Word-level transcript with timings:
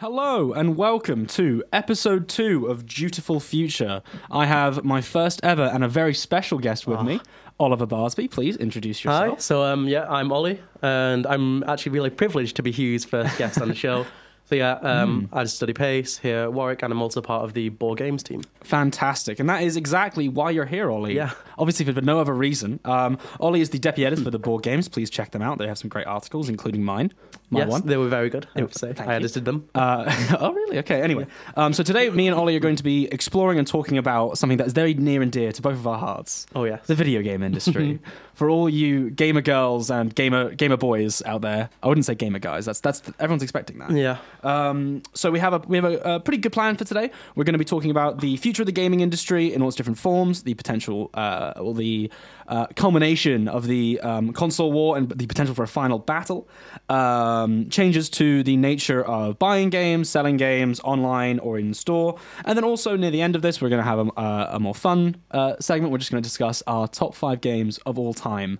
Hello 0.00 0.54
and 0.54 0.78
welcome 0.78 1.26
to 1.26 1.62
episode 1.74 2.26
two 2.26 2.66
of 2.68 2.86
Dutiful 2.86 3.38
Future. 3.38 4.00
I 4.30 4.46
have 4.46 4.82
my 4.82 5.02
first 5.02 5.40
ever 5.42 5.64
and 5.64 5.84
a 5.84 5.88
very 5.88 6.14
special 6.14 6.58
guest 6.58 6.86
with 6.86 7.02
me, 7.02 7.20
Oliver 7.58 7.86
Barsby. 7.86 8.30
Please 8.30 8.56
introduce 8.56 9.02
Hi. 9.02 9.24
yourself. 9.26 9.42
So 9.42 9.62
um, 9.62 9.86
yeah, 9.88 10.06
I'm 10.08 10.32
Ollie, 10.32 10.62
and 10.80 11.26
I'm 11.26 11.62
actually 11.64 11.92
really 11.92 12.08
privileged 12.08 12.56
to 12.56 12.62
be 12.62 12.72
Hugh's 12.72 13.04
first 13.04 13.36
guest 13.36 13.60
on 13.60 13.68
the 13.68 13.74
show. 13.74 14.06
So 14.46 14.56
yeah, 14.56 14.72
um, 14.82 15.26
Hmm. 15.26 15.38
I 15.38 15.44
study 15.44 15.72
PAIS 15.72 16.18
here 16.18 16.38
at 16.40 16.52
Warwick, 16.52 16.82
and 16.82 16.92
I'm 16.92 17.00
also 17.00 17.20
part 17.22 17.44
of 17.44 17.52
the 17.52 17.68
Boar 17.68 17.94
games 17.94 18.24
team. 18.24 18.42
Fantastic. 18.64 19.38
And 19.38 19.48
that 19.48 19.62
is 19.62 19.76
exactly 19.76 20.28
why 20.28 20.50
you're 20.50 20.66
here, 20.66 20.90
Ollie. 20.90 21.14
Yeah. 21.14 21.30
Obviously, 21.56 21.84
for 21.84 22.00
no 22.00 22.18
other 22.18 22.34
reason. 22.34 22.80
Um, 22.84 23.16
Ollie 23.38 23.60
is 23.60 23.70
the 23.70 23.78
deputy 23.78 24.04
editor 24.06 24.24
for 24.24 24.32
the 24.32 24.40
Boar 24.40 24.58
games. 24.58 24.88
Please 24.88 25.08
check 25.08 25.30
them 25.30 25.40
out. 25.40 25.58
They 25.58 25.68
have 25.68 25.78
some 25.78 25.88
great 25.88 26.08
articles, 26.08 26.48
including 26.48 26.82
mine. 26.82 27.12
My 27.50 27.60
yes, 27.60 27.68
one. 27.68 27.82
they 27.84 27.96
were 27.96 28.08
very 28.08 28.30
good. 28.30 28.46
I 28.54 28.64
say 28.70 28.94
I 28.96 29.16
edited 29.16 29.44
them. 29.44 29.68
Uh, 29.80 30.36
oh, 30.40 30.52
really? 30.52 30.78
Okay. 30.78 31.00
Anyway, 31.00 31.26
um, 31.56 31.72
so 31.72 31.82
today, 31.82 32.10
me 32.10 32.28
and 32.28 32.36
Ollie 32.36 32.54
are 32.54 32.60
going 32.60 32.76
to 32.76 32.82
be 32.82 33.06
exploring 33.06 33.58
and 33.58 33.66
talking 33.66 33.96
about 33.96 34.36
something 34.36 34.58
that's 34.58 34.74
very 34.74 34.92
near 34.94 35.22
and 35.22 35.32
dear 35.32 35.52
to 35.52 35.62
both 35.62 35.74
of 35.74 35.86
our 35.86 35.98
hearts. 35.98 36.46
Oh 36.54 36.64
yes. 36.64 36.86
the 36.86 36.94
video 36.94 37.22
game 37.22 37.42
industry. 37.42 37.98
For 38.34 38.48
all 38.48 38.70
you 38.70 39.10
gamer 39.10 39.42
girls 39.42 39.90
and 39.90 40.14
gamer 40.14 40.54
gamer 40.54 40.78
boys 40.78 41.22
out 41.26 41.42
there, 41.42 41.68
I 41.82 41.88
wouldn't 41.88 42.06
say 42.06 42.14
gamer 42.14 42.38
guys. 42.38 42.64
That's 42.64 42.80
that's 42.80 43.02
everyone's 43.18 43.42
expecting 43.42 43.78
that. 43.80 43.90
Yeah. 43.90 44.16
Um, 44.42 45.02
so 45.12 45.30
we 45.30 45.38
have 45.40 45.52
a 45.52 45.58
we 45.58 45.76
have 45.76 45.84
a, 45.84 45.98
a 46.14 46.20
pretty 46.20 46.38
good 46.38 46.52
plan 46.52 46.76
for 46.76 46.84
today. 46.84 47.10
We're 47.34 47.44
going 47.44 47.52
to 47.52 47.58
be 47.58 47.66
talking 47.66 47.90
about 47.90 48.20
the 48.20 48.38
future 48.38 48.62
of 48.62 48.66
the 48.66 48.72
gaming 48.72 49.00
industry 49.00 49.52
in 49.52 49.60
all 49.60 49.68
its 49.68 49.76
different 49.76 49.98
forms, 49.98 50.44
the 50.44 50.54
potential 50.54 51.10
uh, 51.12 51.52
or 51.56 51.74
the 51.74 52.10
uh, 52.50 52.66
culmination 52.76 53.48
of 53.48 53.66
the 53.66 53.98
um, 54.00 54.32
console 54.32 54.72
war 54.72 54.96
and 54.98 55.08
the 55.08 55.26
potential 55.26 55.54
for 55.54 55.62
a 55.62 55.68
final 55.68 55.98
battle, 55.98 56.46
um, 56.88 57.68
changes 57.70 58.10
to 58.10 58.42
the 58.42 58.56
nature 58.56 59.04
of 59.04 59.38
buying 59.38 59.70
games, 59.70 60.08
selling 60.10 60.36
games 60.36 60.80
online 60.80 61.38
or 61.38 61.58
in 61.58 61.72
store, 61.74 62.18
and 62.44 62.56
then 62.58 62.64
also 62.64 62.96
near 62.96 63.10
the 63.10 63.22
end 63.22 63.36
of 63.36 63.42
this, 63.42 63.60
we're 63.60 63.68
going 63.68 63.82
to 63.82 63.88
have 63.88 63.98
a, 64.00 64.10
a, 64.20 64.48
a 64.56 64.60
more 64.60 64.74
fun 64.74 65.16
uh, 65.30 65.54
segment. 65.60 65.92
We're 65.92 65.98
just 65.98 66.10
going 66.10 66.22
to 66.22 66.26
discuss 66.28 66.62
our 66.66 66.88
top 66.88 67.14
five 67.14 67.40
games 67.40 67.78
of 67.86 67.98
all 67.98 68.12
time. 68.14 68.58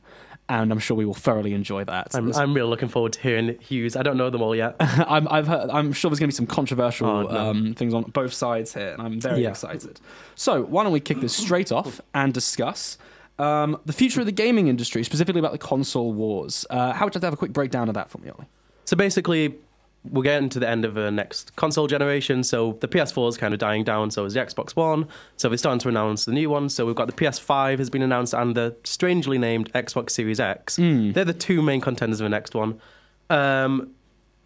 And 0.48 0.72
I'm 0.72 0.80
sure 0.80 0.96
we 0.96 1.04
will 1.04 1.14
thoroughly 1.14 1.54
enjoy 1.54 1.84
that. 1.84 2.12
I'm, 2.12 2.34
I'm 2.34 2.52
really 2.54 2.68
looking 2.68 2.88
forward 2.88 3.12
to 3.12 3.20
hearing 3.20 3.56
Hugh's. 3.60 3.94
I 3.94 4.02
don't 4.02 4.16
know 4.16 4.30
them 4.30 4.42
all 4.42 4.56
yet. 4.56 4.74
I'm, 4.80 5.28
I've 5.28 5.46
heard, 5.46 5.70
I'm 5.70 5.92
sure 5.92 6.10
there's 6.10 6.18
going 6.18 6.28
to 6.28 6.34
be 6.34 6.36
some 6.36 6.48
controversial 6.48 7.08
Oh, 7.08 7.22
no. 7.22 7.38
um, 7.50 7.74
things 7.74 7.94
on 7.94 8.02
both 8.10 8.32
sides 8.32 8.74
here, 8.74 8.88
and 8.94 9.00
I'm 9.00 9.20
very 9.20 9.42
Yeah. 9.42 9.50
excited. 9.50 10.00
So, 10.34 10.62
why 10.62 10.82
don't 10.82 10.92
we 10.92 10.98
kick 10.98 11.20
this 11.20 11.36
straight 11.36 11.70
off 11.70 12.00
and 12.14 12.34
discuss 12.34 12.98
um, 13.40 13.80
the 13.86 13.92
future 13.92 14.20
of 14.20 14.26
the 14.26 14.32
gaming 14.32 14.68
industry, 14.68 15.02
specifically 15.02 15.38
about 15.38 15.52
the 15.52 15.58
console 15.58 16.12
wars? 16.12 16.66
Uh, 16.68 16.92
how 16.92 17.06
would 17.06 17.14
you 17.14 17.18
like 17.18 17.22
to 17.22 17.26
have 17.26 17.34
a 17.34 17.38
quick 17.38 17.52
breakdown 17.52 17.88
of 17.88 17.94
that 17.94 18.10
for 18.10 18.18
me, 18.18 18.30
Ollie? 18.30 18.46
So 18.84 18.96
basically, 18.96 19.54
we're 20.04 20.22
getting 20.22 20.48
to 20.50 20.58
the 20.58 20.68
end 20.68 20.84
of 20.84 20.94
the 20.94 21.10
next 21.10 21.54
console 21.56 21.86
generation. 21.86 22.42
So 22.42 22.76
the 22.80 22.88
PS4 22.88 23.28
is 23.28 23.36
kind 23.36 23.54
of 23.54 23.60
dying 23.60 23.84
down. 23.84 24.10
So 24.10 24.24
is 24.24 24.34
the 24.34 24.40
Xbox 24.40 24.76
One. 24.76 25.08
So 25.36 25.48
we're 25.48 25.56
starting 25.56 25.78
to 25.80 25.88
announce 25.88 26.24
the 26.24 26.32
new 26.32 26.50
one. 26.50 26.68
So 26.68 26.86
we've 26.86 26.94
got 26.94 27.06
the 27.06 27.12
PS5 27.12 27.78
has 27.78 27.90
been 27.90 28.02
announced 28.02 28.34
and 28.34 28.54
the 28.54 28.76
strangely 28.84 29.38
named 29.38 29.72
Xbox 29.72 30.10
Series 30.10 30.40
X. 30.40 30.76
Hmm. 30.76 31.12
They're 31.12 31.24
the 31.24 31.34
two 31.34 31.62
main 31.62 31.80
contenders 31.80 32.20
of 32.20 32.24
the 32.24 32.30
next 32.30 32.54
one. 32.54 32.80
Um, 33.28 33.94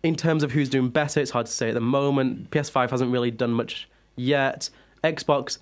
in 0.02 0.16
terms 0.16 0.42
of 0.42 0.52
who's 0.52 0.68
doing 0.68 0.90
better, 0.90 1.20
it's 1.20 1.30
hard 1.30 1.46
to 1.46 1.52
say 1.52 1.68
at 1.68 1.74
the 1.74 1.80
moment. 1.80 2.50
PS5 2.50 2.90
hasn't 2.90 3.10
really 3.10 3.30
done 3.30 3.52
much 3.52 3.88
yet. 4.16 4.68
Xbox, 5.02 5.58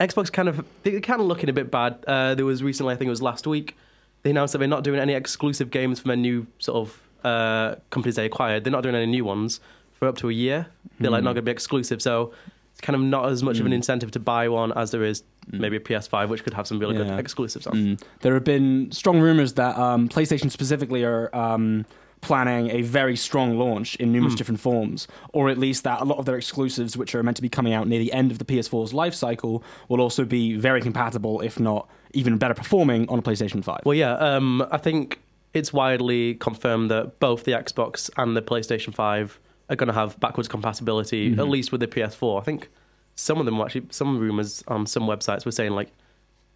Xbox 0.00 0.32
kind 0.32 0.48
of 0.48 0.64
they're 0.82 1.00
kind 1.00 1.20
of 1.20 1.26
looking 1.26 1.48
a 1.50 1.52
bit 1.52 1.70
bad. 1.70 2.02
Uh, 2.06 2.34
there 2.34 2.44
was 2.46 2.62
recently, 2.62 2.94
I 2.94 2.96
think 2.96 3.06
it 3.08 3.10
was 3.10 3.22
last 3.22 3.46
week, 3.46 3.76
they 4.22 4.30
announced 4.30 4.52
that 4.52 4.58
they're 4.58 4.68
not 4.68 4.82
doing 4.84 4.98
any 4.98 5.12
exclusive 5.14 5.70
games 5.70 6.00
from 6.00 6.08
their 6.08 6.16
new 6.16 6.46
sort 6.58 6.88
of 6.88 7.00
uh, 7.24 7.74
companies 7.90 8.16
they 8.16 8.24
acquired. 8.26 8.64
They're 8.64 8.72
not 8.72 8.82
doing 8.82 8.94
any 8.94 9.06
new 9.06 9.24
ones 9.24 9.60
for 9.98 10.08
up 10.08 10.16
to 10.18 10.30
a 10.30 10.32
year. 10.32 10.66
They're 10.98 11.10
like 11.10 11.22
not 11.22 11.30
going 11.34 11.36
to 11.36 11.42
be 11.42 11.50
exclusive, 11.52 12.00
so 12.00 12.32
it's 12.72 12.80
kind 12.80 12.96
of 12.96 13.02
not 13.02 13.26
as 13.30 13.42
much 13.42 13.60
of 13.60 13.66
an 13.66 13.72
incentive 13.74 14.10
to 14.12 14.20
buy 14.20 14.48
one 14.48 14.72
as 14.72 14.90
there 14.90 15.04
is 15.04 15.22
maybe 15.52 15.76
a 15.76 15.80
PS5, 15.80 16.28
which 16.28 16.44
could 16.44 16.54
have 16.54 16.66
some 16.66 16.78
really 16.78 16.96
Yeah. 16.96 17.04
good 17.04 17.18
exclusives 17.18 17.66
on. 17.66 17.74
Mm. 17.74 18.02
There 18.20 18.32
have 18.34 18.44
been 18.44 18.90
strong 18.92 19.20
rumors 19.20 19.54
that 19.54 19.76
um, 19.76 20.08
PlayStation 20.08 20.50
specifically 20.50 21.04
are 21.04 21.34
um, 21.36 21.84
planning 22.20 22.70
a 22.70 22.82
very 22.82 23.16
strong 23.16 23.58
launch 23.58 23.96
in 23.96 24.12
numerous 24.12 24.34
different 24.34 24.60
forms, 24.60 25.08
or 25.32 25.48
at 25.48 25.56
least 25.58 25.84
that 25.84 26.00
a 26.00 26.04
lot 26.04 26.18
of 26.18 26.26
their 26.26 26.36
exclusives, 26.36 26.96
which 26.96 27.14
are 27.14 27.22
meant 27.22 27.36
to 27.36 27.42
be 27.42 27.48
coming 27.48 27.72
out 27.72 27.88
near 27.88 27.98
the 27.98 28.12
end 28.12 28.30
of 28.30 28.38
the 28.38 28.44
PS4's 28.44 28.92
life 28.92 29.14
cycle, 29.14 29.62
will 29.88 30.00
also 30.00 30.24
be 30.24 30.54
very 30.56 30.80
compatible, 30.82 31.40
if 31.40 31.58
not 31.58 31.88
even 32.12 32.36
better 32.36 32.54
performing, 32.54 33.08
on 33.08 33.18
a 33.18 33.22
PlayStation 33.22 33.64
5. 33.64 33.80
Well, 33.84 33.94
yeah, 33.94 34.12
um, 34.14 34.66
I 34.70 34.76
think 34.78 35.20
it's 35.54 35.72
widely 35.72 36.34
confirmed 36.34 36.90
that 36.90 37.18
both 37.20 37.44
the 37.44 37.52
Xbox 37.52 38.10
and 38.16 38.36
the 38.36 38.42
PlayStation 38.42 38.94
5 38.94 39.40
are 39.70 39.76
going 39.76 39.86
to 39.88 39.92
have 39.94 40.18
backwards 40.20 40.48
compatibility, 40.48 41.30
Mm-hmm. 41.30 41.40
at 41.40 41.48
least 41.48 41.72
with 41.72 41.80
the 41.80 41.86
PS4. 41.86 42.40
I 42.40 42.44
think 42.44 42.68
some 43.14 43.38
of 43.38 43.46
them 43.46 43.58
were 43.58 43.64
actually, 43.64 43.86
some 43.90 44.18
rumors 44.18 44.62
on 44.68 44.86
some 44.86 45.04
websites 45.04 45.44
were 45.46 45.52
saying 45.52 45.72
like 45.72 45.88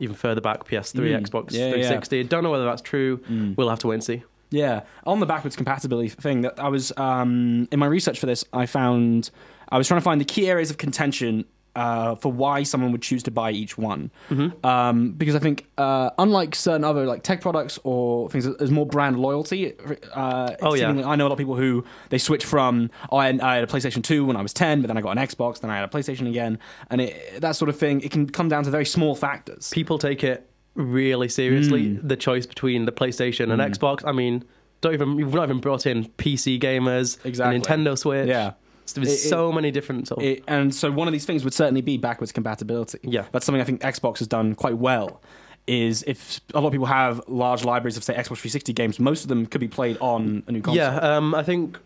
even 0.00 0.14
further 0.14 0.40
back 0.40 0.64
PS3, 0.66 1.00
Mm. 1.10 1.22
Xbox 1.22 1.52
Yeah, 1.52 1.66
yeah. 1.66 1.72
360. 1.72 2.24
Don't 2.24 2.42
know 2.42 2.50
whether 2.50 2.64
that's 2.64 2.82
true. 2.82 3.18
Mm. 3.30 3.56
We'll 3.56 3.68
have 3.68 3.78
to 3.80 3.86
wait 3.88 3.94
and 3.94 4.04
see. 4.04 4.24
Yeah, 4.50 4.82
on 5.04 5.20
the 5.20 5.26
backwards 5.26 5.56
compatibility 5.56 6.08
thing, 6.08 6.42
that 6.42 6.58
I 6.60 6.68
was 6.68 6.92
um, 6.96 7.68
in 7.72 7.78
my 7.78 7.86
research 7.86 8.18
for 8.20 8.26
this, 8.26 8.44
I 8.52 8.66
found 8.66 9.30
I 9.68 9.78
was 9.78 9.88
trying 9.88 10.00
to 10.00 10.04
find 10.04 10.20
the 10.20 10.24
key 10.24 10.48
areas 10.48 10.70
of 10.70 10.78
contention 10.78 11.44
uh, 11.76 12.14
for 12.14 12.30
why 12.30 12.62
someone 12.62 12.92
would 12.92 13.02
choose 13.02 13.24
to 13.24 13.32
buy 13.32 13.50
each 13.50 13.76
one, 13.76 14.12
Mm-hmm. 14.30 14.64
um, 14.64 15.10
because 15.10 15.34
I 15.34 15.40
think 15.40 15.66
uh, 15.76 16.10
unlike 16.18 16.54
certain 16.54 16.84
other 16.84 17.04
like 17.04 17.24
tech 17.24 17.40
products 17.40 17.80
or 17.82 18.30
things, 18.30 18.44
there's 18.58 18.70
more 18.70 18.86
brand 18.86 19.18
loyalty. 19.18 19.72
Uh, 20.12 20.54
Oh, 20.62 20.74
yeah. 20.74 20.90
I 20.90 21.16
know 21.16 21.24
a 21.24 21.26
lot 21.26 21.32
of 21.32 21.38
people 21.38 21.56
who 21.56 21.84
they 22.10 22.18
switch 22.18 22.44
from 22.44 22.90
oh, 23.10 23.16
I, 23.16 23.26
I 23.42 23.56
had 23.56 23.64
a 23.64 23.66
PlayStation 23.66 24.04
Two 24.04 24.24
when 24.24 24.36
I 24.36 24.42
was 24.42 24.52
ten, 24.52 24.82
but 24.82 24.86
then 24.86 24.96
I 24.96 25.00
got 25.00 25.18
an 25.18 25.26
Xbox, 25.26 25.58
then 25.60 25.70
I 25.70 25.76
had 25.80 25.84
a 25.84 25.88
PlayStation 25.88 26.28
again, 26.28 26.60
and 26.90 27.00
it, 27.00 27.40
that 27.40 27.56
sort 27.56 27.68
of 27.68 27.76
thing. 27.76 28.02
It 28.02 28.12
can 28.12 28.28
come 28.28 28.48
down 28.48 28.62
to 28.64 28.70
very 28.70 28.86
small 28.86 29.16
factors. 29.16 29.70
People 29.70 29.98
take 29.98 30.22
it 30.22 30.48
really 30.74 31.28
seriously, 31.28 31.82
Mm. 31.90 32.08
the 32.08 32.16
choice 32.16 32.46
between 32.46 32.84
the 32.84 32.92
PlayStation 32.92 33.52
and 33.52 33.60
Xbox. 33.62 34.02
I 34.04 34.12
mean, 34.12 34.44
don't 34.80 34.94
even, 34.94 35.18
you've 35.18 35.32
not 35.34 35.44
even 35.44 35.58
brought 35.60 35.86
in 35.86 36.04
PC 36.18 36.58
gamers, 36.60 37.24
Exactly. 37.24 37.60
Nintendo 37.60 37.96
Switch. 37.96 38.28
Yeah. 38.28 38.52
There's 38.94 39.08
It- 39.08 39.12
it- 39.12 39.16
so 39.28 39.50
many 39.50 39.70
different 39.70 40.08
sort 40.08 40.18
of 40.20 40.24
It, 40.26 40.44
and 40.46 40.74
so 40.74 40.90
one 40.90 41.08
of 41.08 41.12
these 41.12 41.24
things 41.24 41.42
would 41.44 41.54
certainly 41.54 41.80
be 41.80 41.96
backwards 41.96 42.32
compatibility. 42.32 42.98
Yeah. 43.02 43.24
That's 43.32 43.46
something 43.46 43.62
I 43.62 43.64
think 43.64 43.80
Xbox 43.80 44.18
has 44.18 44.28
done 44.28 44.54
quite 44.54 44.76
well. 44.76 45.22
Is 45.66 46.04
if 46.06 46.40
a 46.52 46.60
lot 46.60 46.66
of 46.66 46.72
people 46.72 46.86
have 46.86 47.22
large 47.26 47.64
libraries 47.64 47.96
of 47.96 48.04
say 48.04 48.12
Xbox 48.12 48.36
360 48.38 48.74
games, 48.74 49.00
most 49.00 49.22
of 49.22 49.28
them 49.28 49.46
could 49.46 49.62
be 49.62 49.68
played 49.68 49.96
on 50.00 50.42
a 50.46 50.52
new 50.52 50.60
console. 50.60 50.76
Yeah, 50.76 50.96
um, 50.98 51.34
I 51.34 51.42
think 51.42 51.78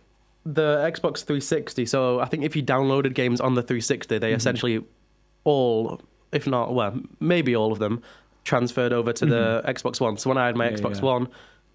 the 0.44 0.78
Xbox 0.92 1.22
360. 1.22 1.86
So 1.86 2.18
I 2.18 2.24
think 2.24 2.42
if 2.42 2.56
you 2.56 2.62
downloaded 2.64 3.14
games 3.14 3.40
on 3.40 3.54
the 3.54 3.62
360, 3.62 4.16
Mm-hmm. 4.16 4.20
they 4.20 4.32
essentially 4.32 4.82
all, 5.44 6.00
if 6.32 6.48
not, 6.48 6.74
well, 6.74 6.98
maybe 7.20 7.54
all 7.54 7.70
of 7.70 7.78
them, 7.78 8.02
transferred 8.48 8.92
over 8.92 9.12
to 9.12 9.26
the 9.26 9.62
Xbox 9.66 10.00
One. 10.00 10.16
So 10.16 10.30
when 10.30 10.38
I 10.38 10.46
had 10.46 10.56
my 10.56 10.68
Mm-hmm. 10.68 10.76
Yeah, 10.76 10.82
Xbox 10.90 10.96
yeah. 10.96 11.02
One, 11.12 11.28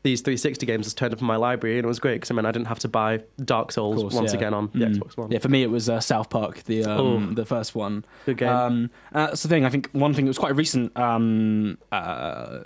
these 0.03 0.19
360 0.19 0.65
games 0.65 0.85
just 0.85 0.97
turned 0.97 1.13
up 1.13 1.21
in 1.21 1.25
my 1.27 1.37
library, 1.37 1.77
and 1.77 1.85
it 1.85 1.87
was 1.87 1.97
great 1.99 2.15
because 2.15 2.29
I 2.31 2.33
mean 2.33 2.45
I 2.45 2.51
didn't 2.51 2.67
have 2.67 2.79
to 2.79 2.89
buy 2.89 3.21
Dark 3.45 3.71
Souls 3.71 4.01
course, 4.01 4.13
once 4.13 4.31
yeah. 4.33 4.37
again 4.39 4.53
on 4.53 4.69
the 4.73 4.85
Mm. 4.85 4.95
Xbox 4.97 5.15
One. 5.15 5.31
Yeah, 5.31 5.39
for 5.39 5.47
me 5.47 5.63
it 5.63 5.71
was 5.71 5.87
uh, 5.87 6.01
South 6.01 6.29
Park, 6.29 6.55
the 6.65 6.83
um, 6.83 6.99
Oh. 6.99 7.33
the 7.33 7.45
first 7.45 7.73
one. 7.73 8.03
Good 8.25 8.37
game. 8.39 8.49
Um, 8.49 8.89
uh, 9.13 9.27
that's 9.27 9.43
the 9.43 9.47
thing. 9.49 9.63
I 9.63 9.69
think 9.69 9.89
one 9.93 10.13
thing 10.13 10.25
that 10.25 10.29
was 10.35 10.37
quite 10.37 10.51
a 10.51 10.55
recent 10.55 10.97
um, 10.97 11.77
uh, 11.93 12.59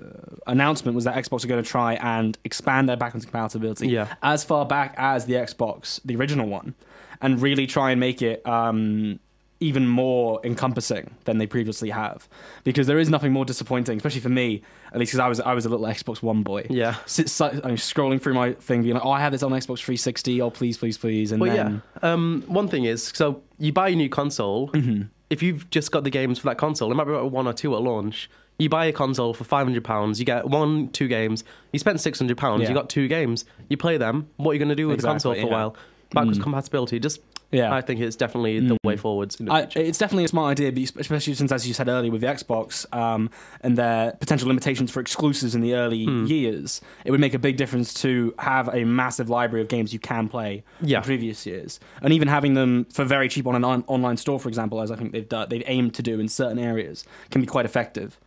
announcement 0.48 0.96
was 0.96 1.04
that 1.04 1.16
Xbox 1.16 1.44
are 1.46 1.48
going 1.48 1.64
to 1.64 1.70
try 1.70 1.94
and 1.96 2.38
expand 2.44 2.90
their 2.90 2.98
backwards 2.98 3.26
compatibility 3.26 3.88
Yeah. 3.90 4.08
as 4.24 4.44
far 4.44 4.66
back 4.66 4.96
as 4.98 5.26
the 5.26 5.34
Xbox, 5.34 6.00
the 6.06 6.16
original 6.16 6.48
one, 6.48 6.74
and 7.22 7.40
really 7.42 7.68
try 7.68 7.92
and 7.92 8.00
make 8.00 8.22
it 8.22 8.46
um, 8.48 9.20
even 9.60 9.88
more 9.88 10.40
encompassing 10.44 11.16
than 11.26 11.40
they 11.40 11.48
previously 11.48 11.90
have. 11.90 12.28
Because 12.64 12.86
there 12.88 13.00
is 13.00 13.10
nothing 13.10 13.32
more 13.34 13.44
disappointing, 13.46 13.98
especially 13.98 14.22
for 14.22 14.30
me, 14.30 14.62
at 14.94 15.00
least 15.00 15.12
because 15.12 15.20
I 15.20 15.28
was 15.28 15.40
I 15.40 15.54
was 15.54 15.66
a 15.66 15.70
little 15.70 15.86
Xbox 15.86 16.22
One 16.22 16.44
boy. 16.44 16.68
yeah. 16.70 16.92
I'm 16.92 17.76
scrolling 17.78 18.22
through 18.22 18.34
my 18.36 18.54
thing, 18.54 18.84
being 18.84 18.96
like, 18.96 19.06
"Oh, 19.06 19.12
I 19.12 19.20
have 19.20 19.32
this 19.32 19.44
on 19.44 19.52
Xbox 19.52 19.80
360. 19.80 20.42
Oh, 20.42 20.50
please, 20.52 20.78
please, 20.78 20.98
please!" 20.98 21.32
And 21.32 21.42
Well, 21.42 21.56
then, 21.56 21.82
yeah. 22.04 22.14
Um, 22.14 22.44
one 22.48 22.68
thing 22.68 22.86
is, 22.86 23.04
so 23.16 23.42
you 23.58 23.72
buy 23.74 23.90
a 23.90 23.96
new 23.96 24.10
console. 24.10 24.70
Mm-hmm. 24.70 25.04
If 25.30 25.42
you've 25.44 25.70
just 25.72 25.92
got 25.92 26.04
the 26.04 26.10
games 26.10 26.40
for 26.40 26.48
that 26.48 26.58
console, 26.58 26.90
it 26.92 26.96
might 26.96 27.04
be 27.06 27.12
about 27.12 27.32
one 27.32 27.48
or 27.48 27.54
two 27.54 27.76
at 27.76 27.82
launch. 27.82 28.30
You 28.60 28.70
buy 28.70 28.86
a 28.86 28.94
console 28.94 29.34
for 29.34 29.44
five 29.44 29.66
hundred 29.68 29.84
pounds. 29.84 30.20
You 30.20 30.26
get 30.26 30.48
one, 30.48 30.90
two 30.90 31.08
games. 31.08 31.44
You 31.74 31.80
spent 31.80 32.00
six 32.00 32.18
hundred 32.20 32.38
pounds. 32.38 32.62
Yeah. 32.64 32.70
You 32.70 32.76
got 32.76 32.90
two 32.90 33.08
games. 33.08 33.44
You 33.70 33.78
play 33.78 33.98
them. 33.98 34.30
What 34.38 34.52
are 34.52 34.54
you 34.54 34.60
going 34.60 34.70
to 34.70 34.76
do 34.76 34.88
with 34.88 35.02
the 35.02 35.08
console 35.08 35.34
Exactly, 35.34 35.50
for 35.50 35.54
a 35.56 35.58
while? 35.58 35.76
Backwards 36.12 36.40
Mm. 36.40 36.44
compatibility. 36.44 37.00
Just, 37.00 37.20
yeah, 37.52 37.74
I 37.74 37.82
think 37.82 38.00
it's 38.02 38.16
definitely 38.16 38.60
the 38.60 38.78
way 38.84 38.98
forwards. 38.98 39.36
In 39.40 39.46
the 39.46 39.54
I, 39.54 39.68
it's 39.76 39.98
definitely 39.98 40.26
a 40.26 40.28
smart 40.28 40.52
idea, 40.60 40.72
but 40.72 41.00
especially 41.02 41.34
since, 41.34 41.52
as 41.52 41.68
you 41.68 41.74
said 41.74 41.88
earlier, 41.88 42.12
with 42.12 42.22
the 42.22 42.28
Xbox 42.28 42.86
um, 42.96 43.30
and 43.62 43.78
their 43.78 44.12
potential 44.14 44.48
limitations 44.48 44.92
for 44.92 45.00
exclusives 45.00 45.56
in 45.56 45.62
the 45.62 45.74
early 45.76 46.06
Hmm. 46.06 46.26
years, 46.26 46.82
it 47.06 47.12
would 47.12 47.20
make 47.22 47.34
a 47.34 47.40
big 47.40 47.58
difference 47.58 47.94
to 47.96 48.34
have 48.40 48.68
a 48.74 48.84
massive 48.84 49.30
library 49.30 49.62
of 49.62 49.68
games 49.70 49.94
you 49.94 50.00
can 50.00 50.28
play 50.28 50.64
Yeah. 50.82 50.98
in 50.98 51.04
previous 51.04 51.46
years, 51.46 51.80
and 52.02 52.12
even 52.14 52.28
having 52.28 52.54
them 52.54 52.86
for 52.92 53.06
very 53.06 53.30
cheap 53.30 53.48
on 53.48 53.56
an 53.56 53.64
on- 53.64 53.84
online 53.88 54.18
store, 54.18 54.40
for 54.40 54.50
example, 54.50 54.82
as 54.82 54.92
I 54.92 54.96
think 54.96 55.12
they've 55.14 55.28
done, 55.30 55.48
they've 55.50 55.64
aimed 55.68 55.94
to 55.96 56.02
do 56.02 56.20
in 56.20 56.28
certain 56.28 56.60
areas, 56.60 57.06
can 57.32 57.42
be 57.42 57.48
quite 57.48 57.66
effective. 57.66 58.20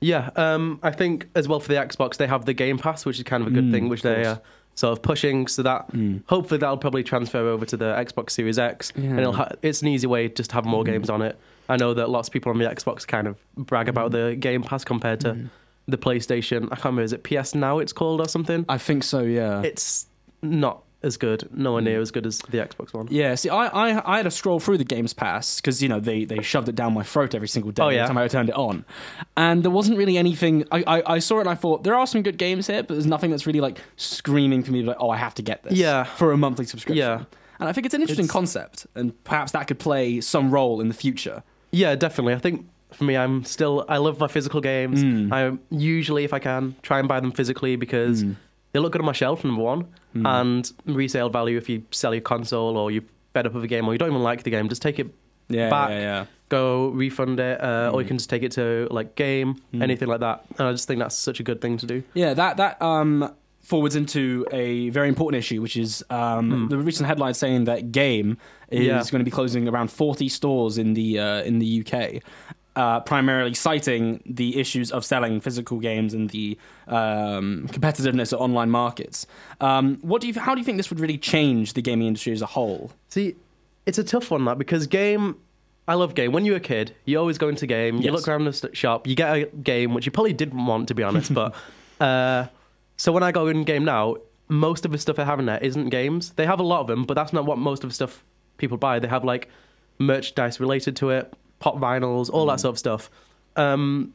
Yeah, 0.00 0.30
um, 0.36 0.80
I 0.82 0.90
think 0.90 1.28
as 1.34 1.48
well 1.48 1.60
for 1.60 1.68
the 1.68 1.76
Xbox, 1.78 2.16
they 2.18 2.26
have 2.26 2.44
the 2.44 2.52
Game 2.52 2.76
Pass, 2.78 3.06
which 3.06 3.16
is 3.18 3.22
kind 3.24 3.40
of 3.42 3.46
a 3.46 3.50
good 3.52 3.64
Mm, 3.64 3.70
thing, 3.72 3.88
which 3.88 4.02
they 4.02 4.24
uh, 4.26 4.36
sort 4.74 4.92
of 4.92 5.02
pushing. 5.02 5.46
So 5.46 5.62
that 5.62 5.90
Mm. 5.92 6.22
hopefully 6.26 6.58
that'll 6.58 6.76
probably 6.78 7.02
transfer 7.02 7.38
over 7.48 7.64
to 7.66 7.76
the 7.76 7.94
Xbox 7.94 8.30
Series 8.30 8.58
X, 8.58 8.92
and 8.96 9.04
Yeah. 9.04 9.18
it'll 9.20 9.32
ha- 9.32 9.50
it's 9.62 9.82
an 9.82 9.88
easy 9.88 10.06
way 10.06 10.28
just 10.28 10.50
to 10.50 10.56
have 10.56 10.64
more 10.64 10.82
Mm. 10.82 10.86
games 10.86 11.10
on 11.10 11.22
it. 11.22 11.38
I 11.68 11.76
know 11.76 11.94
that 11.94 12.10
lots 12.10 12.28
of 12.28 12.32
people 12.32 12.50
on 12.52 12.58
the 12.58 12.66
Xbox 12.66 13.06
kind 13.06 13.26
of 13.26 13.36
brag 13.56 13.88
about 13.88 14.10
Mm. 14.10 14.30
the 14.30 14.36
Game 14.36 14.62
Pass 14.62 14.84
compared 14.84 15.20
to 15.20 15.36
the 15.88 15.96
PlayStation. 15.98 16.64
I 16.66 16.76
can't 16.76 16.84
remember, 16.86 17.02
is 17.02 17.12
it 17.12 17.22
PS 17.24 17.54
Now 17.54 17.78
it's 17.78 17.92
called 17.92 18.20
or 18.20 18.28
something? 18.28 18.64
I 18.68 18.78
think 18.78 19.02
so. 19.04 19.20
Yeah. 19.20 19.62
It's 19.62 20.06
not 20.42 20.83
as 21.04 21.16
good, 21.16 21.48
nowhere 21.56 21.82
Mm. 21.82 21.84
near 21.84 22.00
as 22.00 22.10
good 22.10 22.26
as 22.26 22.38
the 22.38 22.58
Xbox 22.58 22.92
One. 22.94 23.06
Yeah, 23.10 23.34
see, 23.36 23.48
I, 23.50 23.66
I, 23.66 24.14
I 24.14 24.16
had 24.16 24.22
to 24.24 24.30
scroll 24.30 24.58
through 24.58 24.78
the 24.78 24.84
Games 24.84 25.12
Pass 25.12 25.60
because 25.60 25.82
you 25.82 25.88
know 25.88 26.00
they, 26.00 26.24
they 26.24 26.42
shoved 26.42 26.68
it 26.68 26.74
down 26.74 26.94
my 26.94 27.02
throat 27.02 27.34
every 27.34 27.48
single 27.48 27.70
day 27.72 27.82
Oh, 27.82 27.86
every 27.86 27.96
yeah? 27.96 28.06
time 28.06 28.18
I 28.18 28.26
turned 28.28 28.48
it 28.48 28.54
on, 28.56 28.84
and 29.36 29.62
there 29.62 29.70
wasn't 29.70 29.98
really 29.98 30.16
anything. 30.18 30.64
I, 30.72 30.82
I, 30.86 31.14
I 31.14 31.18
saw 31.20 31.36
it 31.38 31.42
and 31.42 31.50
I 31.50 31.54
thought 31.54 31.84
there 31.84 31.94
are 31.94 32.06
some 32.06 32.22
good 32.22 32.38
games 32.38 32.66
here, 32.66 32.82
but 32.82 32.94
there's 32.94 33.06
nothing 33.06 33.30
that's 33.30 33.46
really 33.46 33.60
like 33.60 33.78
screaming 33.96 34.62
for 34.64 34.72
me 34.72 34.82
like 34.82 34.96
oh 35.00 35.10
I 35.10 35.16
have 35.18 35.34
to 35.34 35.42
get 35.42 35.62
this 35.62 35.74
Yeah. 35.74 36.04
for 36.04 36.32
a 36.32 36.36
monthly 36.36 36.64
subscription. 36.66 36.96
Yeah. 36.98 37.24
and 37.60 37.68
I 37.68 37.72
think 37.72 37.84
it's 37.86 37.94
an 37.94 38.00
interesting 38.00 38.24
It's- 38.24 38.32
concept, 38.32 38.86
and 38.94 39.12
perhaps 39.24 39.52
that 39.52 39.66
could 39.68 39.78
play 39.78 40.20
some 40.20 40.50
role 40.50 40.80
in 40.80 40.88
the 40.88 40.94
future. 40.94 41.42
Yeah, 41.70 41.94
definitely. 41.96 42.34
I 42.34 42.38
think 42.38 42.66
for 42.92 43.04
me, 43.04 43.16
I'm 43.16 43.44
still 43.44 43.84
I 43.88 43.96
love 43.98 44.18
my 44.20 44.28
physical 44.28 44.60
games. 44.60 45.02
Mm. 45.02 45.32
I 45.32 45.56
usually, 45.74 46.24
if 46.24 46.32
I 46.32 46.38
can, 46.38 46.76
try 46.82 46.98
and 47.00 47.08
buy 47.08 47.18
them 47.20 47.32
physically 47.32 47.74
because 47.76 48.22
Mm. 48.22 48.36
they 48.72 48.78
look 48.80 48.92
good 48.92 49.00
on 49.00 49.06
my 49.06 49.12
shelf. 49.12 49.42
Number 49.44 49.62
one, 49.62 49.86
Mm. 50.14 50.40
and 50.40 50.72
resale 50.86 51.28
value 51.28 51.56
if 51.58 51.68
you 51.68 51.82
sell 51.90 52.14
your 52.14 52.20
console 52.20 52.76
or 52.76 52.90
you're 52.90 53.02
fed 53.32 53.46
up 53.46 53.52
with 53.54 53.64
a 53.64 53.68
game 53.68 53.88
or 53.88 53.92
you 53.92 53.98
don't 53.98 54.10
even 54.10 54.22
like 54.22 54.44
the 54.44 54.50
game, 54.50 54.68
just 54.68 54.80
take 54.82 54.98
it, 55.00 55.08
Yeah, 55.48 55.68
Back. 55.70 55.90
yeah, 55.90 55.98
yeah. 56.00 56.24
go 56.48 56.88
refund 56.88 57.40
it, 57.40 57.60
uh, 57.60 57.90
or 57.92 58.00
you 58.00 58.04
Mm. 58.04 58.08
can 58.08 58.18
just 58.18 58.30
take 58.30 58.42
it 58.44 58.52
to 58.52 58.86
like 58.90 59.16
game, 59.16 59.56
Mm. 59.74 59.82
anything 59.82 60.08
like 60.08 60.20
that. 60.20 60.44
And 60.58 60.68
I 60.68 60.72
just 60.72 60.86
think 60.86 61.00
that's 61.00 61.18
such 61.18 61.40
a 61.40 61.42
good 61.42 61.60
thing 61.60 61.76
to 61.78 61.86
do. 61.86 62.02
Yeah, 62.14 62.32
that 62.34 62.56
that 62.58 62.80
um, 62.80 63.30
forwards 63.60 63.96
into 63.96 64.46
a 64.52 64.90
very 64.90 65.08
important 65.08 65.38
issue, 65.42 65.60
which 65.60 65.76
is 65.76 66.04
um, 66.10 66.50
Hmm. 66.50 66.68
the 66.68 66.78
recent 66.78 67.06
headline 67.08 67.34
saying 67.34 67.64
that 67.64 67.90
Game 67.92 68.36
is 68.70 68.86
Yeah. 68.86 68.98
going 69.10 69.20
to 69.20 69.24
be 69.24 69.30
closing 69.30 69.66
around 69.68 69.90
40 69.90 70.28
stores 70.28 70.78
in 70.78 70.94
the 70.94 71.18
uh, 71.18 71.42
in 71.42 71.58
the 71.58 71.66
UK. 71.66 72.20
Uh, 72.76 72.98
primarily 72.98 73.54
citing 73.54 74.20
the 74.26 74.58
issues 74.58 74.90
of 74.90 75.04
selling 75.04 75.40
physical 75.40 75.78
games 75.78 76.12
and 76.12 76.30
the 76.30 76.58
um, 76.88 77.68
competitiveness 77.70 78.32
of 78.32 78.40
online 78.40 78.68
markets. 78.68 79.28
Um, 79.60 79.98
what 80.02 80.20
do 80.20 80.26
you? 80.26 80.34
How 80.34 80.54
do 80.56 80.60
you 80.60 80.64
think 80.64 80.78
this 80.78 80.90
would 80.90 80.98
really 80.98 81.16
change 81.18 81.74
the 81.74 81.82
gaming 81.82 82.08
industry 82.08 82.32
as 82.32 82.42
a 82.42 82.46
whole? 82.46 82.90
See, 83.10 83.36
it's 83.86 83.98
a 83.98 84.02
tough 84.02 84.30
one 84.32 84.44
that 84.46 84.58
because 84.58 84.86
game. 84.88 85.36
I 85.86 85.94
love 85.94 86.14
game. 86.14 86.32
When 86.32 86.46
you 86.46 86.52
were 86.52 86.56
a 86.56 86.60
kid, 86.60 86.96
you 87.04 87.18
always 87.18 87.36
go 87.36 87.48
into 87.48 87.66
game. 87.66 87.96
You 87.98 88.04
Yes. 88.04 88.12
look 88.14 88.26
around 88.26 88.44
the 88.46 88.70
shop. 88.74 89.06
You 89.06 89.14
get 89.14 89.36
a 89.36 89.44
game 89.46 89.92
which 89.92 90.06
you 90.06 90.12
probably 90.12 90.32
didn't 90.32 90.64
want, 90.64 90.88
to 90.88 90.94
be 90.94 91.02
honest. 91.02 91.34
but 91.34 91.54
uh, 92.00 92.46
so 92.96 93.12
when 93.12 93.22
I 93.22 93.32
go 93.32 93.48
in 93.48 93.64
game 93.64 93.84
now, 93.84 94.16
most 94.48 94.86
of 94.86 94.92
the 94.92 94.98
stuff 94.98 95.16
they 95.16 95.24
have 95.26 95.38
in 95.38 95.44
there 95.46 95.58
isn't 95.58 95.90
games. 95.90 96.30
They 96.36 96.46
have 96.46 96.58
a 96.58 96.62
lot 96.62 96.80
of 96.80 96.86
them, 96.86 97.04
but 97.04 97.14
that's 97.14 97.34
not 97.34 97.44
what 97.44 97.58
most 97.58 97.84
of 97.84 97.90
the 97.90 97.94
stuff 97.94 98.24
people 98.56 98.78
buy. 98.78 98.98
They 98.98 99.08
have 99.08 99.24
like 99.24 99.48
merchandise 99.98 100.58
related 100.58 100.96
to 100.96 101.10
it, 101.10 101.32
pop 101.58 101.76
vinyls, 101.76 102.30
all 102.30 102.46
that 102.46 102.58
Mm. 102.58 102.60
sort 102.60 102.74
of 102.74 102.78
stuff. 102.78 103.10
Um, 103.56 104.12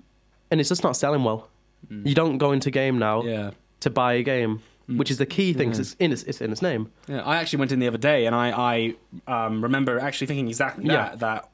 and 0.51 0.59
it's 0.59 0.69
just 0.69 0.83
not 0.83 0.95
selling 0.95 1.23
well. 1.23 1.47
You 1.89 2.13
don't 2.13 2.37
go 2.37 2.51
into 2.51 2.69
game 2.71 2.99
now 2.99 3.23
Yeah. 3.23 3.51
to 3.79 3.89
buy 3.89 4.13
a 4.13 4.23
game, 4.23 4.61
which 4.87 5.09
is 5.09 5.17
the 5.17 5.25
key 5.25 5.53
thing. 5.53 5.69
'cause 5.69 5.77
Yeah. 5.79 5.81
It's 5.83 5.95
in 5.99 6.11
its, 6.11 6.23
it's 6.23 6.41
in 6.41 6.51
its 6.51 6.61
name. 6.61 6.91
Yeah, 7.07 7.21
I 7.21 7.37
actually 7.37 7.59
went 7.59 7.71
in 7.71 7.79
the 7.79 7.87
other 7.87 7.97
day, 7.97 8.25
and 8.25 8.35
I, 8.35 8.93
I 9.27 9.45
um, 9.45 9.61
remember 9.63 9.97
actually 9.99 10.27
thinking 10.27 10.47
exactly 10.49 10.85
that. 10.87 11.11
Yeah. 11.11 11.15
That 11.15 11.49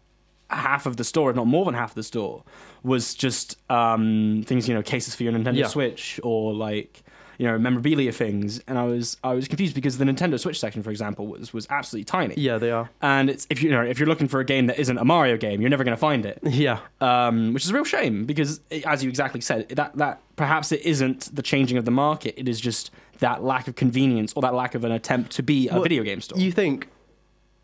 half 0.49 0.85
of 0.85 0.97
the 0.97 1.03
store, 1.03 1.29
if 1.29 1.35
not 1.35 1.47
more 1.47 1.65
than 1.65 1.73
half 1.75 1.91
of 1.91 1.95
the 1.95 2.03
store, 2.03 2.43
was 2.83 3.13
just 3.15 3.57
um, 3.71 4.43
things 4.45 4.67
you 4.67 4.73
know, 4.73 4.81
cases 4.81 5.13
for 5.15 5.23
your 5.23 5.33
Nintendo 5.33 5.57
Yeah. 5.57 5.67
Switch 5.67 6.19
or 6.23 6.53
like 6.53 7.03
you 7.37 7.45
know 7.47 7.57
memorabilia 7.57 8.11
things. 8.11 8.59
And 8.67 8.77
I 8.77 8.83
was 8.83 9.17
I 9.23 9.33
was 9.33 9.47
confused 9.47 9.75
because 9.75 9.97
the 9.97 10.05
Nintendo 10.05 10.39
Switch 10.39 10.59
section, 10.59 10.83
for 10.83 10.91
example, 10.91 11.27
was 11.27 11.53
was 11.53 11.67
absolutely 11.69 12.05
tiny. 12.05 12.35
Yeah, 12.37 12.57
they 12.57 12.71
are. 12.71 12.89
And 13.01 13.29
it's 13.29 13.45
if 13.49 13.61
you, 13.61 13.69
you 13.69 13.75
know 13.75 13.81
if 13.83 13.99
you're 13.99 14.07
looking 14.07 14.27
for 14.27 14.39
a 14.39 14.45
game 14.45 14.67
that 14.67 14.79
isn't 14.79 14.97
a 14.97 15.05
Mario 15.05 15.37
game, 15.37 15.61
you're 15.61 15.69
never 15.69 15.83
going 15.83 15.95
to 15.95 15.99
find 15.99 16.25
it. 16.25 16.39
Yeah. 16.45 16.79
Um, 17.01 17.53
which 17.53 17.63
is 17.65 17.69
a 17.71 17.73
real 17.73 17.83
shame 17.83 18.25
because, 18.25 18.61
it- 18.69 18.85
as 18.85 19.03
you 19.03 19.09
exactly 19.09 19.41
said, 19.41 19.69
that 19.69 19.95
that 19.97 20.21
perhaps 20.35 20.71
it 20.71 20.81
isn't 20.85 21.35
the 21.35 21.41
changing 21.41 21.77
of 21.77 21.85
the 21.85 21.91
market. 21.91 22.33
It 22.37 22.47
is 22.47 22.59
just 22.61 22.91
that 23.19 23.43
lack 23.43 23.67
of 23.67 23.75
convenience 23.75 24.33
or 24.35 24.41
that 24.41 24.53
lack 24.53 24.75
of 24.75 24.83
an 24.83 24.91
attempt 24.91 25.31
to 25.31 25.43
be 25.43 25.69
a 25.69 25.73
Well, 25.73 25.83
video 25.83 26.03
game 26.03 26.19
store. 26.21 26.39
You 26.39 26.51
think 26.51 26.89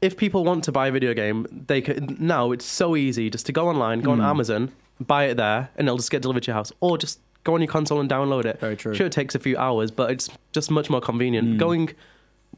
if 0.01 0.17
people 0.17 0.43
want 0.43 0.63
to 0.65 0.71
buy 0.71 0.87
a 0.87 0.91
video 0.91 1.13
game, 1.13 1.45
they 1.67 1.81
could 1.81 2.19
now 2.19 2.51
it's 2.51 2.65
so 2.65 2.95
easy 2.95 3.29
just 3.29 3.45
to 3.47 3.51
go 3.51 3.67
online, 3.67 4.01
go 4.01 4.11
on 4.11 4.19
Mm. 4.19 4.25
Amazon, 4.29 4.71
buy 4.99 5.25
it 5.25 5.35
there, 5.35 5.69
and 5.75 5.87
it'll 5.87 5.97
just 5.97 6.09
get 6.11 6.21
delivered 6.21 6.43
to 6.43 6.47
your 6.47 6.55
house, 6.55 6.71
or 6.79 6.97
just 6.97 7.19
go 7.43 7.53
on 7.53 7.61
your 7.61 7.67
console 7.67 7.99
and 7.99 8.09
download 8.09 8.45
it. 8.45 8.59
Very 8.59 8.75
true. 8.75 8.93
Sure, 8.93 9.07
it 9.07 9.11
takes 9.11 9.35
a 9.35 9.39
few 9.39 9.57
hours, 9.57 9.91
but 9.91 10.11
it's 10.11 10.29
just 10.51 10.71
much 10.71 10.89
more 10.89 11.01
convenient. 11.01 11.47
Mm. 11.47 11.57
Going, 11.57 11.89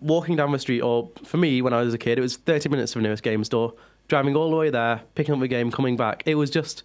walking 0.02 0.36
down 0.36 0.52
the 0.52 0.60
street, 0.60 0.82
or 0.82 1.10
for 1.24 1.38
me 1.38 1.62
when 1.62 1.74
I 1.74 1.82
was 1.82 1.94
a 1.94 1.98
kid, 1.98 2.18
it 2.18 2.22
was 2.22 2.38
thirty 2.38 2.70
minutes 2.70 2.94
to 2.94 3.00
the 3.00 3.04
nearest 3.04 3.24
game 3.24 3.44
store. 3.44 3.74
Driving 4.08 4.36
all 4.36 4.50
the 4.50 4.58
way 4.58 4.70
there, 4.70 5.02
picking 5.16 5.34
up 5.34 5.40
the 5.40 5.48
game, 5.48 5.72
coming 5.72 5.96
back, 5.96 6.24
it 6.26 6.36
was 6.36 6.50
just 6.50 6.84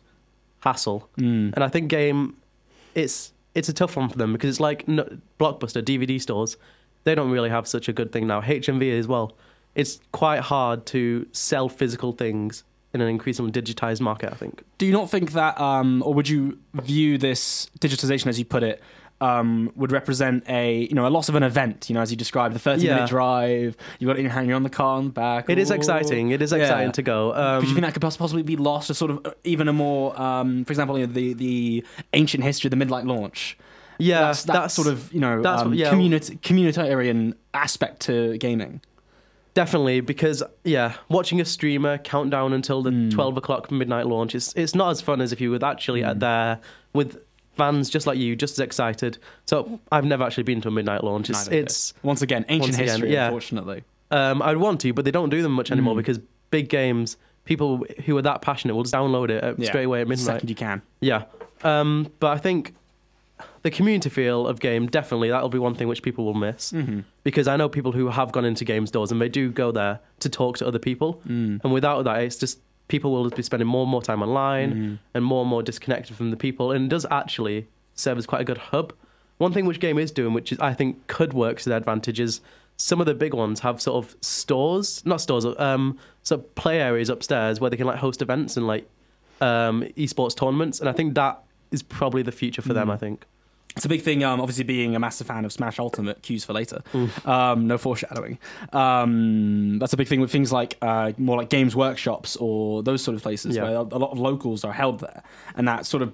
hassle. 0.61 1.09
Mm. 1.19 1.53
And 1.55 1.65
I 1.65 1.69
think 1.69 1.89
game, 1.89 2.37
it's 2.95 3.33
it's 3.55 3.69
a 3.69 3.73
tough 3.73 3.97
one 3.97 4.09
for 4.09 4.19
them 4.19 4.33
because 4.33 4.51
it's 4.51 4.61
like 4.61 4.87
no, 4.87 5.05
blockbuster 5.39 5.83
DVD 5.83 6.21
stores. 6.21 6.57
They 7.05 7.15
don't 7.15 7.31
really 7.31 7.51
have 7.51 7.67
such 7.67 7.89
a 7.89 7.93
good 7.93 8.13
thing 8.13 8.27
now. 8.27 8.41
HMV 8.41 8.99
as 8.99 9.07
well. 9.09 9.37
It's 9.75 10.01
quite 10.13 10.41
hard 10.41 10.87
to 10.87 11.27
sell 11.33 11.69
physical 11.69 12.13
things 12.13 12.65
in 13.01 13.09
an 13.09 13.09
increasingly 13.09 13.53
digitized 13.53 14.01
market. 14.01 14.33
I 14.33 14.37
think. 14.37 14.63
Do 14.79 14.87
you 14.87 14.93
not 14.93 15.11
think 15.11 15.33
that, 15.33 15.61
um, 15.61 16.03
or 16.05 16.15
would 16.15 16.29
you 16.29 16.59
view 16.75 17.19
this 17.19 17.69
digitization, 17.81 18.27
as 18.27 18.39
you 18.39 18.45
put 18.45 18.63
it, 18.63 18.83
um, 19.21 19.73
would 19.75 19.91
represent 19.91 20.45
a 20.49 20.87
you 20.89 20.95
know 20.95 21.07
a 21.07 21.11
loss 21.17 21.29
of 21.29 21.35
an 21.35 21.43
event? 21.43 21.89
You 21.89 21.95
know, 21.95 22.01
as 22.01 22.11
you 22.11 22.17
described, 22.17 22.55
the 22.55 22.59
thirty 22.59 22.87
Yeah. 22.87 22.95
minute 22.95 23.09
drive. 23.11 23.77
You 23.99 24.07
got 24.07 24.17
it 24.17 24.21
in 24.21 24.25
your 24.27 24.33
hand. 24.33 24.47
You're 24.47 24.57
on 24.57 24.63
the 24.63 24.71
car 24.71 24.97
on 24.99 25.05
the 25.07 25.11
back. 25.11 25.51
It 25.51 25.59
is 25.59 25.71
Ooh. 25.71 25.75
exciting. 25.75 26.31
It 26.31 26.41
is 26.43 26.53
Yeah. 26.53 26.59
exciting 26.59 26.93
to 26.93 27.03
go. 27.03 27.33
Um, 27.35 27.61
But 27.61 27.69
you 27.69 27.75
think 27.75 27.85
that 27.87 27.93
could 27.95 28.03
possibly 28.03 28.43
be 28.43 28.57
lost, 28.57 28.91
or 28.91 28.95
sort 28.95 29.11
of 29.11 29.21
uh, 29.27 29.31
even 29.45 29.67
a 29.69 29.73
more, 29.73 30.21
um, 30.21 30.65
for 30.65 30.73
example, 30.73 30.99
you 30.99 31.07
know, 31.07 31.13
the 31.13 31.33
the 31.35 31.85
ancient 32.13 32.45
history 32.45 32.69
of 32.69 32.71
the 32.71 32.77
midnight 32.77 33.07
launch? 33.07 33.57
yeah, 34.01 34.21
that's, 34.21 34.45
that 34.45 34.71
sort 34.71 34.87
of 34.87 35.13
you 35.13 35.19
know 35.21 35.43
that's 35.43 35.63
um, 35.63 35.75
yeah. 35.75 35.91
community 35.91 36.37
communitarian 36.37 37.35
aspect 37.55 38.01
to 38.03 38.39
gaming. 38.39 38.81
Definitely, 39.55 40.01
because 40.01 40.43
yeah, 40.65 40.95
watching 41.09 41.41
a 41.41 41.45
streamer 41.45 41.99
count 41.99 42.31
down 42.31 42.53
until 42.53 42.83
the 42.83 42.91
Mm. 42.91 43.11
twelve 43.11 43.37
o'clock 43.37 43.71
midnight 43.71 44.07
launch 44.07 44.35
is 44.35 44.53
it's 44.57 44.75
not 44.75 44.91
as 44.91 45.01
fun 45.01 45.21
as 45.21 45.33
if 45.33 45.41
you 45.41 45.51
were 45.51 45.65
actually 45.65 46.03
Mm. 46.03 46.09
at 46.11 46.21
there 46.21 46.61
with 46.93 47.19
fans 47.57 47.91
just 47.91 48.07
like 48.07 48.19
you, 48.19 48.37
just 48.37 48.53
as 48.55 48.61
excited. 48.61 49.19
So 49.47 49.81
I've 49.91 50.05
never 50.05 50.23
actually 50.23 50.45
been 50.45 50.61
to 50.61 50.69
a 50.69 50.71
midnight 50.71 51.03
launch. 51.03 51.29
It's, 51.29 51.49
it's 51.49 51.93
Once 52.05 52.23
again, 52.23 52.45
ancient 52.49 52.61
Once 52.73 52.75
again, 52.77 52.89
history. 52.89 53.13
yeah. 53.13 53.25
Unfortunately, 53.27 53.83
um, 54.13 54.43
I'd 54.43 54.59
want 54.59 54.81
to, 54.83 54.93
but 54.93 55.05
they 55.05 55.11
don't 55.11 55.29
do 55.31 55.43
them 55.43 55.53
much 55.53 55.73
anymore 55.73 55.95
Mm. 55.95 55.99
because 55.99 56.21
big 56.53 56.69
games, 56.69 57.17
people 57.45 57.85
who 58.07 58.17
are 58.17 58.23
that 58.23 58.43
passionate 58.43 58.75
will 58.75 58.85
just 58.85 58.95
download 58.95 59.31
it 59.31 59.43
at, 59.43 59.59
Yeah. 59.59 59.67
straight 59.67 59.85
away 59.85 60.03
at 60.03 60.07
midnight. 60.09 60.25
second 60.25 60.49
you 60.51 60.55
can. 60.55 60.83
Yeah, 61.01 61.25
um, 61.65 62.07
but 62.21 62.29
I 62.31 62.39
think 62.39 62.75
the 63.63 63.71
community 63.71 64.09
feel 64.11 64.47
of 64.47 64.61
game 64.61 64.87
definitely 64.87 65.29
that'll 65.31 65.49
be 65.49 65.59
one 65.59 65.75
thing 65.75 65.89
which 65.89 66.03
people 66.03 66.25
will 66.25 66.35
miss 66.35 66.73
Mm-hmm. 66.73 67.01
because 67.25 67.47
I 67.49 67.57
know 67.57 67.69
people 67.69 67.93
who 67.93 68.09
have 68.09 68.31
gone 68.33 68.45
into 68.45 68.65
game 68.65 68.87
stores 68.87 69.11
and 69.13 69.21
they 69.21 69.29
do 69.29 69.51
go 69.51 69.73
there 69.73 70.01
to 70.21 70.29
talk 70.29 70.59
to 70.59 70.67
other 70.67 70.79
people. 70.79 71.21
Mm. 71.29 71.61
And 71.65 71.73
without 71.73 72.03
that, 72.05 72.23
it's 72.23 72.37
just 72.37 72.61
people 72.89 73.11
will 73.13 73.29
be 73.31 73.43
spending 73.43 73.67
more 73.69 73.83
and 73.83 73.91
more 73.91 74.03
time 74.03 74.23
online 74.23 74.71
Mhm. 74.75 74.99
and 75.15 75.25
more 75.25 75.43
and 75.43 75.51
more 75.51 75.63
disconnected 75.63 76.17
from 76.17 76.31
the 76.31 76.37
people. 76.37 76.73
And 76.73 76.87
it 76.87 76.89
does 76.89 77.05
actually 77.11 77.67
serve 77.95 78.17
as 78.19 78.27
quite 78.27 78.41
a 78.41 78.45
good 78.45 78.59
hub. 78.59 78.93
One 79.39 79.53
thing 79.53 79.67
which 79.67 79.79
game 79.81 79.99
is 79.99 80.11
doing, 80.11 80.33
which 80.35 80.53
is, 80.53 80.59
I 80.61 80.73
think 80.73 81.07
could 81.07 81.33
work 81.33 81.59
to 81.61 81.69
their 81.69 81.79
advantage, 81.79 82.19
is 82.19 82.41
some 82.77 83.01
of 83.01 83.07
the 83.07 83.15
big 83.15 83.35
ones 83.35 83.61
have 83.61 83.81
sort 83.83 84.05
of 84.05 84.17
stores, 84.21 85.03
not 85.05 85.21
stores, 85.21 85.45
um, 85.59 85.99
sort 86.23 86.41
of 86.41 86.55
play 86.55 86.81
areas 86.81 87.09
upstairs 87.11 87.61
where 87.61 87.69
they 87.71 87.77
can 87.77 87.87
like 87.87 87.99
host 87.99 88.23
events 88.23 88.57
and 88.57 88.67
like 88.67 88.89
um, 89.41 89.83
esports 89.97 90.35
tournaments. 90.37 90.81
And 90.81 90.89
I 90.89 90.93
think 90.93 91.15
that 91.15 91.43
is 91.71 91.83
probably 91.83 92.23
the 92.23 92.33
future 92.33 92.63
for 92.63 92.73
them. 92.73 92.89
Mm. 92.89 92.93
I 92.93 92.97
think. 92.97 93.27
It's 93.79 93.85
a 93.85 93.89
big 93.89 94.03
thing. 94.03 94.25
Um, 94.25 94.41
obviously, 94.41 94.65
being 94.65 94.97
a 94.97 94.99
massive 94.99 95.29
fan 95.29 95.45
of 95.45 95.53
Smash 95.53 95.79
Ultimate, 95.79 96.21
cues 96.23 96.45
for 96.45 96.53
later. 96.53 96.83
Um, 97.25 97.69
no 97.69 97.79
foreshadowing. 97.79 98.39
Um, 98.73 99.79
that's 99.79 99.93
a 99.93 99.97
big 99.97 100.09
thing 100.09 100.21
with 100.21 100.31
things 100.33 100.51
like 100.53 100.77
uh, 100.83 101.13
more 101.17 101.37
like 101.37 101.49
games 101.49 101.77
workshops 101.77 102.37
or 102.37 102.83
those 102.83 103.03
sort 103.03 103.15
of 103.17 103.23
places 103.23 103.55
Yeah. 103.57 103.63
where 103.63 103.75
a 103.77 103.83
lot 103.83 104.11
of 104.11 104.19
locals 104.19 104.65
are 104.65 104.73
held 104.73 104.99
there, 105.01 105.23
and 105.55 105.69
that 105.69 105.87
sort 105.87 106.03
of, 106.03 106.13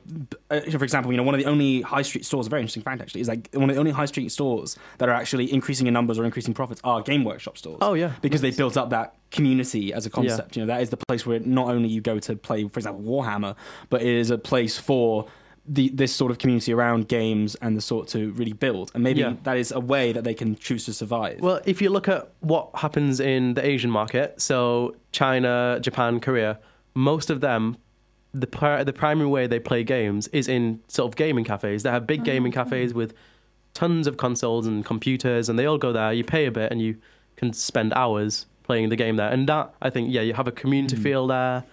uh, 0.51 0.61
for 0.61 0.85
example, 0.85 1.11
you 1.11 1.17
know, 1.17 1.23
one 1.23 1.35
of 1.35 1.41
the 1.41 1.47
only 1.47 1.81
high 1.81 2.03
street 2.03 2.25
stores. 2.27 2.47
A 2.47 2.51
very 2.51 2.61
interesting 2.61 2.83
fact 2.83 3.01
actually 3.01 3.23
is 3.23 3.29
like 3.29 3.49
one 3.55 3.71
of 3.71 3.77
the 3.77 3.81
only 3.81 3.93
high 3.93 4.05
street 4.07 4.31
stores 4.31 4.77
that 4.99 5.09
are 5.09 5.13
actually 5.15 5.51
increasing 5.53 5.87
in 5.87 5.95
numbers 5.95 6.19
or 6.19 6.25
increasing 6.27 6.53
profits 6.55 6.81
are 6.85 7.01
game 7.03 7.25
workshop 7.25 7.57
stores. 7.57 7.79
Oh 7.81 7.95
yeah, 7.95 8.13
because 8.21 8.41
they 8.43 8.51
built 8.51 8.77
up 8.77 8.91
that 8.91 9.15
community 9.31 9.93
as 9.93 10.05
a 10.07 10.11
concept. 10.11 10.55
You 10.57 10.63
know, 10.63 10.67
that 10.67 10.83
is 10.83 10.91
the 10.91 10.99
place 11.09 11.25
where 11.27 11.41
not 11.41 11.69
only 11.69 11.89
you 11.89 12.01
go 12.01 12.19
to 12.19 12.37
play, 12.37 12.69
for 12.69 12.79
example, 12.79 13.03
Warhammer, 13.03 13.57
but 13.91 14.03
it 14.03 14.09
is 14.09 14.31
a 14.31 14.39
place 14.39 14.79
for 14.79 15.27
the 15.67 15.89
this 15.91 16.15
sort 16.15 16.31
of 16.31 16.39
community 16.39 16.73
around 16.73 17.09
games 17.09 17.55
and 17.57 17.77
the 17.77 17.81
sort 17.81 18.09
to 18.09 18.33
really 18.33 18.53
build. 18.53 18.91
And 18.95 19.03
maybe 19.03 19.21
Yeah. 19.21 19.35
that 19.45 19.57
is 19.57 19.73
a 19.73 19.81
way 19.81 20.13
that 20.13 20.25
they 20.25 20.35
can 20.35 20.57
choose 20.57 20.85
to 20.87 20.93
survive. 20.93 21.41
Well, 21.41 21.61
if 21.65 21.81
you 21.81 21.91
look 21.91 22.09
at 22.09 22.31
what 22.41 22.71
happens 22.75 23.19
in 23.19 23.55
the 23.55 23.65
Asian 23.65 23.91
market, 23.91 24.41
so 24.41 24.95
China, 25.13 25.79
Japan, 25.81 26.21
Korea, 26.21 26.59
most 26.95 27.31
of 27.31 27.41
them, 27.41 27.77
the 28.35 28.47
pri- 28.47 28.85
the 28.85 28.93
primary 28.93 29.29
way 29.29 29.47
they 29.47 29.61
play 29.61 29.85
games 29.85 30.29
is 30.29 30.49
in 30.49 30.81
sort 30.89 31.11
of 31.11 31.17
gaming 31.17 31.45
cafes. 31.45 31.83
They 31.83 31.91
have 31.91 32.07
big 32.07 32.21
oh, 32.21 32.25
gaming 32.25 32.53
cafes 32.53 32.93
with 32.93 33.15
tons 33.73 34.07
of 34.07 34.17
consoles 34.17 34.67
and 34.67 34.85
computers, 34.85 35.49
and 35.49 35.59
they 35.59 35.67
all 35.67 35.79
go 35.79 35.93
there. 35.93 36.13
You 36.13 36.25
pay 36.25 36.47
a 36.47 36.51
bit, 36.51 36.71
and 36.71 36.83
you 36.83 36.97
can 37.37 37.53
spend 37.53 37.93
hours 37.95 38.47
playing 38.65 38.89
the 38.89 38.97
game 38.97 39.17
there. 39.17 39.31
And 39.31 39.49
that, 39.49 39.75
I 39.81 39.91
think, 39.91 40.11
yeah, 40.11 40.23
you 40.23 40.35
have 40.35 40.49
a 40.49 40.53
community 40.53 40.97
hmm. 40.97 41.03
feel 41.03 41.27
there. 41.27 41.65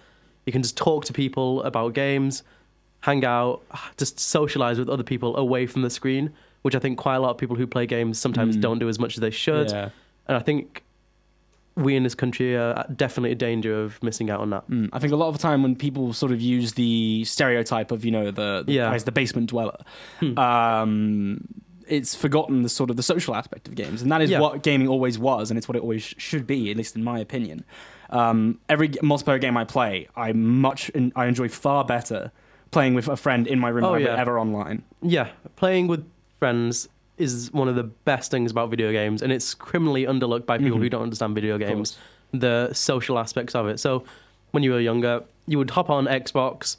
You 0.46 0.52
can 0.52 0.62
just 0.62 0.76
talk 0.76 1.04
to 1.06 1.12
people 1.12 1.62
about 1.62 1.94
games, 1.94 2.42
hang 3.02 3.24
out, 3.24 3.62
just 3.96 4.18
socialize 4.18 4.78
with 4.78 4.88
other 4.88 5.02
people 5.04 5.36
away 5.36 5.66
from 5.66 5.82
the 5.82 5.90
screen, 5.90 6.32
which 6.62 6.74
I 6.74 6.78
think 6.78 6.98
quite 6.98 7.16
a 7.16 7.20
lot 7.20 7.30
of 7.30 7.38
people 7.38 7.56
who 7.56 7.66
play 7.66 7.86
games 7.86 8.18
sometimes 8.18 8.56
don't 8.56 8.78
do 8.78 8.88
as 8.88 8.98
much 8.98 9.14
as 9.16 9.20
they 9.20 9.30
should. 9.30 9.70
Yeah. 9.70 9.90
And 10.26 10.36
I 10.36 10.40
think 10.40 10.82
we 11.74 11.96
in 11.96 12.02
this 12.02 12.14
country 12.14 12.54
are 12.56 12.84
definitely 12.94 13.32
in 13.32 13.38
danger 13.38 13.82
of 13.82 14.00
missing 14.02 14.28
out 14.30 14.40
on 14.40 14.50
that. 14.50 14.68
Mm, 14.68 14.90
I 14.92 14.98
think 14.98 15.12
a 15.12 15.16
lot 15.16 15.28
of 15.28 15.34
the 15.34 15.40
time 15.40 15.62
when 15.62 15.74
people 15.74 16.12
sort 16.12 16.30
of 16.30 16.40
use 16.40 16.74
the 16.74 17.24
stereotype 17.24 17.90
of 17.90 18.04
you 18.04 18.10
know 18.10 18.30
the 18.30 18.62
the, 18.66 18.72
Yeah. 18.72 18.92
as 18.92 19.04
the 19.04 19.12
basement 19.12 19.48
dweller, 19.50 19.78
Hmm. 20.20 20.38
um, 20.38 21.48
it's 21.88 22.14
forgotten 22.14 22.62
the 22.62 22.68
sort 22.68 22.90
of 22.90 22.96
the 22.96 23.02
social 23.02 23.34
aspect 23.34 23.66
of 23.68 23.74
games, 23.74 24.02
and 24.02 24.12
that 24.12 24.20
is 24.22 24.30
Yeah. 24.30 24.40
what 24.40 24.62
gaming 24.62 24.86
always 24.86 25.18
was, 25.18 25.50
and 25.50 25.58
it's 25.58 25.66
what 25.66 25.74
it 25.76 25.82
always 25.82 26.02
sh- 26.02 26.14
should 26.18 26.46
be, 26.46 26.70
at 26.70 26.76
least 26.76 26.94
in 26.94 27.02
my 27.02 27.18
opinion. 27.18 27.64
Um, 28.10 28.58
every 28.68 28.90
multiplayer 28.90 29.40
game 29.40 29.56
I 29.56 29.64
play, 29.64 30.06
I 30.14 30.32
much 30.32 30.90
I 31.16 31.26
enjoy 31.26 31.48
far 31.48 31.84
better 31.84 32.30
playing 32.72 32.94
with 32.94 33.06
a 33.08 33.16
friend 33.16 33.46
in 33.46 33.58
my 33.60 33.68
room 33.68 33.84
Oh, 33.84 33.92
than 33.92 33.94
I 33.94 33.98
would 34.10 34.16
yeah. 34.16 34.20
ever 34.20 34.38
online. 34.40 34.82
Yeah, 35.02 35.28
playing 35.56 35.86
with 35.86 36.04
friends 36.40 36.88
is 37.18 37.52
one 37.52 37.68
of 37.68 37.76
the 37.76 37.84
best 37.84 38.30
things 38.32 38.50
about 38.50 38.70
video 38.70 38.90
games, 38.90 39.22
and 39.22 39.30
it's 39.32 39.54
criminally 39.54 40.04
underlooked 40.06 40.46
by 40.46 40.58
people 40.58 40.78
Mhm. 40.78 40.82
who 40.82 40.88
don't 40.88 41.02
understand 41.02 41.34
video 41.36 41.56
games, 41.58 41.96
the 42.32 42.70
social 42.72 43.18
aspects 43.18 43.54
of 43.54 43.68
it. 43.68 43.78
So, 43.78 44.02
when 44.50 44.62
you 44.64 44.72
were 44.72 44.80
younger, 44.80 45.22
you 45.46 45.58
would 45.58 45.70
hop 45.70 45.88
on 45.90 46.06
Xbox. 46.06 46.76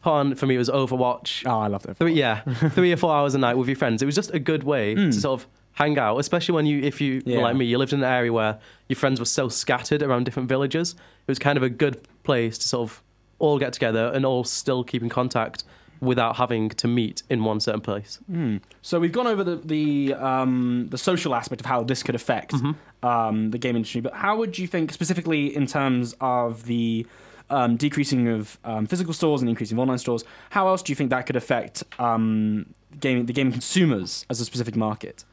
Hop 0.00 0.12
on 0.14 0.34
for 0.34 0.46
me 0.46 0.54
it 0.54 0.58
was 0.58 0.68
Overwatch. 0.70 1.44
Oh, 1.46 1.58
I 1.60 1.66
love 1.68 1.84
it. 1.86 1.96
Three, 1.96 2.12
yeah, 2.14 2.40
three 2.70 2.92
or 2.92 2.96
four 2.96 3.12
hours 3.14 3.34
a 3.34 3.38
night 3.38 3.56
with 3.56 3.68
your 3.68 3.76
friends. 3.76 4.02
It 4.02 4.06
was 4.06 4.14
just 4.14 4.32
a 4.34 4.38
good 4.38 4.64
way 4.64 4.94
Mm. 4.94 5.12
to 5.12 5.20
sort 5.20 5.40
of 5.40 5.46
hang 5.72 5.98
out, 5.98 6.18
especially 6.18 6.54
when 6.54 6.66
you, 6.66 6.80
if 6.82 7.00
you 7.00 7.22
were 7.26 7.32
Yeah. 7.32 7.38
like 7.40 7.54
me, 7.56 7.64
you 7.66 7.78
lived 7.78 7.92
in 7.92 8.00
an 8.02 8.10
area 8.10 8.32
where 8.32 8.58
your 8.88 8.96
friends 8.96 9.20
were 9.20 9.26
so 9.26 9.48
scattered 9.48 10.02
around 10.02 10.24
different 10.24 10.48
villages. 10.48 10.92
It 10.92 11.30
was 11.30 11.38
kind 11.38 11.56
of 11.56 11.62
a 11.62 11.68
good 11.68 12.00
place 12.24 12.56
to 12.58 12.66
sort 12.68 12.90
of 12.90 13.02
all 13.38 13.58
get 13.58 13.72
together 13.72 14.10
and 14.14 14.24
all 14.26 14.44
still 14.44 14.82
keep 14.84 15.02
in 15.02 15.08
contact 15.08 15.64
without 16.00 16.36
having 16.36 16.68
to 16.68 16.86
meet 16.86 17.22
in 17.28 17.42
one 17.42 17.58
certain 17.60 17.80
place. 17.80 18.20
Hmm. 18.30 18.58
So 18.82 19.00
we've 19.00 19.12
gone 19.12 19.26
over 19.26 19.42
the 19.42 19.56
the 19.56 20.14
um, 20.14 20.86
the 20.90 20.98
social 20.98 21.34
aspect 21.34 21.60
of 21.60 21.66
how 21.66 21.82
this 21.82 22.02
could 22.02 22.14
affect 22.14 22.52
Mm-hmm. 22.52 23.06
um, 23.06 23.50
the 23.50 23.58
game 23.58 23.74
industry, 23.76 24.00
but 24.00 24.14
how 24.14 24.36
would 24.36 24.58
you 24.58 24.66
think 24.66 24.92
specifically 24.92 25.54
in 25.54 25.66
terms 25.66 26.14
of 26.20 26.64
the 26.66 27.06
um, 27.50 27.76
decreasing 27.76 28.28
of 28.28 28.58
um, 28.64 28.86
physical 28.86 29.12
stores 29.12 29.40
and 29.40 29.48
increasing 29.48 29.76
of 29.76 29.80
online 29.80 29.98
stores? 29.98 30.24
How 30.50 30.68
else 30.68 30.82
do 30.82 30.92
you 30.92 30.96
think 30.96 31.10
that 31.10 31.26
could 31.26 31.36
affect 31.36 31.82
um, 31.98 32.66
gaming 33.00 33.26
the 33.26 33.32
gaming 33.32 33.52
consumers 33.52 34.24
as 34.30 34.40
a 34.40 34.44
specific 34.44 34.76
market? 34.76 35.24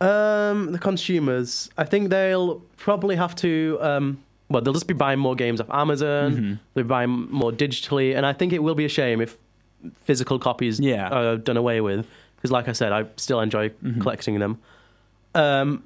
Um, 0.00 0.70
the 0.72 0.78
consumers, 0.78 1.68
I 1.76 1.84
think 1.84 2.10
they'll 2.10 2.60
probably 2.76 3.16
have 3.16 3.34
to. 3.36 3.78
Well, 4.50 4.62
they'll 4.62 4.72
just 4.72 4.86
be 4.86 4.94
buying 4.94 5.18
more 5.18 5.34
games 5.34 5.60
off 5.60 5.68
Amazon. 5.70 6.32
Mhm. 6.34 6.58
They'll 6.74 6.84
be 6.84 6.88
buying 6.88 7.10
more 7.30 7.52
digitally, 7.52 8.16
and 8.16 8.24
I 8.24 8.32
think 8.32 8.52
it 8.52 8.62
will 8.62 8.74
be 8.74 8.84
a 8.84 8.88
shame 8.88 9.20
if 9.20 9.36
physical 10.04 10.38
copies 10.38 10.80
Yeah. 10.80 11.08
are 11.08 11.36
done 11.36 11.56
away 11.56 11.80
with. 11.80 12.06
Because, 12.36 12.50
like 12.50 12.68
I 12.68 12.72
said, 12.72 12.92
I 12.92 13.04
still 13.16 13.40
enjoy 13.40 13.70
Mhm. 13.84 14.00
collecting 14.00 14.38
them. 14.38 14.58
Um, 15.34 15.82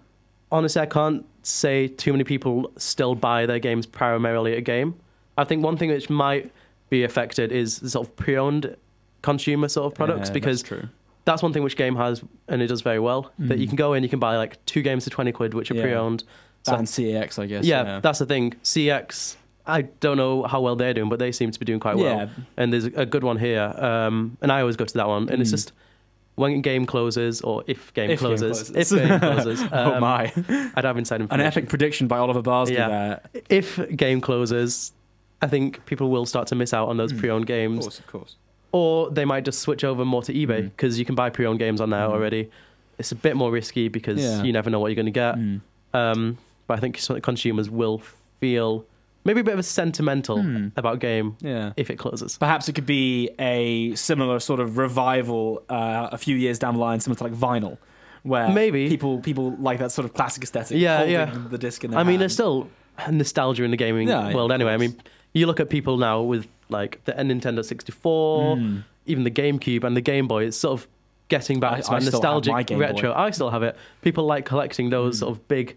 honestly, 0.51 0.81
I 0.81 0.87
can't 0.87 1.25
say 1.43 1.89
too 1.89 2.13
many 2.13 2.25
people 2.25 2.71
still 2.77 3.15
buy 3.15 3.47
their 3.47 3.59
games 3.59 3.85
primarily 3.87 4.57
at 4.57 4.65
game. 4.65 4.95
I 5.37 5.45
think 5.45 5.65
one 5.65 5.77
thing 5.77 5.91
which 5.91 6.09
might 6.09 6.53
be 6.91 7.03
affected 7.05 7.51
is 7.51 7.77
sort 7.77 8.07
of 8.07 8.15
pre-owned 8.17 8.77
consumer 9.23 9.69
sort 9.69 9.87
of 9.87 9.95
products 9.97 10.29
Yeah, 10.29 10.35
because 10.35 10.63
that's 10.63 10.87
that's 11.25 11.43
one 11.43 11.53
thing 11.53 11.63
which 11.63 11.77
game 11.77 11.95
has 11.97 12.23
and 12.49 12.61
it 12.61 12.67
does 12.67 12.83
very 12.83 12.99
well 12.99 13.31
that 13.39 13.59
you 13.59 13.67
Mhm. 13.67 13.71
can 13.71 13.77
go 13.77 13.93
in 13.95 14.03
you 14.03 14.09
can 14.09 14.19
buy 14.19 14.37
like 14.37 14.65
two 14.67 14.83
games 14.83 15.05
for 15.05 15.11
20 15.11 15.31
quid 15.33 15.55
which 15.55 15.71
are 15.71 15.75
Yeah. 15.75 15.83
pre-owned 15.83 16.25
That 16.65 16.79
and 16.79 16.87
CeX, 16.89 17.39
I 17.39 17.47
guess. 17.47 17.65
yeah, 17.65 18.01
that's 18.03 18.19
the 18.21 18.27
thing 18.27 18.55
CeX 18.63 19.37
i 19.65 19.83
don't 20.01 20.17
know 20.17 20.43
how 20.43 20.61
well 20.61 20.75
they're 20.75 20.93
doing 20.93 21.09
but 21.09 21.21
they 21.21 21.31
seem 21.31 21.49
to 21.53 21.59
be 21.61 21.65
doing 21.65 21.79
quite 21.79 21.97
well 21.97 22.17
Yeah. 22.17 22.29
and 22.57 22.73
there's 22.73 22.87
a 22.87 23.07
good 23.07 23.23
one 23.23 23.37
here 23.39 23.63
um, 23.79 24.37
and 24.43 24.51
i 24.51 24.59
always 24.61 24.75
go 24.75 24.85
to 24.85 24.95
that 24.95 25.07
one 25.07 25.29
and 25.29 25.41
it's 25.41 25.51
Mm. 25.51 25.55
just 25.55 25.73
when 26.35 26.61
game 26.63 26.85
closes 26.85 27.41
or 27.43 27.63
if 27.69 27.95
game 27.95 28.11
If 28.11 28.19
game 28.19 28.27
closes 28.27 28.71
closes. 28.73 28.93
if 28.93 28.99
game 29.09 29.21
closes 29.45 29.63
oh 29.71 29.93
um, 29.95 30.01
my! 30.01 30.33
i'd 30.75 30.85
have 30.85 30.99
inside 30.99 31.17
An 31.17 31.23
information 31.23 31.47
epic 31.47 31.69
prediction 31.69 32.09
by 32.09 32.19
Oliver 32.19 32.43
Barsby 32.43 32.73
Yeah. 32.75 32.89
there. 32.89 33.21
if 33.49 33.79
game 33.97 34.21
closes 34.21 34.93
i 35.41 35.47
think 35.47 35.87
people 35.87 36.11
will 36.11 36.27
start 36.27 36.49
to 36.49 36.57
miss 36.57 36.75
out 36.75 36.89
on 36.89 36.97
those 36.97 37.13
Mm. 37.13 37.19
pre-owned 37.21 37.47
games. 37.47 37.79
Of 37.79 37.83
course, 37.85 37.99
of 38.01 38.07
course. 38.09 38.37
or 38.73 39.11
they 39.11 39.25
might 39.25 39.45
just 39.45 39.61
switch 39.61 39.85
over 39.85 40.05
more 40.05 40.23
to 40.25 40.33
eBay 40.35 40.63
Mm. 40.63 40.71
because 40.77 40.99
you 40.99 41.05
can 41.05 41.15
buy 41.15 41.31
pre-owned 41.31 41.61
games 41.61 41.81
on 41.81 41.91
there 41.91 42.09
Mm. 42.09 42.13
already. 42.15 42.51
It's 42.99 43.13
a 43.13 43.17
bit 43.17 43.37
more 43.37 43.53
risky 43.53 43.87
because 43.87 44.21
Yeah. 44.21 44.43
you 44.43 44.53
never 44.53 44.71
know 44.71 44.81
what 44.81 44.89
you're 44.89 44.97
going 45.03 45.07
to 45.07 45.13
get. 45.13 45.37
Mm. 45.37 45.61
Um, 45.95 46.39
but 46.73 46.79
I 46.79 46.81
think 46.81 47.23
consumers 47.23 47.69
will 47.69 47.99
feel 48.41 48.85
maybe 49.25 49.41
a 49.41 49.45
bit 49.45 49.53
of 49.53 49.61
a 49.61 49.63
sentimental 49.63 50.39
Mm. 50.39 50.73
about 50.77 50.99
game 51.01 51.37
Yeah. 51.41 51.73
if 51.77 51.91
it 51.91 51.97
closes. 51.97 52.39
Perhaps 52.39 52.69
it 52.69 52.73
could 52.75 52.87
be 52.87 53.31
a 53.39 53.95
similar 53.95 54.41
sort 54.41 54.59
of 54.61 54.79
revival 54.79 55.63
uh, 55.69 56.09
a 56.11 56.19
few 56.19 56.35
years 56.37 56.59
down 56.59 56.75
the 56.75 56.81
line, 56.81 56.99
similar 57.01 57.19
to 57.19 57.25
like 57.25 57.35
vinyl, 57.35 57.77
where 58.23 58.49
Maybe. 58.49 58.89
people 58.89 59.19
people 59.21 59.55
like 59.61 59.79
that 59.81 59.93
sort 59.93 60.07
of 60.07 60.15
classic 60.15 60.43
aesthetic. 60.43 60.79
Yeah, 60.79 60.97
holding 60.99 61.13
yeah. 61.15 61.35
The 61.51 61.59
disc 61.59 61.85
in 61.85 61.91
their 61.91 62.01
I 62.01 62.05
mean, 62.05 62.19
there's 62.21 62.33
still 62.33 62.69
nostalgia 63.11 63.65
in 63.65 63.71
the 63.71 63.77
gaming 63.77 64.09
Yeah, 64.09 64.35
world 64.35 64.51
anyway. 64.51 64.73
I 64.73 64.77
mean, 64.79 64.97
you 65.35 65.47
look 65.47 65.61
at 65.61 65.69
people 65.71 65.99
now 65.99 66.23
with 66.23 66.47
like 66.71 67.05
the 67.05 67.13
Nintendo 67.13 67.63
64, 67.65 68.57
Mm. 68.57 68.85
even 69.07 69.25
the 69.25 69.31
GameCube 69.31 69.85
and 69.85 69.95
the 69.97 70.01
Game 70.01 70.27
Boy. 70.27 70.45
It's 70.47 70.57
sort 70.57 70.81
of 70.81 70.89
getting 71.29 71.61
back 71.61 71.73
I- 71.79 71.81
to 71.81 71.93
I 71.93 71.99
nostalgic 72.01 72.55
retro. 72.71 73.13
Boy. 73.13 73.19
I 73.27 73.31
still 73.31 73.51
have 73.51 73.63
it. 73.63 73.77
People 74.03 74.25
like 74.25 74.45
collecting 74.47 74.91
those 74.91 75.17
Mm. 75.17 75.21
sort 75.21 75.31
of 75.37 75.49
big, 75.49 75.77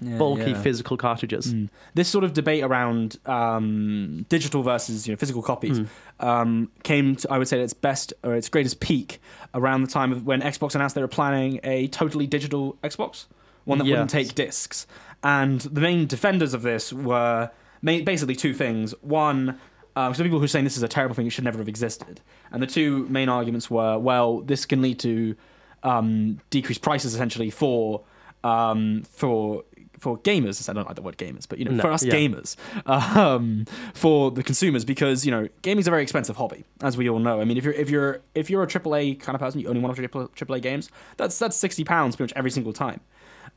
Yeah, 0.00 0.18
bulky, 0.18 0.50
yeah. 0.50 0.60
physical 0.62 0.96
cartridges. 0.98 1.54
Mm. 1.54 1.70
This 1.94 2.08
sort 2.08 2.22
of 2.24 2.34
debate 2.34 2.62
around 2.62 3.18
um, 3.24 4.26
digital 4.28 4.62
versus 4.62 5.06
you 5.06 5.12
know 5.12 5.16
physical 5.16 5.40
copies 5.42 5.80
Mm. 5.80 5.88
um, 6.20 6.70
came 6.82 7.16
to 7.16 7.32
I 7.32 7.38
would 7.38 7.48
say 7.48 7.60
its 7.60 7.72
best 7.72 8.12
or 8.22 8.34
its 8.34 8.48
greatest 8.50 8.80
peak 8.80 9.20
around 9.54 9.82
the 9.82 9.88
time 9.90 10.12
of 10.12 10.26
when 10.26 10.42
Xbox 10.42 10.74
announced 10.74 10.94
they 10.96 11.00
were 11.00 11.08
planning 11.08 11.60
a 11.64 11.88
totally 11.88 12.26
digital 12.26 12.76
Xbox, 12.82 13.24
one 13.64 13.78
that 13.78 13.84
wouldn't 13.84 14.10
take 14.10 14.34
discs. 14.34 14.86
And 15.22 15.62
the 15.62 15.80
main 15.80 16.06
defenders 16.06 16.52
of 16.52 16.60
this 16.62 16.92
were 16.92 17.50
basically 17.82 18.36
two 18.36 18.52
things. 18.52 18.94
One, 19.00 19.58
um, 19.96 20.12
some 20.12 20.24
people 20.24 20.38
who 20.38 20.44
are 20.44 20.48
saying 20.48 20.64
this 20.64 20.76
is 20.76 20.82
a 20.82 20.88
terrible 20.88 21.14
thing; 21.14 21.26
it 21.26 21.30
should 21.30 21.44
never 21.44 21.58
have 21.58 21.68
existed. 21.68 22.20
And 22.52 22.62
the 22.62 22.66
two 22.66 23.06
main 23.08 23.30
arguments 23.30 23.70
were, 23.70 23.98
well, 23.98 24.40
this 24.42 24.66
can 24.66 24.82
lead 24.82 24.98
to 25.00 25.36
um, 25.82 26.38
decreased 26.50 26.82
prices 26.82 27.14
essentially 27.14 27.48
for 27.50 28.02
um, 28.44 29.02
for 29.10 29.64
for 29.98 30.18
gamers. 30.18 30.68
I 30.68 30.72
don't 30.72 30.86
like 30.86 30.96
the 30.96 31.02
word 31.02 31.16
gamers, 31.18 31.46
but 31.48 31.58
you 31.58 31.64
know, 31.64 31.72
No, 31.72 31.82
for 31.82 31.90
us 31.90 32.04
yeah. 32.04 32.12
gamers, 32.14 32.56
um, 32.86 33.64
for 33.94 34.30
the 34.30 34.42
consumers, 34.42 34.84
because 34.84 35.24
you 35.24 35.30
know, 35.30 35.48
gaming 35.62 35.80
is 35.80 35.86
a 35.88 35.90
very 35.90 36.02
expensive 36.02 36.36
hobby, 36.36 36.64
as 36.82 36.96
we 36.96 37.08
all 37.08 37.18
know. 37.18 37.40
I 37.40 37.44
mean, 37.44 37.56
if 37.56 37.64
you're 37.64 37.74
if 37.74 37.90
you're 37.90 38.20
if 38.34 38.50
you're 38.50 38.62
a 38.62 38.66
AAA 38.66 39.18
kind 39.20 39.34
of 39.34 39.40
person, 39.40 39.60
you 39.60 39.68
only 39.68 39.80
want 39.80 39.96
to 39.96 40.08
play 40.08 40.24
AAA 40.24 40.62
games. 40.62 40.90
That's 41.16 41.38
that's 41.38 41.56
sixty 41.56 41.84
pounds 41.84 42.16
pretty 42.16 42.32
much 42.32 42.38
every 42.38 42.50
single 42.50 42.72
time. 42.72 43.00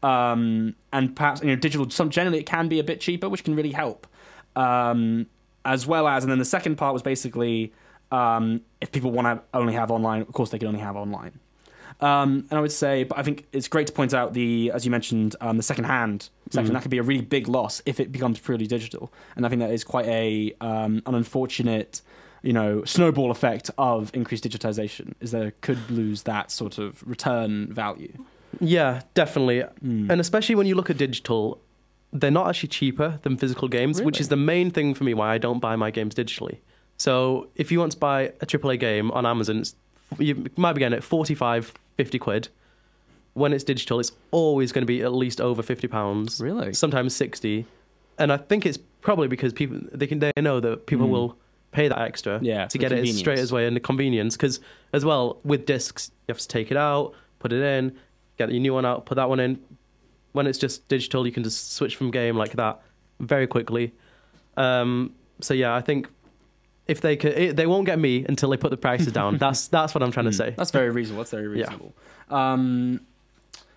Um, 0.04 0.76
and 0.94 1.16
perhaps 1.16 1.42
you 1.42 1.48
know, 1.48 1.56
digital. 1.56 1.90
Some 1.90 2.10
generally 2.10 2.40
it 2.40 2.46
can 2.46 2.68
be 2.68 2.80
a 2.80 2.84
bit 2.84 3.02
cheaper, 3.02 3.28
which 3.30 3.44
can 3.44 3.56
really 3.56 3.72
help. 3.72 4.08
Um, 4.56 5.28
as 5.66 5.86
well 5.86 6.08
as, 6.08 6.24
and 6.24 6.32
then 6.32 6.40
the 6.40 6.46
second 6.46 6.78
part 6.78 6.94
was 6.94 7.02
basically 7.02 7.74
um, 8.12 8.62
if 8.82 8.92
people 8.92 9.12
want 9.12 9.26
to 9.28 9.58
only 9.58 9.74
have 9.74 9.92
online, 9.92 10.22
of 10.22 10.32
course 10.32 10.50
they 10.52 10.58
can 10.58 10.68
only 10.68 10.80
have 10.80 10.96
online. 10.96 11.40
Um, 12.02 12.46
and 12.50 12.58
I 12.58 12.62
would 12.62 12.72
say, 12.72 13.04
but 13.04 13.18
I 13.18 13.24
think 13.24 13.46
it's 13.52 13.68
great 13.68 13.88
to 13.88 13.94
point 13.94 14.14
out 14.14 14.34
the, 14.34 14.72
as 14.74 14.86
you 14.86 14.92
mentioned, 14.92 15.36
um, 15.42 15.58
the 15.58 15.64
second-hand 15.64 16.30
section. 16.50 16.72
Mhm. 16.72 16.74
That 16.74 16.82
could 16.82 16.92
be 16.92 16.98
a 16.98 17.04
really 17.04 17.22
big 17.22 17.48
loss 17.50 17.82
if 17.86 18.00
it 18.00 18.12
becomes 18.12 18.40
purely 18.40 18.68
digital, 18.68 19.12
and 19.36 19.46
I 19.46 19.50
think 19.50 19.60
that 19.60 19.72
is 19.72 19.84
quite 19.84 20.06
a 20.08 20.54
um, 20.62 21.02
an 21.06 21.16
unfortunate, 21.16 22.02
you 22.42 22.54
know, 22.54 22.84
snowball 22.86 23.32
effect 23.32 23.70
of 23.78 24.12
increased 24.14 24.46
digitization. 24.46 25.14
Is 25.20 25.32
there 25.32 25.52
could 25.62 25.92
lose 25.92 26.24
that 26.24 26.52
sort 26.52 26.78
of 26.78 27.06
return 27.06 27.72
value. 27.74 28.14
Yeah, 28.60 29.02
definitely. 29.14 29.64
Mm. 29.86 30.10
And 30.10 30.22
especially 30.22 30.56
when 30.56 30.68
you 30.68 30.76
look 30.76 30.90
at 30.90 30.98
digital, 30.98 31.62
they're 32.12 32.32
not 32.32 32.48
actually 32.48 32.70
cheaper 32.70 33.20
than 33.24 33.38
physical 33.38 33.68
games, 33.68 34.02
which 34.02 34.20
is 34.20 34.30
the 34.30 34.36
main 34.36 34.72
thing 34.72 34.94
for 34.94 35.04
me 35.04 35.14
why 35.14 35.34
I 35.34 35.38
don't 35.38 35.60
buy 35.60 35.76
my 35.76 35.92
games 35.92 36.16
digitally. 36.16 36.58
So 36.98 37.50
if 37.56 37.72
you 37.72 37.80
want 37.80 37.92
to 37.92 37.98
buy 37.98 38.34
a 38.42 38.46
AAA 38.46 38.80
game 38.80 39.12
on 39.12 39.26
Amazon, 39.26 39.60
it's, 39.60 39.76
you 40.18 40.48
might 40.58 40.74
be 40.74 40.80
getting 40.80 40.98
it 40.98 41.04
45, 41.04 41.74
50 42.00 42.18
quid. 42.18 42.48
When 43.34 43.52
it's 43.52 43.66
digital, 43.66 44.00
it's 44.00 44.14
always 44.32 44.72
going 44.72 44.84
to 44.84 44.86
be 44.86 45.02
at 45.02 45.12
least 45.14 45.42
over 45.42 45.62
50 45.62 45.88
pounds. 45.90 46.40
Really? 46.40 46.74
Sometimes 46.74 47.14
60. 47.14 47.66
And 48.18 48.32
I 48.32 48.38
think 48.38 48.66
it's 48.66 48.78
probably 49.02 49.28
because 49.28 49.52
people 49.52 49.80
they 49.92 50.08
can 50.08 50.20
they 50.20 50.32
know 50.38 50.62
that 50.62 50.86
people 50.86 51.08
Mm. 51.08 51.12
will 51.12 51.38
pay 51.72 51.90
that 51.90 52.00
extra 52.00 52.40
Yeah, 52.42 52.68
to 52.68 52.78
get 52.78 52.92
it 52.94 53.00
as 53.08 53.18
straight 53.18 53.40
as 53.40 53.52
way 53.52 53.68
and 53.68 53.76
the 53.76 53.80
convenience 53.82 54.38
because 54.38 54.60
as 54.94 55.04
well 55.04 55.40
with 55.44 55.66
discs 55.66 56.10
you 56.28 56.32
have 56.34 56.40
to 56.40 56.48
take 56.48 56.72
it 56.72 56.78
out 56.78 57.14
put 57.38 57.54
it 57.54 57.62
in 57.62 57.96
get 58.38 58.50
your 58.52 58.60
new 58.60 58.74
one 58.74 58.86
out 58.86 59.06
put 59.06 59.16
that 59.16 59.30
one 59.30 59.40
in 59.40 59.60
when 60.32 60.48
it's 60.48 60.58
just 60.58 60.86
digital 60.88 61.26
you 61.28 61.32
can 61.32 61.44
just 61.44 61.74
switch 61.74 61.96
from 61.96 62.10
game 62.12 62.36
like 62.36 62.54
that 62.54 62.82
very 63.20 63.46
quickly 63.48 63.94
um, 64.58 65.14
so 65.42 65.54
yeah 65.54 65.74
i 65.76 65.82
think 65.82 66.10
if 66.90 67.02
they 67.02 67.16
could, 67.16 67.38
it, 67.38 67.56
they 67.56 67.68
won't 67.68 67.86
get 67.86 68.00
me 68.00 68.26
until 68.28 68.50
they 68.50 68.58
put 68.58 68.72
the 68.72 68.78
prices 68.78 69.12
down. 69.14 69.38
That's 69.46 69.68
that's 69.68 69.94
what 69.94 70.02
I'm 70.04 70.12
trying 70.12 70.26
to 70.26 70.34
say. 70.34 70.54
That's 70.58 70.72
very 70.72 70.90
reasonable. 70.90 71.22
That's 71.22 71.32
very 71.32 71.48
reasonable. 71.48 71.94
Yeah. 72.30 72.36
reasonable. 72.36 72.38
Um, 72.38 73.02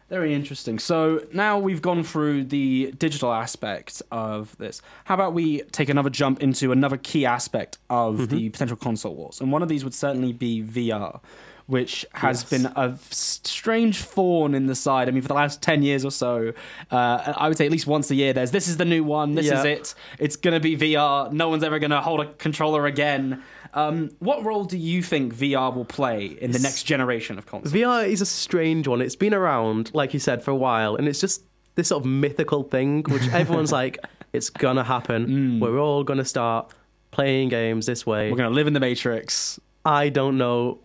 very 0.08 0.34
interesting. 0.34 0.78
So 0.78 1.24
now 1.32 1.58
we've 1.58 1.80
gone 1.80 2.02
through 2.04 2.44
the 2.44 2.92
digital 2.98 3.32
aspect 3.32 4.02
of 4.10 4.54
this. 4.58 4.82
How 5.04 5.14
about 5.14 5.32
we 5.32 5.62
take 5.72 5.88
another 5.88 6.10
jump 6.10 6.42
into 6.42 6.70
another 6.70 6.98
key 6.98 7.24
aspect 7.24 7.78
of 7.88 8.16
Mm-hmm. 8.16 8.36
the 8.36 8.48
potential 8.50 8.76
console 8.76 9.14
wars? 9.14 9.40
And 9.40 9.50
one 9.50 9.62
of 9.62 9.68
these 9.70 9.84
would 9.84 9.94
certainly 9.94 10.32
be 10.34 10.62
VR, 10.62 11.20
which 11.66 12.04
has 12.14 12.42
Yes. 12.42 12.50
been 12.62 12.72
a 12.76 12.96
strange 13.10 13.98
thorn 14.02 14.54
in 14.54 14.66
the 14.66 14.74
side. 14.74 15.08
I 15.08 15.12
mean, 15.12 15.22
for 15.22 15.28
the 15.28 15.34
last 15.34 15.62
10 15.62 15.82
years 15.82 16.04
or 16.04 16.10
so, 16.10 16.52
uh, 16.90 17.32
I 17.36 17.48
would 17.48 17.56
say 17.56 17.66
at 17.66 17.72
least 17.72 17.86
once 17.86 18.10
a 18.10 18.14
year, 18.14 18.32
there's 18.32 18.50
this 18.50 18.68
is 18.68 18.76
the 18.76 18.84
new 18.84 19.04
one, 19.04 19.34
this 19.34 19.46
is 19.50 19.64
it, 19.64 19.94
it's 20.18 20.36
going 20.36 20.54
to 20.54 20.60
be 20.60 20.76
VR, 20.76 21.32
no 21.32 21.48
one's 21.48 21.62
ever 21.64 21.78
going 21.78 21.90
to 21.90 22.00
hold 22.00 22.20
a 22.20 22.26
controller 22.34 22.86
again. 22.86 23.42
Um, 23.74 24.10
what 24.18 24.44
role 24.44 24.64
do 24.64 24.76
you 24.76 25.02
think 25.02 25.34
VR 25.34 25.74
will 25.74 25.86
play 25.86 26.26
in 26.26 26.50
the 26.52 26.58
next 26.58 26.82
generation 26.82 27.38
of 27.38 27.46
consoles? 27.46 27.72
VR 27.72 28.06
is 28.06 28.20
a 28.20 28.26
strange 28.26 28.86
one. 28.86 29.00
It's 29.00 29.16
been 29.16 29.32
around, 29.32 29.90
like 29.94 30.12
you 30.12 30.20
said, 30.20 30.42
for 30.44 30.50
a 30.50 30.56
while, 30.56 30.96
and 30.96 31.08
it's 31.08 31.20
just 31.20 31.42
this 31.74 31.88
sort 31.88 32.02
of 32.02 32.06
mythical 32.10 32.64
thing, 32.64 33.02
which 33.08 33.26
everyone's 33.32 33.72
like, 33.72 33.98
it's 34.34 34.50
gonna 34.50 34.84
happen. 34.84 35.58
We're 35.58 35.78
all 35.78 36.04
gonna 36.04 36.24
start 36.24 36.72
playing 37.12 37.48
games 37.50 37.86
this 37.86 38.04
way. 38.06 38.30
We're 38.30 38.36
going 38.38 38.48
to 38.48 38.54
live 38.54 38.66
in 38.66 38.72
the 38.72 38.80
Matrix. 38.80 39.60
I 39.84 40.08
don't 40.08 40.38
know 40.38 40.78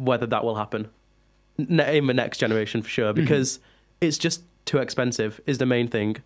whether 0.00 0.26
that 0.26 0.42
will 0.44 0.54
happen 0.56 0.88
in 1.58 2.06
the 2.06 2.14
next 2.14 2.38
generation 2.38 2.82
for 2.82 2.88
sure 2.88 3.12
because 3.12 3.60
it's 4.00 4.16
just 4.18 4.42
too 4.64 4.78
expensive. 4.78 5.40
Is 5.46 5.58
the 5.58 5.66
main 5.66 5.88
thing. 5.88 6.16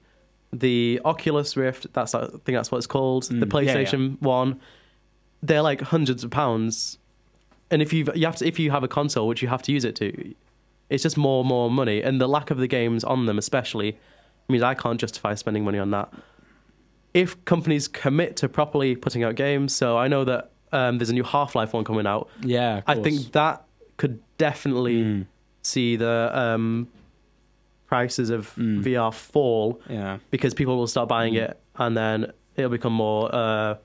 The 0.52 1.00
Oculus 1.04 1.56
Rift, 1.56 1.92
that's 1.92 2.14
I 2.14 2.26
think 2.28 2.56
that's 2.56 2.70
what 2.70 2.78
it's 2.78 2.86
called. 2.86 3.24
the 3.24 3.34
Mm, 3.34 3.40
yeah, 3.64 3.72
yeah. 3.72 3.74
PlayStation 3.84 4.22
One, 4.22 4.60
they're 5.42 5.62
like 5.62 5.80
hundreds 5.80 6.22
of 6.22 6.30
pounds, 6.30 6.98
and 7.70 7.82
if 7.82 7.92
you 7.92 8.06
you 8.14 8.26
have 8.26 8.36
to 8.36 8.46
if 8.46 8.58
you 8.60 8.70
have 8.70 8.84
a 8.84 8.88
console 8.88 9.26
which 9.26 9.42
you 9.42 9.48
have 9.48 9.62
to 9.62 9.72
use 9.72 9.84
it 9.84 9.96
to, 9.96 10.34
it's 10.90 11.02
just 11.02 11.16
more 11.16 11.40
and 11.40 11.48
more 11.48 11.68
money, 11.70 12.00
and 12.02 12.20
the 12.20 12.28
lack 12.28 12.50
of 12.52 12.58
the 12.58 12.68
games 12.68 13.02
on 13.02 13.26
them 13.26 13.38
especially 13.38 13.98
means 14.48 14.62
I 14.62 14.74
can't 14.74 15.00
justify 15.00 15.34
spending 15.34 15.64
money 15.64 15.78
on 15.78 15.90
that. 15.90 16.12
If 17.14 17.44
companies 17.44 17.88
commit 17.88 18.36
to 18.36 18.48
properly 18.48 18.94
putting 18.94 19.24
out 19.24 19.34
games, 19.34 19.74
so 19.74 19.98
I 19.98 20.06
know 20.06 20.24
that 20.24 20.50
um, 20.70 20.98
there's 20.98 21.10
a 21.10 21.14
new 21.14 21.24
Half 21.24 21.54
Life 21.56 21.72
one 21.72 21.84
coming 21.84 22.06
out. 22.06 22.28
Yeah, 22.42 22.82
I 22.86 22.94
think 22.96 23.32
that 23.32 23.63
could 23.96 24.18
definitely 24.38 25.02
Mm. 25.02 25.26
see 25.62 25.96
the 25.96 26.30
um, 26.34 26.88
prices 27.86 28.30
of 28.30 28.54
Mm. 28.56 28.82
VR 28.82 29.12
fall 29.12 29.80
Yeah. 29.88 30.18
because 30.30 30.54
people 30.54 30.76
will 30.76 30.86
start 30.86 31.08
buying 31.08 31.34
it, 31.34 31.58
and 31.76 31.96
then 31.96 32.32
it'll 32.56 32.70
become 32.70 32.92
more 32.92 33.34
uh, 33.34 33.76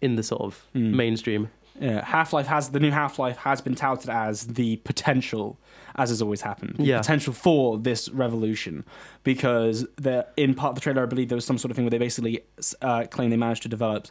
in 0.00 0.16
the 0.16 0.22
sort 0.22 0.42
of 0.42 0.64
Mm. 0.74 0.92
mainstream. 0.94 1.48
Yeah, 1.80 2.04
Half 2.04 2.32
Life 2.34 2.46
has 2.46 2.70
the 2.70 2.80
new 2.80 2.90
Half 2.90 3.18
Life 3.18 3.38
has 3.38 3.60
been 3.62 3.74
touted 3.74 4.10
as 4.10 4.46
the 4.48 4.76
potential, 4.78 5.58
as 5.96 6.10
has 6.10 6.20
always 6.20 6.42
happened, 6.42 6.74
the 6.76 6.84
Yeah. 6.84 6.98
potential 6.98 7.32
for 7.32 7.78
this 7.78 8.08
revolution, 8.10 8.84
because 9.24 9.86
the 9.96 10.26
in 10.36 10.52
part 10.54 10.70
of 10.70 10.74
the 10.74 10.80
trailer, 10.82 11.02
I 11.02 11.06
believe 11.06 11.28
there 11.30 11.36
was 11.36 11.46
some 11.46 11.56
sort 11.58 11.70
of 11.70 11.76
thing 11.76 11.86
where 11.86 11.90
they 11.90 11.98
basically 11.98 12.40
uh, 12.82 13.04
claim 13.10 13.30
they 13.30 13.36
managed 13.38 13.62
to 13.62 13.68
develop 13.68 14.08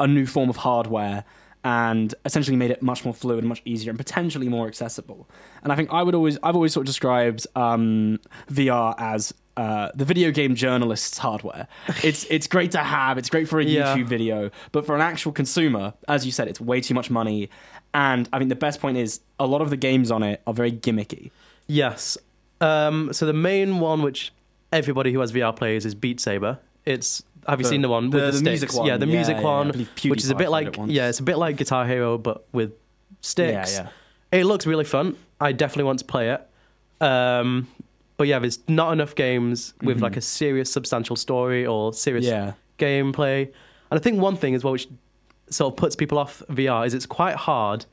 a 0.00 0.06
new 0.08 0.26
form 0.26 0.50
of 0.50 0.56
hardware 0.58 1.24
and 1.64 2.14
essentially 2.24 2.56
made 2.56 2.70
it 2.70 2.82
much 2.82 3.04
more 3.04 3.14
fluid, 3.14 3.40
and 3.40 3.48
much 3.48 3.62
easier, 3.64 3.90
and 3.90 3.98
potentially 3.98 4.48
more 4.48 4.66
accessible. 4.66 5.28
And 5.62 5.72
I 5.72 5.76
think 5.76 5.90
I 5.92 6.02
would 6.02 6.14
always, 6.14 6.38
I've 6.42 6.56
always 6.56 6.72
sort 6.72 6.82
of 6.82 6.86
described 6.88 7.46
um, 7.54 8.18
VR 8.50 8.94
as 8.98 9.32
uh, 9.56 9.90
the 9.94 10.04
video 10.04 10.30
game 10.30 10.54
journalist's 10.54 11.18
hardware. 11.18 11.68
It's 12.02 12.24
it's 12.30 12.46
great 12.46 12.72
to 12.72 12.78
have. 12.78 13.18
It's 13.18 13.28
great 13.30 13.48
for 13.48 13.60
a 13.60 13.64
Yeah. 13.64 13.94
YouTube 13.96 14.06
video, 14.08 14.50
but 14.72 14.86
for 14.86 14.94
an 14.94 15.02
actual 15.02 15.30
consumer, 15.32 15.92
as 16.08 16.24
you 16.26 16.32
said, 16.32 16.48
it's 16.48 16.60
way 16.60 16.80
too 16.80 16.94
much 16.94 17.10
money. 17.10 17.48
And 17.94 18.28
I 18.32 18.38
think 18.38 18.48
the 18.48 18.56
best 18.56 18.80
point 18.80 18.96
is 18.96 19.20
a 19.38 19.46
lot 19.46 19.60
of 19.60 19.68
the 19.70 19.76
games 19.76 20.10
on 20.10 20.22
it 20.22 20.40
are 20.46 20.54
very 20.54 20.72
gimmicky. 20.72 21.30
Yes. 21.66 22.16
Um, 22.62 23.12
so 23.12 23.26
the 23.26 23.32
main 23.34 23.80
one 23.80 24.02
which 24.02 24.32
everybody 24.72 25.12
who 25.12 25.20
has 25.20 25.30
VR 25.32 25.54
plays 25.54 25.84
is 25.84 25.94
Beat 25.94 26.18
Saber. 26.18 26.58
It's 26.86 27.22
have 27.48 27.58
you 27.60 27.64
The- 27.64 27.68
seen 27.70 27.82
the 27.82 27.88
one 27.88 28.10
the- 28.10 28.16
with 28.18 28.32
the, 28.34 28.38
the 28.40 28.50
music 28.50 28.72
one. 28.74 28.86
Yeah, 28.86 28.96
the 28.96 29.06
Yeah, 29.06 29.12
music 29.14 29.36
yeah, 29.36 29.40
yeah. 29.42 29.46
One, 29.48 29.70
believe 29.72 29.88
which 30.04 30.22
is 30.24 30.30
a 30.30 30.34
bit 30.34 30.50
like 30.50 30.76
yeah, 30.86 31.08
it's 31.08 31.20
a 31.20 31.22
bit 31.22 31.38
like 31.38 31.56
Guitar 31.56 31.86
Hero 31.86 32.18
but 32.18 32.44
with 32.52 32.72
sticks. 33.20 33.74
Yeah, 33.74 33.88
yeah. 34.32 34.38
It 34.40 34.44
looks 34.44 34.66
really 34.66 34.84
fun. 34.84 35.16
I 35.40 35.52
definitely 35.52 35.84
want 35.84 35.98
to 36.00 36.04
play 36.04 36.30
it. 36.30 36.48
Um, 37.04 37.68
but 38.16 38.28
yeah, 38.28 38.38
there's 38.38 38.60
not 38.68 38.92
enough 38.92 39.14
games 39.14 39.74
with 39.82 40.00
like 40.00 40.16
a 40.16 40.20
serious, 40.20 40.70
substantial 40.72 41.16
story 41.16 41.66
or 41.66 41.92
serious 41.92 42.26
Mm-hmm. 42.26 42.46
Yeah. 42.46 42.52
gameplay. 42.78 43.42
And 43.90 43.98
I 43.98 44.02
think 44.02 44.20
one 44.20 44.36
thing 44.36 44.54
as 44.54 44.62
well, 44.64 44.72
which 44.72 44.88
sort 45.50 45.72
of 45.72 45.76
puts 45.76 45.96
people 45.96 46.18
off 46.18 46.42
VR, 46.48 46.86
is 46.86 46.94
it's 46.94 47.06
quite 47.06 47.34
hard 47.36 47.84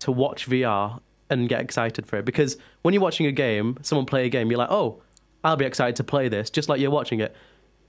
to 0.00 0.12
watch 0.12 0.48
VR 0.48 1.00
and 1.30 1.48
get 1.48 1.60
excited 1.60 2.06
for 2.06 2.16
it 2.18 2.24
because 2.24 2.56
when 2.82 2.94
you're 2.94 3.02
watching 3.02 3.26
a 3.26 3.32
game, 3.32 3.76
someone 3.82 4.06
play 4.06 4.26
a 4.26 4.28
game, 4.28 4.50
you're 4.50 4.58
like, 4.58 4.70
oh, 4.70 5.00
I'll 5.42 5.56
be 5.56 5.64
excited 5.64 5.96
to 5.96 6.04
play 6.04 6.28
this, 6.28 6.50
just 6.50 6.68
like 6.68 6.80
you're 6.80 6.90
watching 6.90 7.20
it. 7.20 7.34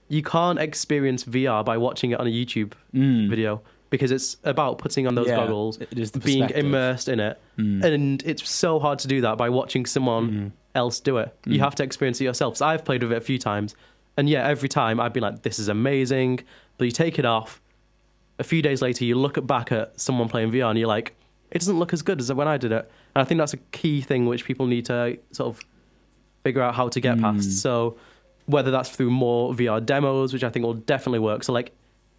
You 0.09 0.21
can't 0.21 0.59
experience 0.59 1.23
VR 1.25 1.63
by 1.63 1.77
watching 1.77 2.11
it 2.11 2.19
on 2.19 2.27
a 2.27 2.29
YouTube 2.29 2.71
Mm. 2.93 3.29
video 3.29 3.61
because 3.89 4.11
it's 4.11 4.37
about 4.43 4.77
putting 4.77 5.07
on 5.07 5.15
those 5.15 5.27
Yeah, 5.27 5.37
goggles, 5.37 5.77
it 5.79 5.97
is 5.97 6.11
being 6.11 6.49
immersed 6.49 7.07
in 7.07 7.19
it, 7.19 7.39
Mm. 7.57 7.83
and 7.83 8.23
it's 8.23 8.49
so 8.49 8.79
hard 8.79 8.99
to 8.99 9.07
do 9.07 9.21
that 9.21 9.37
by 9.37 9.49
watching 9.49 9.85
someone 9.85 10.29
Mhm. 10.31 10.51
else 10.75 10.99
do 10.99 11.17
it. 11.17 11.33
You 11.45 11.57
Mm. 11.59 11.63
have 11.63 11.75
to 11.75 11.83
experience 11.83 12.19
it 12.21 12.25
yourself. 12.25 12.57
So 12.57 12.65
I've 12.65 12.83
played 12.85 13.01
with 13.03 13.11
it 13.13 13.17
a 13.17 13.21
few 13.21 13.37
times, 13.37 13.75
and 14.17 14.29
yeah, 14.29 14.45
every 14.47 14.67
time 14.69 14.99
I'd 14.99 15.13
be 15.13 15.19
like, 15.21 15.43
"This 15.43 15.57
is 15.59 15.67
amazing," 15.69 16.39
but 16.77 16.85
you 16.85 16.91
take 16.91 17.17
it 17.17 17.25
off. 17.25 17.61
A 18.39 18.43
few 18.43 18.61
days 18.61 18.81
later, 18.81 19.03
you 19.05 19.15
look 19.15 19.45
back 19.47 19.71
at 19.71 19.99
someone 19.99 20.27
playing 20.29 20.51
VR, 20.51 20.69
and 20.69 20.77
you're 20.77 20.87
like, 20.87 21.15
"It 21.51 21.59
doesn't 21.59 21.79
look 21.79 21.93
as 21.93 22.01
good 22.01 22.19
as 22.19 22.31
when 22.31 22.47
I 22.47 22.57
did 22.57 22.71
it." 22.71 22.89
And 23.15 23.21
I 23.21 23.23
think 23.23 23.39
that's 23.39 23.53
a 23.53 23.57
key 23.71 24.01
thing 24.01 24.25
which 24.25 24.43
people 24.45 24.67
need 24.67 24.85
to 24.85 25.17
sort 25.31 25.47
of 25.55 25.61
figure 26.43 26.61
out 26.61 26.75
how 26.75 26.87
to 26.89 26.99
get 26.99 27.17
Mm. 27.17 27.21
past. 27.21 27.61
So 27.61 27.95
whether 28.47 28.71
that's 28.71 28.89
through 28.89 29.11
more 29.11 29.53
VR 29.53 29.85
demos, 29.85 30.33
which 30.33 30.43
I 30.43 30.49
think 30.49 30.65
will 30.65 30.73
definitely 30.73 31.19
work. 31.19 31.43
So 31.43 31.53
like, 31.53 31.71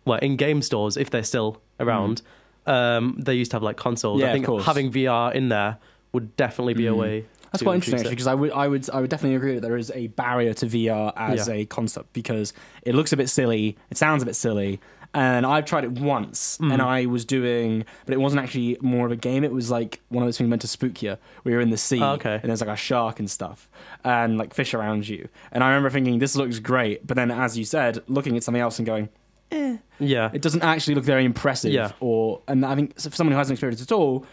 well, 0.04 0.18
in 0.20 0.36
game 0.36 0.62
stores 0.62 0.96
if 0.96 1.10
they're 1.10 1.22
still 1.24 1.60
around, 1.80 2.22
um, 2.66 3.16
they 3.18 3.34
used 3.34 3.50
to 3.50 3.56
have 3.56 3.62
like 3.62 3.76
consoles. 3.76 4.18
Mm. 4.18 4.20
Yeah, 4.20 4.26
I 4.26 4.30
of 4.30 4.34
think 4.34 4.46
course. 4.46 4.64
having 4.64 4.92
VR 4.92 5.34
in 5.34 5.48
there 5.48 5.78
would 6.12 6.36
definitely 6.36 6.74
be 6.74 6.86
a 6.86 6.92
Mm. 6.92 6.96
way. 6.98 7.24
That's 7.52 7.62
quite 7.62 7.76
interesting 7.76 8.00
actually, 8.00 8.10
because 8.10 8.26
I 8.26 8.34
would, 8.34 8.52
I 8.52 8.68
would, 8.68 8.90
I 8.90 9.00
would 9.00 9.08
definitely 9.08 9.36
agree 9.36 9.54
that 9.54 9.62
there 9.62 9.78
is 9.78 9.90
a 9.94 10.08
barrier 10.08 10.52
to 10.54 10.66
VR 10.66 11.12
as 11.16 11.48
Yeah. 11.48 11.54
a 11.54 11.64
concept 11.64 12.12
because 12.12 12.52
it 12.82 12.94
looks 12.94 13.10
a 13.14 13.16
bit 13.16 13.30
silly, 13.30 13.76
it 13.90 13.96
sounds 13.96 14.22
a 14.22 14.26
bit 14.26 14.36
silly, 14.36 14.80
and 15.14 15.46
I've 15.46 15.64
tried 15.64 15.84
it 15.84 15.92
once, 15.92 16.58
Mm. 16.60 16.72
and 16.72 16.82
I 16.82 17.06
was 17.06 17.24
doing, 17.24 17.84
but 18.06 18.12
it 18.12 18.18
wasn't 18.20 18.42
actually 18.42 18.76
more 18.80 19.06
of 19.06 19.12
a 19.12 19.16
game. 19.16 19.42
It 19.44 19.52
was 19.52 19.70
like 19.70 20.00
one 20.08 20.22
of 20.22 20.26
those 20.26 20.36
things 20.38 20.48
meant 20.50 20.62
to 20.62 20.68
spook 20.68 21.02
you, 21.02 21.16
where 21.42 21.52
you're 21.52 21.60
in 21.60 21.70
the 21.70 21.76
sea, 21.78 22.02
Oh, 22.02 22.12
okay. 22.12 22.34
and 22.42 22.44
there's 22.50 22.60
like 22.60 22.70
a 22.70 22.76
shark 22.76 23.18
and 23.18 23.30
stuff, 23.30 23.68
and 24.04 24.38
like 24.38 24.54
fish 24.54 24.74
around 24.74 25.08
you. 25.08 25.28
And 25.52 25.64
I 25.64 25.68
remember 25.68 25.90
thinking 25.90 26.18
this 26.18 26.36
looks 26.36 26.58
great, 26.58 27.06
but 27.06 27.16
then 27.16 27.30
as 27.30 27.56
you 27.56 27.64
said, 27.64 28.02
looking 28.06 28.36
at 28.36 28.42
something 28.44 28.60
else 28.60 28.78
and 28.78 28.86
going, 28.86 29.08
eh. 29.50 29.78
Yeah. 29.98 30.30
it 30.32 30.42
doesn't 30.42 30.62
actually 30.62 30.94
look 30.94 31.04
very 31.04 31.24
impressive. 31.24 31.72
Yeah. 31.72 31.92
Or 32.00 32.42
and 32.46 32.64
I 32.64 32.74
think 32.76 32.94
for 33.00 33.10
someone 33.10 33.32
who 33.32 33.38
hasn't 33.38 33.56
experienced 33.56 33.82
it 33.82 33.90
at 33.90 33.94
all, 33.96 34.26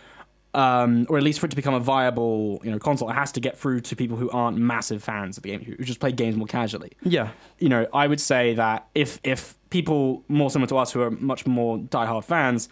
um, 0.56 1.06
or 1.10 1.18
at 1.18 1.24
least 1.24 1.40
for 1.40 1.46
it 1.46 1.50
to 1.50 1.56
become 1.56 1.74
a 1.74 1.80
viable 1.80 2.62
you 2.64 2.72
know 2.72 2.80
console, 2.80 3.10
it 3.10 3.14
has 3.14 3.32
to 3.34 3.40
get 3.40 3.58
through 3.58 3.82
to 3.82 3.96
people 3.96 4.18
who 4.18 4.30
aren't 4.32 4.58
massive 4.58 5.04
fans 5.04 5.38
of 5.38 5.44
the 5.44 5.50
game, 5.50 5.62
who 5.64 5.76
just 5.84 6.00
play 6.00 6.12
games 6.12 6.36
more 6.38 6.48
casually. 6.48 6.92
Yeah. 7.04 7.30
You 7.60 7.70
know, 7.70 7.86
I 7.94 8.08
would 8.08 8.22
say 8.22 8.54
that 8.56 8.88
if 8.96 9.20
if 9.24 9.56
people 9.70 10.24
more 10.28 10.50
similar 10.50 10.68
to 10.70 10.78
us 10.78 10.92
who 10.94 11.02
are 11.02 11.12
much 11.12 11.46
more 11.46 11.78
diehard 11.78 12.24
fans 12.24 12.70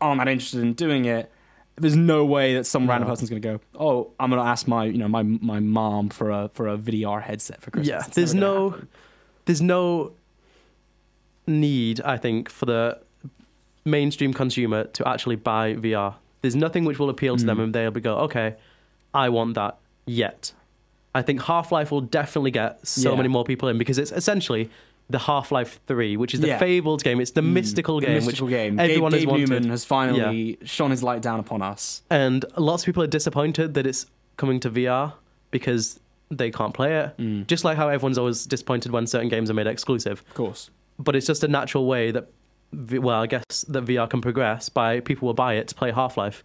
aren't 0.00 0.18
that 0.20 0.28
interested 0.28 0.60
in 0.60 0.72
doing 0.74 1.04
it. 1.06 1.30
There's 1.76 1.96
no 1.96 2.24
way 2.26 2.54
that 2.56 2.66
some 2.66 2.86
random 2.90 3.06
No. 3.08 3.12
person's 3.12 3.30
going 3.30 3.40
to 3.40 3.48
go. 3.48 3.60
Oh, 3.78 4.10
I'm 4.20 4.28
going 4.28 4.42
to 4.42 4.46
ask 4.46 4.68
my, 4.68 4.84
you 4.84 4.98
know, 4.98 5.08
my 5.08 5.22
my 5.22 5.58
mom 5.60 6.10
for 6.10 6.30
a 6.30 6.50
for 6.52 6.68
a 6.68 6.76
VR 6.76 7.22
headset 7.22 7.62
for 7.62 7.70
Christmas. 7.70 7.88
Yeah. 7.88 8.04
It's 8.06 8.14
There's 8.16 8.34
no 8.34 8.70
happen. 8.70 8.88
there's 9.46 9.62
no 9.62 10.12
need, 11.46 12.00
I 12.02 12.16
think, 12.18 12.50
for 12.50 12.66
the 12.66 13.00
mainstream 13.84 14.32
consumer 14.34 14.84
to 14.84 15.08
actually 15.08 15.36
buy 15.36 15.74
VR. 15.74 16.14
There's 16.42 16.56
nothing 16.56 16.84
which 16.84 16.98
will 16.98 17.08
appeal 17.10 17.36
to 17.36 17.44
them 17.44 17.58
Mm. 17.58 17.62
and 17.64 17.74
they'll 17.74 17.90
be 17.90 18.00
go, 18.00 18.16
okay, 18.18 18.56
I 19.14 19.28
want 19.30 19.54
that 19.54 19.78
yet. 20.06 20.52
I 21.14 21.22
think 21.22 21.42
Half 21.42 21.72
Life 21.72 21.90
will 21.90 22.00
definitely 22.00 22.50
get 22.50 22.86
so 22.86 23.10
Yeah. 23.10 23.16
many 23.16 23.28
more 23.28 23.44
people 23.44 23.68
in 23.68 23.78
because 23.78 23.98
it's 23.98 24.12
essentially 24.12 24.70
the 25.10 25.18
Half 25.18 25.52
Life 25.52 25.78
3, 25.86 26.16
which 26.16 26.32
is 26.32 26.40
the 26.40 26.46
Yeah. 26.48 26.58
fabled 26.58 27.04
game. 27.04 27.20
It's 27.20 27.32
the 27.32 27.42
Mm. 27.42 27.52
mystical 27.52 28.00
The 28.00 28.06
game, 28.06 28.14
mystical 28.14 28.46
which 28.46 28.52
game. 28.54 28.80
everyone 28.80 29.10
Gabe, 29.10 29.18
has 29.18 29.20
Gabe 29.24 29.30
wanted. 29.30 29.48
Newman 29.50 29.70
has 29.70 29.84
finally 29.84 30.58
shone 30.64 30.90
his 30.90 31.02
light 31.02 31.20
down 31.22 31.38
upon 31.38 31.60
us. 31.62 32.02
And 32.10 32.44
lots 32.56 32.82
of 32.82 32.86
people 32.86 33.02
are 33.02 33.06
disappointed 33.08 33.74
that 33.74 33.86
it's 33.86 34.06
coming 34.36 34.58
to 34.60 34.70
VR 34.70 35.14
because 35.50 36.00
they 36.30 36.50
can't 36.50 36.72
play 36.72 36.96
it. 36.98 37.16
Mm. 37.18 37.46
Just 37.46 37.62
like 37.62 37.76
how 37.76 37.88
everyone's 37.88 38.16
always 38.16 38.46
disappointed 38.46 38.90
when 38.90 39.06
certain 39.06 39.28
games 39.28 39.50
are 39.50 39.54
made 39.54 39.66
exclusive. 39.66 40.20
Of 40.30 40.34
course. 40.34 40.70
But 40.98 41.14
it's 41.14 41.26
just 41.26 41.44
a 41.44 41.48
natural 41.48 41.86
way 41.86 42.10
that, 42.10 42.28
well, 42.72 43.20
I 43.22 43.26
guess 43.26 43.64
that 43.68 43.84
VR 43.84 44.08
can 44.08 44.20
progress 44.20 44.68
by 44.68 45.00
people 45.00 45.26
will 45.26 45.34
buy 45.34 45.54
it 45.54 45.68
to 45.68 45.74
play 45.74 45.90
Half 45.92 46.16
Life. 46.16 46.42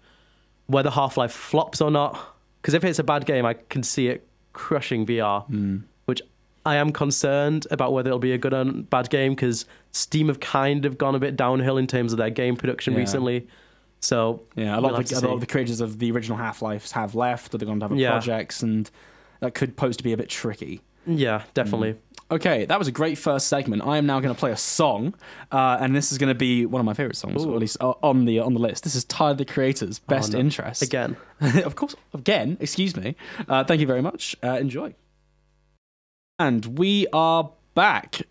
Whether 0.67 0.89
Half 0.89 1.17
Life 1.17 1.31
flops 1.31 1.79
or 1.81 1.89
not, 1.91 2.17
because 2.61 2.73
if 2.73 2.83
it's 2.83 2.99
a 2.99 3.03
bad 3.03 3.25
game, 3.25 3.45
I 3.45 3.53
can 3.53 3.83
see 3.83 4.07
it 4.09 4.27
crushing 4.53 5.05
VR, 5.05 5.45
Mm. 5.49 5.83
which 6.05 6.21
I 6.65 6.75
am 6.75 6.91
concerned 6.91 7.65
about 7.71 7.93
whether 7.93 8.09
it'll 8.09 8.19
be 8.19 8.33
a 8.33 8.37
good 8.37 8.53
or 8.53 8.65
bad 8.65 9.09
game 9.09 9.33
because 9.35 9.65
Steam 9.93 10.27
have 10.27 10.39
kind 10.41 10.85
of 10.85 10.97
gone 10.97 11.15
a 11.15 11.19
bit 11.19 11.37
downhill 11.37 11.77
in 11.77 11.87
terms 11.87 12.11
of 12.11 12.17
their 12.17 12.29
game 12.29 12.57
production 12.57 12.93
Yeah. 12.93 12.99
recently. 12.99 13.47
So 14.01 14.41
Yeah, 14.55 14.75
a 14.77 14.81
we'll 14.81 14.91
lot, 14.91 14.99
of 14.99 15.07
the, 15.09 15.15
a 15.19 15.21
lot 15.27 15.33
of 15.35 15.39
the 15.39 15.47
creators 15.47 15.79
of 15.79 15.99
the 15.99 16.11
original 16.11 16.37
Half 16.37 16.61
Lives 16.61 16.91
have 16.91 17.15
left, 17.15 17.53
or 17.53 17.57
they're 17.57 17.65
going 17.65 17.79
to 17.79 17.87
have 17.87 17.97
Yeah. 17.97 18.11
projects, 18.11 18.61
and 18.61 18.89
that 19.39 19.53
could 19.53 19.77
pose 19.77 19.95
to 19.97 20.03
be 20.03 20.11
a 20.11 20.17
bit 20.17 20.27
tricky. 20.29 20.81
Yeah, 21.07 21.43
definitely. 21.53 21.97
Okay, 22.29 22.65
that 22.65 22.77
was 22.77 22.89
a 22.89 22.91
great 22.91 23.17
first 23.17 23.47
segment. 23.47 23.83
I 23.85 23.97
am 23.97 24.05
now 24.05 24.19
going 24.19 24.33
to 24.33 24.39
play 24.39 24.51
a 24.51 24.57
song, 24.57 25.15
uh, 25.49 25.77
and 25.79 25.95
this 25.95 26.11
is 26.11 26.17
going 26.17 26.27
to 26.27 26.35
be 26.35 26.65
one 26.65 26.81
of 26.81 26.85
my 26.85 26.93
favorite 26.93 27.15
songs, 27.15 27.45
or 27.45 27.51
Ooh. 27.51 27.55
at 27.55 27.61
least 27.61 27.77
uh, 27.79 27.93
on 28.03 28.25
the 28.25 28.39
on 28.39 28.53
the 28.53 28.59
list. 28.59 28.83
This 28.83 28.95
is 28.95 29.05
Tyler 29.05 29.35
the 29.35 29.45
Creator's 29.45 29.99
Best 29.99 30.33
no. 30.33 30.39
Interest. 30.39 30.81
Again, 30.81 31.15
of 31.39 31.75
course, 31.75 31.95
again, 32.13 32.57
excuse 32.59 32.97
me. 32.97 33.15
Uh, 33.47 33.63
thank 33.63 33.79
you 33.79 33.87
very 33.87 34.01
much. 34.01 34.35
Uh, 34.43 34.57
enjoy. 34.57 34.93
And 36.37 36.77
we 36.77 37.07
are 37.13 37.51
back. 37.73 38.21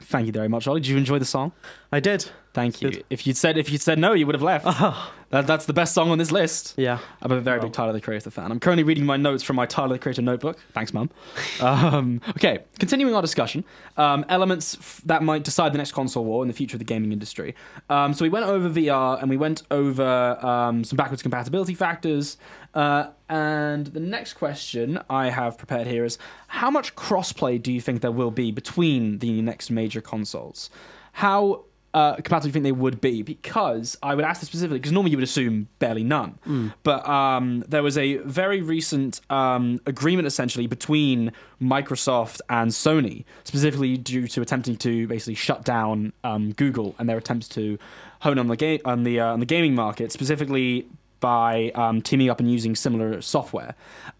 Thank 0.00 0.26
you 0.26 0.32
very 0.32 0.48
much, 0.48 0.66
Ollie. 0.66 0.80
Did 0.80 0.88
you 0.88 0.96
enjoy 0.96 1.18
the 1.18 1.26
song? 1.26 1.52
I 1.92 2.00
did. 2.00 2.30
Thank 2.54 2.80
you. 2.80 2.90
Good. 2.90 3.04
If 3.10 3.26
you'd 3.26 3.36
said 3.36 3.58
if 3.58 3.70
you'd 3.70 3.82
said 3.82 3.98
no, 3.98 4.14
you 4.14 4.24
would 4.26 4.34
have 4.34 4.42
left. 4.42 4.66
That, 5.32 5.46
that's 5.46 5.64
the 5.64 5.72
best 5.72 5.94
song 5.94 6.10
on 6.10 6.18
this 6.18 6.30
list. 6.30 6.74
Yeah. 6.76 6.98
I'm 7.22 7.32
a 7.32 7.40
very 7.40 7.58
big 7.58 7.72
Tyler 7.72 7.94
the 7.94 8.02
Creator 8.02 8.30
fan. 8.30 8.52
I'm 8.52 8.60
currently 8.60 8.82
reading 8.82 9.06
my 9.06 9.16
notes 9.16 9.42
from 9.42 9.56
my 9.56 9.64
Tyler 9.64 9.94
the 9.94 9.98
Creator 9.98 10.20
notebook. 10.20 10.58
Thanks, 10.74 10.92
Mum. 10.92 11.08
um, 11.60 12.20
okay, 12.30 12.58
continuing 12.78 13.14
our 13.14 13.22
discussion. 13.22 13.64
Um, 13.96 14.26
elements 14.28 14.76
f- 14.78 15.00
that 15.06 15.22
might 15.22 15.42
decide 15.42 15.72
the 15.72 15.78
next 15.78 15.92
console 15.92 16.26
war 16.26 16.44
in 16.44 16.48
the 16.48 16.54
future 16.54 16.74
of 16.74 16.80
the 16.80 16.84
gaming 16.84 17.12
industry. 17.12 17.54
Um, 17.88 18.12
so 18.12 18.26
we 18.26 18.28
went 18.28 18.44
over 18.44 18.68
VR 18.68 19.22
and 19.22 19.30
we 19.30 19.38
went 19.38 19.62
over 19.70 20.38
um, 20.44 20.84
some 20.84 20.98
backwards 20.98 21.22
compatibility 21.22 21.74
factors. 21.74 22.36
Uh, 22.74 23.08
and 23.30 23.86
the 23.86 24.00
next 24.00 24.34
question 24.34 25.00
I 25.08 25.30
have 25.30 25.56
prepared 25.56 25.86
here 25.86 26.04
is 26.04 26.18
how 26.48 26.70
much 26.70 26.94
crossplay 26.94 27.62
do 27.62 27.72
you 27.72 27.80
think 27.80 28.02
there 28.02 28.12
will 28.12 28.30
be 28.30 28.52
between 28.52 29.18
the 29.20 29.40
next 29.40 29.70
major 29.70 30.02
consoles? 30.02 30.68
How 31.12 31.64
uh, 31.94 32.16
compatible 32.16 32.40
do 32.40 32.48
you 32.48 32.52
think 32.52 32.62
they 32.64 32.72
would 32.72 33.00
be? 33.00 33.22
Because 33.22 33.98
I 34.02 34.14
would 34.14 34.24
ask 34.24 34.40
this 34.40 34.48
specifically, 34.48 34.78
because 34.78 34.92
normally 34.92 35.10
you 35.10 35.16
would 35.18 35.24
assume 35.24 35.68
barely 35.78 36.02
none. 36.02 36.38
But 36.82 37.06
um, 37.08 37.64
there 37.68 37.82
was 37.82 37.98
a 37.98 38.16
very 38.18 38.62
recent 38.62 39.20
um, 39.30 39.80
agreement 39.86 40.26
essentially 40.26 40.66
between 40.66 41.32
Microsoft 41.60 42.40
and 42.48 42.70
Sony, 42.70 43.24
specifically 43.44 43.96
due 43.98 44.26
to 44.28 44.40
attempting 44.40 44.76
to 44.76 45.06
basically 45.06 45.34
shut 45.34 45.64
down 45.64 46.12
um, 46.24 46.52
Google 46.52 46.94
and 46.98 47.08
their 47.08 47.18
attempts 47.18 47.48
to 47.50 47.78
hone 48.20 48.38
on 48.38 48.48
the 48.48 48.56
game 48.56 48.80
on 48.84 49.02
the 49.04 49.20
uh, 49.20 49.32
on 49.32 49.40
the 49.40 49.46
gaming 49.46 49.74
market, 49.74 50.12
specifically 50.12 50.86
by 51.20 51.70
um, 51.74 52.02
teaming 52.02 52.30
up 52.30 52.40
and 52.40 52.50
using 52.50 52.74
similar 52.74 53.20
software. 53.20 53.74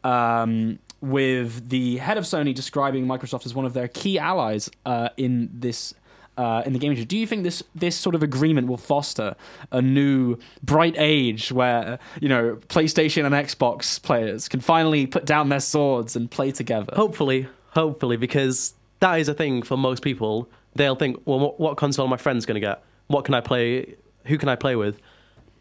Um, 0.04 0.78
with 1.00 1.68
the 1.68 1.96
head 1.96 2.16
of 2.16 2.24
Sony 2.24 2.54
describing 2.54 3.06
Microsoft 3.06 3.44
as 3.44 3.54
one 3.54 3.64
of 3.64 3.72
their 3.72 3.88
key 3.88 4.18
allies 4.20 4.70
uh, 4.86 5.08
in 5.16 5.50
this 5.52 5.94
uh, 6.36 6.62
in 6.64 6.72
the 6.72 6.78
game 6.78 6.92
industry. 6.92 7.06
Do 7.06 7.16
you 7.16 7.26
think 7.26 7.44
this 7.44 7.62
this 7.74 7.96
sort 7.96 8.14
of 8.14 8.22
agreement 8.22 8.68
will 8.68 8.76
foster 8.76 9.36
a 9.70 9.82
new 9.82 10.38
bright 10.62 10.94
age 10.98 11.52
where 11.52 11.98
you 12.20 12.28
know 12.28 12.58
PlayStation 12.68 13.24
and 13.24 13.34
Xbox 13.34 14.02
players 14.02 14.48
can 14.48 14.60
finally 14.60 15.06
put 15.06 15.24
down 15.24 15.48
their 15.48 15.60
swords 15.60 16.16
and 16.16 16.30
play 16.30 16.50
together? 16.50 16.92
Hopefully, 16.94 17.48
hopefully, 17.70 18.16
because 18.16 18.74
that 19.00 19.20
is 19.20 19.28
a 19.28 19.34
thing 19.34 19.62
for 19.62 19.76
most 19.76 20.02
people. 20.02 20.48
They'll 20.74 20.96
think, 20.96 21.20
well, 21.26 21.38
what, 21.38 21.60
what 21.60 21.76
console 21.76 22.06
are 22.06 22.08
my 22.08 22.16
friends 22.16 22.46
going 22.46 22.54
to 22.54 22.60
get? 22.60 22.82
What 23.08 23.26
can 23.26 23.34
I 23.34 23.40
play? 23.40 23.94
Who 24.26 24.38
can 24.38 24.48
I 24.48 24.56
play 24.56 24.74
with? 24.74 24.98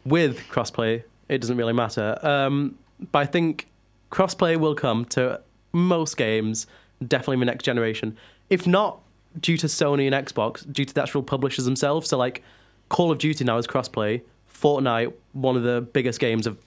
With 0.06 0.38
crossplay, 0.48 1.02
it 1.28 1.38
doesn't 1.42 1.56
really 1.56 1.74
matter. 1.74 2.18
Um, 2.22 2.78
but 3.10 3.18
I 3.18 3.26
think 3.26 3.68
crossplay 4.10 4.56
will 4.56 4.74
come 4.74 5.04
to 5.06 5.40
most 5.72 6.16
games, 6.16 6.66
definitely 7.06 7.34
in 7.34 7.40
the 7.40 7.46
next 7.46 7.64
generation. 7.64 8.16
If 8.48 8.66
not 8.66 9.02
due 9.40 9.56
to 9.58 9.66
Sony 9.66 10.10
and 10.12 10.26
Xbox, 10.26 10.70
due 10.70 10.84
to 10.84 10.94
the 10.94 11.02
actual 11.02 11.22
publishers 11.22 11.64
themselves. 11.64 12.08
So, 12.08 12.18
like, 12.18 12.42
Call 12.88 13.10
of 13.10 13.18
Duty 13.18 13.44
now 13.44 13.58
is 13.58 13.66
crossplay. 13.66 14.22
Fortnite, 14.52 15.12
one 15.32 15.56
of 15.56 15.62
the 15.62 15.80
biggest 15.92 16.20
games 16.20 16.46
of 16.46 16.58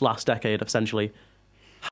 last 0.00 0.26
decade, 0.26 0.62
essentially, 0.62 1.12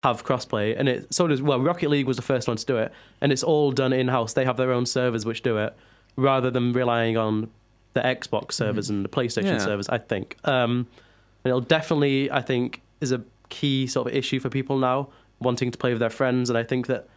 have 0.04 0.24
crossplay, 0.24 0.74
and 0.78 0.88
it 0.88 1.12
so 1.12 1.26
does 1.26 1.42
well. 1.42 1.60
Rocket 1.60 1.90
League 1.90 2.06
was 2.06 2.16
the 2.16 2.22
first 2.22 2.46
one 2.48 2.56
to 2.56 2.64
do 2.64 2.76
it, 2.76 2.92
and 3.20 3.32
it's 3.32 3.42
all 3.42 3.72
done 3.72 3.92
in 3.92 4.08
house. 4.08 4.32
They 4.34 4.44
have 4.44 4.56
their 4.56 4.72
own 4.72 4.86
servers 4.86 5.26
which 5.26 5.42
do 5.42 5.58
it, 5.58 5.76
rather 6.16 6.50
than 6.50 6.72
relying 6.72 7.16
on 7.16 7.50
the 7.94 8.00
Xbox 8.00 8.52
servers 8.52 8.88
and 8.88 9.04
the 9.04 9.08
PlayStation 9.08 9.44
Yeah. 9.44 9.58
servers. 9.58 9.88
I 9.88 9.98
think, 9.98 10.36
um, 10.44 10.86
and 11.44 11.50
it'll 11.50 11.60
definitely, 11.60 12.30
I 12.30 12.40
think, 12.40 12.82
is 13.00 13.10
a 13.10 13.22
key 13.48 13.88
sort 13.88 14.06
of 14.08 14.14
issue 14.14 14.38
for 14.38 14.48
people 14.48 14.78
now 14.78 15.08
wanting 15.40 15.72
to 15.72 15.78
play 15.78 15.90
with 15.90 15.98
their 16.00 16.08
friends, 16.10 16.48
and 16.48 16.56
I 16.56 16.62
think 16.62 16.86
that 16.86 17.08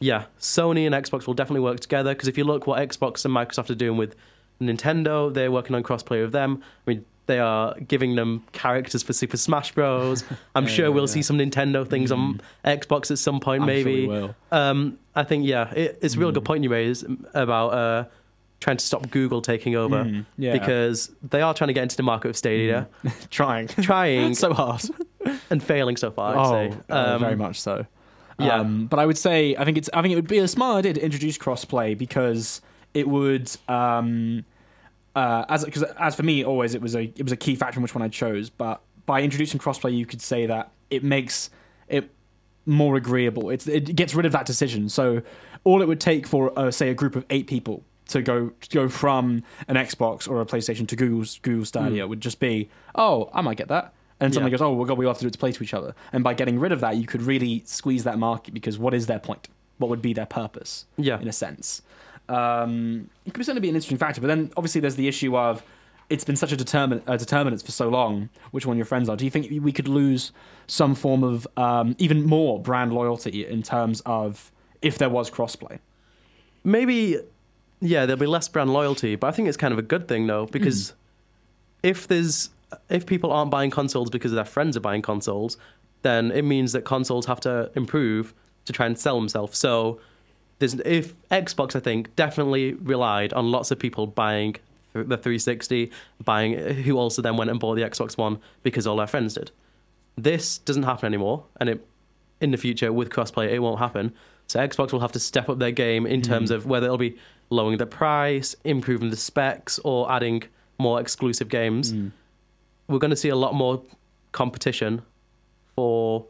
yeah, 0.00 0.24
Sony 0.40 0.86
and 0.86 0.94
Xbox 0.94 1.26
will 1.26 1.34
definitely 1.34 1.60
work 1.60 1.80
together 1.80 2.12
because 2.14 2.28
if 2.28 2.36
you 2.38 2.44
look 2.44 2.66
what 2.66 2.78
Xbox 2.88 3.24
and 3.24 3.34
Microsoft 3.34 3.70
are 3.70 3.74
doing 3.74 3.96
with 3.96 4.14
Nintendo, 4.60 5.32
they're 5.32 5.50
working 5.50 5.74
on 5.76 5.82
crossplay 5.82 6.22
with 6.22 6.32
them. 6.32 6.62
I 6.86 6.90
mean, 6.90 7.04
they 7.26 7.38
are 7.40 7.74
giving 7.80 8.14
them 8.14 8.44
characters 8.52 9.02
for 9.02 9.12
Super 9.12 9.36
Smash 9.36 9.72
Bros. 9.72 10.24
I'm 10.54 10.64
Yeah, 10.64 10.70
sure 10.70 10.84
yeah, 10.86 10.88
we'll 10.90 11.04
yeah. 11.04 11.08
see 11.14 11.22
some 11.22 11.38
Nintendo 11.38 11.86
things 11.86 12.12
on 12.12 12.40
Xbox 12.64 13.10
at 13.10 13.18
some 13.18 13.40
point, 13.40 13.62
I'm 13.62 13.66
maybe. 13.66 14.08
Um, 14.52 14.98
I 15.14 15.24
think 15.24 15.44
yeah, 15.46 15.70
it, 15.72 15.98
it's 16.02 16.14
a 16.14 16.18
real 16.18 16.30
good 16.32 16.44
point 16.44 16.62
you 16.62 16.70
raised 16.70 17.04
about 17.34 17.68
uh, 17.72 18.04
trying 18.60 18.76
to 18.76 18.84
stop 18.86 19.10
Google 19.10 19.42
taking 19.42 19.74
over 19.76 20.04
Mm, 20.04 20.24
yeah. 20.38 20.52
because 20.52 21.10
they 21.28 21.42
are 21.42 21.52
trying 21.52 21.68
to 21.68 21.74
get 21.74 21.82
into 21.82 21.96
the 21.96 22.02
market 22.04 22.28
with 22.28 22.36
Stadia, 22.36 22.88
Trying 23.30 23.66
trying 23.68 24.34
so 24.44 24.52
hard. 24.54 24.82
and 25.50 25.60
failing 25.62 25.96
so 25.96 26.10
far. 26.12 26.36
I'd 26.36 26.46
oh, 26.46 26.70
say. 26.70 26.76
uh, 26.90 27.14
Um, 27.16 27.20
very 27.20 27.36
much 27.36 27.60
so. 27.60 27.86
Yeah. 28.38 28.60
Um, 28.60 28.86
but 28.86 28.98
I 28.98 29.06
would 29.06 29.18
say 29.18 29.56
I 29.56 29.64
think 29.64 29.78
it's 29.78 29.88
I 29.94 30.02
think 30.02 30.12
it 30.12 30.16
would 30.16 30.28
be 30.28 30.38
a 30.38 30.48
smart 30.48 30.78
idea 30.78 30.94
to 30.94 31.04
introduce 31.04 31.38
crossplay 31.38 31.96
because 31.96 32.60
it 32.92 33.08
would 33.08 33.50
um, 33.68 34.44
uh, 35.14 35.44
as 35.48 35.64
because 35.64 35.82
as 35.82 36.14
for 36.14 36.22
me 36.22 36.44
always 36.44 36.74
it 36.74 36.82
was 36.82 36.94
a 36.94 37.04
it 37.04 37.22
was 37.22 37.32
a 37.32 37.36
key 37.36 37.54
factor 37.54 37.78
in 37.78 37.82
which 37.82 37.94
one 37.94 38.02
I 38.02 38.08
chose. 38.08 38.50
But 38.50 38.82
by 39.06 39.22
introducing 39.22 39.58
crossplay, 39.58 39.96
you 39.96 40.04
could 40.04 40.20
say 40.20 40.46
that 40.46 40.70
it 40.90 41.02
makes 41.02 41.50
it 41.88 42.10
more 42.66 42.96
agreeable. 42.96 43.50
It's 43.50 43.66
it 43.66 43.96
gets 43.96 44.14
rid 44.14 44.26
of 44.26 44.32
that 44.32 44.44
decision. 44.44 44.88
So 44.88 45.22
all 45.64 45.80
it 45.80 45.88
would 45.88 46.00
take 46.00 46.26
for 46.26 46.56
uh, 46.58 46.70
say 46.70 46.90
a 46.90 46.94
group 46.94 47.16
of 47.16 47.24
eight 47.30 47.46
people 47.46 47.84
to 48.08 48.22
go 48.22 48.50
to 48.60 48.68
go 48.70 48.88
from 48.88 49.42
an 49.68 49.76
Xbox 49.76 50.28
or 50.28 50.40
a 50.40 50.46
PlayStation 50.46 50.86
to 50.88 50.96
Google's 50.96 51.38
Google 51.40 51.64
Stadia 51.64 52.06
would 52.06 52.20
just 52.20 52.38
be 52.38 52.68
oh 52.94 53.30
I 53.32 53.40
might 53.40 53.56
get 53.56 53.68
that. 53.68 53.94
And 54.20 54.32
somebody 54.32 54.50
Yeah. 54.52 54.58
goes, 54.58 54.62
oh, 54.62 54.72
well, 54.72 54.86
God, 54.86 54.96
we 54.98 55.06
have 55.06 55.16
to 55.18 55.22
do 55.22 55.28
it 55.28 55.32
to 55.32 55.38
play 55.38 55.52
to 55.52 55.62
each 55.62 55.74
other. 55.74 55.94
And 56.12 56.24
by 56.24 56.32
getting 56.34 56.58
rid 56.58 56.72
of 56.72 56.80
that, 56.80 56.96
you 56.96 57.06
could 57.06 57.22
really 57.22 57.62
squeeze 57.66 58.04
that 58.04 58.18
market 58.18 58.54
because 58.54 58.78
what 58.78 58.94
is 58.94 59.06
their 59.06 59.18
point? 59.18 59.48
What 59.78 59.88
would 59.90 60.00
be 60.00 60.12
their 60.14 60.26
purpose? 60.26 60.86
Yeah. 60.96 61.20
in 61.20 61.28
a 61.28 61.32
sense. 61.32 61.82
Um, 62.28 63.10
it 63.24 63.34
could 63.34 63.44
certainly 63.44 63.60
be 63.60 63.68
an 63.68 63.74
interesting 63.76 63.98
factor, 63.98 64.20
but 64.20 64.26
then 64.28 64.50
obviously 64.56 64.80
there's 64.80 64.96
the 64.96 65.06
issue 65.06 65.36
of 65.36 65.62
it's 66.08 66.24
been 66.24 66.36
such 66.36 66.52
a 66.52 66.56
determin- 66.56 67.02
uh, 67.06 67.16
determinant 67.16 67.62
for 67.62 67.72
so 67.72 67.88
long 67.88 68.28
which 68.52 68.64
one 68.66 68.76
your 68.76 68.86
friends 68.86 69.08
are. 69.08 69.16
Do 69.16 69.24
you 69.24 69.30
think 69.30 69.48
we 69.62 69.70
could 69.72 69.86
lose 69.88 70.32
some 70.66 70.94
form 70.94 71.22
of 71.22 71.46
um, 71.56 71.94
even 71.98 72.24
more 72.24 72.58
brand 72.60 72.92
loyalty 72.92 73.44
in 73.46 73.62
terms 73.62 74.00
of 74.06 74.50
if 74.82 74.98
there 74.98 75.10
was 75.10 75.30
crossplay? 75.30 75.78
maybe 76.64 77.16
yeah 77.80 78.06
there'll 78.06 78.18
be 78.18 78.26
less 78.26 78.48
brand 78.48 78.72
loyalty 78.72 79.14
but 79.14 79.28
i 79.28 79.30
think 79.30 79.46
it's 79.46 79.56
kind 79.56 79.70
of 79.72 79.78
a 79.78 79.82
good 79.82 80.08
thing 80.08 80.26
though 80.26 80.46
because 80.46 80.94
if 81.84 82.08
there's 82.08 82.50
if 82.88 83.06
people 83.06 83.32
aren't 83.32 83.50
buying 83.50 83.70
consoles 83.70 84.10
because 84.10 84.32
their 84.32 84.44
friends 84.44 84.76
are 84.76 84.80
buying 84.80 85.02
consoles 85.02 85.56
then 86.02 86.30
it 86.30 86.42
means 86.42 86.72
that 86.72 86.84
consoles 86.84 87.26
have 87.26 87.40
to 87.40 87.70
improve 87.74 88.32
to 88.64 88.72
try 88.72 88.86
and 88.86 88.98
sell 88.98 89.18
themselves. 89.18 89.58
So 89.58 90.00
there's 90.58 90.74
if 90.74 91.12
xbox 91.28 91.76
i 91.76 91.80
think 91.80 92.14
definitely 92.16 92.72
relied 92.74 93.30
on 93.34 93.50
lots 93.50 93.70
of 93.70 93.78
people 93.78 94.06
buying 94.06 94.56
the 94.94 95.18
360 95.18 95.90
buying 96.24 96.56
who 96.56 96.96
also 96.96 97.20
then 97.20 97.36
went 97.36 97.50
and 97.50 97.60
bought 97.60 97.74
the 97.74 97.82
xbox 97.82 98.16
one 98.16 98.38
because 98.62 98.86
all 98.86 98.96
their 98.96 99.06
friends 99.06 99.34
did. 99.34 99.50
This 100.16 100.56
doesn't 100.58 100.84
happen 100.84 101.06
anymore 101.06 101.44
and 101.60 101.68
it 101.68 101.86
in 102.40 102.50
the 102.50 102.56
future 102.56 102.92
with 102.92 103.10
crossplay 103.10 103.50
it 103.50 103.58
won't 103.58 103.78
happen. 103.78 104.14
So 104.46 104.60
xbox 104.60 104.92
will 104.92 105.00
have 105.00 105.12
to 105.12 105.20
step 105.20 105.48
up 105.50 105.58
their 105.58 105.72
game 105.72 106.06
in 106.06 106.22
terms 106.22 106.50
hmm. 106.50 106.56
of 106.56 106.66
whether 106.66 106.86
it'll 106.86 106.98
be 106.98 107.16
lowering 107.50 107.78
the 107.78 107.86
price 107.86 108.56
improving 108.64 109.10
the 109.10 109.16
specs 109.16 109.78
or 109.80 110.10
adding 110.10 110.44
more 110.78 111.00
exclusive 111.00 111.48
games 111.48 111.90
hmm. 111.90 112.08
We're 112.88 112.98
going 112.98 113.10
to 113.10 113.16
see 113.16 113.28
a 113.28 113.36
lot 113.36 113.54
more 113.54 113.82
competition 114.32 115.02
for 115.74 116.24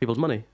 people's 0.00 0.18
money 0.18 0.44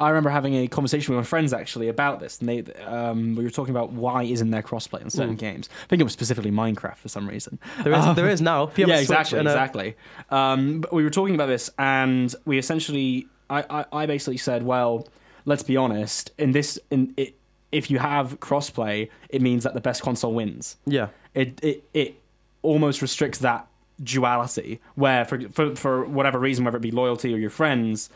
I 0.00 0.08
remember 0.08 0.30
having 0.30 0.54
a 0.54 0.66
conversation 0.66 1.14
with 1.14 1.24
my 1.24 1.28
friends 1.28 1.52
actually 1.52 1.88
about 1.88 2.20
this, 2.20 2.38
and 2.40 2.48
they 2.48 2.62
um, 2.84 3.34
we 3.34 3.44
were 3.44 3.50
talking 3.50 3.70
about 3.70 3.92
why 3.92 4.22
isn't 4.22 4.50
there 4.50 4.62
crossplay 4.62 5.02
in 5.02 5.10
certain 5.10 5.36
games. 5.36 5.68
I 5.84 5.86
think 5.88 6.00
it 6.00 6.04
was 6.04 6.14
specifically 6.14 6.50
Minecraft 6.50 6.96
for 6.96 7.08
some 7.08 7.28
reason. 7.28 7.58
there 7.84 7.92
is 7.92 8.16
there 8.16 8.28
is 8.28 8.40
now 8.40 8.64
if 8.64 8.78
you 8.78 8.86
have 8.86 8.88
yeah, 8.94 9.00
exactly, 9.00 9.38
a- 9.38 9.42
exactly. 9.42 9.96
Um, 10.30 10.80
but 10.80 10.94
we 10.94 11.04
were 11.04 11.10
talking 11.10 11.34
about 11.34 11.46
this, 11.46 11.70
and 11.78 12.34
we 12.46 12.56
essentially, 12.56 13.28
I, 13.50 13.64
I, 13.68 13.84
I 13.92 14.06
basically 14.06 14.38
said, 14.38 14.62
well, 14.62 15.06
let's 15.44 15.62
be 15.62 15.76
honest. 15.76 16.30
In 16.38 16.52
this, 16.52 16.78
in 16.90 17.12
it, 17.18 17.34
if 17.70 17.90
you 17.90 17.98
have 17.98 18.40
crossplay, 18.40 19.10
it 19.28 19.42
means 19.42 19.64
that 19.64 19.74
the 19.74 19.80
best 19.82 20.00
console 20.02 20.32
wins. 20.32 20.76
yeah 20.86 21.08
It, 21.34 21.62
it, 21.62 21.84
it 21.92 22.14
almost 22.62 23.02
restricts 23.02 23.38
that 23.40 23.66
duality, 24.02 24.80
where 24.94 25.24
for, 25.24 25.40
for 25.50 25.74
for 25.76 26.04
whatever 26.04 26.38
reason, 26.38 26.64
whether 26.64 26.76
it 26.78 26.80
be 26.82 26.90
loyalty 26.90 27.32
or 27.34 27.38
your 27.38 27.50
friends. 27.50 28.10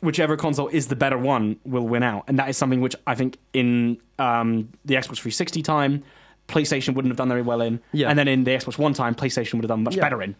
whichever 0.00 0.36
console 0.36 0.68
is 0.68 0.86
the 0.86 0.94
better 0.94 1.18
one 1.18 1.56
will 1.64 1.86
win 1.88 2.04
out, 2.04 2.22
and 2.28 2.38
that 2.38 2.48
is 2.48 2.56
something 2.56 2.80
which 2.80 2.94
I 3.06 3.14
think 3.16 3.36
in 3.52 3.98
um, 4.20 4.68
the 4.84 4.94
Xbox 4.94 5.16
360 5.18 5.60
time, 5.62 6.04
PlayStation 6.46 6.94
wouldn't 6.94 7.10
have 7.10 7.16
done 7.16 7.28
very 7.28 7.42
well 7.42 7.60
in, 7.60 7.80
Yeah. 7.92 8.08
and 8.08 8.16
then 8.16 8.28
in 8.28 8.44
the 8.44 8.52
Xbox 8.52 8.78
One 8.78 8.94
time, 8.94 9.16
PlayStation 9.16 9.54
would 9.54 9.64
have 9.64 9.70
done 9.70 9.82
much 9.82 9.96
Yeah. 9.96 10.02
better 10.02 10.22
in. 10.22 10.36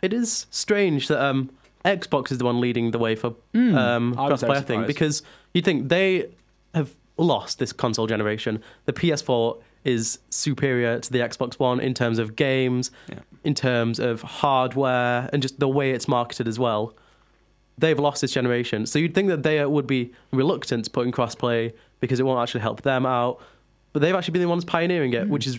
It 0.00 0.14
is 0.14 0.46
strange 0.50 1.08
that 1.08 1.22
um, 1.22 1.50
Xbox 1.84 2.32
is 2.32 2.38
the 2.38 2.46
one 2.46 2.60
leading 2.62 2.92
the 2.92 2.98
way 2.98 3.14
for 3.14 3.34
um. 3.54 4.14
I 4.18 4.28
was 4.30 4.42
crossplay 4.42 4.64
thing 4.64 4.86
because 4.86 5.22
you'd 5.52 5.66
think 5.66 5.90
they 5.90 6.30
have 6.74 6.94
lost 7.18 7.58
this 7.58 7.72
console 7.74 8.06
generation. 8.06 8.62
The 8.86 8.94
PS4 8.94 9.60
is 9.84 10.18
superior 10.30 10.98
to 10.98 11.12
the 11.12 11.18
Xbox 11.20 11.54
One 11.58 11.78
in 11.80 11.94
terms 11.94 12.18
of 12.18 12.36
games, 12.36 12.90
Yeah. 13.08 13.20
in 13.44 13.54
terms 13.54 13.98
of 13.98 14.22
hardware, 14.22 15.28
and 15.32 15.42
just 15.42 15.60
the 15.60 15.68
way 15.68 15.90
it's 15.92 16.08
marketed 16.08 16.48
as 16.48 16.58
well. 16.58 16.94
They've 17.76 17.98
lost 17.98 18.20
this 18.22 18.32
generation, 18.32 18.86
so 18.86 18.98
you'd 18.98 19.14
think 19.14 19.28
that 19.28 19.42
they 19.42 19.64
would 19.64 19.86
be 19.86 20.12
reluctant 20.32 20.84
to 20.86 20.90
put 20.90 21.06
in 21.06 21.12
crossplay 21.12 21.72
because 22.00 22.20
it 22.20 22.22
won't 22.22 22.40
actually 22.40 22.60
help 22.60 22.82
them 22.82 23.04
out. 23.04 23.40
But 23.92 24.00
they've 24.00 24.14
actually 24.14 24.32
been 24.32 24.42
the 24.42 24.48
ones 24.48 24.64
pioneering 24.64 25.12
it, 25.12 25.28
which 25.28 25.46
is, 25.46 25.58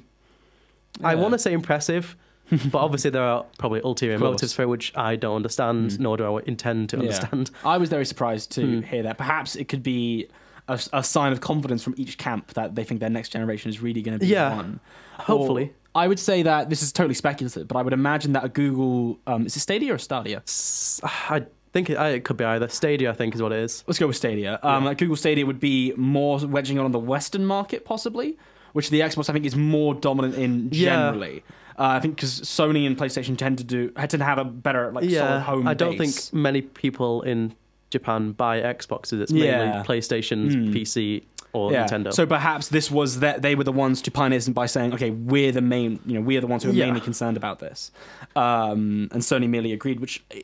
I 1.04 1.14
Hmm. 1.16 1.22
Want 1.22 1.32
to 1.34 1.40
say 1.40 1.52
impressive, 1.54 2.16
but 2.72 2.76
obviously 2.80 3.10
there 3.12 3.22
are 3.24 3.46
probably 3.60 3.82
ulterior 3.84 4.18
motives 4.18 4.54
for 4.54 4.62
it, 4.64 4.70
which 4.70 4.92
I 4.96 5.16
don't 5.18 5.36
understand, 5.36 6.00
nor 6.00 6.16
do 6.18 6.24
I 6.38 6.42
intend 6.46 6.90
to 6.90 6.98
Yeah. 6.98 7.02
understand. 7.04 7.52
I 7.66 7.78
was 7.78 7.90
very 7.90 8.06
surprised 8.06 8.52
to 8.54 8.62
Hmm. 8.66 8.82
hear 8.82 9.04
that. 9.04 9.18
Perhaps 9.18 9.56
it 9.56 9.66
could 9.68 9.84
be 9.84 10.28
a, 10.68 10.80
a 10.94 11.04
sign 11.04 11.32
of 11.32 11.42
confidence 11.42 11.84
from 11.84 11.94
each 11.98 12.18
camp 12.18 12.54
that 12.54 12.76
they 12.76 12.84
think 12.84 13.00
their 13.00 13.10
next 13.10 13.30
generation 13.30 13.70
is 13.70 13.82
really 13.82 14.02
going 14.02 14.18
to 14.18 14.26
be 14.26 14.32
Yeah. 14.32 14.50
the 14.50 14.56
one. 14.56 14.80
Hopefully. 15.20 15.74
Or 15.96 16.02
I 16.04 16.08
would 16.08 16.20
say 16.20 16.42
that 16.44 16.70
this 16.70 16.82
is 16.84 16.92
totally 16.92 17.14
speculative, 17.14 17.68
but 17.68 17.78
I 17.78 17.82
would 17.82 17.94
imagine 17.94 18.34
that 18.34 18.44
a 18.44 18.50
Google 18.50 19.20
um, 19.28 19.46
is 19.46 19.56
it 19.56 19.62
Stadia 19.62 19.94
or 19.94 19.98
Stadia? 19.98 20.44
I 21.04 21.46
think 21.72 21.90
it, 21.90 21.98
I- 21.98 22.10
it 22.10 22.24
could 22.24 22.38
be 22.38 22.44
either. 22.46 22.68
Stadia, 22.68 23.10
I 23.10 23.14
think, 23.14 23.36
is 23.36 23.42
what 23.42 23.52
it 23.52 23.60
is. 23.60 23.84
Let's 23.88 24.00
go 24.00 24.08
with 24.08 24.16
Stadia. 24.18 24.60
Um, 24.64 24.84
Yeah. 24.84 24.90
like 24.90 24.98
Google 24.98 25.16
Stadia 25.16 25.46
would 25.46 25.60
be 25.60 25.94
more 25.96 26.40
wedging 26.46 26.80
on 26.80 26.92
the 26.92 27.00
Western 27.00 27.46
market, 27.46 27.86
possibly, 27.86 28.38
which 28.74 28.90
the 28.90 29.02
Xbox 29.02 29.30
I 29.30 29.34
think 29.34 29.46
is 29.46 29.56
more 29.56 29.94
dominant 29.94 30.36
in 30.36 30.70
Yeah. 30.72 30.90
generally. 31.12 31.44
Uh, 31.78 31.84
I 31.84 32.00
think 32.00 32.16
because 32.16 32.40
Sony 32.42 32.88
and 32.88 32.98
PlayStation 32.98 33.38
tend 33.38 33.58
to 33.58 33.64
do 33.66 33.90
tend 33.92 34.10
to 34.12 34.24
have 34.24 34.38
a 34.38 34.46
better 34.46 34.92
like 34.94 35.04
solid 35.04 35.12
yeah, 35.14 35.40
home. 35.42 35.68
I 35.68 35.74
don't 35.74 35.98
base. 35.98 36.30
think 36.30 36.34
many 36.34 36.62
people 36.62 37.22
in 37.24 37.54
Japan 38.00 38.32
buy 38.34 38.62
Xboxes. 38.62 39.22
It's 39.22 39.32
Yeah. 39.32 39.58
mainly 39.66 39.84
PlayStations, 39.88 40.54
Hmm. 40.54 40.74
PC, 40.74 41.24
or 41.54 41.72
Yeah. 41.72 41.86
Nintendo. 41.86 42.14
So 42.14 42.26
perhaps 42.26 42.68
this 42.68 42.92
was 42.92 43.20
that 43.22 43.42
they 43.42 43.56
were 43.56 43.64
the 43.64 43.72
ones 43.72 44.02
to 44.04 44.12
pioneer 44.12 44.38
this 44.40 44.50
by 44.50 44.66
saying, 44.66 44.94
okay, 44.94 45.12
we're 45.12 45.52
the 45.54 45.62
main, 45.62 46.00
you 46.06 46.16
know, 46.16 46.22
we're 46.22 46.42
the 46.42 46.48
ones 46.48 46.64
who 46.64 46.70
are 46.70 46.74
Yeah. 46.74 46.86
mainly 46.86 47.00
concerned 47.02 47.38
about 47.38 47.60
this. 47.60 47.92
Um, 48.36 49.08
and 49.14 49.22
Sony 49.22 49.48
merely 49.50 49.72
agreed, 49.72 50.00
which 50.00 50.24
eh, 50.32 50.42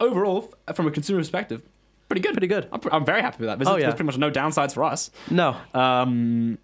overall, 0.00 0.50
f- 0.68 0.74
from 0.76 0.86
a 0.86 0.90
consumer 0.90 1.20
perspective, 1.20 1.60
pretty 2.08 2.20
good. 2.22 2.32
Pretty 2.32 2.46
good. 2.46 2.66
I'm, 2.72 2.80
pr- 2.80 2.88
I'm 2.92 3.04
very 3.04 3.20
happy 3.20 3.38
with 3.40 3.48
that. 3.48 3.58
There's, 3.58 3.68
Oh, 3.68 3.76
yeah. 3.76 3.82
there's 3.82 3.94
pretty 3.94 4.06
much 4.06 4.18
no 4.18 4.30
downsides 4.30 4.72
for 4.74 4.84
us. 4.84 5.10
no, 5.30 5.56
Um, 5.74 6.58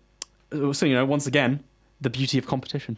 so 0.72 0.86
you 0.86 0.94
know, 0.94 1.04
once 1.04 1.26
again, 1.26 1.60
the 2.00 2.10
beauty 2.10 2.38
of 2.38 2.46
competition. 2.46 2.96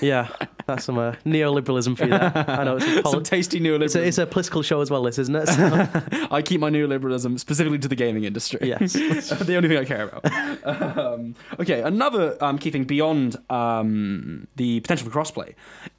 Yeah, 0.00 0.28
that's 0.66 0.84
some 0.84 0.98
uh, 0.98 1.12
neoliberalism 1.26 1.96
for 1.96 2.04
you 2.04 2.10
there. 2.10 2.32
I 2.48 2.64
know 2.64 2.76
it's 2.76 2.86
a, 2.86 2.94
Some 2.94 3.02
poli- 3.02 3.24
tasty 3.24 3.58
it's, 3.58 3.66
neoliberalism. 3.66 4.00
a, 4.00 4.06
it's 4.06 4.18
a 4.18 4.26
political 4.26 4.62
show 4.62 4.80
as 4.80 4.90
well, 4.90 5.02
this, 5.02 5.18
isn't 5.18 5.34
it? 5.34 5.48
So, 5.48 5.88
I 6.30 6.42
keep 6.42 6.60
my 6.60 6.70
neoliberalism 6.70 7.38
specifically 7.38 7.78
to 7.78 7.88
the 7.88 7.94
gaming 7.96 8.24
industry. 8.24 8.60
yes. 8.68 8.92
the 8.92 9.56
only 9.56 9.68
thing 9.68 9.78
I 9.78 9.84
care 9.84 10.08
about. 10.08 10.96
um, 10.96 11.34
okay, 11.60 11.82
another 11.82 12.36
um, 12.42 12.58
key 12.58 12.70
thing 12.70 12.84
beyond 12.84 13.36
um, 13.50 14.46
the 14.56 14.80
potential 14.80 15.08
for 15.10 15.18
crossplay 15.18 15.54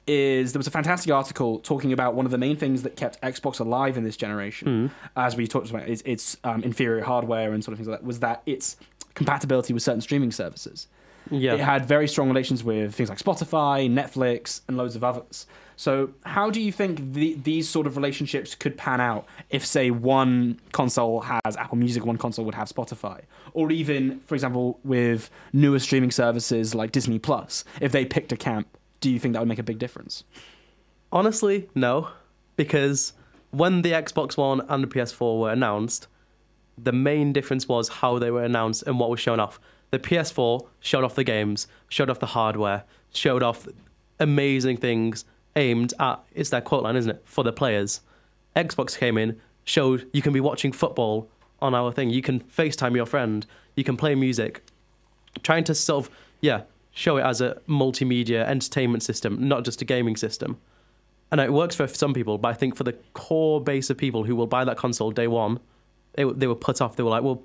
is 0.06 0.52
there 0.52 0.58
was 0.58 0.66
a 0.66 0.70
fantastic 0.70 1.12
article 1.12 1.58
talking 1.60 1.92
about 1.92 2.14
one 2.14 2.26
of 2.26 2.32
the 2.32 2.38
main 2.38 2.56
things 2.56 2.82
that 2.82 2.96
kept 2.96 3.20
Xbox 3.22 3.58
alive 3.60 3.96
in 3.96 4.04
this 4.04 4.16
generation, 4.16 4.90
as 5.16 5.36
we 5.36 5.46
talked 5.46 5.70
about, 5.70 5.88
is 5.88 6.02
its 6.02 6.36
um, 6.44 6.62
inferior 6.62 7.02
hardware 7.04 7.52
and 7.52 7.64
sort 7.64 7.72
of 7.72 7.78
things 7.78 7.88
like 7.88 8.00
that, 8.00 8.06
was 8.06 8.20
that 8.20 8.42
its 8.46 8.76
compatibility 9.14 9.72
with 9.72 9.82
certain 9.82 10.00
streaming 10.00 10.30
services. 10.30 10.88
Yeah. 11.30 11.54
It 11.54 11.60
had 11.60 11.86
very 11.86 12.08
strong 12.08 12.28
relations 12.28 12.62
with 12.62 12.94
things 12.94 13.08
like 13.08 13.18
Spotify, 13.18 13.90
Netflix, 13.90 14.60
and 14.68 14.76
loads 14.76 14.96
of 14.96 15.04
others. 15.04 15.46
So, 15.76 16.10
how 16.24 16.50
do 16.50 16.60
you 16.60 16.70
think 16.70 17.14
the, 17.14 17.34
these 17.34 17.68
sort 17.68 17.86
of 17.86 17.96
relationships 17.96 18.54
could 18.54 18.76
pan 18.76 19.00
out 19.00 19.26
if, 19.50 19.66
say, 19.66 19.90
one 19.90 20.60
console 20.72 21.20
has 21.22 21.56
Apple 21.56 21.78
Music, 21.78 22.04
one 22.06 22.16
console 22.16 22.44
would 22.44 22.54
have 22.54 22.68
Spotify, 22.68 23.22
or 23.54 23.72
even, 23.72 24.20
for 24.20 24.34
example, 24.36 24.78
with 24.84 25.30
newer 25.52 25.80
streaming 25.80 26.12
services 26.12 26.74
like 26.74 26.92
Disney 26.92 27.18
Plus, 27.18 27.64
if 27.80 27.90
they 27.90 28.04
picked 28.04 28.30
a 28.30 28.36
camp, 28.36 28.68
do 29.00 29.10
you 29.10 29.18
think 29.18 29.32
that 29.32 29.40
would 29.40 29.48
make 29.48 29.58
a 29.58 29.64
big 29.64 29.78
difference? 29.78 30.22
Honestly, 31.10 31.68
no, 31.74 32.08
because 32.56 33.12
when 33.50 33.82
the 33.82 33.92
Xbox 33.92 34.36
One 34.36 34.60
and 34.68 34.82
the 34.82 34.88
PS4 34.88 35.40
were 35.40 35.50
announced, 35.50 36.06
the 36.76 36.92
main 36.92 37.32
difference 37.32 37.68
was 37.68 37.88
how 37.88 38.18
they 38.18 38.30
were 38.30 38.44
announced 38.44 38.84
and 38.86 38.98
what 38.98 39.10
was 39.10 39.20
shown 39.20 39.40
off. 39.40 39.60
The 39.94 40.00
PS4 40.00 40.66
showed 40.80 41.04
off 41.04 41.14
the 41.14 41.22
games, 41.22 41.68
showed 41.88 42.10
off 42.10 42.18
the 42.18 42.26
hardware, 42.26 42.82
showed 43.12 43.44
off 43.44 43.68
amazing 44.18 44.78
things 44.78 45.24
aimed 45.54 45.94
at 46.00 46.18
it's 46.34 46.50
their 46.50 46.60
quote 46.60 46.82
line, 46.82 46.96
isn't 46.96 47.12
it, 47.12 47.22
for 47.24 47.44
the 47.44 47.52
players. 47.52 48.00
Xbox 48.56 48.98
came 48.98 49.16
in, 49.16 49.40
showed 49.62 50.10
you 50.12 50.20
can 50.20 50.32
be 50.32 50.40
watching 50.40 50.72
football 50.72 51.28
on 51.62 51.76
our 51.76 51.92
thing. 51.92 52.10
You 52.10 52.22
can 52.22 52.40
FaceTime 52.40 52.96
your 52.96 53.06
friend. 53.06 53.46
You 53.76 53.84
can 53.84 53.96
play 53.96 54.16
music. 54.16 54.64
Trying 55.44 55.62
to 55.62 55.76
sort 55.76 56.06
of 56.06 56.10
yeah 56.40 56.62
show 56.90 57.18
it 57.18 57.22
as 57.22 57.40
a 57.40 57.60
multimedia 57.68 58.44
entertainment 58.48 59.04
system, 59.04 59.46
not 59.46 59.64
just 59.64 59.80
a 59.80 59.84
gaming 59.84 60.16
system. 60.16 60.58
And 61.30 61.40
it 61.40 61.52
works 61.52 61.76
for 61.76 61.86
some 61.86 62.14
people, 62.14 62.36
but 62.36 62.48
I 62.48 62.54
think 62.54 62.74
for 62.74 62.82
the 62.82 62.94
core 63.12 63.60
base 63.60 63.90
of 63.90 63.96
people 63.96 64.24
who 64.24 64.34
will 64.34 64.48
buy 64.48 64.64
that 64.64 64.76
console 64.76 65.12
day 65.12 65.28
one, 65.28 65.60
they, 66.14 66.24
they 66.24 66.48
were 66.48 66.56
put 66.56 66.80
off. 66.80 66.96
They 66.96 67.04
were 67.04 67.10
like, 67.10 67.22
well, 67.22 67.44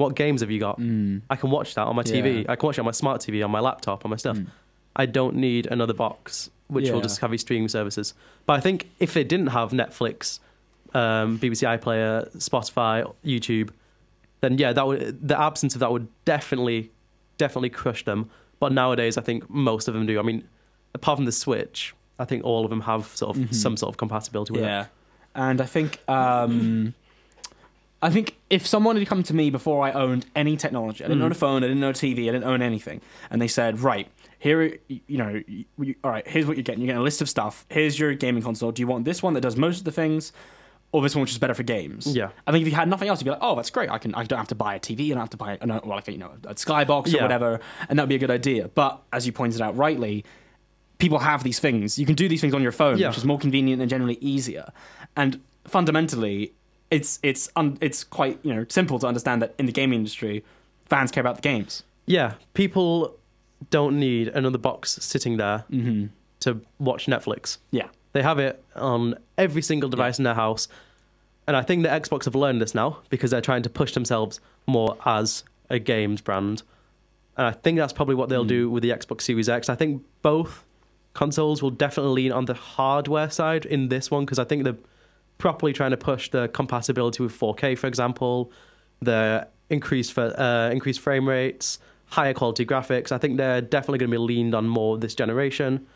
what 0.00 0.14
games 0.16 0.40
have 0.40 0.50
you 0.50 0.58
got? 0.60 0.76
I 1.30 1.36
can 1.36 1.50
watch 1.50 1.74
that 1.76 1.86
on 1.86 1.94
my 1.94 2.02
TV. 2.02 2.42
Yeah. 2.44 2.52
I 2.52 2.56
can 2.56 2.66
watch 2.66 2.78
it 2.78 2.80
on 2.80 2.86
my 2.86 2.90
smart 2.92 3.20
TV, 3.20 3.44
on 3.44 3.50
my 3.50 3.60
laptop, 3.60 4.04
on 4.04 4.10
my 4.10 4.16
stuff. 4.16 4.38
I 4.96 5.06
don't 5.06 5.36
need 5.36 5.66
another 5.66 5.94
box, 5.94 6.50
which 6.68 6.88
will 6.90 6.96
Yeah. 6.96 7.02
just 7.02 7.20
have 7.20 7.30
these 7.30 7.42
streaming 7.42 7.68
services. 7.68 8.14
But 8.46 8.54
I 8.54 8.60
think 8.60 8.88
if 8.98 9.16
it 9.16 9.28
didn't 9.28 9.48
have 9.48 9.70
Netflix, 9.70 10.40
um, 10.94 11.38
BBC 11.38 11.64
iPlayer, 11.78 12.28
Spotify, 12.36 12.96
YouTube, 13.24 13.70
then 14.40 14.58
yeah, 14.58 14.72
that 14.72 14.86
would 14.86 15.28
the 15.28 15.38
absence 15.40 15.74
of 15.74 15.80
that 15.80 15.92
would 15.92 16.08
definitely, 16.24 16.90
definitely 17.38 17.70
crush 17.70 18.04
them. 18.04 18.30
But 18.58 18.72
nowadays, 18.72 19.16
I 19.16 19.22
think 19.22 19.48
most 19.48 19.86
of 19.88 19.94
them 19.94 20.06
do. 20.06 20.18
I 20.18 20.22
mean, 20.22 20.42
apart 20.94 21.18
from 21.18 21.24
the 21.26 21.32
Switch, 21.32 21.94
I 22.18 22.24
think 22.24 22.44
all 22.44 22.64
of 22.64 22.70
them 22.70 22.80
have 22.82 23.06
sort 23.16 23.36
of 23.36 23.54
some 23.54 23.76
sort 23.76 23.90
of 23.92 23.96
compatibility 23.96 24.52
with 24.52 24.62
it. 24.62 24.66
Yeah, 24.66 24.86
and 25.34 25.60
I 25.60 25.66
think 25.66 26.00
um, 26.08 26.94
I 28.02 28.08
think 28.10 28.36
if 28.48 28.66
someone 28.66 28.96
had 28.96 29.06
come 29.06 29.22
to 29.24 29.34
me 29.34 29.50
before 29.50 29.84
I 29.84 29.92
owned 29.92 30.24
any 30.34 30.56
technology, 30.56 31.04
I 31.04 31.08
didn't 31.08 31.20
Mm. 31.22 31.26
own 31.26 31.32
a 31.32 31.34
phone, 31.34 31.62
I 31.64 31.68
didn't 31.68 31.84
own 31.84 31.90
a 31.90 31.94
TV, 31.94 32.28
I 32.28 32.32
didn't 32.32 32.44
own 32.44 32.62
anything, 32.62 33.00
and 33.30 33.40
they 33.42 33.48
said, 33.48 33.80
right. 33.80 34.08
Here, 34.38 34.78
you 34.88 35.18
know, 35.18 35.42
you, 35.46 35.94
all 36.02 36.10
right. 36.10 36.26
Here's 36.26 36.46
what 36.46 36.56
you're 36.56 36.62
getting. 36.64 36.80
You're 36.80 36.86
getting 36.86 37.00
a 37.00 37.04
list 37.04 37.20
of 37.20 37.28
stuff. 37.28 37.66
Here's 37.68 37.98
your 37.98 38.14
gaming 38.14 38.42
console. 38.42 38.72
Do 38.72 38.80
you 38.80 38.86
want 38.86 39.04
this 39.04 39.22
one 39.22 39.34
that 39.34 39.42
does 39.42 39.54
most 39.58 39.80
of 39.80 39.84
the 39.84 39.92
things, 39.92 40.32
or 40.92 41.02
this 41.02 41.14
one 41.14 41.20
which 41.20 41.32
is 41.32 41.36
better 41.38 41.52
for 41.52 41.62
games? 41.62 42.06
Yeah. 42.16 42.30
I 42.46 42.50
think 42.52 42.62
if 42.62 42.68
you 42.70 42.74
had 42.74 42.88
nothing 42.88 43.08
else, 43.08 43.20
you'd 43.20 43.26
be 43.26 43.32
like, 43.32 43.40
oh, 43.42 43.54
that's 43.54 43.68
great. 43.68 43.90
I 43.90 43.98
can. 43.98 44.14
I 44.14 44.24
don't 44.24 44.38
have 44.38 44.48
to 44.48 44.54
buy 44.54 44.76
a 44.76 44.80
TV. 44.80 45.04
I 45.06 45.08
don't 45.10 45.18
have 45.18 45.28
to 45.30 45.36
buy, 45.36 45.58
a, 45.60 45.66
well, 45.66 45.82
like 45.84 46.08
you 46.08 46.16
know, 46.16 46.30
a 46.46 46.54
Skybox 46.54 47.08
or 47.08 47.16
Yeah. 47.16 47.22
whatever, 47.22 47.60
and 47.90 47.98
that 47.98 48.04
would 48.04 48.08
be 48.08 48.14
a 48.14 48.18
good 48.18 48.30
idea. 48.30 48.68
But 48.74 49.02
as 49.12 49.26
you 49.26 49.32
pointed 49.32 49.60
out 49.60 49.76
rightly, 49.76 50.24
people 50.96 51.18
have 51.18 51.44
these 51.44 51.58
things. 51.58 51.98
You 51.98 52.06
can 52.06 52.14
do 52.14 52.26
these 52.26 52.40
things 52.40 52.54
on 52.54 52.62
your 52.62 52.72
phone, 52.72 52.96
Yeah. 52.96 53.08
which 53.08 53.18
is 53.18 53.26
more 53.26 53.38
convenient 53.38 53.82
and 53.82 53.90
generally 53.90 54.16
easier. 54.22 54.70
And 55.16 55.40
fundamentally, 55.66 56.54
it's 56.90 57.18
it's 57.22 57.48
un, 57.56 57.78
it's 57.80 58.04
quite 58.04 58.38
you 58.42 58.54
know 58.54 58.66
simple 58.68 58.98
to 58.98 59.06
understand 59.06 59.42
that 59.42 59.54
in 59.58 59.66
the 59.66 59.72
gaming 59.72 59.98
industry, 60.00 60.44
fans 60.86 61.10
care 61.10 61.20
about 61.20 61.36
the 61.36 61.42
games. 61.42 61.82
Yeah, 62.06 62.34
people 62.54 63.16
don't 63.70 63.98
need 64.00 64.28
another 64.28 64.58
box 64.58 64.98
sitting 65.02 65.36
there 65.36 65.64
Mm-hmm. 65.70 66.06
to 66.40 66.60
watch 66.78 67.06
Netflix. 67.06 67.58
Yeah. 67.70 67.88
They 68.12 68.22
have 68.22 68.38
it 68.38 68.62
on 68.74 69.14
every 69.38 69.62
single 69.62 69.88
device 69.88 70.18
in 70.18 70.24
their 70.24 70.34
house. 70.34 70.66
And 71.46 71.56
I 71.56 71.62
think 71.62 71.82
the 71.82 71.88
Xbox 71.88 72.24
have 72.24 72.34
learned 72.34 72.60
this 72.60 72.74
now 72.74 72.98
because 73.10 73.30
they're 73.30 73.40
trying 73.40 73.62
to 73.62 73.70
push 73.70 73.92
themselves 73.92 74.40
more 74.66 74.96
as 75.04 75.44
a 75.68 75.78
games 75.78 76.20
brand. 76.20 76.62
And 77.36 77.46
I 77.46 77.52
think 77.52 77.78
that's 77.78 77.92
probably 77.92 78.14
what 78.16 78.28
they'll 78.28 78.44
do 78.44 78.68
with 78.70 78.82
the 78.82 78.90
Xbox 78.90 79.22
Series 79.22 79.48
X. 79.48 79.68
I 79.68 79.74
think 79.76 80.02
both 80.22 80.64
consoles 81.14 81.62
will 81.62 81.70
definitely 81.70 82.22
lean 82.22 82.32
on 82.32 82.46
the 82.46 82.54
hardware 82.54 83.30
side 83.30 83.64
in 83.66 83.88
this 83.90 84.10
one 84.10 84.24
because 84.24 84.38
I 84.38 84.44
think 84.44 84.64
they're 84.64 84.76
properly 85.40 85.72
trying 85.72 85.90
to 85.90 85.96
push 85.96 86.30
the 86.30 86.48
compatibility 86.48 87.22
with 87.22 87.32
4K, 87.32 87.76
for 87.76 87.88
example, 87.88 88.52
the 89.00 89.48
increased 89.68 90.12
for, 90.12 90.38
uh, 90.38 90.70
increased 90.70 91.00
frame 91.00 91.28
rates, 91.28 91.78
higher 92.06 92.34
quality 92.34 92.64
graphics. 92.64 93.10
I 93.10 93.18
think 93.18 93.36
they're 93.36 93.60
definitely 93.60 93.98
going 93.98 94.10
to 94.10 94.14
be 94.14 94.18
leaned 94.18 94.54
on 94.54 94.68
more 94.68 94.98
this 94.98 95.14
generation 95.14 95.86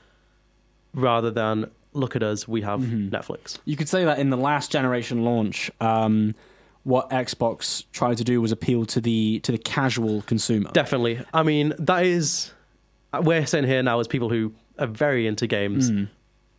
rather 0.95 1.31
than 1.31 1.71
look 1.93 2.17
at 2.17 2.23
us, 2.23 2.47
we 2.49 2.63
have 2.63 2.81
Netflix. 2.81 3.59
You 3.65 3.77
could 3.77 3.89
say 3.89 4.05
that 4.05 4.19
in 4.19 4.31
the 4.31 4.37
last 4.37 4.71
generation 4.71 5.25
launch, 5.25 5.71
um, 5.81 6.35
what 6.83 7.09
Xbox 7.11 7.85
tried 7.93 8.19
to 8.19 8.25
do 8.25 8.41
was 8.41 8.53
appeal 8.53 8.85
to 8.87 9.01
the 9.01 9.41
to 9.41 9.53
the 9.53 9.59
casual 9.59 10.23
consumer. 10.23 10.71
Definitely. 10.73 11.25
I 11.33 11.43
mean, 11.43 11.73
that 11.79 12.05
is. 12.05 12.53
We're 13.23 13.47
sitting 13.47 13.71
here 13.71 13.83
now 13.83 14.01
as 14.01 14.09
people 14.09 14.29
who 14.29 14.53
are 14.77 14.89
very 14.89 15.29
into 15.29 15.47
games. 15.47 15.91
Mm. 15.91 16.09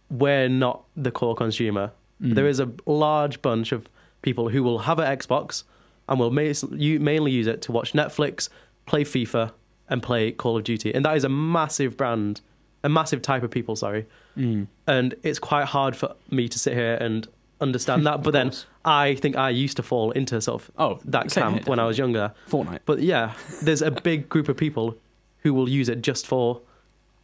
We're 0.09 0.47
not 0.47 0.85
the 0.95 1.11
core 1.11 1.35
consumer. 1.35 1.91
There 2.19 2.47
is 2.47 2.59
a 2.59 2.71
large 2.85 3.41
bunch 3.41 3.71
of 3.71 3.87
people 4.21 4.49
who 4.49 4.63
will 4.63 4.79
have 4.79 4.99
an 4.99 5.17
Xbox 5.17 5.63
and 6.07 6.19
will 6.19 6.31
ma- 6.31 6.53
you 6.71 6.99
mainly 6.99 7.31
use 7.31 7.47
it 7.47 7.61
to 7.63 7.71
watch 7.71 7.93
Netflix, 7.93 8.49
play 8.85 9.03
FIFA, 9.03 9.51
and 9.89 10.01
play 10.01 10.31
Call 10.31 10.57
of 10.57 10.63
Duty. 10.63 10.93
And 10.93 11.03
that 11.05 11.15
is 11.17 11.23
a 11.23 11.29
massive 11.29 11.97
brand, 11.97 12.41
a 12.83 12.89
massive 12.89 13.21
type 13.21 13.43
of 13.43 13.51
people. 13.51 13.75
Sorry, 13.75 14.05
Mm. 14.37 14.67
and 14.87 15.15
it's 15.23 15.39
quite 15.39 15.65
hard 15.65 15.95
for 15.95 16.15
me 16.29 16.47
to 16.49 16.57
sit 16.59 16.73
here 16.73 16.95
and 16.95 17.27
understand 17.61 18.05
that. 18.05 18.21
But 18.23 18.31
then 18.31 18.47
course. 18.49 18.65
I 18.83 19.15
think 19.15 19.35
I 19.37 19.49
used 19.49 19.77
to 19.77 19.83
fall 19.83 20.11
into 20.11 20.39
sort 20.41 20.61
of 20.61 20.71
Oh, 20.77 20.99
that 21.05 21.29
camp 21.31 21.55
here, 21.57 21.63
when 21.65 21.79
I 21.79 21.85
was 21.85 21.97
younger. 21.97 22.33
Fortnite. 22.49 22.79
But 22.85 22.99
yeah, 23.01 23.33
there's 23.61 23.81
a 23.81 23.91
big 23.91 24.27
group 24.29 24.49
of 24.49 24.57
people 24.57 24.97
who 25.39 25.53
will 25.53 25.69
use 25.69 25.89
it 25.89 26.01
just 26.01 26.25
for 26.27 26.61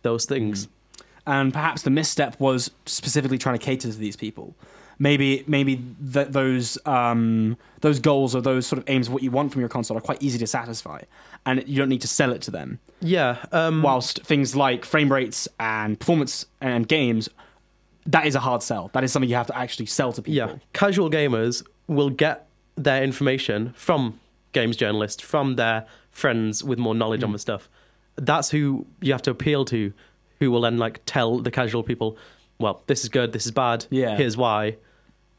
those 0.03 0.25
things. 0.25 0.67
and 1.27 1.53
perhaps 1.53 1.83
the 1.83 1.89
misstep 1.91 2.39
was 2.39 2.71
specifically 2.87 3.37
trying 3.37 3.57
to 3.59 3.63
cater 3.63 3.91
to 3.91 3.97
these 3.97 4.15
people. 4.15 4.55
Maybe 5.01 5.43
maybe 5.47 5.77
th- 6.13 6.27
those 6.27 6.77
um, 6.85 7.57
those 7.81 7.99
goals 7.99 8.35
or 8.35 8.41
those 8.41 8.67
sort 8.67 8.77
of 8.77 8.87
aims 8.87 9.07
of 9.07 9.13
what 9.13 9.23
you 9.23 9.31
want 9.31 9.51
from 9.51 9.59
your 9.61 9.69
console 9.69 9.97
are 9.97 10.01
quite 10.09 10.21
easy 10.21 10.37
to 10.37 10.45
satisfy, 10.45 11.01
and 11.43 11.63
you 11.67 11.77
don't 11.77 11.89
need 11.89 12.01
to 12.01 12.07
sell 12.07 12.31
it 12.31 12.41
to 12.43 12.51
them. 12.51 12.79
Yeah. 12.99 13.37
Um, 13.51 13.81
Whilst 13.81 14.21
things 14.23 14.55
like 14.55 14.85
frame 14.85 15.11
rates 15.11 15.47
and 15.59 15.99
performance 15.99 16.45
and 16.61 16.87
games, 16.87 17.29
that 18.05 18.27
is 18.27 18.35
a 18.35 18.39
hard 18.41 18.61
sell. 18.61 18.91
That 18.93 19.03
is 19.03 19.11
something 19.11 19.27
you 19.29 19.35
have 19.37 19.47
to 19.47 19.57
actually 19.57 19.87
sell 19.87 20.13
to 20.13 20.21
people. 20.21 20.35
Yeah, 20.35 20.55
casual 20.73 21.09
gamers 21.09 21.65
will 21.87 22.11
get 22.11 22.47
their 22.75 23.03
information 23.03 23.73
from 23.75 24.19
games 24.53 24.77
journalists, 24.77 25.23
from 25.23 25.55
their 25.55 25.87
friends 26.11 26.63
with 26.63 26.77
more 26.77 26.93
knowledge 26.93 27.21
Mm. 27.21 27.27
on 27.27 27.31
the 27.31 27.39
stuff. 27.39 27.69
That's 28.17 28.51
who 28.51 28.85
you 29.01 29.13
have 29.13 29.23
to 29.23 29.31
appeal 29.31 29.65
to, 29.65 29.93
who 30.39 30.51
will 30.51 30.61
then 30.61 30.77
like 30.77 31.01
tell 31.07 31.39
the 31.39 31.49
casual 31.49 31.81
people, 31.81 32.17
well, 32.59 32.83
this 32.85 33.01
is 33.03 33.09
good, 33.09 33.31
this 33.33 33.45
is 33.47 33.51
bad, 33.51 33.87
Yeah. 33.89 34.15
here's 34.15 34.37
why. 34.37 34.75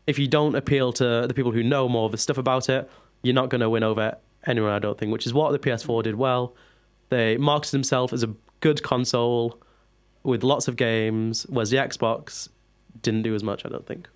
If 0.07 0.19
you 0.19 0.27
don't 0.27 0.55
appeal 0.55 0.93
to 0.95 1.27
the 1.27 1.35
people 1.35 1.53
who 1.53 1.63
know 1.63 1.89
more 1.89 2.07
of 2.07 2.13
the 2.13 2.19
stuff 2.19 2.39
about 2.39 2.69
it, 2.69 2.91
you're 3.23 3.35
not 3.35 3.51
going 3.51 3.61
to 3.61 3.71
win 3.71 3.83
over 3.83 4.17
anyone, 4.47 4.73
I 4.73 4.79
don't 4.79 4.99
think, 4.99 5.13
which 5.13 5.27
is 5.27 5.35
what 5.35 5.53
the 5.53 5.59
PS4 5.59 6.03
did 6.03 6.17
well. 6.17 6.55
They 7.09 7.37
marketed 7.37 7.73
themselves 7.73 8.13
as 8.13 8.23
a 8.23 8.35
good 8.61 8.83
console 8.83 9.61
with 10.23 10.43
lots 10.43 10.69
of 10.69 10.77
games, 10.77 11.47
whereas 11.49 11.71
the 11.71 11.77
Xbox 11.77 12.49
didn't 13.01 13.23
do 13.23 13.35
as 13.35 13.43
much, 13.43 13.65
I 13.65 13.69
don't 13.69 13.87
think. 13.87 14.09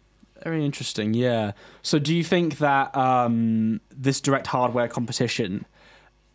Very 0.42 0.64
interesting, 0.64 1.14
yeah. 1.14 1.53
So, 1.83 1.99
do 1.99 2.14
you 2.14 2.22
think 2.22 2.59
that 2.59 2.96
um, 2.96 3.81
this 3.90 4.20
direct 4.20 4.46
hardware 4.46 4.87
competition 4.87 5.66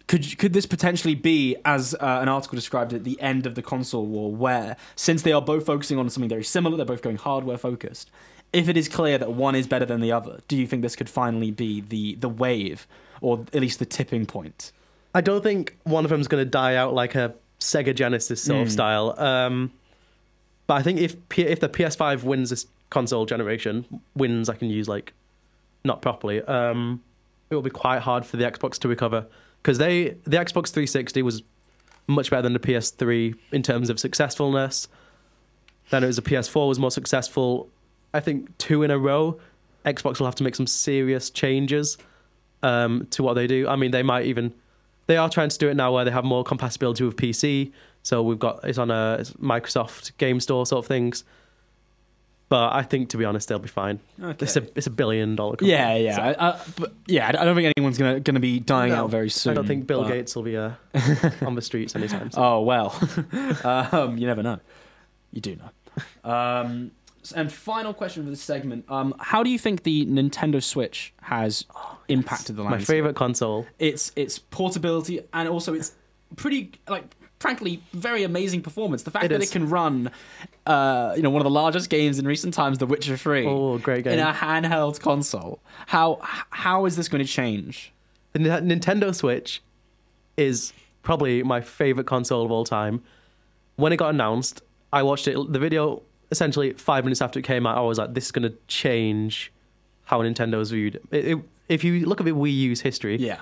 could 0.08 0.38
could 0.38 0.54
this 0.54 0.66
potentially 0.66 1.16
be, 1.16 1.56
as 1.64 1.94
uh, 1.94 2.20
an 2.22 2.28
article 2.28 2.56
described 2.56 2.94
it, 2.94 3.04
the 3.04 3.20
end 3.22 3.46
of 3.46 3.56
the 3.56 3.62
console 3.62 4.06
war, 4.06 4.34
where 4.34 4.76
since 4.96 5.22
they 5.22 5.32
are 5.32 5.42
both 5.42 5.66
focusing 5.66 5.98
on 5.98 6.10
something 6.10 6.30
very 6.30 6.44
similar, 6.44 6.76
they're 6.76 6.86
both 6.86 7.02
going 7.02 7.18
hardware 7.18 7.58
focused. 7.58 8.12
If 8.54 8.68
it 8.68 8.76
is 8.76 8.90
clear 8.90 9.18
that 9.18 9.32
one 9.32 9.56
is 9.56 9.66
better 9.68 9.86
than 9.86 10.02
the 10.02 10.12
other, 10.12 10.40
do 10.48 10.58
you 10.58 10.68
think 10.68 10.82
this 10.82 10.96
could 10.96 11.10
finally 11.10 11.52
be 11.52 11.82
the 11.82 12.16
the 12.16 12.30
wave, 12.30 12.86
or 13.22 13.46
at 13.54 13.62
least 13.62 13.80
the 13.80 13.86
tipping 13.86 14.26
point? 14.26 14.72
I 15.16 15.22
don't 15.22 15.42
think 15.44 15.78
one 15.84 16.04
of 16.06 16.10
them's 16.12 16.28
going 16.28 16.44
to 16.44 16.50
die 16.50 16.76
out 16.76 16.94
like 16.94 17.16
a 17.16 17.34
Sega 17.60 17.94
Genesis 17.96 18.42
sort 18.42 18.62
of 18.62 18.68
Mm. 18.68 18.72
style. 18.72 19.20
Um, 19.20 19.72
but 20.68 20.76
I 20.76 20.82
think 20.84 21.00
if 21.00 21.16
P- 21.30 21.44
if 21.44 21.60
the 21.60 21.70
PS5 21.70 22.24
wins 22.24 22.50
this 22.50 22.66
console 22.90 23.26
generation, 23.26 23.86
wins 24.16 24.50
I 24.50 24.56
can 24.56 24.70
use 24.70 24.88
like 24.90 25.14
not 25.86 26.02
properly, 26.02 26.42
um, 26.44 27.02
it 27.50 27.56
will 27.56 27.62
be 27.62 27.70
quite 27.70 28.02
hard 28.02 28.26
for 28.26 28.38
the 28.38 28.44
Xbox 28.44 28.78
to 28.80 28.88
recover 28.88 29.26
because 29.62 29.78
they 29.78 30.16
the 30.26 30.38
Xbox 30.38 30.72
360 30.72 31.22
was 31.22 31.44
much 32.08 32.30
better 32.30 32.42
than 32.42 32.54
the 32.54 32.60
PS3 32.60 33.36
in 33.54 33.64
terms 33.64 33.90
of 33.90 34.00
successfulness. 34.00 34.88
Then 35.90 36.04
it 36.04 36.08
was 36.08 36.16
the 36.18 36.22
PS4 36.22 36.68
was 36.68 36.80
more 36.80 36.92
successful. 36.92 37.70
I 38.14 38.20
think 38.20 38.58
two 38.58 38.84
in 38.84 38.92
a 38.92 38.98
row. 38.98 39.40
Xbox 39.86 40.20
will 40.20 40.28
have 40.28 40.36
to 40.36 40.44
make 40.44 40.56
some 40.56 40.68
serious 40.68 41.30
changes 41.30 41.98
um, 42.62 43.08
to 43.12 43.24
what 43.24 43.34
they 43.34 43.48
do. 43.48 43.68
I 43.68 43.76
mean, 43.76 43.92
they 43.92 44.04
might 44.04 44.26
even 44.26 44.54
they 45.08 45.18
are 45.18 45.30
trying 45.30 45.50
to 45.50 45.58
do 45.58 45.70
it 45.70 45.76
now 45.76 45.92
where 45.94 46.06
they 46.06 46.12
have 46.12 46.24
more 46.24 46.44
compatibility 46.44 47.04
with 47.04 47.16
PC. 47.16 47.72
So 48.04 48.22
we've 48.22 48.40
got 48.40 48.60
it's 48.64 48.78
on 48.78 48.92
a 48.92 49.18
it's 49.20 49.32
Microsoft 49.34 50.16
Game 50.18 50.40
Store 50.40 50.66
sort 50.66 50.84
of 50.86 50.88
things. 50.88 51.24
But 52.50 52.74
I 52.74 52.84
think 52.84 53.08
to 53.10 53.18
be 53.18 53.24
honest, 53.24 53.48
they'll 53.48 53.60
be 53.60 53.70
fine. 53.70 54.00
It's 54.22 54.58
a 54.58 54.68
it's 54.76 54.86
a 54.86 54.90
billion 54.92 55.36
dollar. 55.38 55.52
Company, 55.52 55.72
Yeah, 55.72 55.96
yeah, 55.96 56.16
so- 56.18 56.22
I, 56.22 56.50
I, 56.50 56.60
but 56.78 56.94
yeah. 57.08 57.28
I 57.30 57.32
don't 57.32 57.56
think 57.56 57.74
anyone's 57.78 57.98
gonna 57.98 58.20
gonna 58.20 58.42
be 58.42 58.60
dying 58.60 58.92
No, 58.92 59.06
out 59.06 59.10
very 59.10 59.30
soon. 59.30 59.52
I 59.52 59.54
don't 59.56 59.68
think 59.68 59.88
Bill 59.88 60.04
but- 60.04 60.10
Gates 60.10 60.36
will 60.36 60.44
be 60.44 60.58
uh, 60.58 60.72
on 61.42 61.56
the 61.56 61.62
streets 61.62 61.96
anytime 61.96 62.30
soon. 62.30 62.44
Oh 62.44 62.62
well, 62.62 62.94
um, 63.64 64.18
you 64.18 64.28
never 64.28 64.44
know. 64.44 64.60
You 65.32 65.40
do 65.42 65.56
know. 65.56 66.30
Um, 66.30 66.92
and 67.36 67.52
final 67.52 67.94
question 67.94 68.24
for 68.24 68.30
this 68.30 68.42
segment: 68.42 68.86
um, 68.90 69.14
How 69.20 69.44
do 69.44 69.50
you 69.50 69.60
think 69.60 69.84
the 69.84 70.06
Nintendo 70.06 70.62
Switch 70.62 71.14
has 71.22 71.66
impacted 72.08 72.56
the 72.56 72.64
landscape? 72.64 72.80
My 72.90 72.94
favorite 72.96 73.16
console. 73.16 73.66
Its 73.80 74.12
its 74.16 74.40
portability 74.40 75.22
and 75.34 75.48
also 75.48 75.74
its 75.74 75.94
pretty 76.36 76.72
like 76.88 77.04
frankly 77.40 77.82
very 77.94 78.24
amazing 78.24 78.62
performance. 78.62 79.04
The 79.04 79.12
fact 79.12 79.26
It 79.26 79.30
that 79.30 79.42
is. 79.42 79.50
it 79.50 79.54
can 79.54 79.70
run, 79.70 80.12
uh, 80.66 81.14
you 81.16 81.22
know, 81.24 81.30
one 81.30 81.42
of 81.42 81.46
the 81.46 81.50
largest 81.50 81.90
games 81.90 82.20
in 82.20 82.26
recent 82.28 82.54
times, 82.54 82.78
The 82.78 82.86
Witcher 82.86 83.18
Three, 83.18 83.46
Oh, 83.46 83.78
great 83.78 84.04
game, 84.04 84.14
in 84.14 84.20
a 84.20 84.32
handheld 84.34 85.00
console. 85.00 85.60
How 85.88 86.20
how 86.50 86.86
is 86.86 86.96
this 86.96 87.08
going 87.10 87.24
to 87.24 87.32
change? 87.32 87.92
The 88.34 88.40
Ni- 88.40 88.76
Nintendo 88.76 89.14
Switch 89.14 89.62
is 90.38 90.72
probably 91.04 91.44
my 91.44 91.62
favorite 91.62 92.06
console 92.08 92.46
of 92.46 92.52
all 92.52 92.64
time. 92.64 93.04
When 93.76 93.92
it 93.92 93.98
got 93.98 94.14
announced, 94.14 94.62
I 94.94 95.04
watched 95.04 95.28
it. 95.28 95.36
The 95.52 95.60
video 95.60 96.04
essentially 96.32 96.74
five 96.74 97.04
minutes 97.04 97.22
after 97.22 97.40
it 97.40 97.44
came 97.46 97.68
out. 97.68 97.78
I 97.78 97.82
was 97.82 97.98
like, 97.98 98.14
"This 98.14 98.26
is 98.26 98.32
going 98.32 98.50
to 98.50 98.56
change 98.68 99.52
how 100.06 100.20
Nintendo's 100.22 100.72
viewed." 100.72 101.00
It, 101.12 101.26
it, 101.28 101.38
if 101.70 101.84
you 101.84 102.06
look 102.06 102.20
at 102.20 102.26
the 102.26 102.32
Wii 102.32 102.54
U's 102.54 102.82
history, 102.82 103.18
Yeah, 103.18 103.40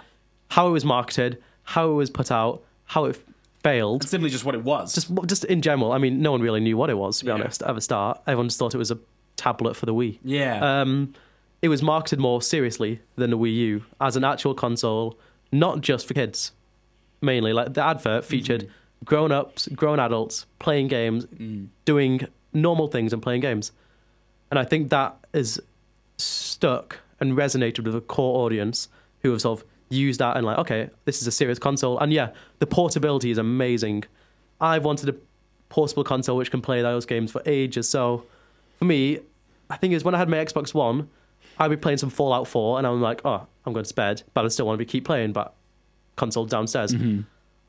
how 0.49 0.67
it 0.67 0.71
was 0.71 0.86
marketed, 0.86 1.41
how 1.63 1.89
it 1.91 1.93
was 1.93 2.10
put 2.10 2.32
out, 2.32 2.62
how 2.86 3.06
it 3.06 3.23
failed, 3.63 4.04
it's 4.04 4.12
simply 4.12 4.30
just 4.30 4.45
what 4.45 4.56
it 4.56 4.63
was. 4.63 4.93
just 4.93 5.10
just 5.28 5.43
in 5.45 5.62
general. 5.62 5.91
I 5.91 5.97
mean, 5.97 6.21
no 6.21 6.32
one 6.32 6.41
really 6.41 6.60
knew 6.60 6.78
what 6.78 6.89
it 6.89 6.97
was 6.97 7.19
to 7.19 7.25
be 7.25 7.30
Yeah. 7.30 7.36
honest 7.36 7.62
at 7.63 7.73
the 7.75 7.82
start. 7.82 8.21
Everyone 8.28 8.47
just 8.47 8.60
thought 8.60 8.73
it 8.73 8.78
was 8.78 8.91
a 8.91 8.97
tablet 9.36 9.75
for 9.75 9.86
the 9.86 9.93
Wii. 9.93 10.17
yeah. 10.23 10.82
Um, 10.82 11.13
it 11.62 11.67
was 11.67 11.84
marketed 11.84 12.19
more 12.19 12.41
seriously 12.41 13.02
than 13.17 13.32
the 13.32 13.38
Wii 13.38 13.54
U 13.56 13.84
as 13.99 14.15
an 14.15 14.23
actual 14.23 14.54
console, 14.54 15.17
not 15.52 15.82
just 15.82 16.08
for 16.08 16.13
kids. 16.13 16.54
Mainly, 17.21 17.52
like 17.52 17.73
the 17.73 17.84
advert 17.84 18.23
featured 18.23 18.69
grown 19.04 19.34
ups, 19.34 19.67
grown 19.75 19.99
adults 19.99 20.45
playing 20.60 20.88
games, 20.88 21.25
doing 21.84 22.21
normal 22.53 22.88
things 22.88 23.13
and 23.13 23.21
playing 23.21 23.41
games. 23.41 23.71
And 24.49 24.59
I 24.59 24.63
think 24.63 24.89
that 24.89 25.17
is 25.33 25.62
stuck 26.17 26.99
and 27.19 27.33
resonated 27.33 27.83
with 27.83 27.95
a 27.95 28.01
core 28.01 28.45
audience 28.45 28.89
who 29.21 29.31
have 29.31 29.41
sort 29.41 29.59
of 29.59 29.65
used 29.89 30.19
that 30.19 30.38
and 30.38 30.45
like, 30.45 30.57
okay, 30.59 30.89
this 31.05 31.21
is 31.21 31.27
a 31.27 31.31
serious 31.31 31.59
console. 31.59 31.99
And 31.99 32.13
yeah, 32.13 32.29
the 32.59 32.67
portability 32.67 33.31
is 33.31 33.38
amazing. 33.38 34.05
I've 34.62 34.85
wanted 34.85 35.09
a 35.09 35.15
portable 35.69 36.03
console 36.03 36.38
which 36.38 36.51
can 36.51 36.62
play 36.62 36.81
those 36.81 37.05
games 37.05 37.31
for 37.31 37.41
ages. 37.45 37.88
So 37.89 38.25
for 38.77 38.85
me, 38.85 39.19
I 39.69 39.77
think 39.77 39.93
is 39.93 40.03
when 40.03 40.15
I 40.15 40.17
had 40.17 40.29
my 40.29 40.38
Xbox 40.38 40.73
One, 40.73 41.09
I'd 41.59 41.69
be 41.69 41.77
playing 41.77 41.97
some 41.97 42.09
Fallout 42.09 42.47
4 42.47 42.77
and 42.77 42.88
I'm 42.88 43.01
like, 43.01 43.21
oh, 43.25 43.45
I'm 43.65 43.73
going 43.73 43.85
to 43.85 43.93
bed, 43.93 44.23
but 44.33 44.45
I 44.45 44.47
still 44.47 44.65
want 44.65 44.75
to 44.79 44.85
be 44.85 44.89
keep 44.89 45.05
playing, 45.05 45.33
but 45.33 45.53
console 46.15 46.45
downstairs. 46.45 46.93
Mm-hmm. 46.93 47.21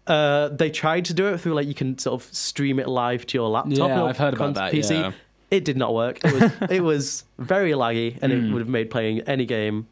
Uh, 0.06 0.48
they 0.48 0.70
tried 0.70 1.04
to 1.04 1.14
do 1.14 1.26
it 1.28 1.38
through 1.38 1.54
like 1.54 1.66
you 1.68 1.74
can 1.74 1.96
sort 1.98 2.20
of 2.20 2.34
stream 2.34 2.78
it 2.80 2.88
live 2.88 3.26
to 3.26 3.38
your 3.38 3.48
laptop. 3.48 3.76
Yeah, 3.88 4.00
or 4.02 4.08
I've 4.08 4.18
heard 4.18 4.34
about 4.34 4.54
that, 4.54 4.72
PC. 4.72 4.90
yeah. 5.00 5.12
It 5.50 5.64
did 5.64 5.76
not 5.76 5.94
work. 5.94 6.18
It 6.24 6.32
was 6.32 6.52
it 6.70 6.80
was 6.82 7.24
very 7.38 7.72
laggy, 7.72 8.18
and 8.22 8.32
Mm. 8.32 8.48
it 8.48 8.52
would 8.52 8.60
have 8.60 8.68
made 8.68 8.90
playing 8.90 9.20
any 9.22 9.46
game 9.46 9.86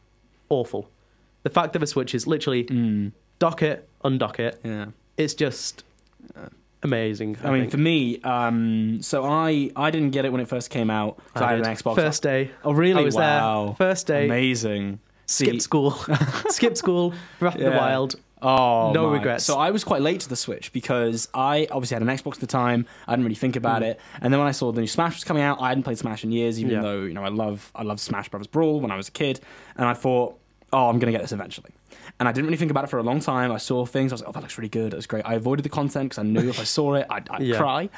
awful. 0.48 0.88
The 1.42 1.50
fact 1.50 1.72
that 1.74 1.78
the 1.80 1.86
Switch 1.86 2.14
is 2.14 2.26
literally 2.26 2.64
Mm, 2.64 3.12
dock 3.38 3.62
it, 3.62 3.88
undock 4.04 4.38
it. 4.40 4.60
yeah. 4.64 4.86
It's 5.16 5.34
just 5.34 5.84
amazing. 6.82 7.36
I, 7.42 7.48
I 7.48 7.50
mean, 7.52 7.60
think. 7.62 7.70
for 7.72 7.76
me, 7.78 8.20
um, 8.22 9.02
so 9.02 9.24
I 9.24 9.70
I 9.76 9.90
didn't 9.90 10.10
get 10.10 10.24
it 10.24 10.32
when 10.32 10.40
it 10.40 10.48
first 10.48 10.70
came 10.70 10.90
out 10.90 11.16
because 11.26 11.42
I, 11.42 11.50
had 11.50 11.58
an 11.60 11.64
Xbox. 11.64 11.94
First 11.96 12.22
day, 12.22 12.50
oh, 12.64 12.72
really? 12.72 13.02
I 13.02 13.04
was 13.04 13.14
wow. 13.14 13.66
there. 13.66 13.74
First 13.90 14.06
day, 14.06 14.24
Amazing. 14.26 15.00
skipped 15.26 15.52
See- 15.54 15.60
school, 15.60 15.90
skipped 16.48 16.76
school, 16.78 17.14
Breath 17.38 17.56
of 17.56 17.60
the 17.62 17.70
Wild. 17.70 18.16
Oh, 18.40 18.92
No 18.92 19.06
my. 19.08 19.14
regrets. 19.14 19.44
So 19.44 19.58
I 19.58 19.70
was 19.70 19.82
quite 19.84 20.00
late 20.02 20.20
to 20.20 20.28
the 20.28 20.36
Switch 20.36 20.72
because 20.72 21.28
I 21.34 21.66
obviously 21.70 21.94
had 21.96 22.02
an 22.02 22.08
Xbox 22.08 22.34
at 22.34 22.40
the 22.40 22.46
time. 22.46 22.86
I 23.06 23.12
didn't 23.12 23.24
really 23.24 23.34
think 23.34 23.56
about 23.56 23.82
it, 23.82 23.98
and 24.20 24.32
then 24.32 24.38
when 24.38 24.48
I 24.48 24.52
saw 24.52 24.70
the 24.72 24.80
new 24.80 24.86
Smash 24.86 25.14
was 25.16 25.24
coming 25.24 25.42
out, 25.42 25.60
I 25.60 25.68
hadn't 25.68 25.82
played 25.84 25.98
Smash 25.98 26.22
in 26.24 26.30
years, 26.32 26.60
even 26.60 26.72
Yeah. 26.72 26.82
though 26.82 27.00
you 27.02 27.14
know 27.14 27.24
I 27.24 27.28
love 27.28 27.72
I 27.74 27.82
love 27.82 27.98
Smash 28.00 28.28
Brothers 28.28 28.46
Brawl 28.46 28.80
when 28.80 28.90
I 28.90 28.96
was 28.96 29.08
a 29.08 29.12
kid, 29.12 29.40
and 29.76 29.86
I 29.86 29.94
thought, 29.94 30.38
oh, 30.72 30.88
I'm 30.88 30.98
gonna 30.98 31.12
get 31.12 31.22
this 31.22 31.32
eventually. 31.32 31.70
And 32.20 32.28
I 32.28 32.32
didn't 32.32 32.46
really 32.46 32.56
think 32.56 32.70
about 32.70 32.84
it 32.84 32.88
for 32.90 32.98
a 32.98 33.02
long 33.02 33.20
time. 33.20 33.52
I 33.52 33.58
saw 33.58 33.84
things. 33.86 34.12
I 34.12 34.14
was 34.14 34.22
like, 34.22 34.28
"Oh, 34.30 34.32
that 34.32 34.40
looks 34.42 34.58
really 34.58 34.68
good. 34.68 34.92
It 34.92 34.96
was 34.96 35.06
great." 35.06 35.24
I 35.26 35.34
avoided 35.34 35.64
the 35.64 35.68
content 35.68 36.10
because 36.10 36.18
I 36.18 36.22
knew 36.24 36.48
if 36.48 36.58
I 36.58 36.64
saw 36.64 36.94
it, 36.94 37.06
I'd, 37.10 37.28
I'd 37.30 37.42
Yeah. 37.42 37.58
cry. 37.58 37.88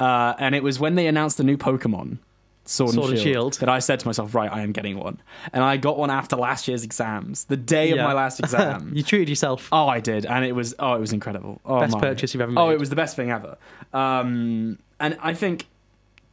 Uh, 0.00 0.34
and 0.38 0.54
it 0.54 0.62
was 0.62 0.78
when 0.78 0.94
they 0.94 1.06
announced 1.06 1.36
the 1.38 1.44
new 1.44 1.56
Pokemon, 1.56 2.18
Sword, 2.64 2.92
Sword 2.94 3.04
and, 3.10 3.12
and 3.14 3.20
Shield, 3.22 3.54
Shield. 3.54 3.60
that 3.60 3.68
I 3.68 3.78
said 3.80 3.98
to 4.00 4.06
myself, 4.06 4.34
"Right, 4.34 4.50
I 4.52 4.60
am 4.62 4.72
getting 4.72 4.98
one." 4.98 5.20
And 5.52 5.64
I 5.64 5.76
got 5.76 5.98
one 5.98 6.10
after 6.10 6.36
last 6.36 6.68
year's 6.68 6.84
exams, 6.84 7.44
the 7.44 7.56
day 7.56 7.90
of 7.90 7.98
my 7.98 8.12
last 8.12 8.38
exam. 8.44 8.92
you 8.94 9.02
treated 9.02 9.28
yourself. 9.28 9.68
Oh, 9.72 9.88
I 9.88 10.00
did, 10.00 10.26
and 10.26 10.44
it 10.44 10.52
was 10.52 10.74
oh, 10.78 10.94
it 10.94 11.00
was 11.00 11.12
incredible. 11.12 11.60
Oh, 11.66 11.80
Best 11.80 11.94
my. 11.94 12.00
purchase 12.00 12.32
you've 12.34 12.40
ever 12.40 12.52
made. 12.52 12.60
Oh, 12.60 12.70
it 12.70 12.78
was 12.78 12.90
the 12.90 12.96
best 12.96 13.16
thing 13.16 13.30
ever. 13.30 13.56
Um, 13.92 14.78
and 15.00 15.18
I 15.20 15.34
think, 15.34 15.66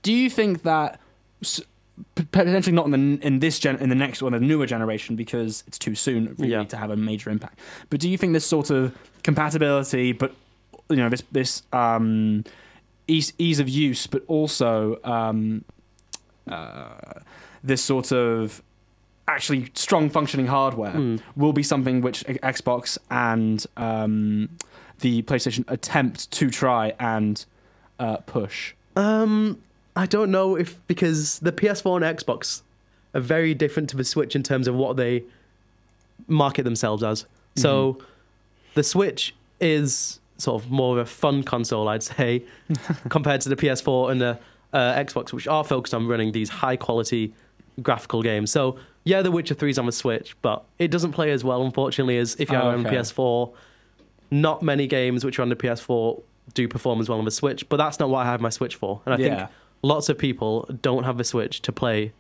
do 0.04 0.14
you 0.14 0.30
think 0.30 0.62
that 0.64 1.00
potentially 2.32 2.74
not 2.76 2.86
in 2.86 2.92
the 3.20 3.26
in 3.28 3.40
this 3.40 3.60
gen 3.60 3.78
in 3.78 3.90
the 3.90 3.96
next 3.96 4.22
one, 4.22 4.32
the 4.34 4.40
newer 4.40 4.66
generation 4.66 5.16
because 5.16 5.64
it's 5.68 5.78
too 5.78 5.96
soon 5.96 6.36
really 6.38 6.52
Yeah. 6.52 6.64
to 6.64 6.78
have 6.78 6.92
a 6.92 6.96
major 6.96 7.30
impact. 7.30 7.60
But 7.90 8.00
do 8.00 8.10
you 8.10 8.18
think 8.18 8.34
this 8.34 8.46
sort 8.46 8.70
of 8.70 8.96
compatibility, 9.24 10.12
but 10.14 10.34
you 10.90 10.96
know 10.98 11.10
this 11.10 11.24
this 11.32 11.64
um, 11.74 12.44
ease 13.08 13.34
ease 13.38 13.60
of 13.60 13.68
use, 13.68 14.08
but 14.08 14.24
also 14.28 15.00
um, 15.04 15.66
uh, 16.50 17.20
this 17.64 17.84
sort 17.84 18.12
of 18.12 18.62
actually 19.28 19.70
strong 19.76 20.10
functioning 20.10 20.48
hardware 20.48 20.94
Mm. 20.94 21.22
will 21.36 21.54
be 21.54 21.62
something 21.64 22.02
which 22.02 22.24
Xbox 22.26 22.98
and 23.12 23.66
um, 23.78 24.50
the 25.00 25.22
PlayStation 25.24 25.64
attempt 25.68 26.32
to 26.32 26.50
try 26.50 26.94
and 27.00 27.46
uh, 28.00 28.18
push. 28.26 28.74
Um, 28.96 29.62
I 29.96 30.06
don't 30.08 30.32
know 30.32 30.56
if 30.56 30.76
because 30.88 31.40
the 31.40 31.52
PS4 31.52 31.98
and 32.04 32.18
Xbox 32.18 32.62
are 33.14 33.22
very 33.22 33.54
different 33.54 33.90
to 33.92 33.98
the 33.98 34.04
Switch 34.04 34.36
in 34.36 34.44
terms 34.44 34.68
of 34.68 34.76
what 34.76 34.98
they 34.98 35.24
market 36.28 36.64
themselves 36.64 37.04
as. 37.04 37.26
So 37.56 37.98
the 38.76 38.84
Switch 38.84 39.36
is 39.60 40.20
sort 40.38 40.64
of 40.64 40.72
more 40.72 40.98
of 40.98 41.06
a 41.06 41.10
fun 41.10 41.44
console, 41.44 41.88
I'd 41.90 42.04
say, 42.04 42.44
compared 43.10 43.42
to 43.42 43.50
the 43.50 43.56
PS4 43.58 44.12
and 44.12 44.22
the 44.22 44.40
uh, 44.74 44.94
Xbox, 44.96 45.34
which 45.34 45.48
are 45.48 45.64
focused 45.64 45.94
on 45.94 46.08
running 46.08 46.32
these 46.32 46.50
high 46.50 46.76
quality 46.76 47.34
graphical 47.82 48.22
games. 48.22 48.52
So 48.52 48.78
yeah, 49.04 49.22
The 49.22 49.32
Witcher 49.32 49.56
3 49.56 49.70
is 49.72 49.80
on 49.80 49.86
the 49.86 49.92
Switch, 49.92 50.36
but 50.42 50.64
it 50.78 50.90
doesn't 50.92 51.14
play 51.14 51.32
as 51.32 51.44
well, 51.44 51.64
unfortunately, 51.64 52.18
as 52.18 52.36
if 52.40 52.50
you 52.52 52.56
have 52.58 52.66
Oh, 52.66 52.70
it 52.72 52.74
on 52.76 52.86
okay. 52.88 52.98
PS4. 52.98 53.52
Not 54.32 54.62
many 54.62 54.86
games 54.88 55.26
which 55.26 55.40
are 55.40 55.42
on 55.42 55.50
the 55.50 55.56
PS4 55.56 56.22
do 56.54 56.68
perform 56.68 57.00
as 57.00 57.10
well 57.10 57.18
on 57.20 57.26
the 57.26 57.32
Switch, 57.32 57.68
but 57.70 57.78
that's 57.78 58.00
not 58.00 58.10
what 58.10 58.20
I 58.20 58.26
have 58.26 58.42
my 58.42 58.50
Switch 58.50 58.76
for. 58.76 59.02
And 59.06 59.14
I 59.16 59.18
Yeah. 59.18 59.36
think 59.38 59.50
lots 59.82 60.10
of 60.10 60.18
people 60.18 60.70
don't 60.82 61.04
have 61.04 61.18
the 61.18 61.24
Switch 61.24 61.62
to 61.64 61.72
play 61.72 62.12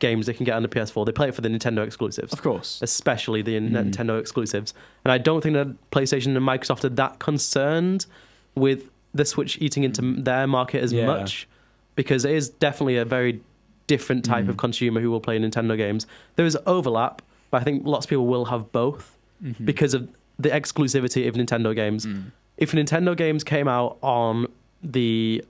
games 0.00 0.26
they 0.26 0.32
can 0.32 0.44
get 0.44 0.54
on 0.54 0.62
the 0.62 0.68
PS4. 0.68 1.04
They 1.06 1.12
play 1.12 1.28
it 1.28 1.34
for 1.34 1.40
the 1.40 1.48
Nintendo 1.48 1.84
exclusives, 1.84 2.32
Of 2.32 2.42
course. 2.42 2.80
especially 2.82 3.42
the 3.42 3.58
Mm. 3.58 3.70
Nintendo 3.72 4.20
exclusives. 4.20 4.72
And 5.04 5.10
I 5.12 5.18
don't 5.18 5.40
think 5.42 5.54
that 5.54 5.68
PlayStation 5.90 6.36
and 6.36 6.46
Microsoft 6.46 6.84
are 6.84 6.88
that 6.90 7.18
concerned 7.18 8.06
with 8.54 8.90
the 9.14 9.24
Switch 9.24 9.58
eating 9.60 9.84
into 9.84 10.02
their 10.22 10.46
market 10.46 10.82
as 10.82 10.92
Yeah. 10.92 11.06
much 11.06 11.48
because 11.96 12.24
it 12.24 12.32
is 12.34 12.48
definitely 12.48 12.96
a 12.96 13.04
very 13.04 13.40
different 13.86 14.24
type 14.24 14.44
Mm. 14.44 14.50
of 14.50 14.56
consumer 14.56 15.00
who 15.00 15.10
will 15.10 15.20
play 15.20 15.38
Nintendo 15.38 15.76
games. 15.76 16.06
There 16.36 16.44
is 16.46 16.56
overlap, 16.66 17.22
but 17.50 17.60
I 17.62 17.64
think 17.64 17.86
lots 17.86 18.06
of 18.06 18.10
people 18.10 18.26
will 18.26 18.46
have 18.46 18.70
both 18.72 19.16
Mhm. 19.42 19.64
because 19.64 19.94
of 19.94 20.08
the 20.38 20.50
exclusivity 20.50 21.26
of 21.26 21.34
Nintendo 21.34 21.74
games. 21.74 22.04
Mm. 22.06 22.24
If 22.58 22.72
Nintendo 22.72 23.16
games 23.16 23.42
came 23.44 23.66
out 23.68 23.96
on 24.02 24.46
the 24.82 25.42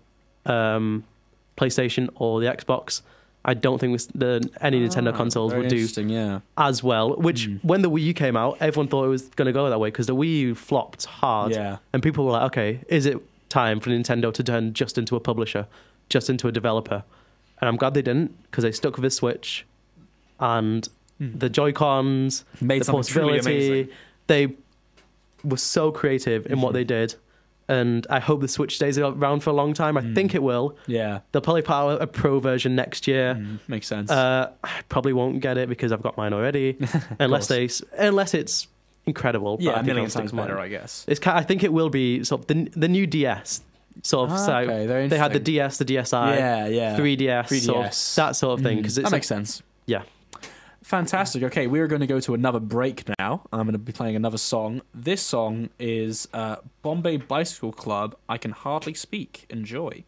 um, 0.47 1.05
PlayStation 1.59 2.09
or 2.15 2.41
the 2.41 2.47
Xbox, 2.47 3.03
I 3.45 3.55
don't 3.55 3.79
think 3.79 3.93
this, 3.93 4.07
the, 4.07 4.49
any 4.61 4.81
Nintendo 4.87 5.13
Ah, 5.13 5.17
consoles 5.17 5.53
would 5.55 5.69
do 5.69 5.87
Yeah. 6.07 6.41
as 6.57 6.83
well. 6.83 7.15
Which, 7.17 7.49
Mm. 7.49 7.65
when 7.65 7.83
the 7.83 7.91
Wii 7.91 8.03
U 8.05 8.15
came 8.15 8.37
out, 8.37 8.57
everyone 8.61 8.89
thought 8.89 9.05
it 9.05 9.09
was 9.09 9.23
going 9.37 9.47
to 9.47 9.53
go 9.53 9.69
that 9.69 9.79
way 9.81 9.89
because 9.89 10.07
the 10.07 10.15
Wii 10.15 10.39
U 10.41 10.55
flopped 10.55 11.05
hard, 11.07 11.53
Yeah. 11.53 11.79
and 11.93 12.03
people 12.03 12.25
were 12.25 12.33
like, 12.33 12.45
"Okay, 12.53 12.81
is 12.89 13.05
it 13.07 13.19
time 13.49 13.81
for 13.81 13.91
Nintendo 13.91 14.33
to 14.33 14.43
turn 14.43 14.73
just 14.75 14.99
into 14.99 15.17
a 15.17 15.21
publisher, 15.21 15.67
just 16.09 16.29
into 16.31 16.49
a 16.49 16.53
developer?" 16.53 17.05
And 17.61 17.69
I'm 17.69 17.77
glad 17.77 17.95
they 17.95 18.03
didn't 18.03 18.31
because 18.45 18.63
they 18.65 18.73
stuck 18.73 18.95
with 18.97 19.03
the 19.03 19.11
Switch 19.11 19.65
and 20.41 20.89
Mm. 21.21 21.41
the 21.41 21.49
Joy 21.51 21.73
Cons, 21.73 22.45
Made 22.61 22.83
the 22.83 22.93
portability. 22.93 23.89
They 24.29 24.55
were 25.43 25.57
so 25.57 25.91
creative 25.91 26.47
in 26.47 26.61
what 26.61 26.71
Mhm. 26.71 26.75
they 26.75 26.85
did, 26.85 27.15
and 27.69 28.07
I 28.09 28.21
hope 28.21 28.41
the 28.41 28.47
Switch 28.49 28.77
stays 28.77 28.99
around 28.99 29.41
for 29.41 29.51
a 29.51 29.53
long 29.53 29.75
time. 29.75 29.97
I 29.97 30.03
Mm. 30.03 30.15
think 30.15 30.35
it 30.37 30.43
will. 30.45 30.77
Yeah. 30.87 31.21
They'll 31.33 31.43
probably 31.43 31.63
put 31.63 31.73
out 31.75 32.01
a 32.03 32.07
pro 32.07 32.39
version 32.39 32.77
next 32.77 33.09
year. 33.09 33.35
Mm, 33.35 33.59
makes 33.67 33.89
sense. 33.89 34.11
Uh, 34.13 34.51
I 34.63 34.71
probably 34.89 35.13
won't 35.13 35.41
get 35.41 35.59
it 35.59 35.69
because 35.69 35.91
I've 35.91 36.03
got 36.03 36.17
mine 36.17 36.33
already, 36.33 36.77
unless 37.19 37.49
they 37.49 37.69
unless 37.99 38.33
it's 38.33 38.69
incredible. 39.09 39.57
but 39.57 39.63
I 39.63 39.67
yeah, 39.67 39.73
a 39.73 39.75
think 39.77 39.87
million 39.87 40.05
I'll 40.05 40.11
times 40.11 40.33
better, 40.33 40.59
I 40.59 40.69
guess. 40.69 41.05
It's 41.09 41.25
I 41.27 41.43
think 41.43 41.65
it 41.65 41.73
will 41.73 41.91
be 41.91 42.23
sort 42.25 42.43
of 42.43 42.47
the 42.47 42.69
the 42.77 42.89
new 42.89 43.07
DS 43.07 43.63
sort 44.03 44.31
of. 44.31 44.37
Ah, 44.37 44.47
so 44.47 44.57
okay, 44.59 45.09
they 45.09 45.19
had 45.19 45.33
the. 45.33 45.41
DS, 45.41 45.79
the 45.79 45.85
DSi, 45.85 46.37
yeah, 46.37 46.67
yeah. 46.67 46.97
3DS, 46.97 47.49
sort 47.65 47.79
of 47.87 47.91
3DS. 47.93 48.15
that 48.15 48.37
sort 48.37 48.59
of 48.59 48.65
thing. 48.65 48.77
Mm, 48.79 48.83
Because 48.83 48.95
that 48.97 49.03
it's 49.03 49.11
makes 49.13 49.27
sense. 49.27 49.63
yeah. 49.87 50.03
Fantastic. 50.83 51.43
Okay, 51.43 51.67
we're 51.67 51.87
going 51.87 52.01
to 52.01 52.07
go 52.07 52.21
to 52.21 52.33
another 52.35 52.61
break 52.61 53.05
now. 53.19 53.43
I'm 53.53 53.65
going 53.67 53.73
to 53.73 53.79
be 53.79 53.93
playing 53.93 54.17
another 54.17 54.39
song. 54.39 54.81
This 54.95 55.21
song 55.21 55.69
is 55.79 56.29
uh, 56.33 56.57
Bombay 56.83 57.19
Bicycle 57.19 57.73
Club. 57.73 58.17
I 58.29 58.39
can 58.39 58.53
hardly 58.53 58.95
speak. 58.95 59.45
Enjoy. 59.51 60.05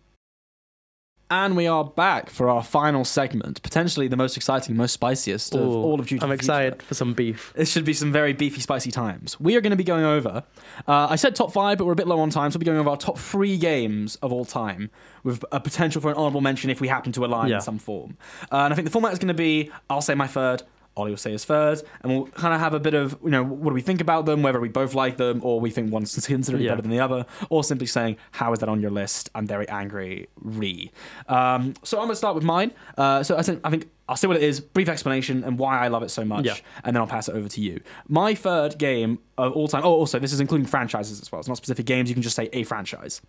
And 1.32 1.56
we 1.56 1.68
are 1.68 1.84
back 1.84 2.28
for 2.28 2.48
our 2.48 2.60
final 2.60 3.04
segment, 3.04 3.62
potentially 3.62 4.08
the 4.08 4.16
most 4.16 4.36
exciting, 4.36 4.76
most 4.76 4.92
spiciest 4.94 5.54
of 5.54 5.60
Ooh, 5.60 5.82
all 5.82 6.00
of 6.00 6.08
Duty 6.08 6.16
I'm 6.24 6.28
Future. 6.30 6.34
excited 6.34 6.82
for 6.82 6.94
some 6.94 7.14
beef. 7.14 7.52
This 7.54 7.70
should 7.70 7.84
be 7.84 7.92
some 7.92 8.10
very 8.10 8.32
beefy, 8.32 8.60
spicy 8.60 8.90
times. 8.90 9.38
We 9.38 9.54
are 9.54 9.60
going 9.60 9.70
to 9.70 9.76
be 9.76 9.84
going 9.84 10.02
over. 10.04 10.42
Uh, 10.88 11.06
I 11.08 11.14
said 11.14 11.36
top 11.36 11.52
five, 11.52 11.78
but 11.78 11.84
we're 11.84 11.92
a 11.92 11.96
bit 11.96 12.08
low 12.08 12.18
on 12.18 12.30
time, 12.30 12.50
so 12.50 12.56
we'll 12.56 12.60
be 12.62 12.66
going 12.66 12.78
over 12.78 12.90
our 12.90 12.96
top 12.96 13.16
three 13.16 13.56
games 13.56 14.16
of 14.16 14.32
all 14.32 14.44
time, 14.44 14.90
with 15.22 15.44
a 15.52 15.60
potential 15.60 16.02
for 16.02 16.10
an 16.10 16.16
honourable 16.16 16.40
mention 16.40 16.68
if 16.68 16.80
we 16.80 16.88
happen 16.88 17.12
to 17.12 17.24
align 17.24 17.48
Yeah. 17.50 17.56
in 17.56 17.60
some 17.60 17.78
form. 17.78 18.16
Uh, 18.50 18.56
and 18.64 18.72
I 18.72 18.74
think 18.74 18.86
the 18.86 18.90
format 18.92 19.12
is 19.12 19.20
going 19.20 19.28
to 19.28 19.34
be: 19.34 19.70
I'll 19.88 20.02
say 20.02 20.16
my 20.16 20.26
third, 20.26 20.64
Ollie 20.96 21.10
will 21.10 21.16
say 21.18 21.32
his 21.32 21.44
third, 21.44 21.80
and 22.02 22.12
we'll 22.12 22.26
kind 22.26 22.52
of 22.52 22.60
have 22.60 22.74
a 22.74 22.80
bit 22.80 22.94
of 22.94 23.16
you 23.24 23.30
know 23.30 23.42
what 23.44 23.70
do 23.70 23.74
we 23.74 23.80
think 23.80 24.00
about 24.00 24.26
them, 24.26 24.42
whether 24.42 24.60
we 24.60 24.68
both 24.68 24.94
like 24.94 25.16
them, 25.16 25.40
or 25.44 25.60
we 25.60 25.70
think 25.70 25.92
one's 25.92 26.14
considerably 26.26 26.66
Yeah. 26.66 26.72
better 26.72 26.82
than 26.82 26.90
the 26.90 27.00
other, 27.00 27.26
or 27.48 27.62
simply 27.64 27.86
saying 27.86 28.16
how 28.32 28.52
is 28.52 28.58
that 28.58 28.68
on 28.68 28.80
your 28.80 28.90
list? 28.90 29.30
I'm 29.34 29.46
very 29.46 29.68
angry. 29.68 30.28
Re. 30.40 30.90
Um, 31.28 31.74
so 31.82 31.98
I'm 31.98 32.02
going 32.04 32.10
to 32.12 32.16
start 32.16 32.34
with 32.34 32.44
mine. 32.44 32.72
Uh, 32.98 33.22
so 33.22 33.36
I 33.38 33.42
think 33.42 33.60
I 33.64 33.70
think 33.70 33.88
I'll 34.08 34.16
say 34.16 34.26
what 34.26 34.36
it 34.36 34.42
is, 34.42 34.58
brief 34.60 34.88
explanation, 34.88 35.44
and 35.44 35.58
why 35.58 35.78
I 35.78 35.86
love 35.88 36.02
it 36.02 36.10
so 36.10 36.24
much 36.24 36.44
Yeah. 36.44 36.56
and 36.84 36.96
then 36.96 37.00
I'll 37.00 37.06
pass 37.08 37.28
it 37.28 37.34
over 37.36 37.48
to 37.48 37.60
you. 37.60 37.80
My 38.08 38.34
third 38.34 38.76
game 38.76 39.20
of 39.38 39.52
all 39.52 39.68
time. 39.68 39.82
Oh, 39.84 39.92
also, 39.94 40.18
this 40.18 40.32
is 40.32 40.40
including 40.40 40.66
franchises 40.66 41.20
as 41.22 41.30
well. 41.30 41.38
It's 41.38 41.48
not 41.48 41.56
specific 41.56 41.86
games. 41.86 42.08
You 42.08 42.14
can 42.16 42.22
just 42.22 42.34
say 42.36 42.48
a 42.52 42.64
franchise. 42.64 43.20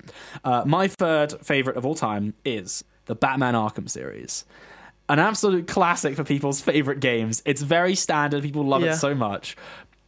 Uh, 0.44 0.64
my 0.66 0.88
third 0.88 1.34
favorite 1.46 1.78
of 1.78 1.86
all 1.86 1.94
time 1.96 2.34
is 2.44 2.84
the 3.06 3.14
Batman 3.16 3.54
Arkham 3.54 3.88
series. 3.90 4.46
An 5.12 5.20
absolute 5.20 5.68
classic 5.68 6.16
for 6.16 6.24
people's 6.24 6.62
favorite 6.62 7.02
games. 7.02 7.42
It's 7.46 7.62
very 7.62 7.96
standard. 7.96 8.44
People 8.44 8.64
love 8.66 8.82
Yeah. 8.82 8.94
it 8.94 8.96
so 8.96 9.14
much. 9.14 9.58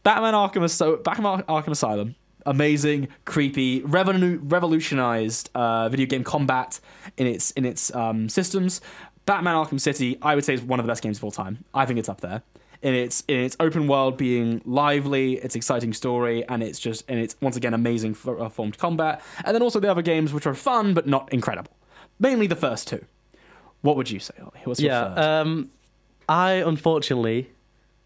Batman 0.04 0.34
Arkham 0.34 0.64
is 0.64 0.72
so 0.74 0.95
Batman 0.95 1.43
Arkham 1.43 1.72
Asylum. 1.72 2.16
Amazing, 2.45 3.10
creepy, 3.26 3.82
revolu- 3.82 4.39
revolutionized 4.49 5.49
uh, 5.56 5.89
video 5.89 6.06
game 6.06 6.24
combat 6.24 6.80
in 7.18 7.28
its 7.28 7.51
in 7.51 7.66
its 7.66 7.93
um, 7.93 8.30
systems. 8.30 8.80
Batman 9.26 9.56
Arkham 9.56 9.80
City, 9.80 10.18
I 10.22 10.36
would 10.36 10.45
say, 10.45 10.54
is 10.54 10.62
one 10.62 10.80
of 10.80 10.86
the 10.86 10.91
best 10.91 11.04
games 11.04 11.18
of 11.18 11.24
all 11.26 11.32
time. 11.32 11.64
I 11.74 11.86
think 11.86 11.99
it's 11.99 12.10
up 12.10 12.22
there. 12.22 12.41
In 12.82 12.93
its 12.93 13.24
in 13.28 13.39
its 13.41 13.56
open 13.60 13.88
world 13.88 14.18
being 14.18 14.62
lively, 14.66 15.34
its 15.36 15.56
exciting 15.56 15.93
story, 15.93 16.45
and 16.47 16.64
it's 16.64 16.80
just 16.80 17.04
and 17.10 17.20
it's 17.20 17.36
once 17.41 17.56
again 17.58 17.74
amazing 17.74 18.12
f- 18.12 18.28
uh, 18.28 18.49
formed 18.49 18.78
combat. 18.78 19.22
And 19.45 19.54
then 19.56 19.62
also 19.62 19.80
the 19.82 19.91
other 19.91 20.01
games 20.01 20.34
which 20.34 20.45
are 20.45 20.54
fun 20.54 20.93
but 20.93 21.08
not 21.08 21.32
incredible. 21.34 21.72
Mainly 22.20 22.47
the 22.47 22.58
first 22.58 22.88
two. 22.89 23.04
What 23.84 23.96
would 23.98 24.10
you 24.10 24.20
say, 24.20 24.34
Ollie? 24.42 24.52
What's 24.64 24.80
Yeah. 24.80 25.04
Um, 25.14 25.70
I 26.28 26.54
unfortunately 26.54 27.50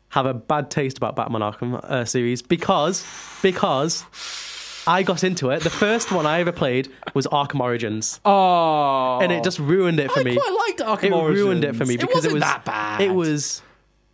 have 0.09 0.25
a 0.25 0.34
bad 0.34 0.69
taste 0.71 0.97
about 0.97 1.15
Batman 1.15 1.41
Arkham 1.41 1.75
uh, 1.84 2.03
series 2.03 2.41
because 2.41 3.05
because 3.41 4.03
I 4.88 5.03
got 5.03 5.23
into 5.23 5.49
it. 5.51 5.61
The 5.61 5.69
first 5.69 6.11
one 6.11 6.25
I 6.25 6.39
ever 6.39 6.51
played 6.51 6.89
was 7.13 7.28
Arkham 7.28 7.59
Origins, 7.59 8.19
oh, 8.25 9.19
and 9.21 9.32
it 9.32 9.43
just 9.43 9.59
ruined 9.59 9.99
it 9.99 10.11
for 10.11 10.21
I 10.21 10.23
me. 10.23 10.36
quite 10.36 10.65
liked 10.67 10.80
Arkham 10.80 11.03
It 11.07 11.11
Origins. 11.13 11.43
ruined 11.43 11.63
it 11.63 11.75
for 11.75 11.86
me 11.86 11.95
because 11.97 12.25
it, 12.25 12.32
it, 12.32 12.34
was 12.34 12.41
that 12.41 12.65
bad. 12.65 13.01
It 13.01 13.11
was 13.11 13.61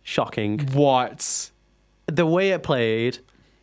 shocking. 0.02 0.60
what? 0.72 1.50
The 2.06 2.26
way 2.26 2.50
it 2.50 2.62
played, 2.62 3.18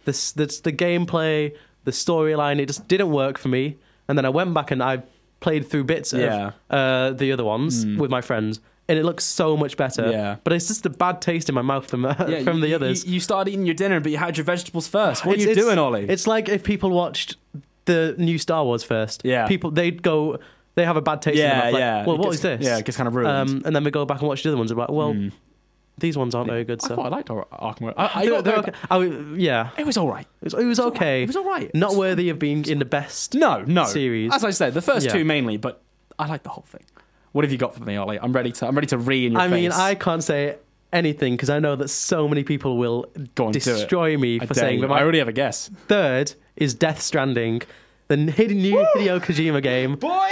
the 0.05 0.11
the, 0.35 0.61
the 0.63 0.71
gameplay, 0.73 1.55
the 1.83 1.91
storyline, 1.91 2.59
it 2.59 2.65
just 2.65 2.87
didn't 2.87 3.11
work 3.11 3.37
for 3.37 3.49
me. 3.49 3.77
And 4.07 4.17
then 4.17 4.25
I 4.25 4.29
went 4.29 4.53
back 4.53 4.71
and 4.71 4.81
I 4.81 5.03
played 5.41 5.67
through 5.69 5.83
bits 5.83 6.13
Yeah. 6.13 6.47
of 6.47 6.53
uh, 6.69 7.11
the 7.17 7.31
other 7.33 7.43
ones 7.43 7.83
Mm. 7.85 7.97
with 7.97 8.09
my 8.09 8.21
friends, 8.21 8.61
and 8.87 8.97
it 8.97 9.03
looks 9.03 9.25
so 9.25 9.57
much 9.57 9.75
better. 9.75 10.09
Yeah. 10.09 10.37
But 10.43 10.53
it's 10.53 10.67
just 10.69 10.85
a 10.85 10.89
bad 10.89 11.21
taste 11.21 11.49
in 11.49 11.55
my 11.55 11.61
mouth 11.61 11.87
from 11.89 12.05
uh, 12.05 12.15
Yeah, 12.29 12.43
from 12.43 12.57
you- 12.57 12.67
the 12.67 12.73
others. 12.75 13.05
You, 13.05 13.19
started 13.19 13.51
eating 13.51 13.65
your 13.65 13.75
dinner, 13.75 13.99
but 13.99 14.11
you 14.11 14.17
had 14.17 14.37
your 14.37 14.45
vegetables 14.45 14.87
first. 14.87 15.25
What 15.25 15.33
It's- 15.37 15.45
are 15.45 15.49
you 15.49 15.55
doing, 15.65 15.77
Ollie? 15.77 16.05
It's 16.07 16.27
like 16.27 16.47
if 16.47 16.63
people 16.63 16.89
watched 16.91 17.35
the 17.85 18.15
new 18.17 18.37
Star 18.37 18.63
Wars 18.63 18.83
first. 18.83 19.21
Yeah. 19.25 19.47
People 19.47 19.71
they'd 19.71 20.01
go 20.03 20.37
they 20.75 20.85
have 20.85 20.95
a 20.95 21.01
bad 21.01 21.21
taste 21.21 21.35
in 21.37 21.41
yeah, 21.43 21.49
their 21.49 21.63
mouth. 21.63 21.73
Like, 21.73 21.79
yeah. 21.81 22.05
well, 22.05 22.17
what 22.17 22.23
gets- 22.25 22.35
is 22.35 22.41
this? 22.41 22.65
Yeah, 22.65 22.77
it 22.77 22.85
gets 22.85 22.95
kind 22.97 23.07
of 23.07 23.15
ruined. 23.15 23.49
Um, 23.49 23.61
and 23.65 23.75
then 23.75 23.83
we 23.83 23.91
go 23.91 24.05
back 24.05 24.19
and 24.19 24.27
watch 24.29 24.43
the 24.43 24.49
other 24.49 24.57
ones. 24.57 24.71
And 24.71 24.77
we're 24.77 24.83
like, 24.83 24.91
well, 24.91 25.13
Mm. 25.13 25.31
These 26.01 26.17
ones 26.17 26.35
aren't 26.35 26.49
very 26.49 26.65
good. 26.65 26.83
I 26.83 26.87
So 26.89 26.95
quite 26.95 27.11
liked 27.11 27.29
Ar- 27.29 27.47
Arkham. 27.53 27.83
Origins. 27.83 27.93
I, 27.97 28.11
I 28.13 28.21
They're- 28.25 28.31
got 28.31 28.43
they're 28.43 28.53
very- 28.55 28.67
okay. 28.67 28.77
Oh, 28.91 29.01
I 29.01 29.03
w- 29.05 29.35
yeah, 29.37 29.69
It 29.77 29.85
was 29.85 29.95
all 29.97 30.09
right. 30.09 30.27
it 30.41 30.43
was, 30.43 30.53
it 30.53 30.65
was 30.65 30.79
okay. 30.79 31.23
It 31.23 31.27
was 31.27 31.35
all 31.37 31.45
right. 31.45 31.73
Not 31.73 31.95
worthy 31.95 32.29
of 32.29 32.37
being 32.39 32.65
in 32.67 32.79
the 32.79 32.85
best. 32.85 33.33
No, 33.35 33.61
no. 33.63 33.85
series. 33.85 34.33
As 34.33 34.43
I 34.43 34.49
said, 34.51 34.73
the 34.73 34.81
first 34.81 35.05
Yeah. 35.05 35.13
two 35.13 35.23
mainly, 35.23 35.55
but 35.57 35.81
I 36.19 36.27
like 36.27 36.43
the 36.43 36.49
whole 36.49 36.65
thing. 36.67 36.83
What 37.31 37.45
have 37.45 37.51
you 37.53 37.57
got 37.57 37.73
for 37.73 37.83
me, 37.85 37.95
Ollie? 37.95 38.19
I'm 38.19 38.33
ready 38.33 38.51
to. 38.51 38.67
I'm 38.67 38.75
ready 38.75 38.87
to 38.87 38.97
re 38.97 39.25
in 39.25 39.31
your 39.31 39.41
I 39.41 39.47
face. 39.47 39.53
mean, 39.53 39.71
I 39.71 39.95
can't 39.95 40.21
say 40.23 40.57
anything 40.91 41.33
because 41.35 41.49
I 41.49 41.59
know 41.59 41.77
that 41.77 41.87
so 41.87 42.27
many 42.27 42.43
people 42.43 42.77
will 42.77 43.05
Go 43.35 43.45
on, 43.45 43.51
do 43.53 43.57
it. 43.57 43.63
destroy 43.63 44.17
me 44.17 44.35
I 44.41 44.45
for 44.45 44.53
dare 44.53 44.63
saying. 44.65 44.75
you. 44.75 44.81
But 44.81 44.89
my 44.89 44.99
I 44.99 45.01
already 45.03 45.19
have 45.19 45.29
a 45.29 45.33
guess. 45.33 45.69
third 45.87 46.33
is 46.57 46.73
Death 46.73 47.01
Stranding, 47.01 47.61
the 48.09 48.17
hidden 48.17 48.57
new 48.57 48.75
Hideo 48.95 49.21
Kojima 49.21 49.63
game. 49.63 49.95
Boy, 49.95 50.29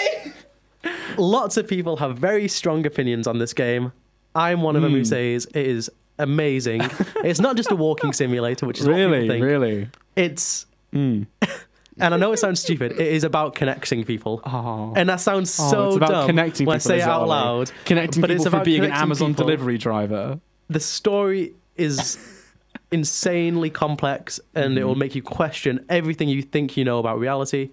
Lots 1.18 1.58
of 1.58 1.68
people 1.68 1.98
have 1.98 2.18
very 2.18 2.48
strong 2.48 2.86
opinions 2.86 3.28
on 3.28 3.40
this 3.40 3.54
game. 3.54 3.92
I'm 4.36 4.62
one 4.62 4.76
of 4.76 4.82
them 4.82 4.92
who 4.92 5.00
Hmm. 5.00 5.04
says 5.06 5.46
it 5.48 5.66
is 5.68 5.90
amazing. 6.18 6.82
it's 7.24 7.40
not 7.40 7.56
just 7.56 7.72
a 7.72 7.76
walking 7.76 8.14
simulator, 8.14 8.66
which 8.66 8.80
is 8.80 8.88
really, 8.88 9.30
really. 9.42 9.90
It's 10.16 10.66
Mm. 10.94 11.28
and 12.00 12.14
I 12.14 12.18
know 12.18 12.32
it 12.32 12.38
sounds 12.38 12.60
stupid. 12.62 12.94
It 12.94 13.00
is 13.14 13.24
about 13.24 13.54
connecting 13.54 14.04
people. 14.04 14.42
Oh. 14.46 14.92
And 14.96 15.08
that 15.10 15.20
sounds 15.22 15.56
Oh, 15.60 15.70
so 15.70 15.88
it's 15.88 15.98
about 15.98 16.10
dumb 16.10 16.26
connecting 16.28 16.66
when 16.66 16.76
I 16.76 16.80
say 16.80 16.98
it, 16.98 17.02
out 17.04 17.28
loud. 17.28 17.72
Connecting 17.86 18.22
But 18.22 18.30
people 18.30 18.42
it's 18.42 18.50
for 18.50 18.56
about 18.58 18.66
being 18.66 18.84
an 18.86 18.92
Amazon 18.92 19.34
people. 19.34 19.46
delivery 19.46 19.78
driver. 19.78 20.40
The 20.70 20.80
story 20.80 21.54
is 21.76 22.18
insanely 22.92 23.70
complex, 23.70 24.40
and 24.56 24.78
it 24.78 24.84
will 24.84 24.92
Mm-hmm. 24.94 25.00
make 25.00 25.16
you 25.16 25.22
question 25.22 25.86
everything 25.90 26.28
you 26.30 26.42
think 26.42 26.76
you 26.76 26.84
know 26.84 26.98
about 27.00 27.20
reality. 27.20 27.70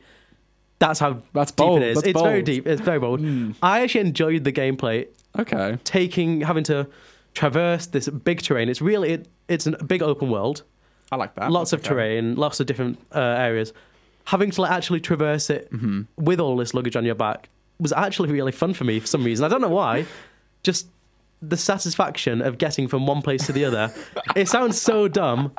That's 0.78 1.00
how 1.00 1.22
That's 1.32 1.52
deep 1.52 1.56
bold. 1.66 1.82
it 1.82 1.88
is. 1.88 1.94
That's 1.96 2.08
it's 2.08 2.20
very 2.22 2.42
deep. 2.42 2.66
It's 2.66 2.82
very 2.82 2.98
bold. 2.98 3.20
Mm. 3.20 3.54
I 3.62 3.80
actually 3.80 4.02
enjoyed 4.02 4.44
the 4.44 4.52
gameplay. 4.52 5.06
Okay. 5.38 5.78
Taking 5.84 6.40
having 6.42 6.64
to 6.64 6.86
traverse 7.34 7.86
this 7.86 8.08
big 8.08 8.42
terrain. 8.42 8.68
It's 8.68 8.80
really 8.80 9.10
it, 9.12 9.28
it's 9.48 9.66
a 9.66 9.72
big 9.84 10.02
open 10.02 10.30
world. 10.30 10.62
I 11.12 11.16
like 11.16 11.34
that. 11.36 11.52
lots 11.52 11.72
of 11.72 11.80
okay. 11.80 11.88
terrain, 11.90 12.34
lots 12.34 12.58
of 12.60 12.66
different 12.66 12.98
uh, 13.14 13.20
areas. 13.20 13.72
Having 14.24 14.50
to 14.52 14.62
like, 14.62 14.72
actually 14.72 15.00
traverse 15.00 15.50
it 15.50 15.70
Mm-hmm. 15.72 16.02
with 16.16 16.40
all 16.40 16.56
this 16.56 16.74
luggage 16.74 16.96
on 16.96 17.04
your 17.04 17.14
back 17.14 17.48
was 17.78 17.92
actually 17.92 18.32
really 18.32 18.52
fun 18.52 18.74
for 18.74 18.84
me 18.84 18.98
for 18.98 19.06
some 19.06 19.22
reason. 19.22 19.44
I 19.44 19.48
don't 19.48 19.60
know 19.60 19.68
why. 19.68 20.06
Just 20.62 20.88
the 21.42 21.56
satisfaction 21.56 22.40
of 22.40 22.58
getting 22.58 22.88
from 22.88 23.06
one 23.06 23.22
place 23.22 23.46
to 23.46 23.52
the 23.52 23.64
other. 23.64 23.92
it 24.34 24.48
sounds 24.48 24.80
so 24.80 25.06
dumb, 25.06 25.52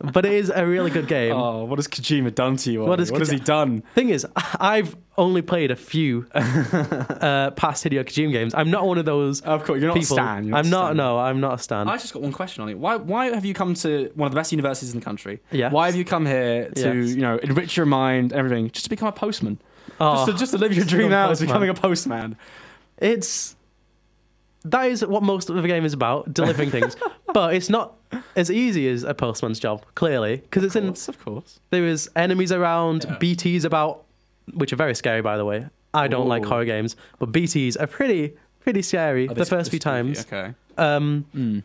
but 0.00 0.24
it 0.24 0.32
is 0.32 0.50
a 0.54 0.64
really 0.66 0.90
good 0.90 1.08
game. 1.08 1.34
Oh, 1.36 1.64
what 1.64 1.78
has 1.78 1.88
Kojima 1.88 2.34
done 2.34 2.56
to 2.58 2.72
you? 2.72 2.80
What 2.80 2.88
What, 2.90 2.98
has 3.00 3.10
what 3.12 3.20
has 3.20 3.30
he 3.30 3.38
done? 3.38 3.82
Thing 3.94 4.10
is, 4.10 4.26
I've 4.60 4.96
only 5.16 5.42
played 5.42 5.70
a 5.70 5.76
few 5.76 6.26
uh, 6.34 7.50
past 7.52 7.84
Hideo 7.84 8.04
Kojima 8.04 8.32
games. 8.32 8.54
I'm 8.54 8.70
not 8.70 8.86
one 8.86 8.98
of 8.98 9.04
those 9.04 9.40
Of 9.42 9.64
course, 9.64 9.80
you're 9.80 9.88
not 9.88 9.98
people. 10.00 10.16
a 10.16 10.20
stan. 10.20 10.44
You're 10.46 10.56
I'm 10.56 10.70
not. 10.70 10.86
stan. 10.88 10.96
No, 10.96 11.18
I'm 11.18 11.40
not 11.40 11.54
a 11.54 11.58
stan. 11.62 11.88
I 11.88 11.96
just 11.96 12.12
got 12.12 12.22
one 12.22 12.32
question 12.32 12.62
on 12.62 12.68
it. 12.68 12.78
Why 12.78 12.96
why 12.96 13.26
have 13.34 13.44
you 13.44 13.54
come 13.54 13.74
to 13.74 14.10
one 14.14 14.26
of 14.26 14.32
the 14.32 14.36
best 14.38 14.52
universities 14.52 14.92
in 14.92 15.00
the 15.00 15.04
country? 15.04 15.40
Yes. 15.50 15.72
Why 15.72 15.86
have 15.86 15.96
you 15.96 16.04
come 16.04 16.26
here 16.26 16.70
to 16.70 16.94
Yes. 17.02 17.14
you 17.14 17.20
know 17.20 17.36
enrich 17.38 17.76
your 17.76 17.86
mind, 17.86 18.32
everything, 18.32 18.70
just 18.70 18.84
to 18.84 18.90
become 18.90 19.08
a 19.08 19.12
postman? 19.12 19.58
Oh, 20.00 20.14
just, 20.14 20.26
to, 20.26 20.38
just 20.38 20.52
to 20.52 20.58
live 20.58 20.72
your 20.74 20.84
dream 20.94 21.12
out 21.12 21.30
as 21.30 21.40
becoming 21.40 21.68
a 21.70 21.74
postman. 21.74 22.36
It's 22.98 23.56
that 24.64 24.84
is 24.90 25.04
what 25.04 25.22
most 25.22 25.50
of 25.50 25.56
the 25.62 25.68
game 25.68 25.84
is 25.84 25.92
about, 25.92 26.32
delivering 26.32 26.70
things. 26.70 26.96
But 27.34 27.54
it's 27.54 27.68
not 27.68 27.94
as 28.36 28.50
easy 28.50 28.88
as 28.88 29.04
a 29.04 29.12
postman's 29.12 29.58
job, 29.60 29.84
clearly, 29.94 30.36
because 30.38 30.64
it's 30.64 30.74
Of 30.76 30.82
in 30.84 30.88
of 31.14 31.24
course. 31.24 31.60
there 31.70 31.84
is 31.86 32.08
enemies 32.16 32.50
around, 32.52 33.04
Yeah. 33.04 33.16
BTs 33.18 33.64
about, 33.64 34.04
which 34.54 34.72
are 34.72 34.76
very 34.76 34.94
scary, 34.94 35.20
by 35.20 35.36
the 35.36 35.44
way. 35.44 35.66
I 35.92 36.08
don't 36.08 36.26
like 36.26 36.44
horror 36.46 36.64
games, 36.64 36.96
but 37.18 37.32
BTs 37.32 37.76
are 37.80 37.86
pretty 37.86 38.32
pretty 38.60 38.80
scary 38.82 39.28
Are 39.28 39.34
the 39.34 39.44
first 39.46 39.70
few 39.70 39.78
times. 39.78 40.20
Okay. 40.20 40.54
Um, 40.78 41.26
Mm. 41.36 41.62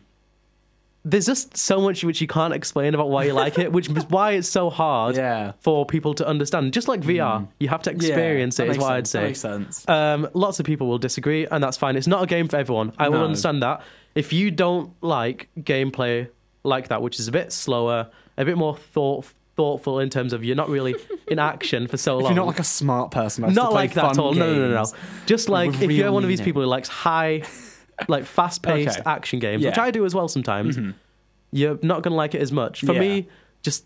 There's 1.04 1.26
just 1.26 1.56
so 1.56 1.80
much 1.80 2.02
which 2.02 2.20
you 2.20 2.26
can't 2.26 2.54
explain 2.54 2.94
about 2.94 3.10
why 3.10 3.24
you 3.24 3.32
like 3.34 3.58
it, 3.58 3.70
which 3.72 3.90
is 3.90 4.06
why 4.08 4.32
it's 4.32 4.48
so 4.48 4.70
hard 4.70 5.16
Yeah. 5.16 5.52
for 5.60 5.84
people 5.84 6.14
to 6.14 6.26
understand. 6.26 6.72
Just 6.72 6.88
like 6.88 7.00
VR, 7.02 7.46
you 7.60 7.68
have 7.68 7.82
to 7.82 7.90
experience 7.90 8.58
yeah, 8.58 8.64
it. 8.64 8.68
Is 8.70 8.76
makes 8.78 8.82
what 8.82 8.92
I'd 8.94 9.06
say. 9.06 9.20
That 9.20 9.26
makes 9.26 9.40
sense. 9.40 9.88
Um, 9.88 10.28
lots 10.32 10.60
of 10.60 10.66
people 10.66 10.86
will 10.86 10.98
disagree, 10.98 11.46
and 11.46 11.62
that's 11.62 11.76
fine. 11.76 11.96
It's 11.96 12.06
not 12.06 12.22
a 12.22 12.26
game 12.26 12.48
for 12.48 12.56
everyone. 12.56 12.92
I 12.98 13.10
will 13.10 13.22
understand 13.22 13.62
that. 13.62 13.82
If 14.14 14.32
you 14.32 14.50
don't 14.50 14.92
like 15.02 15.48
gameplay 15.60 16.28
like 16.62 16.88
that, 16.88 17.02
which 17.02 17.20
is 17.20 17.28
a 17.28 17.32
bit 17.32 17.52
slower, 17.52 18.10
a 18.38 18.44
bit 18.44 18.56
more 18.56 18.76
thought 18.76 19.26
thoughtful 19.56 20.00
in 20.00 20.10
terms 20.10 20.32
of 20.32 20.42
you're 20.42 20.56
not 20.56 20.68
really 20.68 20.96
in 21.28 21.38
action 21.38 21.86
for 21.86 21.96
so 21.96 22.18
If 22.18 22.24
long. 22.24 22.32
you're 22.32 22.36
not 22.42 22.46
like 22.48 22.58
a 22.58 22.64
smart 22.64 23.12
person, 23.12 23.42
that 23.42 23.48
likes 23.48 23.54
to 23.56 23.62
Not 23.62 23.72
like 23.72 23.94
that 23.94 24.04
at 24.06 24.18
all. 24.18 24.32
No, 24.32 24.52
no, 24.52 24.68
no, 24.68 24.82
no. 24.82 24.92
Just 25.26 25.48
like 25.48 25.80
if 25.80 25.90
you're 25.92 26.10
one 26.10 26.24
of 26.24 26.28
these 26.28 26.40
people 26.40 26.62
who 26.62 26.66
likes 26.66 26.88
high, 26.88 27.42
like 28.08 28.24
fast-paced 28.24 28.98
Okay. 29.00 29.02
action 29.10 29.38
games, 29.38 29.64
which 29.64 29.78
I 29.78 29.90
do 29.90 30.04
as 30.04 30.14
well 30.14 30.28
sometimes, 30.28 30.76
Mhm. 30.76 30.94
you're 31.52 31.78
not 31.82 32.02
going 32.02 32.12
to 32.12 32.16
like 32.16 32.34
it 32.34 32.42
as 32.42 32.50
much. 32.52 32.80
For 32.80 32.92
Yeah. 32.92 33.00
me, 33.00 33.28
just 33.62 33.84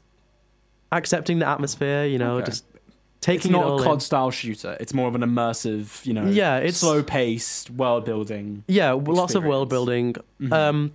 accepting 0.93 1.39
the 1.39 1.47
atmosphere, 1.49 2.05
you 2.07 2.19
know, 2.19 2.37
Okay. 2.37 2.47
just 2.47 2.65
It's 2.73 2.81
taking 3.21 3.51
it 3.51 3.55
not 3.55 3.65
all 3.65 3.79
a 3.79 3.83
in. 3.83 3.85
COD 3.85 4.03
style 4.03 4.31
shooter. 4.31 4.77
It's 4.81 4.95
more 4.95 5.09
of 5.09 5.15
an 5.15 5.21
immersive, 5.23 6.05
you 6.07 6.15
know, 6.15 6.27
Yeah, 6.27 6.57
it's- 6.59 6.77
slow 6.79 7.03
paced 7.03 7.71
world 7.71 8.05
building. 8.05 8.65
Yeah, 8.69 8.91
w- 8.91 9.13
lots 9.19 9.35
of 9.35 9.45
world 9.45 9.69
building. 9.69 10.15
Mhm. 10.41 10.53
Um, 10.53 10.93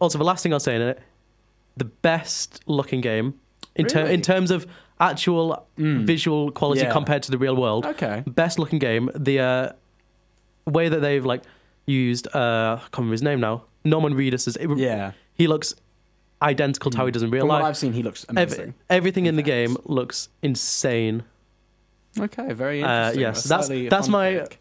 also, 0.00 0.16
the 0.18 0.24
last 0.24 0.42
thing 0.42 0.52
I'll 0.52 0.60
say 0.60 0.76
in 0.76 0.82
it, 0.82 1.00
the 1.76 1.84
best 1.84 2.60
looking 2.66 3.00
game 3.02 3.34
in, 3.74 3.86
ter- 3.86 4.06
in 4.06 4.22
terms 4.22 4.50
of 4.50 4.66
actual 4.98 5.66
Mm. 5.78 6.06
visual 6.06 6.50
quality 6.50 6.80
Yeah. 6.80 6.90
compared 6.92 7.22
to 7.24 7.30
the 7.30 7.36
real 7.36 7.54
world. 7.54 7.84
Okay. 7.84 8.22
Best 8.26 8.58
looking 8.58 8.78
game. 8.78 9.10
The 9.14 9.40
uh, 9.40 9.72
way 10.66 10.88
that 10.88 11.00
they've 11.00 11.24
like 11.26 11.42
used, 11.86 12.26
uh, 12.34 12.76
I 12.76 12.80
can't 12.80 12.92
remember 12.98 13.12
his 13.12 13.22
name 13.22 13.40
now. 13.40 13.62
Norman 13.84 14.14
Reedus 14.14 14.46
is. 14.48 14.58
Yeah. 14.78 15.12
He 15.34 15.46
looks 15.46 15.74
identical 16.42 16.90
to 16.90 16.96
how 16.98 17.06
he 17.06 17.12
does 17.12 17.22
in 17.22 17.30
real 17.30 17.42
From 17.42 17.48
what. 17.48 17.62
I've 17.62 17.76
seen, 17.76 17.92
he 17.92 18.02
looks 18.02 18.26
amazing. 18.28 18.74
everything 18.90 19.26
in 19.26 19.36
the 19.36 19.40
In 19.42 19.46
game 19.46 19.76
looks 19.84 20.28
insane. 20.42 21.22
Okay, 22.18 22.52
very 22.52 22.82
Uh, 22.82 23.10
interesting. 23.12 23.20
yes, 23.20 23.44
A 23.44 23.48
that's- 23.48 23.90
that's 23.90 24.08
my 24.08 24.32
pick. 24.38 24.60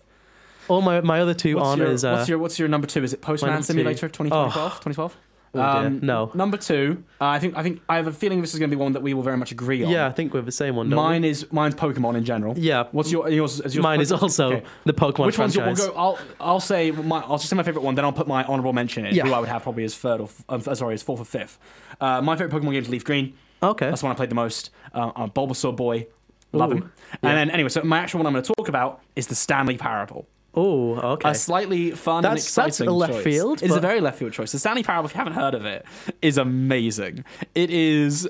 All 0.68 0.82
my 0.82 1.00
my 1.02 1.22
other 1.22 1.34
two 1.36 1.56
What's 1.58 1.68
on 1.68 1.78
your, 1.78 1.88
is 1.88 2.04
uh, 2.04 2.14
what's 2.16 2.28
your 2.30 2.38
what's 2.40 2.58
your 2.60 2.68
number 2.68 2.88
two? 2.88 3.04
Is 3.04 3.14
it 3.14 3.22
Postman 3.22 3.62
Simulator 3.62 4.08
2012? 4.10 4.54
2012? 4.54 5.16
Oh 5.56 5.82
dear, 5.82 5.90
no. 5.90 6.32
Number 6.34 6.58
two. 6.58 7.04
Uh, 7.20 7.26
I 7.26 7.40
think 7.40 7.56
I 7.58 7.64
think 7.64 7.82
I 7.88 7.96
have 7.98 8.08
a 8.08 8.12
feeling 8.12 8.42
this 8.42 8.54
is 8.54 8.60
going 8.60 8.70
to 8.70 8.76
be 8.76 8.80
one 8.82 8.94
that 8.94 9.02
we 9.02 9.14
will 9.14 9.24
very 9.24 9.38
much 9.38 9.52
agree 9.52 9.84
on. 9.84 9.90
Yeah, 9.92 10.08
I 10.08 10.12
think 10.12 10.34
we're 10.34 10.42
the 10.42 10.52
same 10.52 10.76
one. 10.76 10.90
don't 10.90 10.98
we? 11.00 11.04
Mine 11.04 11.24
is 11.24 11.52
mine's 11.52 11.76
Pokemon 11.76 12.16
in 12.18 12.24
general. 12.26 12.58
Yeah. 12.58 12.88
What's 12.92 13.12
your 13.12 13.30
yours? 13.30 13.60
Is 13.62 13.76
yours 13.76 13.84
Mine 13.84 14.02
is 14.02 14.12
also 14.12 14.54
Okay. 14.54 14.66
the 14.86 14.94
Pokemon 14.94 15.26
Which 15.28 15.38
one's 15.40 15.56
your? 15.56 15.66
We'll 15.66 15.76
go. 15.76 15.94
I'll 15.96 16.20
I'll 16.40 16.60
say 16.60 16.92
my. 16.92 17.20
I'll 17.22 17.38
just 17.38 17.50
say 17.50 17.56
my 17.56 17.64
favorite 17.64 17.84
one. 17.84 17.96
Then 17.96 18.06
I'll 18.06 18.14
put 18.14 18.28
my 18.28 18.44
honorable 18.44 18.74
mention 18.74 19.06
in. 19.06 19.16
Yeah. 19.16 19.24
Who 19.26 19.34
I 19.34 19.40
would 19.40 19.50
have 19.50 19.64
probably 19.64 19.84
as 19.86 19.96
third 19.96 20.22
or 20.22 20.30
um, 20.50 20.62
sorry 20.62 20.94
as 20.94 21.04
fourth 21.04 21.20
or 21.22 21.26
fifth. 21.26 21.58
Uh, 22.02 22.22
my 22.22 22.36
favorite 22.36 22.54
Pokemon 22.54 22.72
game 22.74 22.84
is 22.84 22.90
Leaf 22.90 23.04
Green. 23.04 23.34
Okay. 23.64 23.88
That's 23.90 24.02
the 24.02 24.06
one 24.08 24.14
I 24.14 24.18
played 24.18 24.30
the 24.30 24.36
most. 24.36 24.70
Uh, 24.94 25.12
I'm 25.16 25.24
a 25.30 25.32
Bulbasaur 25.32 25.76
boy. 25.76 26.08
Love 26.52 26.72
Ooh, 26.72 26.76
him. 26.78 26.92
yeah. 27.24 27.30
And 27.30 27.38
then 27.38 27.50
anyway, 27.52 27.70
so 27.70 27.82
my 27.84 28.00
actual 28.00 28.20
one 28.20 28.28
I'm 28.28 28.34
going 28.34 28.44
to 28.44 28.54
talk 28.56 28.70
about 28.70 29.02
is 29.16 29.28
the 29.28 29.36
Stanley 29.36 29.78
Parable. 29.78 30.28
Oh, 30.56 30.96
okay. 31.14 31.30
A 31.32 31.36
slightly 31.36 31.92
fun 31.92 32.18
and 32.18 32.26
That's- 32.26 32.56
that's 32.56 32.68
exciting 32.80 32.88
a 32.90 32.94
left 32.94 33.14
choice. 33.14 33.24
field, 33.24 33.62
It 33.64 33.70
is 33.70 33.76
a 33.76 33.80
very 33.82 34.00
left 34.02 34.18
field 34.20 34.34
choice. 34.34 34.52
The 34.52 34.60
Stanley 34.60 34.84
Parable, 34.84 35.08
if 35.08 35.14
you 35.14 35.18
haven't 35.18 35.34
heard 35.34 35.54
of 35.54 35.66
it, 35.66 35.86
is 36.22 36.38
amazing. 36.38 37.26
It 37.54 37.70
is. 37.72 38.28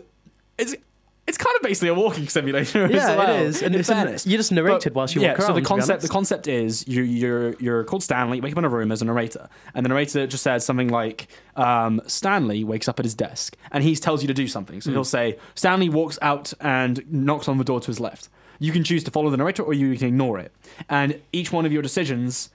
It's. 0.58 0.76
It's 1.28 1.40
kind 1.40 1.56
of 1.56 1.64
basically 1.64 1.88
a 1.90 1.96
walking 1.96 2.28
simulator. 2.28 2.86
yeah, 2.86 3.16
well, 3.16 3.36
it 3.36 3.48
is. 3.48 3.64
And 3.64 3.74
in 3.74 3.80
it's 3.80 3.90
fairness. 3.90 4.28
you 4.28 4.38
just 4.38 4.52
narrated 4.52 4.94
But- 4.94 4.96
whilst 4.96 5.16
you 5.16 5.24
yeah, 5.24 5.30
walk 5.30 5.40
around. 5.40 5.48
so 5.48 5.54
the 5.56 5.62
concept 5.64 6.02
the 6.04 6.08
concept 6.08 6.48
is 6.48 6.88
you 6.88 7.02
you're 7.02 7.56
you're 7.56 7.84
called 7.84 8.04
Stanley. 8.04 8.38
You 8.38 8.44
wake 8.44 8.52
up 8.54 8.60
in 8.60 8.64
a 8.66 8.70
room 8.70 8.92
as 8.92 9.02
a 9.02 9.06
narrator, 9.06 9.50
and 9.74 9.84
the 9.84 9.90
narrator 9.90 10.28
just 10.28 10.44
says 10.44 10.64
something 10.64 10.90
like, 10.90 11.28
um, 11.56 12.00
"Stanley 12.06 12.64
wakes 12.64 12.88
up 12.88 13.00
at 13.00 13.06
his 13.06 13.16
desk, 13.16 13.58
and 13.72 13.84
he 13.84 13.96
tells 13.96 14.22
you 14.22 14.28
to 14.28 14.36
do 14.36 14.48
something." 14.48 14.82
So 14.82 14.92
he'll 14.92 15.04
say, 15.04 15.40
"Stanley 15.56 15.90
walks 15.90 16.20
out 16.22 16.54
and 16.60 17.04
knocks 17.12 17.48
on 17.48 17.58
the 17.58 17.64
door 17.64 17.80
to 17.80 17.88
his 17.88 18.00
left." 18.00 18.30
You 18.60 18.72
can 18.72 18.84
choose 18.84 19.04
to 19.06 19.12
follow 19.12 19.30
the 19.30 19.38
narrator, 19.38 19.64
or 19.64 19.74
you 19.74 19.96
can 19.98 20.08
ignore 20.08 20.40
it. 20.40 20.52
And 20.90 21.20
each 21.34 21.52
one 21.52 21.66
of 21.66 21.72
your 21.72 21.82
decisions 21.82 22.50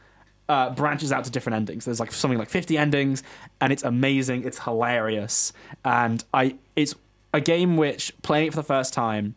uh, 0.48 0.70
branches 0.70 1.12
out 1.12 1.24
to 1.24 1.30
different 1.30 1.55
endings. 1.57 1.84
There's 1.84 2.01
like 2.01 2.11
something 2.12 2.38
like 2.38 2.51
50 2.51 2.76
endings, 2.76 3.22
and 3.61 3.72
it's 3.72 3.82
amazing. 3.84 4.44
It's 4.44 4.59
hilarious, 4.59 5.53
and 5.84 6.24
I 6.34 6.57
it's 6.76 6.94
a 7.32 7.40
game 7.40 7.76
which 7.76 8.12
playing 8.22 8.48
it 8.48 8.51
for 8.51 8.57
the 8.57 8.62
first 8.64 8.92
time. 8.92 9.34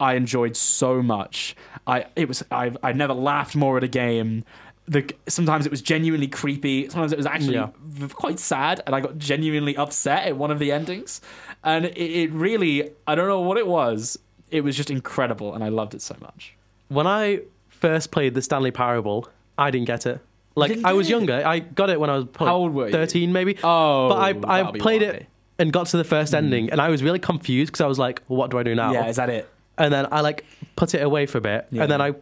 I 0.00 0.14
enjoyed 0.14 0.56
so 0.56 1.02
much. 1.02 1.56
I 1.86 2.06
it 2.16 2.28
was 2.28 2.42
I 2.50 2.72
I 2.82 2.92
never 2.92 3.12
laughed 3.14 3.54
more 3.56 3.76
at 3.76 3.84
a 3.84 3.88
game. 3.88 4.44
The 4.88 5.10
sometimes 5.26 5.66
it 5.66 5.70
was 5.70 5.82
genuinely 5.82 6.28
creepy. 6.28 6.88
Sometimes 6.88 7.12
it 7.12 7.16
was 7.16 7.26
actually 7.26 7.54
Yeah. 7.56 7.70
v- 7.82 8.08
quite 8.14 8.38
sad, 8.38 8.82
and 8.86 8.94
I 8.94 9.00
got 9.00 9.18
genuinely 9.18 9.76
upset 9.76 10.26
at 10.28 10.36
one 10.36 10.50
of 10.50 10.58
the 10.58 10.70
endings. 10.70 11.20
And 11.64 11.86
it, 11.86 11.96
it 11.98 12.30
really 12.32 12.90
I 13.06 13.14
don't 13.14 13.26
know 13.28 13.40
what 13.40 13.58
it 13.58 13.66
was. 13.66 14.18
It 14.50 14.62
was 14.62 14.76
just 14.76 14.90
incredible, 14.90 15.54
and 15.54 15.62
I 15.64 15.68
loved 15.68 15.94
it 15.94 16.02
so 16.02 16.16
much. 16.20 16.54
when 16.88 17.06
I 17.06 17.40
first 17.68 18.10
played 18.10 18.34
the 18.34 18.42
Stanley 18.42 18.70
Parable, 18.70 19.28
I 19.58 19.70
didn't 19.70 19.86
get 19.86 20.06
it. 20.06 20.20
Like 20.54 20.78
I 20.84 20.92
was 20.94 21.10
younger. 21.10 21.42
I 21.44 21.58
got 21.58 21.90
it 21.90 22.00
when 22.00 22.08
I 22.08 22.16
was 22.16 22.24
probably 22.26 22.46
How 22.50 22.56
old 22.56 22.72
were 22.72 22.86
you? 22.86 22.92
thirteen, 22.92 23.32
maybe. 23.32 23.58
Oh, 23.62 24.08
but 24.08 24.14
I 24.16 24.28
I 24.28 24.32
that'll 24.32 24.72
be 24.72 24.80
played 24.80 25.02
why. 25.02 25.08
it 25.08 25.26
and 25.58 25.72
got 25.72 25.86
to 25.88 25.96
the 25.98 26.04
first 26.04 26.32
hmm. 26.32 26.36
ending, 26.38 26.70
and 26.70 26.80
I 26.80 26.88
was 26.88 27.02
really 27.02 27.18
confused 27.18 27.72
because 27.72 27.82
I 27.82 27.86
was 27.86 27.98
like, 27.98 28.22
"What 28.28 28.50
do 28.50 28.58
I 28.58 28.62
do 28.62 28.74
now?" 28.74 28.92
Yeah, 28.92 29.06
is 29.08 29.16
that 29.16 29.28
it? 29.28 29.48
And 29.76 29.92
then 29.92 30.06
I 30.10 30.20
like 30.22 30.44
put 30.76 30.94
it 30.94 31.02
away 31.02 31.26
for 31.26 31.38
a 31.38 31.40
bit, 31.42 31.66
Yeah. 31.70 31.82
and 31.82 31.92
then 31.92 32.00
I 32.00 32.14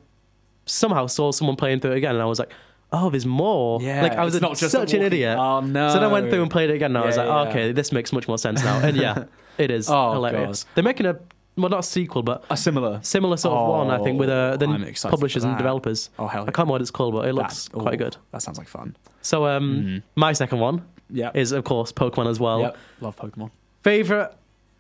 somehow 0.67 1.07
saw 1.07 1.31
someone 1.31 1.57
playing 1.57 1.81
through 1.81 1.93
it 1.93 1.99
again, 1.99 2.15
and 2.15 2.23
I 2.23 2.27
was 2.27 2.39
like, 2.41 2.51
"Oh, 2.93 3.11
there's 3.11 3.27
more." 3.27 3.81
Yeah, 3.81 4.03
like 4.03 4.13
I 4.13 4.25
was 4.25 4.35
it's 4.35 4.43
not 4.43 4.57
just 4.57 4.73
such 4.73 4.93
an 4.95 5.01
walking- 5.01 5.07
idiot. 5.07 5.39
Oh 5.39 5.61
no! 5.61 5.89
So 5.89 5.95
then 5.95 6.05
I 6.05 6.13
went 6.13 6.31
through 6.31 6.43
and 6.43 6.51
played 6.51 6.71
it 6.71 6.75
again, 6.75 6.91
and 6.97 6.99
I 6.99 7.07
was 7.07 7.17
like, 7.17 7.27
yeah. 7.29 7.51
"Okay, 7.51 7.73
this 7.73 7.93
makes 7.93 8.13
much 8.13 8.27
more 8.27 8.39
sense 8.39 8.65
now." 8.65 8.79
And 8.81 8.97
yeah, 8.97 9.25
it 9.59 9.71
is 9.71 9.89
Oh, 9.89 10.13
hilarious. 10.15 10.65
God. 10.65 10.71
They're 10.75 10.85
making 10.85 11.07
a 11.07 11.19
well, 11.57 11.69
not 11.71 11.81
a 11.81 11.83
sequel, 11.83 12.23
but 12.23 12.45
a 12.51 12.57
similar. 12.57 13.01
similar 13.03 13.37
sort 13.37 13.57
of 13.59 13.69
one, 13.69 13.91
I 13.91 14.03
think, 14.03 14.19
with 14.19 14.29
uh, 14.29 14.57
the 14.57 14.67
Oh, 14.67 15.09
publishers 15.11 15.45
and 15.45 15.57
developers. 15.57 16.11
Oh 16.19 16.27
hell! 16.27 16.43
I 16.43 16.47
can't 16.47 16.59
remember 16.59 16.73
what 16.73 16.81
it's 16.83 16.91
called, 16.91 17.15
but 17.15 17.29
it 17.29 17.33
looks 17.35 17.69
quite 17.69 17.95
oh, 17.95 17.97
good. 17.97 18.17
That 18.33 18.43
sounds 18.43 18.59
like 18.59 18.69
fun. 18.69 18.97
So, 19.23 19.47
um, 19.47 19.65
Mm. 19.85 20.03
my 20.17 20.33
second 20.33 20.59
one 20.59 20.83
Yeah. 21.11 21.31
is, 21.35 21.53
of 21.53 21.65
course, 21.65 21.93
Pokemon 21.93 22.29
as 22.29 22.39
well. 22.41 22.61
Yep. 22.61 22.77
Love 23.01 23.17
Pokemon. 23.17 23.51
Favorite 23.83 24.33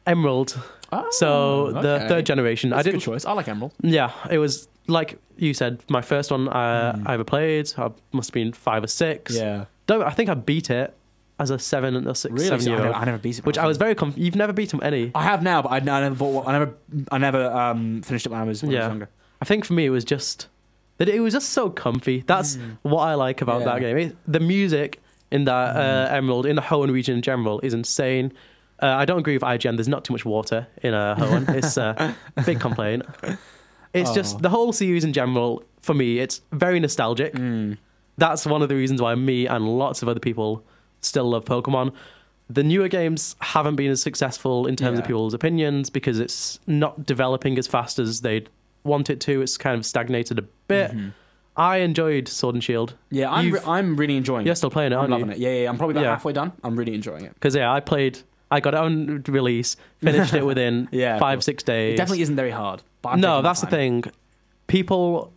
Emerald. 0.06 0.58
Oh, 0.92 1.06
so 1.12 1.72
the 1.72 1.94
okay. 1.96 2.08
third 2.08 2.26
generation. 2.26 2.70
That's 2.70 2.78
I 2.78 2.80
a 2.80 2.84
good 2.84 2.90
didn't. 2.98 3.02
choice. 3.02 3.24
I 3.24 3.32
like 3.32 3.48
Emerald. 3.48 3.72
Yeah, 3.82 4.10
it 4.30 4.38
was 4.38 4.68
like 4.86 5.18
you 5.36 5.54
said, 5.54 5.80
my 5.88 6.02
first 6.02 6.30
one 6.30 6.48
uh, 6.48 6.94
Hmm. 6.96 7.08
I 7.08 7.14
ever 7.14 7.24
played. 7.24 7.72
I 7.78 7.90
must 8.12 8.28
have 8.30 8.34
been 8.34 8.52
five 8.52 8.84
or 8.84 8.86
six. 8.88 9.34
Yeah. 9.36 9.64
Don't 9.86 10.02
I 10.02 10.10
think 10.10 10.28
I 10.30 10.34
beat 10.34 10.70
it 10.70 10.94
as 11.38 11.50
a 11.50 11.58
seven 11.58 12.06
or 12.06 12.14
six, 12.14 12.32
Really? 12.32 12.44
seven 12.46 12.60
So 12.60 12.70
year 12.70 12.78
I, 12.78 12.82
old. 12.82 12.86
never, 12.92 12.98
I 13.02 13.04
never 13.06 13.18
beat 13.18 13.38
it. 13.38 13.44
Which 13.46 13.58
I 13.58 13.66
was 13.66 13.76
very. 13.76 13.94
Conf- 13.94 14.16
You've 14.16 14.36
never 14.36 14.52
beaten 14.52 14.82
any. 14.82 15.10
I 15.14 15.22
have 15.24 15.42
now, 15.42 15.62
but 15.62 15.70
I, 15.72 15.76
I 15.76 15.80
never 15.80 16.14
bought. 16.14 16.44
One. 16.44 16.46
I 16.54 16.58
never. 16.58 16.74
I 17.10 17.18
never 17.18 17.50
um, 17.50 18.02
finished 18.02 18.26
it 18.26 18.30
when 18.30 18.40
I 18.40 18.44
was, 18.44 18.62
when 18.62 18.72
I 18.74 18.78
was 18.78 18.86
younger. 18.88 19.08
I 19.42 19.44
think 19.44 19.64
for 19.64 19.72
me 19.74 19.86
it 19.86 19.90
was 19.90 20.04
just 20.04 20.48
that 20.98 21.08
it 21.08 21.20
was 21.20 21.32
just 21.32 21.50
so 21.50 21.70
comfy. 21.70 22.22
That's 22.26 22.56
what 22.82 23.02
I 23.02 23.14
like 23.14 23.42
about. 23.42 23.60
Yeah. 23.60 23.64
that 23.66 23.80
game. 23.80 23.96
It, 23.98 24.16
the 24.28 24.40
music 24.40 25.00
in 25.30 25.44
that 25.46 25.76
uh, 25.76 26.14
Emerald, 26.14 26.46
in 26.46 26.54
the 26.56 26.62
Hoenn 26.62 26.92
region 26.92 27.16
in 27.16 27.22
general, 27.22 27.58
is 27.60 27.74
insane. 27.74 28.32
Uh, 28.82 28.86
I 28.86 29.04
don't 29.04 29.18
agree 29.20 29.34
with 29.34 29.42
IGN. 29.42 29.76
There's 29.76 29.88
not 29.88 30.04
too 30.04 30.12
much 30.12 30.24
water 30.24 30.66
in 30.82 30.94
uh, 30.94 31.16
Hoenn. 31.16 31.48
it's 31.56 31.76
uh, 31.76 32.14
a 32.36 32.42
big 32.42 32.60
complaint. 32.60 33.02
It's 33.92 34.10
Oh. 34.10 34.14
just 34.14 34.40
the 34.42 34.48
whole 34.50 34.72
series 34.72 35.04
in 35.04 35.12
general. 35.12 35.62
For 35.80 35.94
me, 35.94 36.18
it's 36.18 36.40
very 36.52 36.80
nostalgic. 36.80 37.34
Mm. 37.34 37.76
That's 38.18 38.46
one 38.46 38.62
of 38.62 38.68
the 38.68 38.74
reasons 38.74 39.02
why 39.02 39.14
me 39.16 39.46
and 39.46 39.68
lots 39.78 40.02
of 40.02 40.08
other 40.08 40.20
people 40.20 40.64
still 41.04 41.28
love 41.30 41.44
Pokemon. 41.44 41.92
The 42.50 42.62
newer 42.62 42.88
games 42.88 43.36
haven't 43.40 43.76
been 43.76 43.90
as 43.90 44.02
successful 44.02 44.66
in 44.66 44.76
terms 44.76 44.98
of 44.98 45.06
people's 45.06 45.32
opinions 45.34 45.88
because 45.88 46.18
it's 46.20 46.58
not 46.66 47.06
developing 47.06 47.56
as 47.58 47.66
fast 47.66 47.98
as 47.98 48.20
they'd 48.20 48.48
want 48.84 49.08
it 49.08 49.20
to. 49.22 49.40
It's 49.40 49.56
kind 49.56 49.78
of 49.78 49.86
stagnated 49.86 50.38
a 50.38 50.42
bit. 50.68 50.90
Mm-hmm. 50.90 51.08
I 51.56 51.76
enjoyed 51.78 52.26
Sword 52.28 52.56
and 52.56 52.62
Shield. 52.64 52.94
Yeah, 53.10 53.30
I'm. 53.30 53.50
Re- 53.52 53.60
I'm 53.66 53.96
really 53.96 54.16
enjoying 54.16 54.44
You're 54.44 54.52
it. 54.54 54.56
still 54.56 54.70
playing 54.70 54.92
it, 54.92 54.96
I'm 54.96 55.08
loving 55.10 55.26
you? 55.26 55.32
it. 55.32 55.38
Yeah, 55.38 55.48
yeah, 55.50 55.62
yeah. 55.62 55.68
I'm 55.70 55.78
probably 55.78 55.92
about 55.94 56.02
Yeah. 56.04 56.10
halfway 56.10 56.32
done. 56.32 56.52
I'm 56.64 56.76
really 56.76 56.94
enjoying 56.94 57.24
it. 57.24 57.32
Because 57.34 57.54
yeah, 57.54 57.72
I 57.72 57.80
played. 57.80 58.18
I 58.50 58.60
got 58.60 58.74
it 58.74 58.78
on 58.80 59.22
release, 59.28 59.76
finished 60.02 60.34
it 60.34 60.44
within 60.44 60.88
Yeah, 60.92 61.18
five 61.18 61.42
six 61.42 61.62
days. 61.62 61.94
It 61.94 61.96
definitely 61.96 62.22
isn't 62.22 62.36
very 62.36 62.50
hard. 62.50 62.82
No, 63.16 63.40
that's 63.42 63.60
the 63.60 63.66
thing. 63.68 64.04
People 64.66 65.32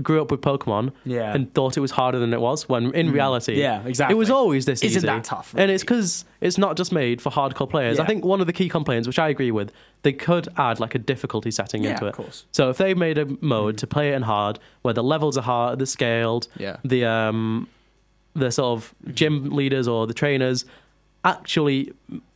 grew 0.00 0.22
up 0.22 0.30
with 0.30 0.40
Pokemon 0.40 0.92
Yeah. 1.04 1.34
and 1.34 1.52
thought 1.54 1.76
it 1.76 1.80
was 1.80 1.90
harder 1.90 2.18
than 2.20 2.32
it 2.32 2.40
was. 2.40 2.68
When 2.68 2.92
in 2.94 3.10
reality, 3.10 3.56
Mm. 3.56 3.58
Yeah, 3.58 3.82
exactly. 3.84 4.14
it 4.14 4.18
was 4.18 4.30
always 4.30 4.64
this 4.64 4.82
Isn't 4.84 4.98
easy. 4.98 5.06
that 5.06 5.24
tough, 5.24 5.52
And 5.56 5.70
it's 5.72 5.82
because 5.82 6.24
it's 6.40 6.56
not 6.56 6.76
just 6.76 6.92
made 6.92 7.20
for 7.20 7.30
hardcore 7.30 7.68
players. 7.68 7.98
I 7.98 8.04
think 8.06 8.24
one 8.24 8.40
of 8.40 8.46
the 8.46 8.52
key 8.52 8.68
complaints, 8.68 9.08
which 9.08 9.18
I 9.18 9.28
agree 9.28 9.50
with, 9.50 9.72
they 10.02 10.12
could 10.12 10.46
add 10.56 10.78
like 10.78 10.94
a 10.94 10.98
difficulty 10.98 11.50
setting 11.50 11.82
Yeah, 11.82 11.90
into 11.92 12.04
it. 12.04 12.06
Yeah, 12.06 12.10
of 12.10 12.16
course. 12.16 12.44
So 12.52 12.70
if 12.70 12.76
they 12.78 12.94
made 12.94 13.18
a 13.18 13.26
mode 13.40 13.76
to 13.78 13.86
play 13.88 14.10
it 14.12 14.14
in 14.14 14.22
hard, 14.22 14.60
where 14.82 14.94
the 14.94 15.02
levels 15.02 15.36
are 15.36 15.42
hard, 15.42 15.80
they're 15.80 15.86
scaled, 15.86 16.46
Yeah. 16.56 16.76
the 16.84 17.04
um, 17.04 17.66
the 18.34 18.52
sort 18.52 18.78
of 18.78 18.94
gym 19.14 19.50
leaders 19.50 19.88
or 19.88 20.06
the 20.06 20.14
trainers 20.14 20.64
actually 21.24 21.92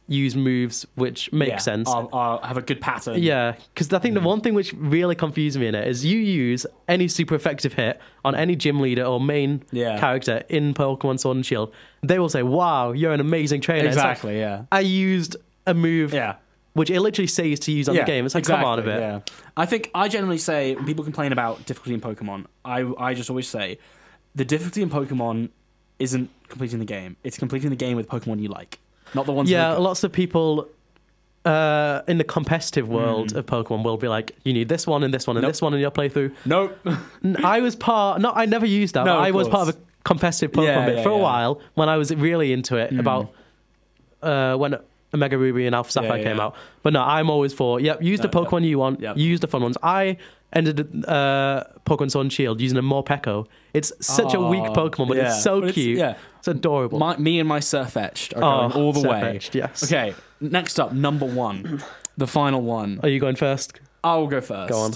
use 0.09 0.35
moves 0.35 0.87
which 0.95 1.33
make 1.33 1.49
Yeah, 1.49 1.59
sense. 1.59 1.89
I'll, 1.89 2.09
I'll 2.13 2.39
have 2.43 2.57
a 2.57 2.63
good 2.63 2.81
pattern. 2.81 3.23
Yeah, 3.23 3.55
because 3.73 3.93
I 3.93 3.99
think 3.99 4.15
the 4.15 4.21
mm. 4.21 4.25
one 4.25 4.41
thing 4.41 4.55
which 4.55 4.73
really 4.75 5.15
confused 5.15 5.59
me 5.59 5.67
in 5.67 5.75
it 5.75 5.87
is 5.87 6.05
you 6.05 6.19
use 6.19 6.67
any 6.89 7.09
super 7.09 7.35
effective 7.35 7.73
hit 7.75 8.01
on 8.25 8.35
any 8.35 8.57
gym 8.57 8.81
leader 8.81 9.05
or 9.05 9.21
main 9.21 9.63
Yeah. 9.71 9.99
character 9.99 10.43
in 10.49 10.75
Pokemon 10.75 11.21
Sword 11.21 11.37
and 11.37 11.47
Shield. 11.47 11.73
They 12.03 12.19
will 12.19 12.29
say, 12.29 12.43
"Wow, 12.43 12.93
you're 12.93 13.13
an 13.13 13.21
amazing 13.21 13.61
trainer." 13.61 13.89
It's 13.89 13.97
like, 13.97 14.13
Exactly. 14.13 14.39
Yeah. 14.39 14.65
I 14.73 14.81
used 14.81 15.37
a 15.67 15.75
move 15.75 16.13
Yeah. 16.13 16.37
which 16.75 16.91
it 16.91 17.01
literally 17.01 17.27
says 17.29 17.61
to 17.61 17.73
use 17.73 17.89
on 17.89 17.95
yeah, 17.95 18.03
the 18.03 18.07
game. 18.07 18.27
It's 18.27 18.35
like, 18.35 18.43
exactly, 18.43 18.63
come 18.63 18.73
on 18.73 18.79
a 18.79 18.83
bit. 18.83 19.01
Yeah. 19.01 19.21
I 19.57 19.67
think 19.67 19.91
I 19.95 20.09
generally 20.09 20.39
say 20.39 20.75
when 20.75 20.85
people 20.85 21.05
complain 21.05 21.33
about 21.33 21.65
difficulty 21.67 21.95
in 21.95 22.01
Pokemon, 22.01 22.47
I 22.65 22.85
I 22.99 23.15
just 23.15 23.31
always 23.31 23.49
say 23.49 23.79
the 24.35 24.45
difficulty 24.45 24.83
in 24.83 24.91
Pokemon 24.91 25.51
isn't 25.99 26.31
completing 26.49 26.81
the 26.81 26.85
game. 26.85 27.17
It's 27.23 27.39
completing 27.39 27.71
the 27.71 27.77
game 27.77 27.97
with 27.97 28.09
Pokemon 28.09 28.41
you 28.41 28.49
like, 28.49 28.79
not 29.15 29.27
the 29.27 29.33
ones. 29.33 29.51
Yeah, 29.51 29.73
are 29.75 29.81
lots 29.81 30.05
of 30.05 30.13
people 30.13 30.69
uh, 31.45 32.03
in 32.07 32.19
the 32.19 32.25
competitive 32.25 32.87
Hmm. 32.87 32.93
world 32.95 33.35
of 33.37 33.47
Pokemon 33.47 33.83
will 33.85 33.97
be 33.97 34.09
like, 34.09 34.33
you 34.45 34.53
need 34.53 34.69
this 34.69 34.87
one 34.87 35.03
and 35.03 35.13
this 35.13 35.27
one 35.27 35.37
and 35.37 35.43
Nope. 35.43 35.51
this 35.51 35.61
one 35.63 35.75
in 35.75 35.81
your 35.81 35.91
playthrough. 35.91 36.33
Nope. 36.45 36.79
I 37.43 37.61
was 37.61 37.75
part. 37.75 38.21
No, 38.21 38.31
I 38.33 38.47
never 38.47 38.67
used 38.67 38.95
that. 38.95 39.05
No, 39.05 39.17
but 39.17 39.23
I 39.23 39.31
was 39.33 39.49
part 39.49 39.69
of 39.69 39.75
a 39.75 39.79
competitive 40.05 40.53
Pokemon 40.53 40.65
Yeah, 40.67 40.87
bit 40.87 40.97
yeah, 40.99 41.03
for 41.03 41.11
a 41.11 41.17
yeah. 41.17 41.23
While 41.23 41.61
when 41.75 41.89
I 41.89 41.97
was 41.97 42.15
really 42.15 42.53
into 42.53 42.77
it. 42.77 42.93
About 42.99 43.33
uh, 44.23 44.57
when 44.57 44.77
Omega 45.13 45.37
Ruby 45.37 45.67
and 45.67 45.75
Alpha 45.75 45.91
Sapphire 45.91 46.23
came 46.23 46.39
out. 46.41 46.55
But 46.83 46.93
no, 46.93 47.03
I'm 47.03 47.29
always 47.29 47.53
for. 47.53 47.81
Yep, 47.81 48.03
use 48.03 48.21
the 48.21 48.29
No, 48.29 48.45
Pokemon 48.45 48.65
you 48.65 48.79
want. 48.79 49.01
Yep. 49.01 49.17
Use 49.17 49.41
the 49.41 49.49
fun 49.49 49.63
ones. 49.63 49.77
I 49.83 50.17
ended 50.53 51.05
uh, 51.07 51.65
Pokemon 51.87 52.11
Sword 52.11 52.25
and 52.27 52.33
Shield 52.33 52.61
using 52.61 52.79
a 52.79 52.83
Morpeko. 52.83 53.47
It's 53.75 53.93
such 54.01 54.35
a 54.35 54.41
weak 54.41 54.63
Oh, 54.65 54.73
Pokemon, 54.73 55.09
but 55.09 55.17
yeah. 55.17 55.29
it's 55.35 55.43
so 55.43 55.61
But 55.61 55.71
it's- 55.71 55.75
cute. 55.75 55.99
yeah. 55.99 56.17
it's 56.39 56.49
adorable. 56.49 56.99
My, 56.99 57.17
me 57.17 57.39
and 57.41 57.49
my 57.49 57.61
Sirfetch'd 57.61 58.35
are 58.35 58.67
Oh, 58.67 58.69
going 58.69 58.85
all 58.85 58.93
the 58.93 59.09
way. 59.09 59.41
Yes. 59.53 59.85
Okay. 59.85 60.15
Next 60.41 60.79
up, 60.81 60.93
number 60.93 61.27
one, 61.27 61.83
the 62.17 62.27
final 62.27 62.61
one. 62.63 63.01
Are 63.03 63.09
you 63.09 63.21
going 63.21 63.37
first? 63.37 63.79
I'll 64.05 64.27
go 64.27 64.41
first. 64.41 64.71
Go 64.73 64.79
on. 64.81 64.93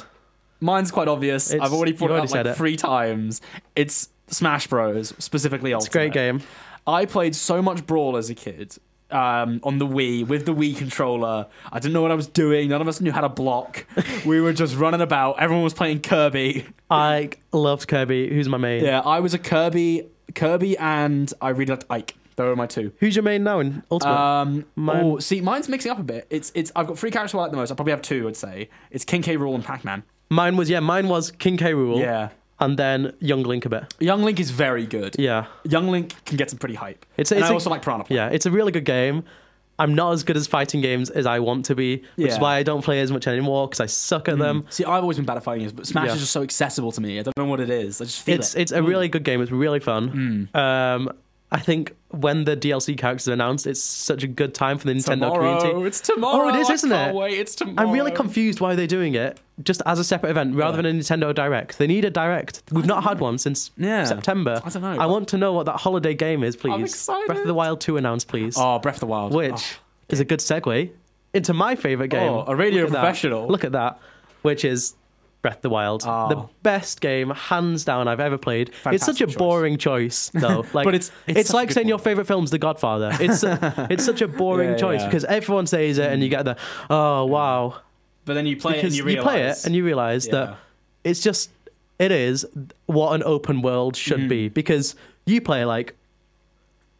Mine's 0.60 0.90
quite 0.90 1.08
obvious. 1.08 1.52
It's- 1.52 1.64
I've 1.66 1.72
already 1.72 1.92
you 1.92 1.98
put 1.98 2.06
it 2.10 2.14
already 2.14 2.26
up 2.28 2.30
like 2.32 2.46
it. 2.46 2.56
three 2.56 2.76
times. 2.76 3.40
It's 3.76 4.08
Smash 4.28 4.66
Bros. 4.66 5.14
Specifically, 5.18 5.72
It's 5.72 5.86
a 5.86 5.90
great 5.90 6.12
game. 6.12 6.42
I 6.86 7.04
played 7.04 7.34
so 7.34 7.60
much 7.62 7.86
Brawl 7.86 8.16
as 8.16 8.30
a 8.30 8.34
kid 8.34 8.76
um, 9.10 9.60
on 9.62 9.78
the 9.78 9.86
Wii 9.86 10.26
with 10.26 10.46
the 10.46 10.54
Wii 10.54 10.76
controller. 10.76 11.46
I 11.72 11.78
didn't 11.78 11.94
know 11.94 12.02
what 12.02 12.10
I 12.10 12.14
was 12.14 12.26
doing. 12.26 12.68
None 12.68 12.80
of 12.80 12.88
us 12.88 13.00
knew 13.00 13.12
how 13.12 13.20
to 13.22 13.28
block. 13.28 13.86
we 14.26 14.40
were 14.40 14.52
just 14.52 14.76
running 14.76 15.00
about. 15.00 15.40
Everyone 15.40 15.64
was 15.64 15.74
playing 15.74 16.00
Kirby. 16.00 16.66
I 16.90 17.30
loved 17.52 17.88
Kirby. 17.88 18.28
Who's 18.28 18.48
my 18.48 18.58
main? 18.58 18.84
Yeah, 18.84 19.00
I 19.00 19.20
was 19.20 19.34
a 19.34 19.38
Kirby, 19.38 20.08
Kirby, 20.34 20.76
and 20.78 21.32
I 21.40 21.50
really 21.50 21.70
liked 21.70 21.84
Ike. 21.90 22.14
Those 22.36 22.52
are 22.52 22.56
my 22.56 22.66
two. 22.66 22.92
Who's 23.00 23.16
your 23.16 23.22
main 23.22 23.44
now 23.44 23.60
in 23.60 23.82
Ultimate? 23.90 24.12
Um, 24.14 24.64
Mine- 24.76 25.04
oh, 25.04 25.18
see, 25.20 25.40
mine's 25.40 25.70
mixing 25.70 25.90
up 25.90 25.98
a 25.98 26.02
bit. 26.02 26.26
It's 26.28 26.52
it's. 26.54 26.70
I've 26.76 26.86
got 26.86 26.98
three 26.98 27.10
characters 27.10 27.34
I 27.34 27.38
like 27.38 27.50
the 27.50 27.56
most. 27.56 27.70
I 27.70 27.74
probably 27.74 27.92
have 27.92 28.02
two. 28.02 28.28
I'd 28.28 28.36
say 28.36 28.68
it's 28.90 29.04
King 29.06 29.22
K. 29.22 29.36
Rool 29.38 29.54
and 29.54 29.64
Pac 29.64 29.84
Man. 29.84 30.02
mine 30.28 30.54
was 30.56 30.68
yeah. 30.68 30.80
Mine 30.80 31.08
was 31.08 31.30
King 31.30 31.56
K. 31.56 31.72
Rool. 31.72 31.98
Yeah, 31.98 32.28
And 32.58 32.78
then 32.78 33.12
Young 33.20 33.42
Link 33.42 33.66
a 33.66 33.68
bit. 33.68 33.92
Young 34.00 34.22
Link 34.22 34.40
is 34.40 34.50
very 34.50 34.86
good. 34.86 35.16
Yeah. 35.18 35.46
Young 35.64 35.88
Link 35.88 36.14
can 36.24 36.36
get 36.38 36.48
some 36.50 36.58
pretty 36.58 36.74
hype. 36.74 37.04
It's- 37.18 37.30
and 37.30 37.40
it's 37.40 37.48
I 37.48 37.52
a- 37.52 37.54
also 37.54 37.68
like 37.70 37.82
Piranha. 37.82 38.04
Plant. 38.04 38.16
Yeah, 38.16 38.34
it's 38.34 38.46
a 38.46 38.50
really 38.50 38.72
good 38.72 38.84
game. 38.86 39.24
I'm 39.78 39.94
not 39.94 40.12
as 40.14 40.22
good 40.24 40.38
as 40.38 40.46
fighting 40.46 40.80
games 40.80 41.10
as 41.10 41.26
I 41.26 41.38
want 41.40 41.66
to 41.66 41.74
be, 41.74 42.02
which 42.16 42.28
is 42.32 42.38
why 42.38 42.56
I 42.56 42.62
don't 42.62 42.82
play 42.82 43.00
as 43.02 43.12
much 43.12 43.26
anymore 43.26 43.68
because 43.68 43.80
I 43.80 43.84
suck 43.84 44.26
at 44.26 44.38
them. 44.38 44.64
See, 44.70 44.84
I've 44.86 45.02
always 45.02 45.18
been 45.18 45.26
bad 45.26 45.36
at 45.36 45.44
fighting 45.44 45.64
games, 45.64 45.72
but 45.74 45.86
Smash 45.86 46.06
Yeah. 46.06 46.14
is 46.14 46.20
just 46.20 46.32
so 46.32 46.42
accessible 46.42 46.92
to 46.92 47.00
me. 47.02 47.18
I 47.18 47.22
don't 47.22 47.36
know 47.36 47.44
what 47.44 47.60
it 47.60 47.68
is. 47.68 48.00
I 48.00 48.04
just 48.06 48.22
feel 48.22 48.36
It's 48.36 48.54
it. 48.54 48.62
it's 48.62 48.72
a 48.72 48.82
really 48.82 49.08
good 49.08 49.22
game. 49.22 49.42
It's 49.42 49.50
really 49.52 49.80
fun. 49.80 50.48
Hmm. 50.54 50.56
Um, 50.58 51.10
I 51.52 51.60
think 51.60 51.94
when 52.10 52.44
the 52.44 52.56
DLC 52.56 52.98
characters 52.98 53.28
are 53.28 53.32
announced, 53.32 53.68
it's 53.68 53.80
such 53.82 54.24
a 54.24 54.26
good 54.26 54.52
time 54.52 54.78
for 54.78 54.86
the 54.88 54.92
Nintendo 54.94 55.12
tomorrow. 55.30 55.58
community. 55.60 55.86
It's 55.88 56.00
tomorrow. 56.00 56.46
Oh, 56.46 56.48
it 56.48 56.56
is, 56.60 56.70
isn't 56.70 56.90
it? 56.90 57.14
Wait, 57.14 57.38
it's 57.38 57.54
tomorrow. 57.54 57.86
I'm 57.88 57.94
really 57.94 58.10
confused 58.10 58.58
why 58.60 58.74
they're 58.74 58.88
doing 58.88 59.14
it 59.14 59.38
just 59.62 59.80
as 59.86 59.98
a 60.00 60.04
separate 60.04 60.30
event 60.30 60.56
rather 60.56 60.78
Yeah. 60.78 60.82
than 60.82 60.96
a 60.96 61.00
Nintendo 61.00 61.32
Direct. 61.32 61.78
They 61.78 61.86
need 61.86 62.04
a 62.04 62.10
Direct. 62.10 62.62
We've 62.72 62.84
not 62.84 63.04
had 63.04 63.20
one 63.20 63.38
since 63.38 63.70
Yeah. 63.76 64.04
September. 64.04 64.60
I 64.64 64.68
don't 64.70 64.82
know. 64.82 64.98
I 64.98 65.06
want 65.06 65.28
to 65.28 65.38
know 65.38 65.52
what 65.52 65.66
that 65.66 65.76
holiday 65.76 66.14
game 66.14 66.42
is, 66.42 66.56
please. 66.56 66.80
excited. 66.92 67.26
Breath 67.26 67.40
of 67.40 67.46
the 67.46 67.54
Wild 67.54 67.80
2 67.80 67.96
announced, 67.96 68.26
please. 68.28 68.56
Oh, 68.58 68.80
Breath 68.80 68.96
of 68.96 69.00
the 69.00 69.06
Wild. 69.06 69.32
which 69.32 69.52
Oh. 69.78 69.80
is 70.08 70.18
a 70.20 70.24
good 70.24 70.40
segue 70.40 70.90
into 71.32 71.54
my 71.54 71.76
favorite 71.76 72.12
oh, 72.12 72.18
game. 72.18 72.32
Oh, 72.32 72.44
a 72.48 72.56
radio 72.56 72.82
Look 72.86 72.90
at 72.94 72.98
professional. 72.98 73.46
Look 73.46 73.62
at 73.64 73.72
that, 73.72 74.00
which 74.42 74.64
is 74.64 74.94
Breath 75.46 75.56
of 75.56 75.62
the 75.62 75.70
Wild, 75.70 76.02
Oh. 76.06 76.28
the 76.28 76.48
best 76.62 77.00
game 77.00 77.30
hands 77.30 77.84
down 77.84 78.08
I've 78.08 78.20
ever 78.20 78.36
played. 78.38 78.70
it's 78.86 79.04
such 79.06 79.20
a 79.20 79.26
choice. 79.26 79.36
boring 79.36 79.78
choice, 79.78 80.30
though. 80.34 80.64
Like, 80.72 80.84
But 80.84 80.94
it's- 80.96 81.10
it's 81.26 81.48
such 81.48 81.54
a 81.54 81.56
like 81.56 81.68
good 81.68 81.74
saying 81.74 81.88
your 81.88 81.98
favorite 81.98 82.26
film's 82.26 82.50
The 82.50 82.58
Godfather. 82.58 83.10
It's 83.20 83.44
it's 83.92 84.04
such 84.04 84.22
a 84.22 84.28
boring 84.28 84.70
Yeah, 84.70 84.76
choice 84.76 85.00
yeah. 85.02 85.06
because 85.06 85.24
everyone 85.24 85.66
says 85.66 85.98
it, 85.98 86.10
and 86.12 86.22
you 86.22 86.28
get 86.28 86.44
the 86.44 86.56
oh 86.90 87.24
wow, 87.26 87.76
But 88.24 88.34
then 88.34 88.46
you 88.46 88.56
play 88.56 88.72
it 88.72 88.74
and 88.74 88.82
because 88.82 88.96
you 88.98 89.02
you, 89.04 89.06
realize. 89.16 89.24
play 89.32 89.42
it 89.48 89.64
and 89.66 89.74
you 89.76 89.84
realize 89.84 90.26
Yeah. 90.26 90.32
that 90.32 90.56
it's 91.04 91.20
just 91.22 91.50
it 91.98 92.10
is 92.12 92.44
what 92.86 93.12
an 93.14 93.22
open 93.24 93.62
world 93.62 93.96
should 93.96 94.18
Mm-hmm. 94.18 94.28
be 94.28 94.48
because 94.48 94.96
you 95.26 95.40
play 95.40 95.64
like 95.64 95.94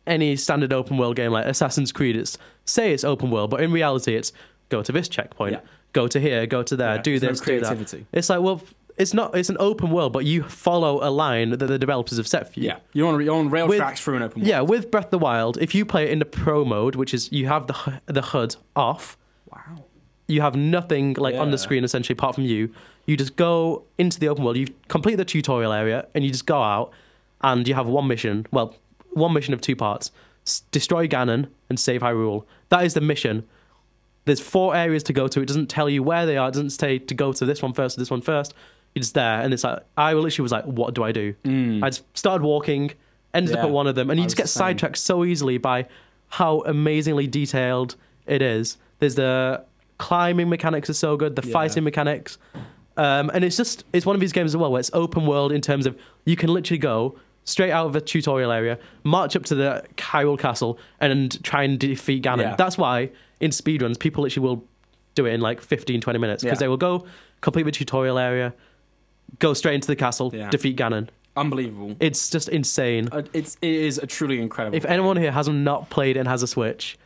any 0.06 0.36
standard 0.36 0.72
open 0.72 0.96
world 0.98 1.16
game 1.16 1.32
like 1.32 1.46
Assassin's 1.46 1.90
Creed 1.92 2.16
it's 2.16 2.38
say 2.64 2.92
it's 2.92 3.02
open 3.04 3.30
world 3.30 3.50
but 3.50 3.60
in 3.60 3.72
reality 3.72 4.14
it's 4.14 4.32
go 4.68 4.82
to 4.82 4.92
this 4.92 5.08
checkpoint 5.08 5.54
Yeah. 5.54 5.60
Go 6.00 6.04
to 6.14 6.18
here 6.26 6.46
go 6.56 6.60
to 6.70 6.74
there 6.82 6.94
Yeah, 6.96 7.02
do 7.10 7.14
this 7.18 7.40
no 7.40 7.46
do 7.46 7.60
that 7.60 8.04
it's 8.18 8.28
like 8.32 8.40
well 8.46 8.58
it's 9.02 9.12
not 9.20 9.28
it's 9.40 9.50
an 9.54 9.56
open 9.70 9.88
world 9.96 10.12
but 10.16 10.24
you 10.30 10.38
follow 10.66 10.92
a 11.08 11.10
line 11.24 11.48
that 11.50 11.66
the 11.74 11.78
developers 11.86 12.16
have 12.22 12.28
set 12.34 12.44
for 12.52 12.60
you 12.60 12.66
Yeah, 12.68 12.78
you're 12.96 13.08
on 13.12 13.14
you're 13.24 13.34
on 13.42 13.48
rail 13.56 13.66
With- 13.68 13.78
tracks 13.78 14.00
through 14.02 14.16
an 14.20 14.22
open. 14.22 14.40
world. 14.40 14.48
yeah 14.52 14.60
with 14.72 14.90
Breath 14.92 15.06
of 15.10 15.10
the 15.16 15.18
Wild 15.28 15.54
if 15.66 15.70
you 15.76 15.82
play 15.92 16.02
it 16.06 16.10
in 16.14 16.18
the 16.24 16.30
pro 16.42 16.64
mode 16.64 16.94
which 17.00 17.12
is 17.16 17.22
you 17.38 17.44
have 17.54 17.62
the 17.70 17.76
the 18.18 18.22
HUD 18.32 18.56
off 18.74 19.16
Wow. 19.52 19.84
you 20.34 20.40
have 20.46 20.54
nothing 20.56 21.14
like 21.26 21.34
on 21.36 21.50
the 21.50 21.58
screen 21.58 21.82
essentially 21.84 22.14
apart 22.18 22.34
from 22.36 22.44
you. 22.44 22.62
You 23.08 23.16
just 23.16 23.36
go 23.36 23.84
into 23.96 24.18
the 24.18 24.26
open 24.28 24.42
world, 24.44 24.56
you 24.56 24.66
complete 24.88 25.14
the 25.22 25.24
tutorial 25.24 25.72
area, 25.72 25.98
and 26.12 26.24
you 26.24 26.30
just 26.36 26.46
go 26.46 26.60
out 26.74 26.90
and 27.48 27.58
you 27.68 27.74
have 27.74 27.86
one 27.86 28.08
mission. 28.08 28.44
Well, 28.50 28.74
one 29.24 29.32
mission 29.32 29.54
of 29.54 29.60
two 29.60 29.76
parts: 29.76 30.10
S- 30.44 30.62
destroy 30.72 31.06
Ganon 31.06 31.46
and 31.70 31.78
save 31.78 32.00
Hyrule. 32.00 32.44
That 32.70 32.82
is 32.84 32.94
the 32.94 33.00
mission. 33.00 33.44
There's 34.26 34.40
four 34.40 34.76
areas 34.76 35.02
to 35.04 35.12
go 35.12 35.26
to. 35.28 35.40
It 35.40 35.46
doesn't 35.46 35.68
tell 35.68 35.88
you 35.88 36.02
where 36.02 36.26
they 36.26 36.36
are. 36.36 36.48
It 36.48 36.52
doesn't 36.52 36.70
say 36.70 36.98
to 36.98 37.14
go 37.14 37.32
to 37.32 37.44
this 37.46 37.62
one 37.62 37.72
first 37.72 37.96
or 37.96 38.00
this 38.00 38.10
one 38.10 38.20
first. 38.20 38.52
You're 38.94 39.04
there, 39.14 39.40
and 39.40 39.52
it's 39.54 39.64
like 39.64 39.80
I 39.96 40.12
literally 40.14 40.42
was 40.42 40.52
like, 40.52 40.64
"What 40.64 40.94
do 40.94 41.02
I 41.04 41.12
do?" 41.12 41.34
I 41.44 41.88
just 41.90 42.02
started 42.16 42.42
walking, 42.44 42.92
ended 43.34 43.54
up 43.54 43.60
Mm. 43.62 43.64
At 43.64 43.70
one 43.70 43.86
of 43.86 43.94
them, 43.94 44.10
and 44.10 44.18
you 44.18 44.24
I 44.24 44.26
just 44.26 44.36
get 44.36 44.48
sidetracked 44.48 44.96
so 44.98 45.24
easily 45.24 45.58
by 45.58 45.86
how 46.28 46.60
amazingly 46.66 47.26
detailed 47.26 47.94
it 48.26 48.42
is. 48.42 48.78
There's 48.98 49.14
the 49.14 49.62
climbing 49.98 50.48
mechanics 50.48 50.90
are 50.90 50.94
so 50.94 51.16
good. 51.16 51.36
The 51.36 51.46
Yeah. 51.46 51.52
fighting 51.52 51.84
mechanics. 51.84 52.38
Um, 52.96 53.30
and 53.34 53.44
it's 53.44 53.56
just 53.56 53.84
it's 53.92 54.06
one 54.06 54.16
of 54.16 54.20
these 54.20 54.32
games 54.32 54.52
as 54.52 54.56
well 54.56 54.72
where 54.72 54.80
it's 54.80 54.90
open 54.94 55.26
world 55.26 55.52
in 55.52 55.60
terms 55.60 55.86
of 55.86 55.94
you 56.24 56.34
can 56.36 56.48
literally 56.52 56.78
go 56.78 57.14
straight 57.44 57.70
out 57.70 57.86
of 57.86 57.94
a 57.94 58.00
tutorial 58.00 58.50
area, 58.50 58.78
march 59.04 59.36
up 59.36 59.44
to 59.44 59.54
the 59.54 59.84
Hyrule 59.98 60.38
Castle, 60.38 60.78
and 61.00 61.42
try 61.44 61.62
and 61.62 61.78
defeat 61.78 62.24
Ganon. 62.24 62.40
Yeah. 62.40 62.56
That's 62.56 62.76
why 62.78 63.10
in 63.40 63.50
speedruns 63.50 63.98
people 63.98 64.22
literally 64.22 64.46
will 64.48 64.64
do 65.14 65.26
it 65.26 65.32
in 65.32 65.40
like 65.40 65.60
15, 65.60 66.00
20 66.00 66.18
minutes 66.18 66.42
because 66.42 66.56
Yeah. 66.56 66.60
they 66.60 66.68
will 66.68 66.76
go 66.76 67.06
complete 67.40 67.64
the 67.64 67.70
tutorial 67.72 68.18
area, 68.18 68.52
go 69.38 69.54
straight 69.54 69.74
into 69.74 69.86
the 69.88 69.96
castle, 69.96 70.30
Yeah. 70.34 70.50
defeat 70.50 70.76
Ganon. 70.76 71.08
Unbelievable. 71.36 71.96
It's 72.00 72.30
just 72.30 72.48
insane. 72.48 73.08
Uh, 73.12 73.22
It's 73.34 73.56
it 73.60 73.68
is 73.70 73.98
a 73.98 74.06
truly 74.06 74.40
incredible. 74.40 74.76
If 74.76 74.84
game. 74.84 74.92
anyone 74.92 75.16
here 75.18 75.32
has 75.32 75.48
not 75.48 75.90
played 75.90 76.16
and 76.16 76.26
has 76.26 76.42
a 76.42 76.46
Switch, 76.46 76.96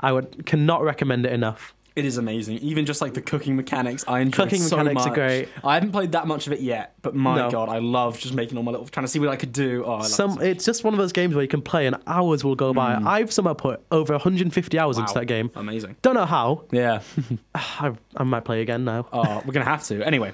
I 0.00 0.12
would 0.12 0.44
cannot 0.44 0.82
recommend 0.82 1.24
it 1.24 1.32
enough. 1.32 1.72
It 1.96 2.04
is 2.04 2.18
amazing. 2.18 2.58
Even 2.58 2.84
just 2.84 3.00
like 3.00 3.14
the 3.14 3.22
cooking 3.22 3.56
mechanics, 3.56 4.04
I 4.06 4.20
enjoy 4.20 4.44
Cooking 4.44 4.60
so 4.60 4.76
mechanics 4.76 5.06
are 5.06 5.14
great. 5.14 5.48
I 5.64 5.74
haven't 5.74 5.92
played 5.92 6.12
that 6.12 6.26
much 6.26 6.46
of 6.46 6.52
it 6.52 6.60
yet, 6.60 6.94
but 7.00 7.14
my 7.14 7.36
No. 7.36 7.50
god, 7.50 7.70
I 7.70 7.78
love 7.78 8.18
just 8.18 8.34
making 8.34 8.58
all 8.58 8.64
my 8.64 8.70
little, 8.70 8.86
trying 8.86 9.04
to 9.06 9.08
see 9.08 9.18
what 9.18 9.30
I 9.30 9.36
could 9.36 9.52
do. 9.52 9.82
Oh, 9.86 9.92
I 9.92 9.96
love 10.00 10.06
Some 10.08 10.32
it. 10.42 10.48
it's 10.48 10.66
just 10.66 10.84
one 10.84 10.92
of 10.92 10.98
those 10.98 11.12
games 11.12 11.34
where 11.34 11.40
you 11.42 11.48
can 11.48 11.62
play 11.62 11.86
and 11.86 11.96
hours 12.06 12.44
will 12.44 12.54
go 12.54 12.74
by. 12.74 12.96
Mm. 12.96 13.06
I've 13.06 13.32
somehow 13.32 13.54
put 13.54 13.80
over 13.90 14.12
150 14.12 14.78
hours 14.78 14.98
into 14.98 15.10
Wow. 15.14 15.20
that 15.20 15.24
game. 15.26 15.50
amazing. 15.56 15.96
Don't 16.02 16.14
know 16.14 16.26
how. 16.26 16.64
Yeah. 16.70 17.00
I, 17.54 17.92
I 18.14 18.24
might 18.24 18.44
play 18.44 18.60
again 18.60 18.84
now. 18.84 19.06
Oh, 19.10 19.42
we're 19.46 19.52
gonna 19.54 19.64
have 19.64 19.82
to. 19.84 20.02
Anyway, 20.06 20.32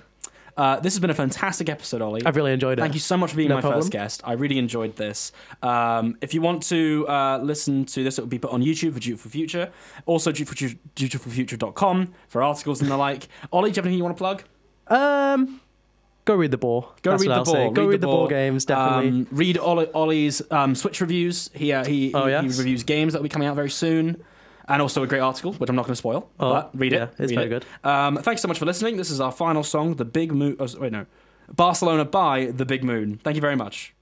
uh, 0.56 0.78
this 0.80 0.92
has 0.94 1.00
been 1.00 1.10
a 1.10 1.14
fantastic 1.14 1.68
episode, 1.68 2.02
Ollie. 2.02 2.22
I've 2.26 2.36
really 2.36 2.52
enjoyed 2.52 2.78
it. 2.78 2.82
Thank 2.82 2.94
you 2.94 3.00
so 3.00 3.16
much 3.16 3.30
for 3.30 3.36
being 3.36 3.48
No 3.48 3.54
my 3.56 3.60
problem. 3.60 3.80
first 3.80 3.92
guest. 3.92 4.20
I 4.24 4.32
really 4.32 4.58
enjoyed 4.58 4.96
this. 4.96 5.32
Um, 5.62 6.16
if 6.20 6.34
you 6.34 6.40
want 6.42 6.62
to 6.64 7.06
uh, 7.08 7.38
listen 7.38 7.84
to 7.86 8.04
this, 8.04 8.18
it 8.18 8.22
will 8.22 8.28
be 8.28 8.38
put 8.38 8.50
on 8.52 8.62
YouTube 8.62 8.92
for 8.94 9.00
Dutiful 9.00 9.30
Future. 9.30 9.70
Also, 10.06 10.30
dutiful- 10.32 10.76
dutifulfuture.com 10.96 12.12
for 12.28 12.42
articles 12.42 12.80
and 12.82 12.90
the 12.90 12.96
like. 12.96 13.28
Ollie, 13.52 13.70
do 13.70 13.74
you 13.76 13.76
have 13.76 13.86
anything 13.86 13.98
you 13.98 14.04
want 14.04 14.16
to 14.16 14.20
plug? 14.20 14.42
Um, 14.88 15.60
go 16.24 16.34
read 16.34 16.50
the 16.50 16.58
Boar. 16.58 16.92
Go 17.02 17.12
That's 17.12 17.22
read 17.22 17.30
the 17.30 17.34
I'll 17.34 17.44
say. 17.44 17.64
Boar. 17.64 17.72
Go 17.72 17.86
read, 17.86 18.00
the 18.00 18.06
Boar 18.06 18.28
games. 18.28 18.64
Definitely. 18.64 19.08
Um, 19.20 19.26
read 19.30 19.58
Ollie, 19.58 19.90
Ollie's 19.94 20.42
um, 20.50 20.74
Switch 20.74 21.00
reviews. 21.00 21.50
He, 21.54 21.72
uh, 21.72 21.84
he, 21.84 22.12
Oh, 22.14 22.26
he, 22.26 22.32
yes. 22.32 22.42
he 22.42 22.58
reviews 22.58 22.82
games 22.84 23.12
that 23.12 23.20
will 23.20 23.24
be 23.24 23.28
coming 23.28 23.48
out 23.48 23.56
very 23.56 23.70
soon. 23.70 24.22
And 24.68 24.80
also 24.80 25.02
a 25.02 25.06
great 25.06 25.20
article, 25.20 25.52
which 25.54 25.68
I'm 25.68 25.76
not 25.76 25.82
going 25.82 25.92
to 25.92 25.96
spoil. 25.96 26.30
Oh, 26.38 26.52
but 26.52 26.70
read 26.74 26.92
it. 26.92 27.02
it's 27.18 27.20
read 27.20 27.34
very 27.34 27.46
it. 27.46 27.48
good. 27.82 27.88
Um, 27.88 28.16
thanks 28.16 28.42
so 28.42 28.48
much 28.48 28.58
for 28.58 28.66
listening. 28.66 28.96
This 28.96 29.10
is 29.10 29.20
our 29.20 29.32
final 29.32 29.62
song, 29.64 29.96
The 29.96 30.04
Big 30.04 30.32
Moon. 30.32 30.56
Oh, 30.58 30.66
wait, 30.78 30.92
no. 30.92 31.06
Barcelona 31.54 32.04
by 32.04 32.46
The 32.46 32.64
Big 32.64 32.84
Moon. 32.84 33.18
Thank 33.22 33.34
you 33.36 33.40
very 33.40 33.56
much. 33.56 33.94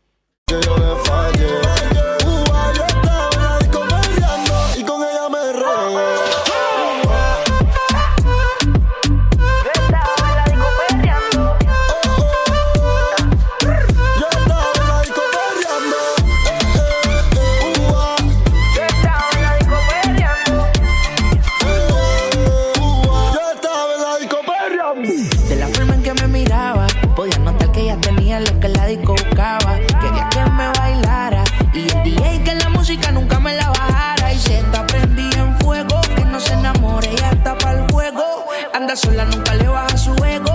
Anda 38.91 39.03
sola, 39.03 39.25
nunca 39.25 39.55
le 39.55 39.69
baja 39.69 39.97
su 39.97 40.13
ego. 40.25 40.51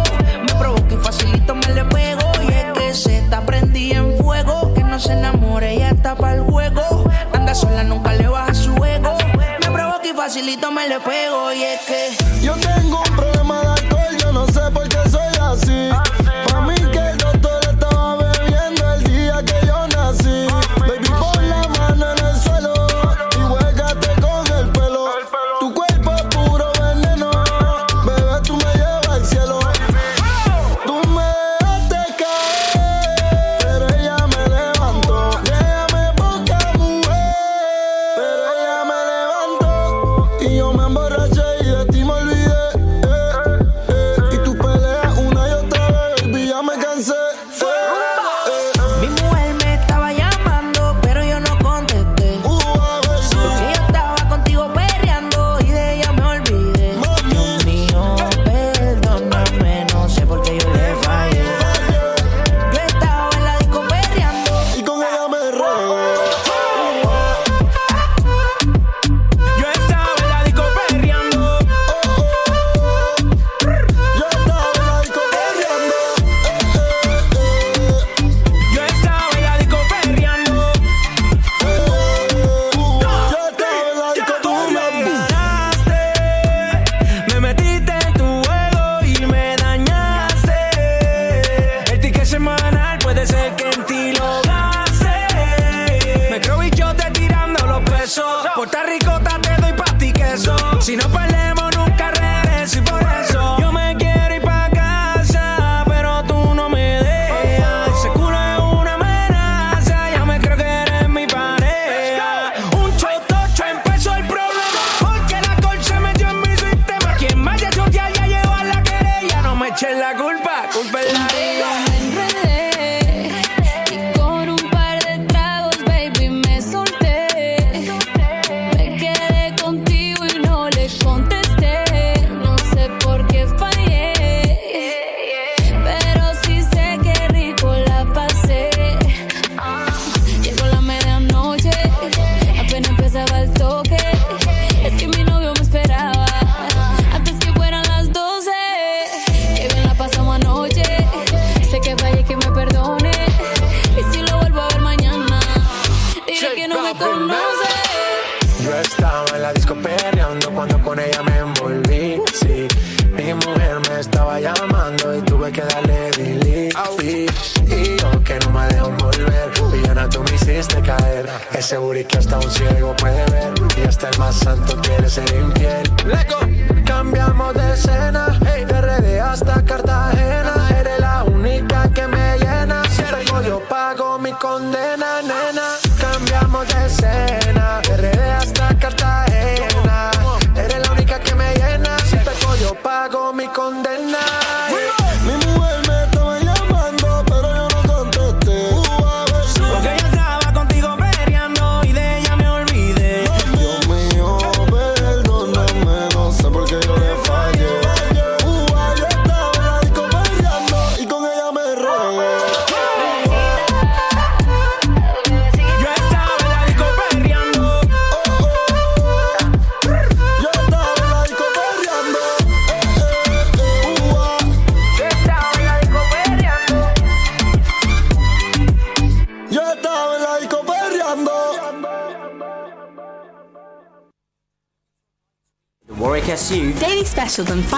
Me 0.46 0.54
provoca 0.56 0.94
y 0.94 0.98
facilito 0.98 1.56
me 1.56 1.74
le 1.74 1.86
pego. 1.86 2.32
Y 2.44 2.52
es 2.52 2.66
que 2.78 2.94
se 2.94 3.18
está 3.20 3.40
prendida 3.46 4.00
en 4.00 4.18
fuego, 4.18 4.74
que 4.74 4.84
no 4.84 5.00
se 5.00 5.14
enamore, 5.14 5.76
ella 5.76 5.92
está 5.92 6.16
para 6.16 6.36
el 6.36 6.42
juego. 6.42 7.10
Anda 7.32 7.56
sola, 7.56 7.86
nunca 7.86 8.12
le 8.12 8.28
baja 8.28 8.54
su 8.54 8.76
ego. 8.84 9.18
Me 9.62 9.72
provoca 9.72 10.06
y 10.06 10.14
facilito 10.14 10.70
me 10.70 10.86
le 10.90 11.00
pego. 11.00 11.54
Y 11.54 11.64
es 11.64 11.80
que. 11.84 12.42
Yo 12.42 12.56
tengo 12.56 13.04
un 13.08 13.16
problema 13.16 13.35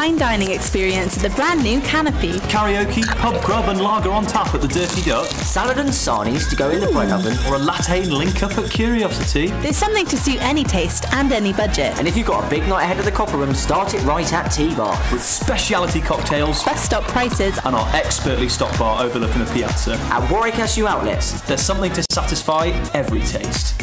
fine 0.08 0.18
dining 0.18 0.52
experience 0.52 1.18
at 1.18 1.30
the 1.30 1.36
brand 1.36 1.62
new 1.62 1.82
Canopy. 1.82 2.34
Karaoke, 2.48 3.06
pub 3.18 3.44
grub 3.44 3.68
and 3.68 3.82
lager 3.82 4.10
on 4.10 4.26
tap 4.26 4.54
at 4.56 4.62
the 4.62 4.68
Dirty 4.68 5.02
Duck, 5.02 5.28
Salad 5.28 5.80
and 5.80 5.90
sarnies 5.90 6.50
to 6.50 6.56
go 6.56 6.70
in 6.70 6.80
the 6.80 6.88
bread 6.88 7.12
oven. 7.12 7.38
or 7.46 7.56
a 7.56 7.60
latte 7.60 8.06
link 8.06 8.42
up 8.42 8.58
at 8.58 8.72
Curiosity. 8.72 9.48
There's 9.62 9.76
something 9.76 10.06
to 10.06 10.16
suit 10.16 10.42
any 10.42 10.64
taste 10.64 11.06
and 11.12 11.34
any 11.34 11.52
budget. 11.52 11.98
And 11.98 12.08
if 12.08 12.16
you've 12.16 12.28
got 12.28 12.46
a 12.46 12.50
big 12.50 12.66
night 12.70 12.84
ahead 12.84 13.00
of 13.00 13.06
the 13.06 13.12
Copper 13.12 13.36
Room, 13.36 13.54
start 13.54 13.94
it 13.94 14.02
right 14.04 14.32
at 14.32 14.48
T-Bar. 14.50 14.98
With 15.12 15.22
specialty 15.22 16.00
cocktails 16.00 16.64
Best 16.64 16.86
stock 16.86 17.04
prices. 17.04 17.60
and 17.66 17.76
our 17.76 17.96
expertly 17.96 18.48
stocked 18.48 18.80
bar 18.80 19.04
overlooking 19.04 19.44
the 19.44 19.52
piazza. 19.52 19.96
At 20.10 20.32
Warwick 20.32 20.58
SU 20.58 20.88
Outlets. 20.88 21.42
There's 21.42 21.62
something 21.62 21.92
to 21.92 22.04
satisfy 22.12 22.68
every 22.94 23.22
taste. 23.22 23.82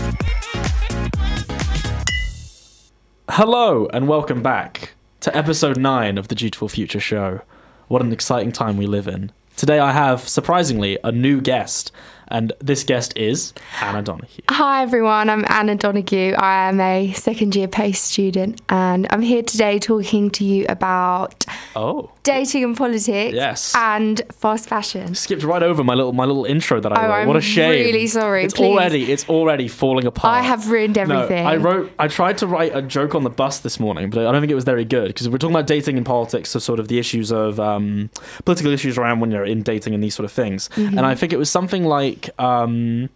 Hello 3.28 3.88
and 3.92 4.08
welcome 4.08 4.42
back 4.42 4.93
to 5.24 5.34
episode 5.34 5.78
9 5.78 6.18
of 6.18 6.28
the 6.28 6.34
Dutiful 6.34 6.68
Future 6.68 7.00
Show. 7.00 7.40
What 7.88 8.02
an 8.02 8.12
exciting 8.12 8.52
time 8.52 8.76
we 8.76 8.84
live 8.84 9.08
in. 9.08 9.32
Today 9.56 9.78
I 9.78 9.90
have, 9.90 10.28
surprisingly, 10.28 10.98
a 11.02 11.10
new 11.10 11.40
guest, 11.40 11.90
and 12.28 12.52
this 12.60 12.84
guest 12.84 13.16
is 13.16 13.52
Anna 13.80 14.02
Donoghue. 14.02 14.42
Hi 14.50 14.82
everyone, 14.82 15.28
I'm 15.30 15.44
Anna 15.48 15.74
Donoghue. 15.76 16.34
I 16.34 16.68
am 16.68 16.80
a 16.80 17.12
second 17.12 17.54
year 17.54 17.68
PAIS 17.68 18.00
student 18.00 18.60
and 18.68 19.06
I'm 19.10 19.22
here 19.22 19.42
today 19.42 19.78
talking 19.78 20.30
to 20.30 20.44
you 20.44 20.66
about 20.68 21.44
Oh. 21.76 22.10
dating 22.22 22.64
and 22.64 22.76
politics 22.76 23.34
Yes. 23.34 23.74
and 23.76 24.22
fast 24.32 24.68
fashion. 24.68 25.14
Skipped 25.14 25.42
right 25.42 25.62
over 25.62 25.84
my 25.84 25.94
little 25.94 26.12
my 26.12 26.24
little 26.24 26.44
intro 26.44 26.80
that 26.80 26.92
I 26.96 27.04
Oh, 27.06 27.08
wrote. 27.08 27.14
I'm 27.22 27.28
what 27.28 27.36
a 27.36 27.40
shame! 27.40 27.84
really 27.84 28.06
sorry, 28.06 28.44
It's 28.44 28.54
please. 28.54 28.64
already 28.66 29.12
it's 29.12 29.28
already 29.28 29.68
falling 29.68 30.06
apart. 30.06 30.34
I 30.34 30.42
have 30.42 30.70
ruined 30.70 30.96
No, 30.96 31.02
everything. 31.02 31.46
I 31.46 31.56
wrote. 31.56 31.92
I 31.98 32.08
tried 32.08 32.38
to 32.38 32.46
write 32.46 32.74
a 32.74 32.82
joke 32.82 33.14
on 33.14 33.24
the 33.24 33.30
bus 33.30 33.58
this 33.60 33.78
morning, 33.80 34.10
but 34.10 34.26
I 34.26 34.32
don't 34.32 34.40
think 34.40 34.50
it 34.50 34.54
was 34.54 34.64
very 34.64 34.84
good 34.84 35.08
because 35.08 35.28
we're 35.28 35.38
talking 35.38 35.54
about 35.56 35.66
dating 35.66 35.96
and 35.96 36.06
politics, 36.06 36.50
so 36.50 36.58
sort 36.58 36.78
of 36.80 36.88
the 36.88 36.98
issues 36.98 37.30
of 37.32 37.60
um, 37.60 38.10
political 38.44 38.72
issues 38.72 38.96
around 38.98 39.20
when 39.20 39.30
you're 39.30 39.44
in 39.44 39.62
dating 39.62 39.94
and 39.94 40.02
these 40.02 40.14
sort 40.14 40.24
of 40.24 40.32
things. 40.32 40.68
Mm-hmm. 40.76 40.96
And 40.96 41.06
I 41.06 41.14
think 41.14 41.32
it 41.32 41.38
was 41.38 41.50
something 41.50 41.84
like, 41.84 42.13
um, 42.38 43.08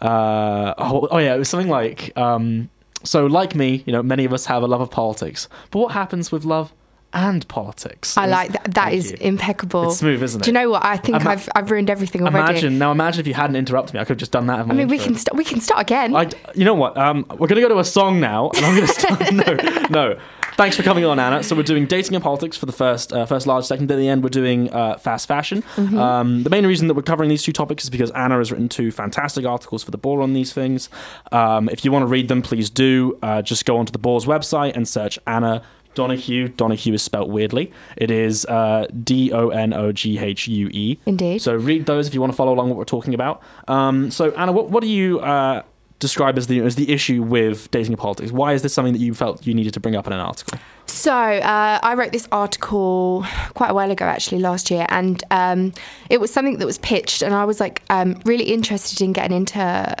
uh, 0.00 0.74
oh, 0.78 1.08
oh 1.10 1.18
yeah, 1.18 1.34
it 1.34 1.38
was 1.38 1.48
something 1.48 1.68
like, 1.70 2.16
um, 2.16 2.68
so 3.04 3.26
like 3.26 3.54
me, 3.54 3.82
you 3.86 3.92
know, 3.92 4.02
many 4.02 4.24
of 4.24 4.32
us 4.32 4.46
have 4.46 4.62
a 4.62 4.66
love 4.66 4.80
of 4.80 4.90
politics, 4.90 5.48
but 5.70 5.78
what 5.78 5.92
happens 5.92 6.32
with 6.32 6.44
love 6.44 6.72
and 7.14 7.46
politics? 7.48 8.16
I 8.16 8.26
like 8.26 8.52
that. 8.52 8.64
That 8.74 8.84
Thank 8.86 8.94
is 8.94 9.10
you. 9.12 9.18
impeccable. 9.20 9.88
It's 9.88 9.98
smooth, 9.98 10.22
isn't 10.22 10.40
it? 10.40 10.44
Do 10.44 10.48
you 10.50 10.54
know 10.54 10.70
what? 10.70 10.84
I 10.84 10.96
think 10.96 11.20
Ima- 11.20 11.30
I've 11.30 11.48
I've 11.54 11.70
ruined 11.70 11.90
everything 11.90 12.22
already. 12.22 12.38
Imagine 12.38 12.78
now. 12.78 12.90
Imagine 12.90 13.20
if 13.20 13.26
you 13.26 13.34
hadn't 13.34 13.56
interrupted 13.56 13.94
me, 13.94 14.00
I 14.00 14.04
could 14.04 14.14
have 14.14 14.18
just 14.18 14.32
done 14.32 14.46
that. 14.46 14.60
I 14.60 14.72
mean, 14.72 14.88
we 14.88 14.98
can 14.98 15.14
st- 15.14 15.36
we 15.36 15.44
can 15.44 15.60
start 15.60 15.80
again. 15.82 16.16
I, 16.16 16.30
you 16.54 16.64
know 16.64 16.74
what? 16.74 16.96
Um, 16.96 17.26
we're 17.30 17.48
going 17.48 17.60
to 17.60 17.60
go 17.60 17.68
to 17.68 17.78
a 17.78 17.84
song 17.84 18.18
now, 18.18 18.50
and 18.56 18.64
I'm 18.64 18.74
going 18.76 18.86
to 18.86 18.92
start. 18.92 19.32
no, 19.90 19.90
no. 19.90 20.18
Thanks 20.56 20.76
for 20.76 20.82
coming 20.82 21.04
on, 21.04 21.18
Anna. 21.18 21.42
So 21.42 21.56
we're 21.56 21.62
doing 21.62 21.86
dating 21.86 22.14
and 22.14 22.22
politics 22.22 22.56
for 22.56 22.66
the 22.66 22.72
first 22.72 23.12
uh, 23.12 23.24
first 23.26 23.46
large 23.46 23.64
segment. 23.64 23.90
At 23.90 23.96
the 23.96 24.08
end, 24.08 24.22
we're 24.22 24.28
doing 24.28 24.72
uh, 24.72 24.98
fast 24.98 25.26
fashion. 25.26 25.62
Mm-hmm. 25.76 25.98
Um, 25.98 26.42
the 26.42 26.50
main 26.50 26.66
reason 26.66 26.88
that 26.88 26.94
we're 26.94 27.02
covering 27.02 27.30
these 27.30 27.42
two 27.42 27.52
topics 27.52 27.84
is 27.84 27.90
because 27.90 28.10
Anna 28.10 28.36
has 28.36 28.50
written 28.50 28.68
two 28.68 28.90
fantastic 28.90 29.46
articles 29.46 29.82
for 29.82 29.90
the 29.90 29.98
Boar 29.98 30.20
on 30.20 30.34
these 30.34 30.52
things. 30.52 30.90
Um, 31.30 31.68
if 31.70 31.84
you 31.84 31.92
want 31.92 32.02
to 32.02 32.06
read 32.06 32.28
them, 32.28 32.42
please 32.42 32.68
do. 32.68 33.18
Uh, 33.22 33.40
just 33.42 33.64
go 33.64 33.78
onto 33.78 33.92
the 33.92 33.98
Boar's 33.98 34.26
website 34.26 34.76
and 34.76 34.86
search 34.86 35.18
Anna. 35.26 35.62
Donoghue. 35.94 36.48
Donoghue 36.48 36.94
is 36.94 37.02
spelt 37.02 37.28
weirdly. 37.28 37.70
It 37.98 38.10
is 38.10 38.46
uh, 38.46 38.86
D 39.04 39.30
O 39.32 39.48
N 39.50 39.74
O 39.74 39.92
G 39.92 40.18
H 40.18 40.48
U 40.48 40.68
E. 40.72 40.98
Indeed. 41.04 41.42
So 41.42 41.54
read 41.54 41.84
those 41.86 42.08
if 42.08 42.14
you 42.14 42.20
want 42.20 42.32
to 42.32 42.36
follow 42.36 42.54
along 42.54 42.70
what 42.70 42.78
we're 42.78 42.84
talking 42.84 43.12
about. 43.12 43.42
Um, 43.68 44.10
so 44.10 44.30
Anna, 44.32 44.52
what, 44.52 44.70
what 44.70 44.80
do 44.80 44.88
you 44.88 45.20
uh, 45.20 45.62
describe 46.02 46.36
as 46.36 46.48
the 46.48 46.60
as 46.60 46.74
the 46.74 46.92
issue 46.92 47.22
with 47.22 47.70
dating 47.70 47.96
politics? 47.96 48.30
Why 48.30 48.52
is 48.52 48.60
this 48.62 48.74
something 48.74 48.92
that 48.92 48.98
you 48.98 49.14
felt 49.14 49.46
you 49.46 49.54
needed 49.54 49.72
to 49.74 49.80
bring 49.80 49.96
up 49.96 50.06
in 50.06 50.12
an 50.12 50.20
article? 50.20 50.58
So 50.86 51.14
uh, 51.14 51.78
I 51.82 51.94
wrote 51.94 52.12
this 52.12 52.28
article 52.30 53.24
quite 53.54 53.70
a 53.70 53.74
while 53.74 53.90
ago, 53.90 54.04
actually 54.04 54.40
last 54.40 54.70
year, 54.70 54.84
and 54.90 55.22
um, 55.30 55.72
it 56.10 56.20
was 56.20 56.32
something 56.32 56.58
that 56.58 56.66
was 56.66 56.78
pitched, 56.78 57.22
and 57.22 57.34
I 57.34 57.44
was 57.44 57.60
like 57.60 57.82
um, 57.88 58.20
really 58.26 58.52
interested 58.52 59.00
in 59.00 59.12
getting 59.12 59.36
into 59.36 59.96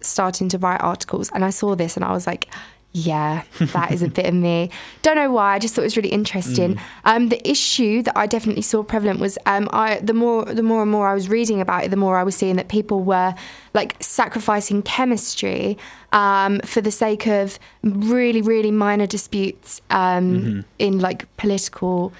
starting 0.00 0.48
to 0.50 0.58
write 0.58 0.80
articles, 0.82 1.30
and 1.32 1.44
I 1.44 1.50
saw 1.50 1.74
this, 1.74 1.96
and 1.96 2.04
I 2.04 2.12
was 2.12 2.26
like. 2.26 2.48
Yeah, 2.96 3.42
that 3.58 3.92
is 3.92 4.02
a 4.02 4.08
bit 4.08 4.24
of 4.24 4.32
me. 4.32 4.70
Don't 5.02 5.16
know 5.16 5.30
why. 5.30 5.54
I 5.54 5.58
just 5.58 5.74
thought 5.74 5.82
it 5.82 5.84
was 5.84 5.98
really 5.98 6.08
interesting. 6.08 6.80
Um, 7.04 7.28
the 7.28 7.46
issue 7.46 8.02
that 8.02 8.16
I 8.16 8.26
definitely 8.26 8.62
saw 8.62 8.82
prevalent 8.82 9.20
was 9.20 9.36
um, 9.44 9.68
I 9.70 9.98
the 9.98 10.14
more 10.14 10.46
the 10.46 10.62
more 10.62 10.80
and 10.80 10.90
more 10.90 11.06
I 11.06 11.12
was 11.12 11.28
reading 11.28 11.60
about 11.60 11.84
it, 11.84 11.90
the 11.90 11.98
more 11.98 12.16
I 12.16 12.22
was 12.22 12.34
seeing 12.34 12.56
that 12.56 12.68
people 12.68 13.04
were 13.04 13.34
like 13.74 14.02
sacrificing 14.02 14.80
chemistry 14.80 15.76
um, 16.12 16.60
for 16.60 16.80
the 16.80 16.90
sake 16.90 17.26
of 17.26 17.58
really 17.82 18.40
really 18.40 18.70
minor 18.70 19.06
disputes 19.06 19.82
um, 19.90 20.64
in 20.78 20.98
like 20.98 21.26
political 21.36 22.14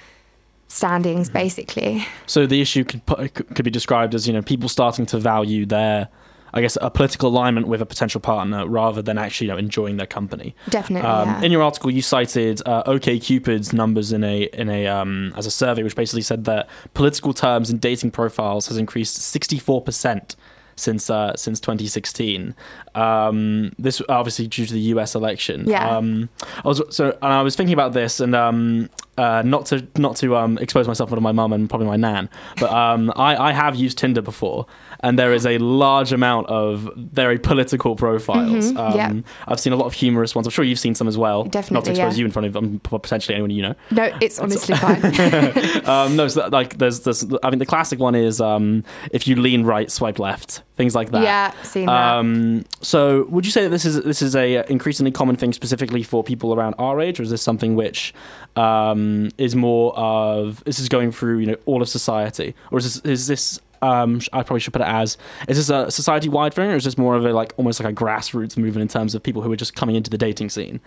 standings, 0.67 1.27
basically. 1.27 2.05
So 2.27 2.45
the 2.45 2.61
issue 2.61 2.83
could 2.83 3.01
could 3.33 3.65
be 3.65 3.71
described 3.71 4.13
as 4.13 4.27
you 4.27 4.33
know 4.33 4.43
people 4.43 4.69
starting 4.69 5.07
to 5.07 5.17
value 5.17 5.65
their, 5.65 6.09
I 6.53 6.61
guess, 6.61 6.77
a 6.81 6.89
political 6.89 7.29
alignment 7.29 7.67
with 7.67 7.81
a 7.81 7.85
potential 7.85 8.21
partner 8.21 8.67
rather 8.67 9.01
than 9.01 9.17
actually 9.17 9.47
you 9.47 9.53
know 9.53 9.57
enjoying 9.57 9.97
their 9.97 10.07
company. 10.07 10.55
Definitely, 10.69 11.07
Um, 11.09 11.27
yeah. 11.27 11.41
In 11.41 11.51
your 11.51 11.61
article, 11.61 11.91
you 11.91 12.01
cited 12.01 12.61
uh, 12.65 12.83
OK 12.85 13.19
Cupid's 13.19 13.73
numbers 13.73 14.11
in 14.11 14.23
a 14.23 14.43
in 14.53 14.69
a 14.69 14.87
um, 14.87 15.33
as 15.35 15.45
a 15.45 15.51
survey, 15.51 15.83
which 15.83 15.95
basically 15.95 16.21
said 16.21 16.45
that 16.45 16.67
political 16.93 17.33
terms 17.33 17.69
in 17.69 17.77
dating 17.77 18.11
profiles 18.11 18.67
has 18.67 18.77
increased 18.77 19.15
sixty 19.17 19.59
four 19.59 19.81
percent 19.81 20.35
since 20.79 21.09
uh, 21.09 21.35
since 21.35 21.59
2016. 21.59 22.53
Um, 22.95 23.71
this 23.79 24.01
obviously 24.09 24.47
due 24.47 24.65
to 24.65 24.73
the 24.73 24.79
U.S. 24.93 25.15
election. 25.15 25.65
Yeah. 25.67 25.89
Um, 25.97 26.29
I 26.63 26.67
was 26.67 26.81
so 26.89 27.17
and 27.21 27.33
I 27.33 27.41
was 27.41 27.55
thinking 27.55 27.73
about 27.73 27.93
this 27.93 28.19
and 28.19 28.35
um, 28.35 28.89
uh, 29.17 29.41
not 29.43 29.65
to 29.67 29.87
not 29.97 30.15
to 30.17 30.35
um, 30.35 30.57
expose 30.59 30.87
myself 30.87 31.09
to 31.09 31.19
my 31.19 31.31
mum 31.31 31.51
and 31.53 31.69
probably 31.69 31.87
my 31.87 31.97
nan, 31.97 32.29
but 32.59 32.71
um, 32.71 33.11
I, 33.15 33.35
I 33.49 33.51
have 33.51 33.75
used 33.75 33.97
Tinder 33.97 34.21
before, 34.21 34.67
and 35.01 35.17
there 35.17 35.33
is 35.33 35.45
a 35.45 35.57
large 35.59 36.11
amount 36.11 36.47
of 36.47 36.89
very 36.95 37.37
political 37.37 37.95
profiles. 37.95 38.71
Mhm, 38.71 38.95
yeah. 38.95 39.07
Um, 39.07 39.23
I've 39.47 39.59
seen 39.59 39.73
a 39.73 39.75
lot 39.75 39.85
of 39.85 39.93
humorous 39.93 40.35
ones. 40.35 40.47
I'm 40.47 40.51
sure 40.51 40.65
you've 40.65 40.79
seen 40.79 40.95
some 40.95 41.07
as 41.07 41.17
well. 41.17 41.43
Definitely. 41.43 41.75
Not 41.75 41.85
to 41.85 41.91
expose 41.91 42.17
yeah. 42.17 42.19
you 42.19 42.25
in 42.25 42.31
front 42.31 42.47
of 42.47 42.57
um, 42.57 42.79
potentially 42.79 43.35
anyone 43.35 43.51
you 43.51 43.61
know. 43.61 43.75
No, 43.91 44.17
it's 44.21 44.39
honestly 44.39 44.75
fine. 44.75 44.97
Um, 45.87 46.15
no, 46.15 46.27
so 46.27 46.47
like 46.47 46.77
there's 46.77 47.01
this. 47.01 47.25
I 47.43 47.49
mean, 47.49 47.59
the 47.59 47.65
classic 47.65 47.99
one 47.99 48.15
is 48.15 48.41
um, 48.41 48.83
if 49.11 49.27
you 49.27 49.35
lean 49.35 49.63
right, 49.63 49.89
swipe 49.89 50.19
left, 50.19 50.63
things 50.75 50.95
like 50.95 51.11
that. 51.11 51.23
Yeah, 51.23 51.51
seen 51.63 51.85
that. 51.85 52.15
Um, 52.15 52.65
so, 52.81 53.25
would 53.25 53.45
you 53.45 53.51
say 53.51 53.63
that 53.63 53.69
this 53.69 53.85
is 53.85 54.01
this 54.03 54.21
is 54.21 54.35
a 54.35 54.69
increasingly 54.69 55.11
common 55.11 55.35
thing 55.35 55.53
specifically 55.53 56.03
for 56.03 56.23
people 56.23 56.53
around 56.53 56.75
our 56.77 56.99
age, 56.99 57.19
or 57.19 57.23
is 57.23 57.29
this 57.29 57.41
something 57.41 57.75
which 57.75 58.13
um, 58.55 59.29
is 59.37 59.55
more 59.55 59.97
of 59.97 60.63
this 60.65 60.79
is 60.79 60.89
going 60.89 61.11
through 61.11 61.39
you 61.39 61.47
know 61.47 61.57
all 61.65 61.81
of 61.81 61.89
society, 61.89 62.55
or 62.71 62.79
is 62.79 63.01
this 63.01 63.11
is 63.11 63.27
this 63.27 63.59
um, 63.81 64.21
I 64.33 64.43
probably 64.43 64.59
should 64.59 64.73
put 64.73 64.81
it 64.81 64.87
as 64.87 65.17
is 65.47 65.57
this 65.57 65.69
a 65.69 65.91
society 65.91 66.29
wide 66.29 66.53
thing, 66.53 66.71
or 66.71 66.75
is 66.75 66.83
this 66.83 66.97
more 66.97 67.15
of 67.15 67.25
a 67.25 67.33
like 67.33 67.53
almost 67.57 67.79
like 67.79 67.91
a 67.91 67.95
grassroots 67.95 68.57
movement 68.57 68.81
in 68.81 68.87
terms 68.87 69.15
of 69.15 69.23
people 69.23 69.41
who 69.41 69.51
are 69.51 69.55
just 69.57 69.75
coming 69.75 69.95
into 69.95 70.09
the 70.09 70.17
dating 70.17 70.49
scene? 70.49 70.79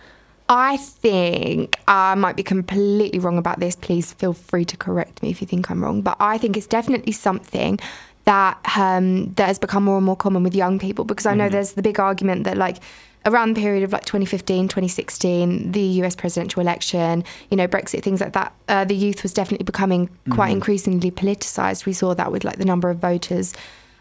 I 0.49 0.77
think 0.77 1.79
I 1.87 2.15
might 2.15 2.35
be 2.35 2.43
completely 2.43 3.19
wrong 3.19 3.37
about 3.37 3.59
this. 3.59 3.75
Please 3.75 4.11
feel 4.13 4.33
free 4.33 4.65
to 4.65 4.75
correct 4.75 5.23
me 5.23 5.29
if 5.29 5.39
you 5.39 5.47
think 5.47 5.71
I'm 5.71 5.81
wrong. 5.83 6.01
But 6.01 6.17
I 6.19 6.37
think 6.37 6.57
it's 6.57 6.67
definitely 6.67 7.13
something 7.13 7.79
that 8.25 8.59
um, 8.77 9.31
that 9.33 9.47
has 9.47 9.57
become 9.59 9.83
more 9.85 9.97
and 9.97 10.05
more 10.05 10.17
common 10.17 10.43
with 10.43 10.53
young 10.53 10.77
people 10.77 11.05
because 11.05 11.25
I 11.25 11.35
know 11.35 11.45
Mm-hmm. 11.45 11.53
there's 11.53 11.73
the 11.73 11.81
big 11.81 11.99
argument 11.99 12.43
that 12.43 12.57
like 12.57 12.77
around 13.25 13.55
the 13.55 13.61
period 13.61 13.83
of 13.83 13.91
like 13.93 14.03
2015 14.05 14.67
2016 14.67 15.71
the 15.73 15.81
US 16.01 16.15
presidential 16.15 16.59
election 16.61 17.23
you 17.49 17.57
know 17.57 17.67
Brexit 17.67 18.01
things 18.03 18.19
like 18.21 18.33
that 18.33 18.53
uh, 18.67 18.83
the 18.85 18.95
youth 18.95 19.21
was 19.23 19.33
definitely 19.33 19.63
becoming 19.65 20.09
quite 20.31 20.49
Mhm. 20.49 20.53
increasingly 20.59 21.11
politicized. 21.11 21.85
We 21.85 21.93
saw 21.93 22.13
that 22.15 22.31
with 22.31 22.43
like 22.43 22.57
the 22.57 22.65
number 22.65 22.89
of 22.89 22.97
voters 22.97 23.53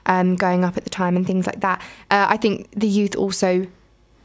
um, 0.06 0.36
going 0.36 0.64
up 0.64 0.76
at 0.76 0.84
the 0.84 0.90
time 0.90 1.16
and 1.16 1.26
things 1.26 1.46
like 1.46 1.60
that. 1.60 1.80
Uh, 2.10 2.26
I 2.30 2.36
think 2.38 2.68
the 2.74 2.88
youth 2.88 3.14
also 3.16 3.66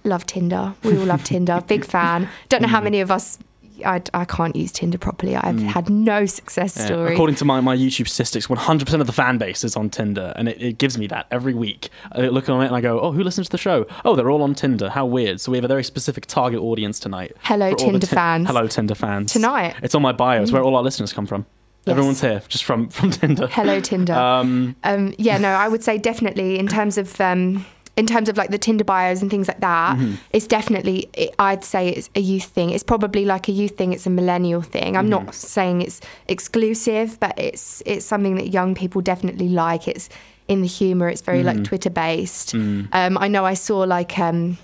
love 0.06 0.26
Tinder. 0.26 0.74
We 0.84 0.98
all 0.98 1.06
love 1.06 1.24
Tinder. 1.24 1.62
Big 1.68 1.84
fan. 1.84 2.30
Don't 2.50 2.62
know 2.62 2.68
how 2.70 2.80
Mm. 2.80 2.84
many 2.86 3.02
of 3.02 3.12
us 3.12 3.38
I, 3.86 4.02
I 4.14 4.26
can't 4.26 4.56
use 4.56 4.72
Tinder 4.72 4.98
properly 4.98 5.36
I've 5.36 5.60
had 5.62 5.90
no 5.90 6.26
success 6.26 6.78
Yeah. 6.78 6.86
stories 6.86 7.14
According 7.14 7.36
to 7.38 7.46
my, 7.46 7.60
my 7.62 7.76
YouTube 7.76 8.08
statistics, 8.08 8.48
100% 8.48 9.02
of 9.02 9.08
the 9.08 9.14
fan 9.14 9.38
base 9.38 9.64
is 9.64 9.76
on 9.76 9.90
Tinder, 9.90 10.34
and 10.36 10.48
it, 10.48 10.62
it 10.62 10.78
gives 10.78 10.98
me 10.98 11.08
that 11.08 11.28
every 11.32 11.54
week. 11.54 11.90
I 12.12 12.22
look 12.28 12.48
on 12.50 12.62
it 12.62 12.68
and 12.68 12.76
I 12.76 12.82
go, 12.82 13.00
oh, 13.00 13.12
who 13.12 13.24
listens 13.24 13.48
to 13.48 13.52
the 13.52 13.58
show? 13.58 13.86
Oh, 14.06 14.16
they're 14.16 14.30
all 14.30 14.44
on 14.44 14.54
Tinder. 14.56 14.90
How 14.90 15.06
weird. 15.06 15.42
So 15.42 15.52
we 15.52 15.58
have 15.58 15.66
a 15.66 15.68
very 15.68 15.84
specific 15.84 16.26
target 16.28 16.60
audience 16.62 17.00
tonight. 17.00 17.36
Hello, 17.42 17.72
for 17.72 17.72
all 17.72 17.78
the 17.78 17.92
Tinder 17.92 18.08
Tin- 18.08 18.16
fans. 18.16 18.48
Hello, 18.48 18.68
Tinder 18.68 18.96
fans. 18.96 19.32
Tonight. 19.34 19.76
It's 19.82 19.96
on 19.96 20.02
my 20.02 20.12
bio. 20.12 20.42
It's 20.42 20.52
Mm. 20.52 20.56
where 20.56 20.64
all 20.64 20.76
our 20.76 20.84
listeners 20.84 21.12
come 21.14 21.26
from. 21.26 21.46
Yes. 21.86 21.92
Everyone's 21.92 22.22
here 22.22 22.42
just 22.48 22.64
from, 22.64 22.90
from 22.90 23.12
Tinder. 23.12 23.48
Hello, 23.48 23.80
Tinder. 23.80 24.14
Um, 24.16 24.76
Um, 24.84 25.14
yeah, 25.18 25.38
no, 25.38 25.50
I 25.50 25.68
would 25.68 25.84
say 25.84 25.98
definitely 26.00 26.58
in 26.58 26.68
terms 26.68 26.98
of 26.98 27.20
um, 27.22 27.64
in 27.98 28.06
terms 28.06 28.28
of 28.30 28.36
like 28.38 28.50
the 28.52 28.58
Tinder 28.58 28.84
bios 28.84 29.22
and 29.22 29.32
things 29.32 29.48
like 29.48 29.62
that, 29.62 29.98
Mhm. 29.98 30.18
it's 30.32 30.48
definitely 30.48 31.10
it, 31.14 31.34
I'd 31.40 31.64
say 31.64 31.90
it's 31.90 32.10
a 32.16 32.20
youth 32.20 32.44
thing. 32.46 32.70
It's 32.72 32.84
probably 32.84 33.24
like 33.26 33.48
a 33.48 33.52
youth 33.54 33.78
thing. 33.78 33.94
It's 33.94 34.06
a 34.06 34.10
millennial 34.10 34.62
thing. 34.62 34.98
I'm 34.98 35.10
Mm-hmm. 35.10 35.26
not 35.28 35.36
saying 35.36 35.82
it's 35.82 36.02
exclusive, 36.28 37.18
but 37.20 37.34
it's 37.38 37.82
it's 37.86 38.06
something 38.06 38.36
that 38.36 38.50
young 38.50 38.76
people 38.76 39.02
definitely 39.02 39.48
like. 39.50 39.88
It's 39.88 40.10
in 40.48 40.62
the 40.62 40.68
humor. 40.68 41.08
It's 41.10 41.22
very 41.22 41.42
like 41.44 41.58
Mhm. 41.58 41.64
Twitter 41.66 41.90
based. 41.90 42.54
Mm. 42.54 42.88
Um, 42.94 43.18
I 43.18 43.28
know 43.28 43.46
I 43.46 43.54
saw 43.56 43.80
like 43.80 44.20
um, 44.20 44.58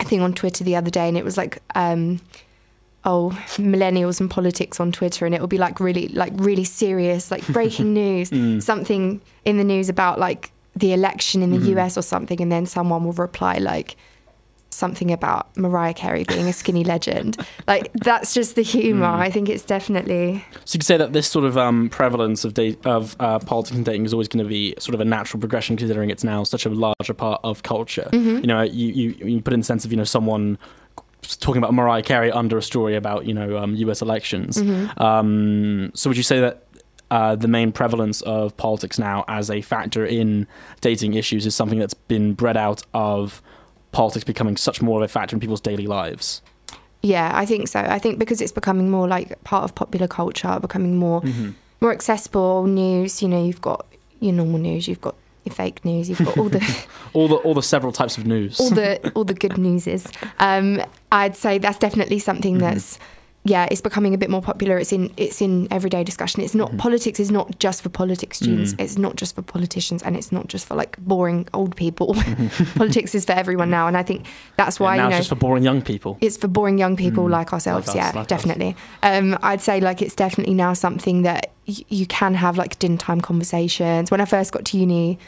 a 0.00 0.04
thing 0.04 0.20
on 0.22 0.32
Twitter 0.32 0.64
the 0.64 0.76
other 0.76 0.90
day, 0.90 1.08
and 1.08 1.16
it 1.16 1.24
was 1.24 1.36
like. 1.36 1.58
Um, 1.74 2.20
oh 3.06 3.28
millennials 3.58 4.18
and 4.18 4.30
politics 4.30 4.80
on 4.80 4.90
twitter 4.90 5.26
and 5.26 5.34
it 5.34 5.40
will 5.42 5.46
be 5.46 5.58
like 5.58 5.78
really 5.78 6.08
like 6.08 6.32
really 6.36 6.64
serious 6.64 7.30
like 7.30 7.46
breaking 7.48 7.92
news 8.02 8.30
Mm. 8.30 8.62
something 8.62 9.20
in 9.44 9.58
the 9.58 9.64
news 9.64 9.90
about 9.90 10.18
like 10.18 10.52
the 10.76 10.92
election 10.92 11.42
in 11.42 11.50
the 11.50 11.58
Mhm. 11.58 11.84
us 11.86 11.96
or 11.98 12.02
something 12.02 12.40
and 12.40 12.50
then 12.50 12.66
someone 12.66 13.04
will 13.04 13.12
reply 13.12 13.58
like 13.58 13.96
something 14.70 15.12
about 15.12 15.56
mariah 15.56 15.94
carey 15.94 16.24
being 16.24 16.48
a 16.48 16.52
skinny 16.52 16.82
legend 16.82 17.36
like 17.68 17.92
that's 17.92 18.34
just 18.34 18.56
the 18.56 18.62
humor 18.62 19.06
Mm. 19.06 19.20
i 19.20 19.30
think 19.30 19.48
it's 19.48 19.62
definitely 19.62 20.44
So 20.64 20.74
you 20.74 20.78
could 20.80 20.86
say 20.86 20.96
that 20.96 21.12
this 21.12 21.28
sort 21.28 21.44
of 21.44 21.56
um, 21.56 21.88
prevalence 21.90 22.44
of 22.44 22.54
date, 22.54 22.84
of 22.84 23.14
uh, 23.20 23.38
politics 23.38 23.76
and 23.76 23.84
dating 23.84 24.04
is 24.04 24.12
always 24.12 24.26
going 24.26 24.42
to 24.44 24.48
be 24.48 24.74
sort 24.80 24.94
of 24.96 25.00
a 25.00 25.04
natural 25.04 25.38
progression, 25.38 25.76
considering 25.76 26.10
it's 26.10 26.24
now 26.24 26.42
such 26.42 26.66
a 26.66 26.70
larger 26.70 27.14
part 27.14 27.40
of 27.44 27.62
culture. 27.62 28.08
Mhm. 28.12 28.40
You 28.40 28.46
know, 28.48 28.62
you, 28.62 28.88
you 29.00 29.14
you 29.24 29.40
put 29.40 29.52
in 29.54 29.60
the 29.60 29.64
sense 29.72 29.84
of 29.84 29.92
you 29.92 29.96
know 29.96 30.04
someone 30.04 30.58
talking 31.40 31.62
about 31.62 31.72
Mariah 31.72 32.02
Carey 32.02 32.30
under 32.32 32.58
a 32.58 32.62
story 32.62 32.96
about 32.96 33.26
you 33.26 33.34
know 33.34 33.56
um, 33.58 33.76
U.S. 33.76 34.02
elections. 34.02 34.56
Mhm. 34.58 35.00
Um, 35.00 35.90
so 35.94 36.10
would 36.10 36.16
you 36.16 36.22
say 36.24 36.40
that? 36.40 36.63
Uh, 37.10 37.36
the 37.36 37.46
main 37.48 37.70
prevalence 37.70 38.22
of 38.22 38.56
politics 38.56 38.98
now 38.98 39.24
as 39.28 39.50
a 39.50 39.60
factor 39.60 40.04
in 40.04 40.46
dating 40.80 41.14
issues 41.14 41.46
is 41.46 41.54
something 41.54 41.78
that's 41.78 41.94
been 41.94 42.32
bred 42.34 42.56
out 42.56 42.82
of 42.94 43.40
politics 43.92 44.24
becoming 44.24 44.56
such 44.56 44.82
more 44.82 44.98
of 45.00 45.04
a 45.04 45.08
factor 45.08 45.36
in 45.36 45.40
people's 45.40 45.60
daily 45.60 45.86
lives. 45.86 46.40
yeah 47.02 47.30
i 47.34 47.44
think 47.46 47.68
so 47.68 47.78
i 47.80 47.98
think 47.98 48.18
because 48.18 48.40
it's 48.40 48.50
becoming 48.52 48.90
more 48.90 49.06
like 49.06 49.28
part 49.44 49.62
of 49.64 49.74
popular 49.74 50.08
culture 50.08 50.58
becoming 50.60 50.96
more 50.96 51.20
Mhm. 51.20 51.54
more 51.82 51.92
accessible 51.92 52.64
news 52.66 53.22
you 53.22 53.28
know 53.28 53.44
you've 53.44 53.60
got 53.60 53.84
your 54.20 54.32
normal 54.32 54.58
news 54.58 54.88
you've 54.88 55.02
got 55.02 55.14
your 55.44 55.54
fake 55.54 55.84
news 55.84 56.08
you've 56.08 56.24
got 56.24 56.36
all 56.38 56.48
the 56.48 56.62
All 57.12 57.28
the 57.28 57.36
all 57.36 57.54
the 57.54 57.62
several 57.62 57.92
types 57.92 58.16
of 58.18 58.26
news. 58.26 58.58
all 58.58 58.70
the 58.70 59.12
all 59.14 59.24
the 59.24 59.34
good 59.34 59.56
news 59.66 59.86
is. 59.86 60.04
Um, 60.40 60.80
I'd 61.12 61.36
say 61.36 61.58
that's 61.58 61.78
definitely 61.78 62.18
something 62.18 62.54
Mm-hmm. 62.54 62.74
that's 62.74 62.98
yeah, 63.46 63.68
it's 63.70 63.82
becoming 63.82 64.14
a 64.14 64.18
bit 64.18 64.30
more 64.30 64.40
popular. 64.40 64.78
It's 64.78 64.90
in 64.92 65.12
it's 65.18 65.42
in 65.42 65.68
everyday 65.70 66.02
discussion. 66.02 66.42
It's 66.42 66.54
not 66.54 66.74
politics 66.78 67.20
is 67.20 67.30
not 67.30 67.58
just 67.58 67.82
for 67.82 67.90
politics 67.90 68.38
students. 68.38 68.72
Mm. 68.72 68.80
It's 68.80 68.96
not 68.96 69.16
just 69.16 69.34
for 69.34 69.42
politicians, 69.42 70.02
and 70.02 70.16
it's 70.16 70.32
not 70.32 70.48
just 70.48 70.66
for 70.66 70.74
like 70.74 70.96
boring 70.98 71.46
old 71.52 71.76
people. 71.76 72.14
politics 72.74 73.14
is 73.14 73.24
for 73.26 73.32
everyone 73.32 73.68
now, 73.70 73.86
and 73.86 73.96
I 73.98 74.02
think 74.02 74.24
that's 74.56 74.80
why 74.80 74.96
you 74.96 75.02
know 75.02 75.08
it's 75.08 75.18
just 75.18 75.28
for 75.28 75.34
boring 75.34 75.62
young 75.62 75.82
people. 75.82 76.16
it's 76.22 76.36
for 76.38 76.48
boring 76.48 76.78
young 76.78 76.96
people 76.96 77.24
Mm. 77.24 77.30
like 77.30 77.52
ourselves. 77.52 77.86
Like 77.88 77.96
us, 77.96 78.14
yeah, 78.14 78.18
like 78.18 78.28
definitely. 78.28 78.76
Um, 79.02 79.36
I'd 79.42 79.60
say 79.60 79.78
like 79.80 80.00
it's 80.00 80.14
definitely 80.14 80.54
now 80.54 80.72
something 80.72 81.22
that 81.22 81.50
y- 81.68 81.84
you 81.88 82.06
can 82.06 82.34
have 82.34 82.56
like 82.56 82.78
dinner 82.78 82.96
time 82.96 83.20
conversations. 83.20 84.10
When 84.10 84.20
I 84.22 84.24
first 84.24 84.52
got 84.52 84.64
to 84.66 84.78
uni, 84.78 85.18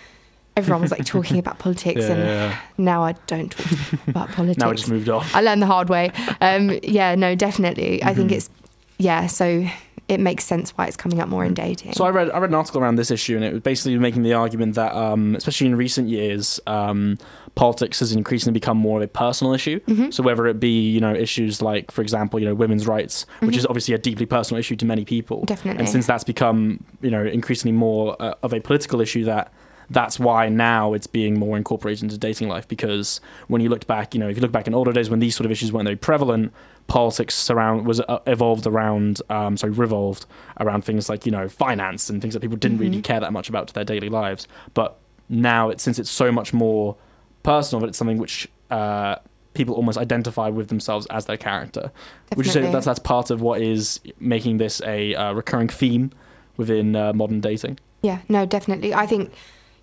everyone 0.57 0.82
was 0.82 0.90
like 0.90 1.04
talking 1.14 1.38
about 1.38 1.59
politics, 1.59 2.02
Yeah, 2.02 2.12
and 2.12 2.20
yeah, 2.22 2.59
now 2.78 3.02
I 3.04 3.12
don't 3.26 3.50
talk 3.50 4.09
about 4.09 4.28
politics. 4.32 4.59
Now 4.59 4.70
we 4.70 4.76
just 4.76 4.90
moved 4.90 5.09
off. 5.09 5.34
I 5.34 5.40
learned 5.40 5.62
the 5.62 5.66
hard 5.66 5.88
way. 5.88 6.11
Um, 6.40 6.78
yeah, 6.82 7.14
no, 7.14 7.34
definitely. 7.34 8.02
I 8.02 8.14
think 8.14 8.30
Mhm. 8.30 8.34
it's 8.36 8.50
yeah. 8.98 9.26
So 9.26 9.66
it 10.09 10.20
makes 10.20 10.44
sense 10.44 10.70
why 10.78 10.86
it's 10.86 10.96
coming 10.96 11.20
up 11.20 11.28
more 11.28 11.44
in 11.44 11.52
dating. 11.52 11.92
So 11.92 12.04
I 12.04 12.11
read 12.11 12.30
I 12.30 12.38
read 12.38 12.50
an 12.50 12.54
article 12.54 12.80
around 12.80 12.94
this 12.96 13.11
issue, 13.11 13.34
and 13.36 13.44
it 13.44 13.52
was 13.52 13.62
basically 13.62 13.98
making 13.98 14.22
the 14.22 14.34
argument 14.34 14.74
that, 14.76 14.94
um, 14.94 15.34
especially 15.34 15.66
in 15.66 15.74
recent 15.76 16.09
years, 16.09 16.61
um, 16.66 17.18
politics 17.57 17.98
has 18.00 18.12
increasingly 18.12 18.52
become 18.52 18.76
more 18.78 18.98
of 18.98 19.04
a 19.04 19.09
personal 19.09 19.52
issue. 19.52 19.80
Mhm. 19.80 20.12
So 20.14 20.22
whether 20.22 20.46
it 20.46 20.61
be 20.61 20.88
you 20.90 21.00
know 21.00 21.12
issues 21.12 21.61
like, 21.61 21.90
for 21.90 22.02
example, 22.02 22.38
you 22.40 22.46
know 22.46 22.54
women's 22.54 22.86
rights, 22.86 23.26
which 23.40 23.57
Mhm. 23.57 23.59
is 23.59 23.66
obviously 23.66 23.94
a 23.94 23.98
deeply 23.98 24.26
personal 24.26 24.59
issue 24.61 24.76
to 24.76 24.86
many 24.86 25.04
people, 25.04 25.44
Definitely. 25.44 25.80
and 25.80 25.88
since 25.88 26.07
that's 26.07 26.24
become 26.24 26.80
you 27.02 27.11
know 27.11 27.24
increasingly 27.24 27.76
more 27.76 28.16
uh, 28.20 28.34
of 28.42 28.52
a 28.54 28.61
political 28.61 29.00
issue, 29.00 29.24
that 29.24 29.52
that's 29.91 30.18
why 30.18 30.49
now 30.49 30.93
it's 30.95 31.07
being 31.07 31.39
more 31.39 31.57
incorporated 31.57 32.03
into 32.05 32.18
dating 32.18 32.49
life 32.49 32.66
because 32.66 33.20
when 33.49 33.61
you 33.62 33.68
looked 33.68 33.87
back, 33.87 34.14
you 34.14 34.20
know, 34.20 34.28
if 34.28 34.37
you 34.37 34.43
look 34.43 34.53
back 34.53 34.66
in 34.66 34.74
older 34.74 34.93
days 34.93 35.09
when 35.11 35.20
these 35.20 35.37
sort 35.37 35.45
of 35.47 35.53
issues 35.53 35.72
weren't 35.72 35.84
very 35.87 35.97
prevalent, 35.97 36.53
politics 36.89 37.51
around 37.51 37.84
was 37.84 38.01
uh, 38.01 38.18
evolved 38.26 38.66
around, 38.66 39.20
um, 39.30 39.57
sorry, 39.57 39.72
revolved 39.72 40.26
around 40.61 40.82
things 40.84 41.09
like 41.09 41.26
you 41.26 41.32
know 41.32 41.49
finance 41.49 42.09
and 42.11 42.20
things 42.22 42.34
that 42.34 42.41
people 42.41 42.57
didn't 42.57 42.78
really 42.78 42.99
Mhm. 42.99 43.05
care 43.05 43.20
that 43.20 43.32
much 43.32 43.49
about 43.49 43.68
to 43.68 43.74
their 43.74 43.84
daily 43.84 44.09
lives. 44.09 44.47
But 44.74 44.97
now, 45.28 45.70
it, 45.70 45.80
since 45.80 45.99
it's 45.99 46.11
so 46.11 46.30
much 46.30 46.53
more 46.53 46.97
personal, 47.43 47.80
that 47.80 47.89
it's 47.89 47.99
something 47.99 48.18
which 48.18 48.49
uh, 48.70 49.16
people 49.55 49.74
almost 49.74 49.99
identify 49.99 50.49
with 50.49 50.68
themselves 50.68 51.07
as 51.07 51.26
their 51.26 51.37
character. 51.37 51.91
Would 52.37 52.47
you 52.47 52.53
say 52.53 52.61
that 52.62 52.72
that's, 52.72 52.87
that's 52.87 52.99
part 52.99 53.30
of 53.30 53.41
what 53.41 53.61
is 53.61 54.01
making 54.20 54.59
this 54.59 54.80
a 54.82 55.14
uh, 55.14 55.32
recurring 55.32 55.68
theme 55.68 56.11
within 56.57 56.95
uh, 56.97 57.12
modern 57.12 57.41
dating? 57.41 57.78
yeah, 58.03 58.18
no, 58.28 58.47
definitely. 58.47 58.95
I 58.95 59.07
think. 59.07 59.32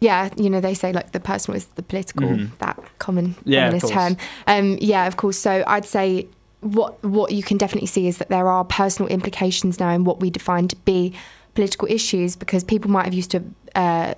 Yeah, 0.07 0.29
you 0.43 0.49
know 0.49 0.61
they 0.61 0.73
say 0.73 0.91
like 0.93 1.09
the 1.11 1.19
personal 1.31 1.55
is 1.57 1.65
the 1.79 1.83
political, 1.91 2.27
Mhm. 2.27 2.49
that 2.59 2.77
common 2.99 3.27
Yeah, 3.45 3.61
feminist 3.61 3.87
term. 3.97 4.17
Um, 4.53 4.77
yeah, 4.81 5.07
of 5.07 5.15
course. 5.21 5.37
So 5.47 5.51
I'd 5.73 5.85
say 5.85 6.27
what 6.77 6.91
what 7.17 7.31
you 7.37 7.43
can 7.49 7.57
definitely 7.57 7.87
see 7.95 8.05
is 8.07 8.17
that 8.17 8.29
there 8.29 8.47
are 8.55 8.63
personal 8.65 9.07
implications 9.17 9.79
now 9.79 9.91
in 9.97 10.03
what 10.03 10.17
we 10.23 10.29
define 10.29 10.67
to 10.67 10.75
be 10.85 11.13
political 11.55 11.87
issues 11.99 12.35
because 12.35 12.63
people 12.73 12.89
might 12.95 13.05
have 13.05 13.13
used 13.21 13.31
to 13.31 13.39
uh, 13.75 14.13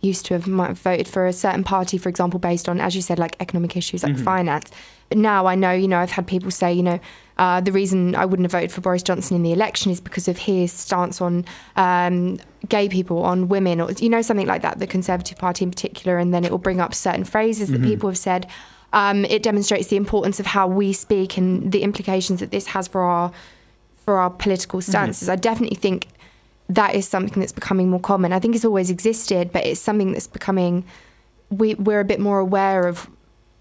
used 0.00 0.26
to 0.26 0.34
have 0.34 0.46
might 0.46 0.68
have 0.68 0.78
voted 0.90 1.08
for 1.08 1.26
a 1.26 1.32
certain 1.32 1.64
party, 1.64 1.98
for 1.98 2.08
example, 2.08 2.38
based 2.38 2.68
on, 2.68 2.80
as 2.80 2.94
you 2.94 3.02
said, 3.02 3.18
like 3.18 3.34
economic 3.40 3.76
issues 3.76 4.02
like 4.02 4.14
Mhm. 4.16 4.24
finance. 4.24 4.70
But 5.08 5.18
now 5.18 5.46
I 5.52 5.54
know, 5.62 5.72
you 5.72 5.88
know, 5.88 5.98
I've 5.98 6.12
had 6.18 6.26
people 6.26 6.50
say, 6.50 6.72
you 6.72 6.82
know, 6.82 6.98
uh, 7.38 7.60
the 7.60 7.72
reason 7.72 8.14
I 8.14 8.24
wouldn't 8.24 8.44
have 8.44 8.52
voted 8.52 8.72
for 8.72 8.80
Boris 8.80 9.02
Johnson 9.02 9.36
in 9.36 9.42
the 9.42 9.52
election 9.52 9.92
is 9.92 10.00
because 10.00 10.26
of 10.28 10.38
his 10.38 10.72
stance 10.72 11.20
on 11.20 11.44
um, 11.76 12.38
gay 12.68 12.88
people, 12.88 13.22
on 13.24 13.48
women, 13.48 13.80
or 13.80 13.92
you 13.92 14.08
know, 14.08 14.22
something 14.22 14.46
like 14.46 14.62
that. 14.62 14.78
The 14.78 14.86
Conservative 14.86 15.36
Party 15.38 15.64
in 15.64 15.70
particular, 15.70 16.18
and 16.18 16.32
then 16.32 16.44
it 16.44 16.50
will 16.50 16.58
bring 16.58 16.80
up 16.80 16.94
certain 16.94 17.24
phrases 17.24 17.68
that 17.70 17.80
Mhm. 17.80 17.84
people 17.84 18.08
have 18.08 18.18
said. 18.18 18.46
Um, 18.92 19.24
it 19.26 19.42
demonstrates 19.42 19.88
the 19.88 19.96
importance 19.96 20.40
of 20.40 20.46
how 20.46 20.66
we 20.66 20.92
speak 20.92 21.36
and 21.36 21.70
the 21.72 21.82
implications 21.82 22.40
that 22.40 22.50
this 22.50 22.68
has 22.68 22.88
for 22.88 23.02
our 23.02 23.32
for 24.04 24.18
our 24.18 24.30
political 24.30 24.80
stances. 24.80 25.28
I 25.28 25.34
definitely 25.36 25.76
think 25.76 26.06
that 26.68 26.94
is 26.94 27.06
something 27.06 27.40
that's 27.40 27.52
becoming 27.52 27.90
more 27.90 28.00
common. 28.00 28.32
I 28.32 28.38
think 28.38 28.54
it's 28.54 28.64
always 28.64 28.88
existed, 28.88 29.50
but 29.52 29.66
it's 29.66 29.80
something 29.80 30.12
that's 30.12 30.26
becoming. 30.28 30.84
We 31.50 31.74
we're 31.74 32.00
a 32.00 32.04
bit 32.04 32.20
more 32.20 32.38
aware 32.38 32.86
of 32.86 33.08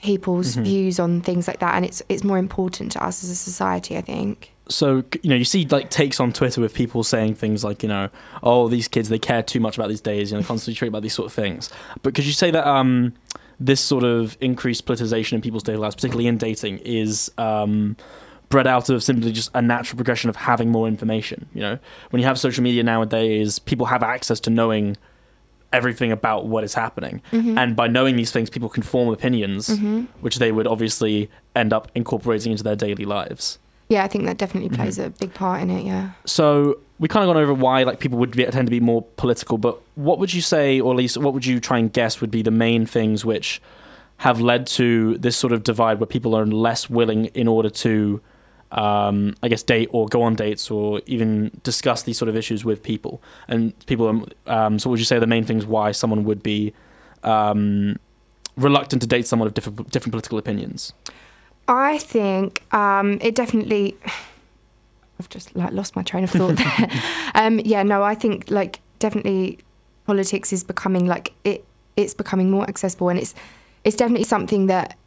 people's 0.01 0.55
Mhm. 0.55 0.63
views 0.63 0.99
on 0.99 1.21
things 1.21 1.47
like 1.47 1.59
that, 1.59 1.75
and 1.75 1.85
it's 1.85 2.01
it's 2.09 2.23
more 2.23 2.37
important 2.37 2.91
to 2.93 3.03
us 3.03 3.23
as 3.23 3.29
a 3.29 3.35
society. 3.35 3.97
I 3.97 4.01
think. 4.01 4.51
so 4.67 5.03
you 5.21 5.29
know 5.29 5.35
you 5.35 5.45
see 5.45 5.63
like 5.69 5.91
takes 5.91 6.19
on 6.19 6.33
twitter 6.33 6.59
with 6.59 6.73
people 6.73 7.03
saying 7.03 7.35
things 7.35 7.63
like 7.63 7.83
you 7.83 7.89
know 7.89 8.09
oh 8.41 8.67
these 8.67 8.87
kids 8.87 9.09
they 9.09 9.19
care 9.19 9.43
too 9.43 9.59
much 9.59 9.77
about 9.77 9.89
these 9.89 10.01
days 10.01 10.31
you 10.31 10.37
know 10.37 10.43
constantly 10.43 10.75
tweet 10.75 10.89
about 10.89 11.03
these 11.03 11.13
sort 11.13 11.27
of 11.27 11.33
things 11.33 11.69
but 12.01 12.15
could 12.15 12.25
you 12.25 12.31
say 12.31 12.49
that 12.49 12.65
um 12.67 13.13
this 13.59 13.79
sort 13.79 14.03
of 14.03 14.35
increased 14.41 14.83
politicization 14.87 15.33
in 15.33 15.41
people's 15.41 15.61
daily 15.61 15.77
lives 15.77 15.93
particularly 15.93 16.25
in 16.25 16.37
dating 16.39 16.79
is 16.79 17.31
um 17.37 17.95
bred 18.49 18.65
out 18.65 18.89
of 18.89 19.03
simply 19.03 19.31
just 19.31 19.51
a 19.53 19.61
natural 19.61 19.97
progression 19.97 20.31
of 20.31 20.35
having 20.35 20.71
more 20.71 20.87
information 20.87 21.45
you 21.53 21.61
know 21.61 21.77
when 22.09 22.19
you 22.19 22.25
have 22.27 22.39
social 22.39 22.63
media 22.63 22.81
nowadays 22.81 23.59
people 23.59 23.85
have 23.85 24.01
access 24.01 24.39
to 24.39 24.49
knowing 24.49 24.97
everything 25.77 26.11
about 26.19 26.41
what 26.53 26.63
is 26.63 26.73
happening 26.83 27.15
Mhm. 27.31 27.57
and 27.61 27.75
by 27.75 27.87
knowing 27.95 28.15
these 28.15 28.31
things 28.35 28.49
people 28.49 28.69
can 28.75 28.83
form 28.83 29.07
opinions 29.17 29.61
Mhm. 29.69 30.07
which 30.25 30.37
they 30.39 30.51
would 30.55 30.67
obviously 30.67 31.29
end 31.61 31.71
up 31.77 31.83
incorporating 31.99 32.51
into 32.53 32.63
their 32.63 32.75
daily 32.87 33.05
lives 33.17 33.59
Yeah, 33.87 34.03
I 34.03 34.07
think 34.07 34.25
that 34.25 34.37
definitely 34.43 34.69
Mm-hmm. 34.71 34.81
plays 34.81 34.97
a 34.97 35.11
big 35.23 35.31
part 35.35 35.61
in 35.61 35.69
it. 35.69 35.83
Yeah. 35.85 36.05
so 36.25 36.45
we 36.97 37.07
kind 37.07 37.23
of 37.23 37.27
gone 37.31 37.41
over 37.43 37.53
why 37.53 37.83
like 37.83 37.99
people 37.99 38.17
would 38.21 38.31
be, 38.31 38.43
tend 38.45 38.65
to 38.67 38.71
be 38.71 38.79
more 38.79 39.01
political, 39.23 39.57
but 39.67 39.75
what 40.07 40.17
would 40.19 40.33
you 40.33 40.41
say, 40.41 40.79
or 40.79 40.89
at 40.93 40.97
least 40.97 41.17
what 41.23 41.33
would 41.35 41.45
you 41.45 41.59
try 41.59 41.77
and 41.77 41.91
guess 41.99 42.19
would 42.21 42.31
be 42.31 42.41
the 42.41 42.55
main 42.67 42.85
things 42.85 43.23
which 43.31 43.61
have 44.27 44.39
led 44.51 44.65
to 44.79 45.17
this 45.25 45.35
sort 45.35 45.51
of 45.53 45.61
divide 45.71 45.99
where 45.99 46.07
people 46.07 46.33
are 46.37 46.45
less 46.45 46.89
willing 46.89 47.25
in 47.41 47.47
order 47.49 47.69
to, 47.69 48.21
um, 48.71 49.35
I 49.43 49.47
guess, 49.47 49.63
date 49.63 49.89
or 49.91 50.07
go 50.07 50.21
on 50.23 50.35
dates 50.35 50.69
or 50.69 51.01
even 51.05 51.51
discuss 51.63 52.03
these 52.03 52.17
sort 52.17 52.29
of 52.29 52.35
issues 52.35 52.65
with 52.65 52.83
people. 52.83 53.21
And 53.47 53.73
people, 53.85 54.27
um, 54.47 54.79
so 54.79 54.89
would 54.89 54.99
you 54.99 55.05
say 55.05 55.19
the 55.19 55.27
main 55.27 55.43
things 55.43 55.65
why 55.65 55.91
someone 55.91 56.23
would 56.25 56.43
be 56.43 56.73
um, 57.23 57.97
reluctant 58.57 59.01
to 59.01 59.07
date 59.07 59.27
someone 59.27 59.47
of 59.47 59.53
different 59.53 59.91
different 59.91 60.11
political 60.11 60.37
opinions? 60.37 60.93
I 61.67 61.97
think 61.97 62.63
um, 62.73 63.19
it 63.21 63.35
definitely. 63.35 63.97
I've 65.19 65.29
just 65.29 65.55
like 65.55 65.71
lost 65.71 65.95
my 65.95 66.03
train 66.03 66.25
of 66.25 66.31
thought 66.31 66.57
there. 66.57 66.89
um, 67.35 67.59
yeah, 67.59 67.83
no, 67.83 68.03
I 68.03 68.15
think 68.15 68.49
like 68.49 68.81
definitely 68.99 69.59
politics 70.05 70.51
is 70.51 70.63
becoming 70.63 71.05
like 71.05 71.33
it. 71.43 71.65
It's 71.95 72.13
becoming 72.13 72.51
more 72.51 72.67
accessible, 72.67 73.09
and 73.09 73.19
it's 73.19 73.33
it's 73.83 73.95
definitely 73.95 74.25
something 74.25 74.67
that 74.67 74.97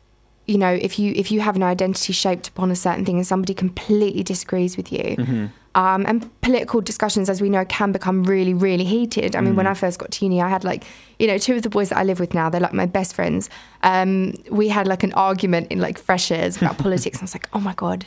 you 0.49 0.59
know 0.59 0.73
if 0.73 0.99
you 0.99 1.13
if 1.15 1.31
you 1.31 1.41
have 1.41 1.55
an 1.57 1.63
identity 1.63 2.13
shaped 2.13 2.49
upon 2.49 2.71
a 2.71 2.77
certain 2.77 3.05
thing 3.05 3.17
and 3.17 3.27
somebody 3.27 3.55
completely 3.55 4.23
disagrees 4.23 4.77
with 4.77 4.91
you. 4.93 5.17
Mm-hmm. 5.17 5.47
Um, 5.75 6.05
and 6.07 6.19
political 6.41 6.81
discussions, 6.81 7.31
as 7.31 7.41
we 7.41 7.49
know, 7.49 7.65
can 7.67 7.93
become 7.93 8.25
really, 8.25 8.53
really 8.53 8.83
heated. 8.85 9.37
I 9.37 9.41
mean, 9.41 9.55
when 9.55 9.67
Mm. 9.67 9.71
I 9.71 9.75
first 9.75 10.01
got 10.01 10.11
to 10.11 10.25
uni, 10.25 10.43
I 10.43 10.49
had 10.49 10.65
like, 10.65 10.83
you 11.21 11.29
know, 11.29 11.39
two 11.39 11.55
of 11.55 11.63
the 11.63 11.69
boys 11.71 11.91
that 11.91 11.99
I 11.99 12.03
live 12.03 12.19
with 12.19 12.35
now, 12.35 12.51
they're 12.51 12.61
like 12.69 12.73
my 12.73 12.87
best 12.87 13.15
friends. 13.15 13.49
Um, 13.85 14.35
we 14.51 14.69
had 14.71 14.89
like 14.89 15.05
an 15.05 15.13
argument 15.13 15.71
in 15.71 15.79
like 15.79 15.97
freshers 15.97 16.57
about 16.57 16.79
politics. 16.87 17.19
And 17.19 17.23
I 17.23 17.27
was 17.27 17.35
like, 17.35 17.49
oh 17.53 17.61
my 17.61 17.75
God, 17.75 18.07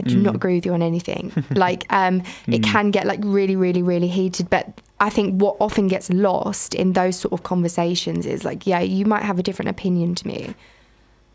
I 0.00 0.08
do 0.08 0.16
not 0.16 0.32
Mm. 0.32 0.36
agree 0.36 0.54
with 0.56 0.66
you 0.66 0.72
on 0.74 0.82
anything. 0.82 1.30
like, 1.66 1.84
um, 1.92 2.22
it 2.48 2.62
Mm. 2.62 2.72
can 2.72 2.90
get 2.90 3.06
like 3.06 3.20
really, 3.22 3.54
really, 3.54 3.82
really 3.82 4.08
heated. 4.08 4.50
But 4.50 4.80
I 4.98 5.08
think 5.10 5.40
what 5.40 5.54
often 5.60 5.86
gets 5.86 6.10
lost 6.10 6.74
in 6.74 6.94
those 6.94 7.14
sort 7.16 7.32
of 7.34 7.44
conversations 7.44 8.26
is 8.26 8.42
like, 8.44 8.66
yeah, 8.66 8.80
you 8.80 9.04
might 9.06 9.22
have 9.22 9.38
a 9.38 9.44
different 9.44 9.68
opinion 9.68 10.16
to 10.16 10.26
me, 10.26 10.54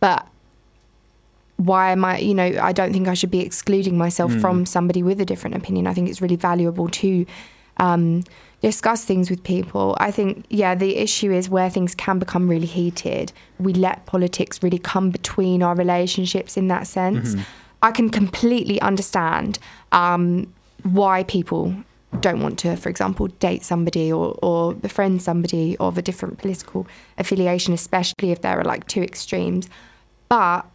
but 0.02 0.28
why 1.58 1.92
am 1.92 2.06
I, 2.06 2.20
you 2.20 2.34
know, 2.34 2.52
I 2.62 2.72
don't 2.72 2.94
think 2.94 3.08
I 3.08 3.14
should 3.14 3.32
be 3.32 3.40
excluding 3.42 3.98
myself 3.98 4.32
Mm. 4.32 4.42
from 4.42 4.66
somebody 4.66 5.02
with 5.04 5.20
a 5.20 5.26
different 5.26 5.56
opinion. 5.56 5.88
I 5.88 5.94
think 5.94 6.08
it's 6.10 6.22
really 6.22 6.36
valuable 6.36 6.88
to 6.90 7.26
um, 7.80 8.24
discuss 8.62 9.06
things 9.06 9.30
with 9.30 9.44
people. 9.44 9.96
I 10.00 10.10
think, 10.12 10.46
yeah, 10.50 10.74
the 10.76 10.98
issue 10.98 11.32
is 11.32 11.48
where 11.50 11.70
things 11.70 11.94
can 11.94 12.18
become 12.20 12.48
really 12.50 12.66
heated. 12.66 13.32
We 13.60 13.74
let 13.74 14.06
politics 14.08 14.64
really 14.64 14.80
come 14.80 15.12
between 15.12 15.62
our 15.62 15.76
relationships 15.76 16.58
in 16.58 16.68
that 16.70 16.88
sense. 16.88 17.36
Mhm. 17.36 17.42
I 17.84 17.92
can 17.92 18.10
completely 18.10 18.82
understand 18.82 19.60
um, 19.92 20.48
why 20.84 21.24
people 21.24 21.74
don't 22.22 22.42
want 22.42 22.58
to, 22.60 22.76
for 22.78 22.90
example, 22.90 23.28
date 23.40 23.64
somebody 23.64 24.12
or, 24.12 24.36
or 24.42 24.74
befriend 24.74 25.22
somebody 25.22 25.78
of 25.80 25.98
a 25.98 26.02
different 26.02 26.40
political 26.40 26.88
affiliation, 27.20 27.74
especially 27.74 28.32
if 28.32 28.42
there 28.42 28.60
are 28.60 28.64
like 28.64 28.88
two 28.88 29.02
extremes. 29.04 29.70
But 30.30 30.66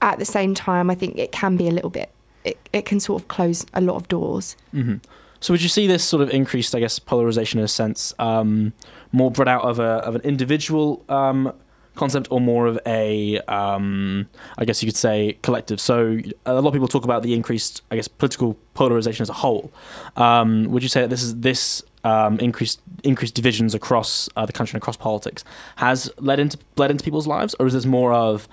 at 0.00 0.18
the 0.18 0.24
same 0.24 0.54
time, 0.54 0.90
I 0.90 0.94
think 0.94 1.18
it 1.18 1.32
can 1.32 1.56
be 1.56 1.68
a 1.68 1.72
little 1.72 1.90
bit, 1.90 2.10
it, 2.44 2.58
it 2.72 2.84
can 2.84 3.00
sort 3.00 3.22
of 3.22 3.28
close 3.28 3.66
a 3.74 3.80
lot 3.80 3.96
of 3.96 4.08
doors. 4.08 4.56
hmm 4.72 4.96
So 5.40 5.52
would 5.54 5.62
you 5.62 5.68
see 5.68 5.86
this 5.86 6.04
sort 6.04 6.22
of 6.22 6.30
increased, 6.30 6.74
I 6.74 6.80
guess, 6.80 6.98
polarization 6.98 7.58
in 7.60 7.64
a 7.64 7.68
sense, 7.68 8.14
um, 8.18 8.72
more 9.12 9.30
brought 9.30 9.48
out 9.48 9.62
of 9.62 9.78
a 9.78 10.04
of 10.06 10.14
an 10.14 10.22
individual 10.22 11.04
um, 11.08 11.52
concept 11.94 12.28
or 12.30 12.40
more 12.40 12.66
of 12.66 12.78
a, 12.86 13.38
um, 13.40 14.28
I 14.56 14.64
guess 14.64 14.82
you 14.82 14.86
could 14.86 14.96
say, 14.96 15.36
collective? 15.42 15.80
So 15.80 16.18
a 16.46 16.54
lot 16.54 16.68
of 16.68 16.72
people 16.72 16.88
talk 16.88 17.04
about 17.04 17.22
the 17.22 17.34
increased, 17.34 17.82
I 17.90 17.96
guess, 17.96 18.08
political 18.08 18.56
polarization 18.74 19.22
as 19.22 19.28
a 19.28 19.34
whole. 19.34 19.72
Um, 20.16 20.64
would 20.70 20.82
you 20.82 20.88
say 20.88 21.00
that 21.02 21.10
this 21.10 21.22
is 21.22 21.36
this 21.36 21.82
um, 22.04 22.38
increased 22.38 22.80
increased 23.04 23.34
divisions 23.34 23.74
across 23.74 24.28
uh, 24.36 24.46
the 24.46 24.52
country 24.52 24.76
and 24.76 24.82
across 24.82 24.96
politics 24.96 25.44
has 25.76 26.10
led 26.18 26.38
into 26.38 26.58
led 26.76 26.90
into 26.90 27.04
people's 27.04 27.26
lives, 27.26 27.54
or 27.58 27.66
is 27.66 27.74
this 27.74 27.86
more 27.86 28.12
of 28.12 28.48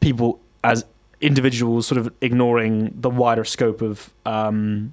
people 0.00 0.40
as 0.64 0.84
individuals 1.20 1.86
sort 1.86 1.98
of 1.98 2.12
ignoring 2.20 2.92
the 3.00 3.10
wider 3.10 3.44
scope 3.44 3.80
of 3.80 4.10
um, 4.26 4.92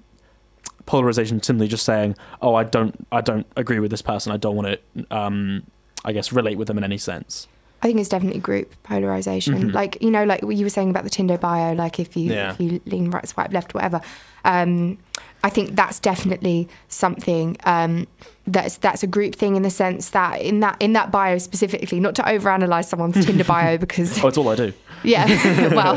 polarization 0.86 1.42
simply 1.42 1.68
just 1.68 1.86
saying 1.86 2.16
oh 2.42 2.56
i 2.56 2.64
don't 2.64 3.08
i 3.12 3.22
don't 3.22 3.48
agree 3.56 3.80
with 3.80 3.92
this 3.92 4.02
person. 4.02 4.32
I 4.32 4.38
don't 4.38 4.56
want 4.56 4.80
to 4.96 5.16
um, 5.16 5.64
i 6.06 6.12
guess 6.12 6.32
relate 6.32 6.58
with 6.58 6.68
them 6.68 6.78
in 6.78 6.84
any 6.84 6.98
sense 6.98 7.48
I 7.84 7.88
think 7.88 8.00
it's 8.00 8.10
definitely 8.10 8.40
group 8.40 8.74
polarization. 8.84 9.70
Mhm. 9.72 9.74
Like 9.74 9.98
you 10.02 10.12
know, 10.12 10.24
like 10.24 10.44
what 10.44 10.56
you 10.56 10.66
were 10.66 10.70
saying 10.70 10.90
about 10.92 11.04
the 11.04 11.10
Tinder 11.10 11.38
bio. 11.38 11.74
Like 11.74 12.00
if 12.00 12.16
you 12.16 12.32
Yeah. 12.34 12.52
if 12.54 12.60
you 12.60 12.80
lean 12.86 13.10
right, 13.12 13.28
swipe 13.28 13.52
left, 13.54 13.74
whatever. 13.74 14.02
Um, 14.46 14.98
I 15.44 15.50
think 15.50 15.76
that's 15.76 16.00
definitely 16.00 16.68
something 16.88 17.58
um, 17.64 18.06
that's 18.46 18.78
that's 18.78 19.02
a 19.02 19.08
group 19.08 19.34
thing 19.36 19.56
in 19.56 19.64
the 19.64 19.70
sense 19.72 20.12
that 20.12 20.42
in 20.42 20.60
that 20.60 20.78
in 20.80 20.94
that 20.94 21.12
bio 21.12 21.40
specifically, 21.40 22.00
not 22.00 22.14
to 22.16 22.22
overanalyze 22.24 22.86
someone's 22.86 23.26
Tinder 23.26 23.44
bio 23.44 23.78
because 23.86 24.24
oh 24.24 24.28
it's 24.28 24.38
all 24.38 24.50
i 24.50 24.56
do 24.56 24.72
yeah, 25.04 25.26
well, 25.74 25.94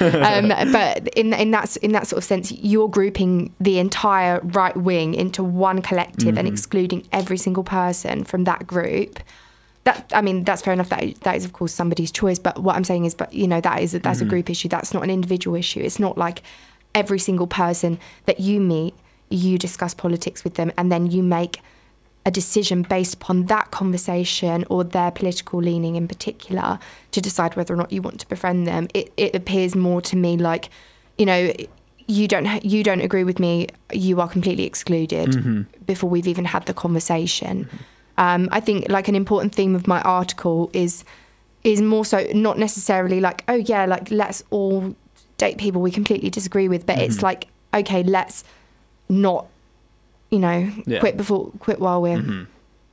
um, 0.00 0.48
but 0.72 1.08
in 1.08 1.34
in 1.34 1.50
that 1.50 1.76
in 1.78 1.92
that 1.92 2.06
sort 2.06 2.18
of 2.18 2.24
sense, 2.24 2.50
you're 2.52 2.88
grouping 2.88 3.52
the 3.60 3.78
entire 3.78 4.40
right 4.42 4.76
wing 4.76 5.12
into 5.14 5.44
one 5.44 5.82
collective 5.82 6.38
and 6.38 6.48
Mhm. 6.48 6.52
excluding 6.52 7.02
every 7.12 7.36
single 7.36 7.64
person 7.64 8.24
from 8.24 8.44
that 8.44 8.66
group. 8.66 9.20
That 9.86 10.10
I 10.12 10.20
mean, 10.20 10.42
that's 10.44 10.62
fair 10.62 10.74
enough. 10.74 10.88
That 10.90 11.02
that 11.22 11.36
is 11.36 11.44
of 11.44 11.52
course 11.52 11.72
somebody's 11.72 12.10
choice. 12.10 12.38
But 12.40 12.58
what 12.64 12.74
I'm 12.76 12.84
saying 12.84 13.04
is, 13.04 13.14
but 13.14 13.32
you 13.32 13.46
know, 13.46 13.60
that 13.60 13.80
is 13.82 13.92
that's 13.92 14.18
Mhm. 14.20 14.26
a 14.26 14.28
group 14.32 14.50
issue. 14.50 14.68
That's 14.68 14.92
not 14.92 15.02
an 15.04 15.10
individual 15.10 15.56
issue. 15.56 15.80
It's 15.80 16.00
not 16.00 16.18
like 16.18 16.42
every 16.94 17.18
single 17.20 17.46
person 17.46 17.98
that 18.26 18.38
you 18.40 18.60
meet, 18.60 18.94
you 19.30 19.58
discuss 19.58 19.94
politics 19.94 20.42
with 20.44 20.54
them, 20.54 20.72
and 20.76 20.90
then 20.92 21.10
you 21.10 21.22
make 21.22 21.60
a 22.24 22.30
decision 22.32 22.82
based 22.82 23.14
upon 23.14 23.44
that 23.46 23.70
conversation 23.70 24.64
or 24.68 24.82
their 24.82 25.12
political 25.12 25.60
leaning 25.60 25.94
in 25.94 26.08
particular 26.08 26.80
to 27.12 27.20
decide 27.20 27.54
whether 27.54 27.72
or 27.72 27.76
not 27.76 27.92
you 27.92 28.02
want 28.02 28.18
to 28.18 28.28
befriend 28.28 28.66
them. 28.66 28.88
It, 28.92 29.12
it 29.16 29.36
appears 29.36 29.76
more 29.76 30.00
to 30.02 30.16
me 30.16 30.36
like, 30.36 30.68
you 31.16 31.26
know, 31.26 31.52
you 32.08 32.26
don't 32.26 32.64
you 32.64 32.82
don't 32.82 33.00
agree 33.00 33.22
with 33.22 33.38
me. 33.38 33.68
You 33.92 34.20
are 34.20 34.28
completely 34.28 34.64
excluded 34.64 35.28
Mhm. 35.30 35.66
before 35.86 36.10
we've 36.10 36.26
even 36.26 36.44
had 36.46 36.66
the 36.66 36.74
conversation. 36.74 37.68
Um, 38.18 38.48
I 38.50 38.60
think 38.60 38.88
like 38.88 39.08
an 39.08 39.14
important 39.14 39.54
theme 39.54 39.74
of 39.74 39.86
my 39.86 40.00
article 40.02 40.70
is 40.72 41.04
is 41.64 41.82
more 41.82 42.04
so 42.04 42.24
not 42.32 42.58
necessarily 42.58 43.20
like 43.20 43.42
oh 43.48 43.54
yeah 43.56 43.84
like 43.86 44.10
let's 44.10 44.42
all 44.50 44.94
date 45.36 45.58
people 45.58 45.82
we 45.82 45.90
completely 45.90 46.30
disagree 46.30 46.68
with, 46.68 46.86
but 46.86 46.98
it's 46.98 47.18
Mhm. 47.18 47.22
like 47.22 47.48
okay 47.74 48.02
let's 48.02 48.44
not 49.08 49.46
you 50.30 50.38
know 50.38 50.70
Yeah. 50.86 51.00
quit 51.00 51.16
before 51.16 51.50
quit 51.60 51.78
while 51.80 52.00
we're 52.02 52.18
Mhm. 52.18 52.46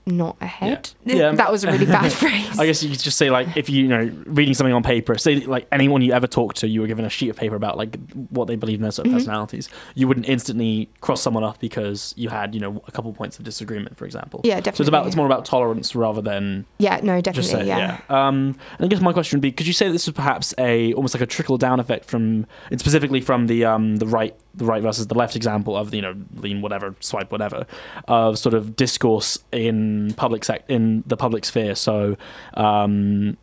Not 0.06 0.36
ahead. 0.41 0.91
Yeah. 1.06 1.32
that 1.32 1.51
was 1.51 1.64
a 1.64 1.72
really 1.72 1.86
bad 1.86 2.12
phrase. 2.22 2.60
I 2.60 2.66
guess 2.66 2.84
you 2.84 2.89
could 2.89 2.99
just 2.99 3.18
say 3.18 3.30
like 3.30 3.56
if 3.56 3.70
you, 3.70 3.84
you 3.84 3.88
know 3.88 4.12
reading 4.26 4.54
something 4.54 4.74
on 4.74 4.84
paper, 4.84 5.18
say 5.18 5.38
like 5.41 5.68
anyone 5.72 6.01
you 6.01 6.12
ever 6.14 6.28
talked 6.28 6.58
to, 6.58 6.68
you 6.68 6.82
were 6.82 6.88
given 6.88 7.06
a 7.06 7.10
sheet 7.10 7.30
of 7.30 7.36
paper 7.38 7.56
about 7.56 7.78
like 7.78 7.97
what 8.30 8.47
they 8.47 8.56
believe 8.56 8.80
in 8.80 8.82
their 8.82 8.91
sort 8.91 9.08
of 9.08 9.14
Mhm. 9.14 9.18
personalities. 9.18 9.70
You 9.95 10.08
wouldn't 10.08 10.28
instantly 10.28 10.89
cross 11.01 11.22
someone 11.22 11.43
off 11.43 11.60
because 11.60 12.14
you 12.18 12.30
had 12.30 12.54
you 12.54 12.60
know 12.60 12.82
a 12.88 12.91
couple 12.91 13.12
points 13.14 13.38
of 13.39 13.45
disagreement, 13.45 13.95
for 13.97 14.06
example. 14.06 14.41
Yeah, 14.43 14.56
definitely. 14.56 14.78
So 14.78 14.82
it's 14.84 14.89
about 14.89 15.08
it's 15.08 15.16
more 15.16 15.26
about 15.26 15.45
tolerance 15.45 15.95
rather 15.95 16.22
than 16.22 16.66
Yeah, 16.80 16.99
no, 17.01 17.22
definitely, 17.22 17.51
say- 17.51 17.68
yeah. 17.68 17.99
Um, 18.10 18.56
and 18.78 18.86
I 18.86 18.88
guess 18.88 19.01
my 19.01 19.14
question 19.14 19.38
would 19.38 19.41
be: 19.41 19.51
Could 19.51 19.68
you 19.68 19.74
say 19.74 19.88
that 19.88 19.93
this 19.93 20.08
is 20.08 20.14
perhaps 20.14 20.54
a 20.58 20.93
almost 20.93 21.14
like 21.14 21.22
a 21.22 21.26
trickle 21.28 21.58
down 21.58 21.80
effect 21.80 22.06
from, 22.06 22.45
and 22.72 22.80
specifically 22.80 23.22
from 23.22 23.47
the 23.47 23.66
um, 23.66 23.97
the 23.97 24.08
right 24.08 24.36
the 24.56 24.66
right 24.66 24.82
versus 24.84 25.08
the 25.08 25.16
left 25.16 25.36
example 25.36 25.76
of 25.76 25.93
you 25.93 26.01
know 26.01 26.16
lean 26.36 26.62
whatever 26.62 26.95
swipe 26.99 27.32
whatever 27.32 27.66
of 28.08 28.38
sort 28.38 28.54
of 28.54 28.76
discourse 28.76 29.39
in 29.51 30.14
public 30.16 30.43
sec 30.43 30.64
in 30.68 31.04
the 31.08 31.18
public 31.18 31.45
sphere. 31.45 31.76
So. 31.76 32.18
Um, 32.56 33.38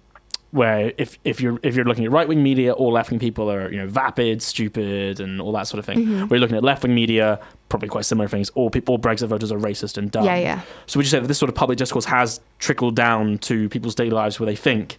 where 0.53 0.93
if, 0.99 1.17
if 1.23 1.41
you're 1.41 1.61
if 1.63 1.77
you're 1.77 1.85
looking 1.85 2.05
at 2.05 2.11
right 2.11 2.27
wing 2.27 2.43
media, 2.43 2.73
all 2.73 2.91
left 2.91 3.11
wing 3.11 3.21
people 3.21 3.49
are 3.51 3.71
you 3.71 3.79
know 3.79 3.87
vapid, 3.87 4.43
stupid, 4.43 5.21
and 5.21 5.41
all 5.41 5.53
that 5.53 5.69
sort 5.69 5.79
of 5.79 5.85
thing. 5.85 5.99
Mhm. 5.99 6.29
Where 6.29 6.37
you're 6.37 6.41
looking 6.41 6.57
at 6.57 6.65
left 6.65 6.83
wing 6.83 6.93
media, 6.93 7.39
probably 7.69 7.89
quite 7.89 8.05
similar 8.05 8.27
things. 8.27 8.51
All 8.57 8.69
people, 8.69 8.95
all 8.95 8.99
Brexit 8.99 9.29
voters 9.29 9.53
are 9.53 9.59
racist 9.59 9.97
and 9.97 10.11
dumb. 10.11 10.25
Yeah, 10.25 10.37
yeah. 10.37 10.61
So 10.87 10.99
would 10.99 11.07
you 11.07 11.11
say 11.11 11.21
that 11.21 11.29
this 11.29 11.39
sort 11.39 11.51
of 11.51 11.55
public 11.55 11.79
discourse 11.79 12.05
has 12.07 12.41
trickled 12.59 12.97
down 12.97 13.39
to 13.39 13.69
people's 13.69 13.95
daily 13.95 14.11
lives 14.11 14.41
where 14.41 14.47
they 14.47 14.57
think 14.57 14.99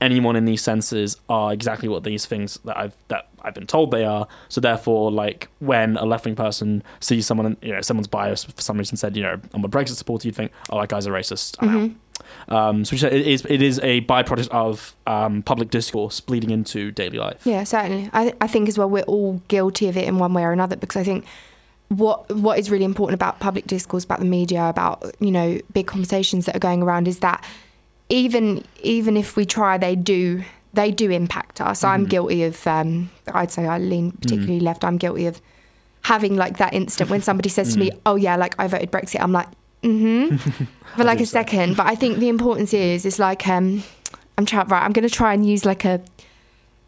anyone 0.00 0.36
in 0.36 0.44
these 0.44 0.62
senses 0.62 1.16
are 1.28 1.52
exactly 1.52 1.88
what 1.88 2.04
these 2.04 2.26
things 2.26 2.58
that 2.64 2.76
I've 2.76 2.96
that 3.08 3.28
I've 3.42 3.54
been 3.54 3.66
told 3.66 3.90
they 3.90 4.04
are. 4.04 4.26
So 4.48 4.60
therefore, 4.60 5.10
like 5.10 5.48
when 5.58 5.96
a 5.96 6.04
left 6.04 6.24
wing 6.24 6.36
person 6.36 6.82
sees 7.00 7.26
someone, 7.26 7.56
you 7.62 7.72
know, 7.72 7.80
someone's 7.80 8.08
bias 8.08 8.44
for 8.44 8.60
some 8.60 8.78
reason 8.78 8.96
said, 8.96 9.16
you 9.16 9.22
know, 9.22 9.40
I'm 9.52 9.64
a 9.64 9.68
Brexit 9.68 9.96
supporter, 9.96 10.28
you'd 10.28 10.36
think, 10.36 10.52
oh, 10.70 10.80
that 10.80 10.88
guy's 10.88 11.06
a 11.06 11.10
racist. 11.10 11.56
Mhm. 11.56 11.94
Um, 12.48 12.84
so 12.84 12.92
would 12.94 13.02
you 13.02 13.08
say 13.08 13.20
it 13.20 13.26
is 13.26 13.46
it 13.48 13.62
is 13.62 13.78
a 13.80 14.02
byproduct 14.02 14.48
of 14.48 14.94
um, 15.06 15.42
public 15.42 15.70
discourse 15.70 16.20
bleeding 16.20 16.50
into 16.50 16.90
daily 16.92 17.18
life. 17.18 17.40
Yeah, 17.44 17.64
certainly. 17.64 18.10
I, 18.12 18.34
I 18.40 18.46
think 18.46 18.68
as 18.68 18.78
well 18.78 18.90
we're 18.90 19.02
all 19.04 19.42
guilty 19.48 19.88
of 19.88 19.96
it 19.96 20.06
in 20.06 20.18
one 20.18 20.34
way 20.34 20.44
or 20.44 20.52
another 20.52 20.76
because 20.76 21.00
I 21.00 21.04
think 21.04 21.24
what 21.88 22.30
what 22.34 22.58
is 22.58 22.70
really 22.70 22.84
important 22.84 23.14
about 23.14 23.40
public 23.40 23.66
discourse, 23.66 24.04
about 24.04 24.20
the 24.20 24.24
media, 24.26 24.68
about 24.68 25.02
you 25.18 25.30
know 25.30 25.60
big 25.72 25.86
conversations 25.86 26.46
that 26.46 26.54
are 26.54 26.60
going 26.60 26.82
around 26.82 27.08
is 27.08 27.20
that 27.20 27.44
even 28.10 28.62
even 28.82 29.16
if 29.16 29.36
we 29.36 29.46
try, 29.46 29.78
they 29.78 29.96
do 29.96 30.44
they 30.74 30.90
do 30.92 31.10
impact 31.10 31.60
us. 31.60 31.82
I'm 31.82 32.04
Mhm. 32.06 32.10
guilty 32.10 32.42
of. 32.44 32.66
Um, 32.66 33.10
I'd 33.32 33.50
say 33.50 33.66
I 33.66 33.78
lean 33.78 34.12
particularly 34.12 34.60
left. 34.60 34.84
I'm 34.84 34.98
guilty 34.98 35.26
of 35.26 35.40
having 36.02 36.36
like 36.36 36.58
that 36.58 36.72
instant 36.74 37.10
when 37.10 37.22
somebody 37.22 37.48
says 37.48 37.72
to 37.74 37.78
me, 37.78 37.90
Mm. 37.90 37.98
"Oh 38.06 38.16
yeah, 38.16 38.36
like 38.36 38.54
I 38.58 38.66
voted 38.68 38.90
Brexit," 38.92 39.20
I'm 39.20 39.32
like, 39.32 39.48
"Mm-hmm," 39.82 40.36
for 40.96 41.04
like 41.04 41.20
a 41.20 41.26
second. 41.26 41.76
But 41.76 41.86
I 41.86 41.94
think 41.94 42.18
the 42.18 42.28
importance 42.28 42.72
is, 42.74 43.04
is 43.04 43.18
like, 43.18 43.46
um, 43.48 43.82
I'm 44.38 44.46
trying. 44.46 44.68
Right, 44.68 44.82
I'm 44.84 44.92
going 44.92 45.08
to 45.08 45.14
try 45.14 45.34
and 45.34 45.44
use 45.48 45.64
like 45.64 45.84
a 45.84 46.00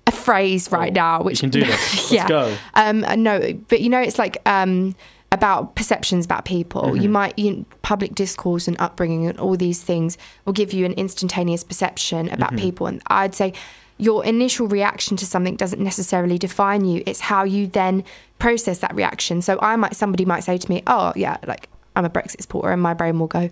a 0.07 0.13
phrase 0.13 0.71
right 0.73 0.93
now, 0.93 1.23
which 1.23 1.43
you 1.43 1.51
can 1.51 1.61
do 1.61 1.67
this. 1.67 2.11
Let's 2.13 2.29
go. 2.29 2.55
Um, 2.75 3.05
no, 3.23 3.53
but 3.69 3.81
you 3.81 3.89
know, 3.89 4.01
it's 4.01 4.19
like 4.19 4.37
um, 4.47 4.95
about 5.33 5.75
perceptions 5.75 6.25
about 6.25 6.45
people. 6.45 6.83
Mm-hmm. 6.83 7.03
You 7.03 7.09
might, 7.09 7.39
you, 7.39 7.65
public 7.81 8.15
discourse 8.15 8.69
and 8.69 8.77
upbringing 8.79 9.27
and 9.27 9.41
all 9.41 9.57
these 9.57 9.83
things 9.83 10.19
will 10.45 10.53
give 10.53 10.73
you 10.73 10.85
an 10.85 10.93
instantaneous 10.93 11.65
perception 11.65 12.29
about 12.29 12.51
Mm-hmm. 12.53 12.59
people. 12.59 12.87
And 12.87 13.03
I'd 13.07 13.35
say 13.35 13.55
your 13.97 14.25
initial 14.25 14.69
reaction 14.69 15.17
to 15.17 15.27
something 15.27 15.57
doesn't 15.57 15.83
necessarily 15.83 16.37
define 16.39 16.85
you. 16.85 17.03
It's 17.07 17.21
how 17.21 17.45
you 17.45 17.67
then 17.67 18.05
process 18.39 18.79
that 18.81 18.95
reaction. 18.95 19.41
So 19.43 19.59
I 19.63 19.75
might, 19.77 19.97
somebody 19.97 20.25
might 20.25 20.41
say 20.45 20.59
to 20.59 20.69
me, 20.71 20.83
"Oh, 20.87 21.13
yeah, 21.17 21.39
like 21.47 21.69
I'm 21.97 22.05
a 22.05 22.11
Brexit 22.11 22.43
supporter," 22.43 22.71
and 22.71 22.83
my 22.83 22.95
brain 22.95 23.19
will 23.19 23.29
go, 23.29 23.49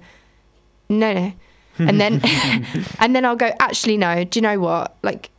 "No, 0.89 1.13
no," 1.15 1.33
and 1.79 2.01
then, 2.01 2.21
and 2.99 3.15
then 3.15 3.25
I'll 3.25 3.37
go, 3.37 3.53
"Actually, 3.61 3.97
no. 3.97 4.25
Do 4.25 4.39
you 4.39 4.43
know 4.43 4.59
what? 4.61 4.97
Like." 5.03 5.31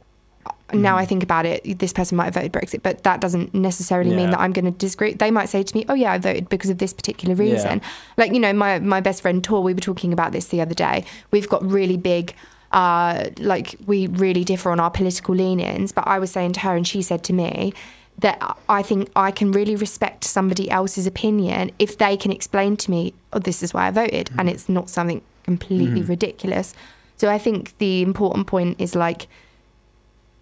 Now 0.73 0.95
Mm. 0.95 0.99
I 0.99 1.05
think 1.05 1.23
about 1.23 1.45
it, 1.45 1.79
this 1.79 1.93
person 1.93 2.15
might 2.17 2.25
have 2.25 2.33
voted 2.35 2.51
Brexit, 2.53 2.81
but 2.83 3.03
that 3.03 3.21
doesn't 3.21 3.53
necessarily 3.53 4.13
mean 4.13 4.29
that 4.31 4.39
I'm 4.39 4.51
going 4.51 4.65
to 4.65 4.71
disagree. 4.71 5.13
They 5.13 5.31
might 5.31 5.49
say 5.49 5.63
to 5.63 5.75
me, 5.77 5.85
"Oh 5.89 5.93
yeah, 5.93 6.11
I 6.13 6.17
voted 6.17 6.49
because 6.49 6.69
of 6.69 6.77
this 6.77 6.93
particular 6.93 7.35
reason." 7.35 7.81
Like 8.17 8.33
you 8.33 8.39
know, 8.39 8.53
my 8.53 8.79
my 8.79 9.01
best 9.01 9.21
friend 9.21 9.43
Tor, 9.43 9.61
we 9.63 9.73
were 9.73 9.79
talking 9.81 10.13
about 10.13 10.31
this 10.31 10.47
the 10.47 10.61
other 10.61 10.73
day. 10.73 11.05
We've 11.31 11.49
got 11.49 11.63
really 11.65 11.97
big. 11.97 12.33
Uh, 12.71 13.25
like 13.37 13.75
we 13.85 14.07
really 14.07 14.45
differ 14.45 14.71
on 14.71 14.79
our 14.79 14.89
political 14.89 15.35
leanings, 15.35 15.91
but 15.91 16.07
I 16.07 16.19
was 16.19 16.31
saying 16.31 16.53
to 16.53 16.59
her, 16.61 16.75
and 16.75 16.87
she 16.87 17.01
said 17.01 17.21
to 17.25 17.33
me 17.33 17.73
that 18.19 18.57
I 18.69 18.81
think 18.81 19.09
I 19.15 19.31
can 19.31 19.51
really 19.51 19.75
respect 19.75 20.23
somebody 20.23 20.69
else's 20.71 21.05
opinion 21.05 21.71
if 21.79 21.97
they 21.97 22.15
can 22.15 22.31
explain 22.31 22.77
to 22.77 22.91
me, 22.91 23.13
"Oh, 23.33 23.39
this 23.39 23.61
is 23.61 23.73
why 23.73 23.87
I 23.87 23.91
voted," 23.91 24.29
and 24.37 24.49
it's 24.49 24.69
not 24.69 24.89
something 24.89 25.21
completely 25.43 26.01
ridiculous. 26.01 26.73
So 27.17 27.29
I 27.29 27.37
think 27.37 27.77
the 27.77 28.01
important 28.01 28.47
point 28.47 28.79
is 28.79 28.95
like 28.95 29.27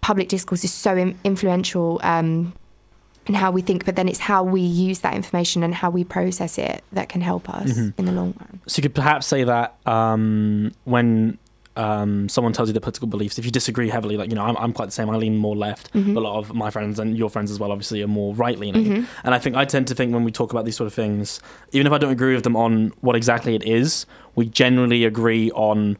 public 0.00 0.28
discourse 0.28 0.64
is 0.64 0.72
so 0.72 0.96
in- 0.96 1.18
influential 1.24 2.00
um, 2.02 2.52
in 3.26 3.34
how 3.34 3.50
we 3.50 3.62
think, 3.62 3.84
but 3.84 3.96
then 3.96 4.08
it's 4.08 4.18
how 4.18 4.42
we 4.42 4.60
use 4.60 5.00
that 5.00 5.14
information 5.14 5.62
and 5.62 5.74
how 5.74 5.90
we 5.90 6.04
process 6.04 6.58
it 6.58 6.82
that 6.92 7.08
can 7.08 7.20
help 7.20 7.48
us 7.50 7.70
Mm-hmm. 7.70 7.98
in 7.98 8.04
the 8.06 8.12
long 8.12 8.34
run. 8.40 8.60
So 8.66 8.78
you 8.78 8.82
could 8.82 8.94
perhaps 8.94 9.26
say 9.26 9.44
that 9.44 9.76
um, 9.86 10.72
when 10.84 11.38
um, 11.76 12.28
someone 12.28 12.52
tells 12.52 12.68
you 12.68 12.72
their 12.72 12.80
political 12.80 13.08
beliefs, 13.08 13.38
if 13.38 13.44
you 13.44 13.50
disagree 13.50 13.88
heavily, 13.88 14.16
like 14.16 14.30
you 14.30 14.34
know, 14.34 14.42
I'm, 14.44 14.56
I'm 14.56 14.72
quite 14.72 14.86
the 14.86 14.92
same. 14.92 15.08
I 15.08 15.16
lean 15.16 15.36
more 15.36 15.54
left. 15.54 15.92
Mm-hmm. 15.92 16.14
But 16.14 16.20
a 16.20 16.24
lot 16.24 16.38
of 16.38 16.52
my 16.54 16.70
friends 16.70 16.98
and 16.98 17.16
your 17.16 17.30
friends 17.30 17.50
as 17.50 17.58
well, 17.60 17.70
obviously, 17.70 18.02
are 18.02 18.08
more 18.08 18.34
right 18.34 18.58
leaning. 18.58 19.06
And 19.22 19.34
I 19.34 19.38
think 19.38 19.54
I 19.54 19.64
tend 19.64 19.86
to 19.88 19.94
think 19.94 20.12
when 20.12 20.24
we 20.24 20.32
talk 20.32 20.50
about 20.50 20.64
these 20.64 20.76
sort 20.76 20.88
of 20.88 20.94
things, 20.94 21.40
even 21.72 21.86
if 21.86 21.92
I 21.92 21.98
don't 21.98 22.10
agree 22.12 22.34
with 22.34 22.44
them 22.44 22.56
on 22.56 22.92
what 23.02 23.16
exactly 23.16 23.54
it 23.54 23.62
is, 23.62 24.04
we 24.34 24.46
generally 24.46 25.04
agree 25.04 25.50
on 25.52 25.96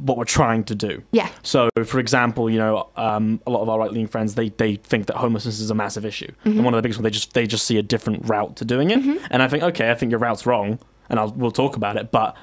what 0.00 0.16
we're 0.16 0.24
trying 0.24 0.64
to 0.64 0.74
do. 0.74 1.02
Yeah. 1.12 1.28
So, 1.42 1.68
for 1.84 1.98
example, 1.98 2.48
you 2.48 2.58
know, 2.58 2.88
um, 2.96 3.40
a 3.46 3.50
lot 3.50 3.62
of 3.62 3.68
our 3.68 3.78
right-leaning 3.78 4.08
friends 4.08 4.34
they 4.34 4.48
they 4.50 4.76
think 4.76 5.06
that 5.06 5.16
homelessness 5.16 5.60
is 5.60 5.70
a 5.70 5.74
massive 5.74 6.04
issue, 6.04 6.32
and 6.44 6.64
one 6.64 6.74
of 6.74 6.78
the 6.78 6.82
biggest 6.82 6.98
ones 6.98 7.04
they 7.04 7.10
just 7.10 7.34
they 7.34 7.46
just 7.46 7.66
see 7.66 7.78
a 7.78 7.82
different 7.82 8.28
route 8.28 8.56
to 8.56 8.64
doing 8.64 8.90
it. 8.90 9.22
And 9.30 9.42
I 9.42 9.48
think, 9.48 9.62
okay, 9.62 9.90
I 9.90 9.94
think 9.94 10.10
your 10.10 10.18
route's 10.18 10.46
wrong, 10.46 10.78
and 11.08 11.18
I'll 11.20 11.32
we'll 11.32 11.50
talk 11.50 11.76
about 11.76 11.96
it, 11.96 12.10
but 12.10 12.34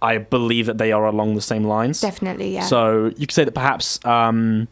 I 0.00 0.18
believe 0.18 0.66
that 0.66 0.78
they 0.78 0.90
are 0.90 1.06
along 1.06 1.36
the 1.36 1.40
same 1.40 1.64
lines. 1.64 2.00
Definitely, 2.00 2.54
yeah. 2.54 2.64
So 2.64 3.12
you 3.16 3.26
could 3.26 3.32
say 3.32 3.44
that 3.44 3.52
perhaps 3.52 4.04
um, 4.04 4.66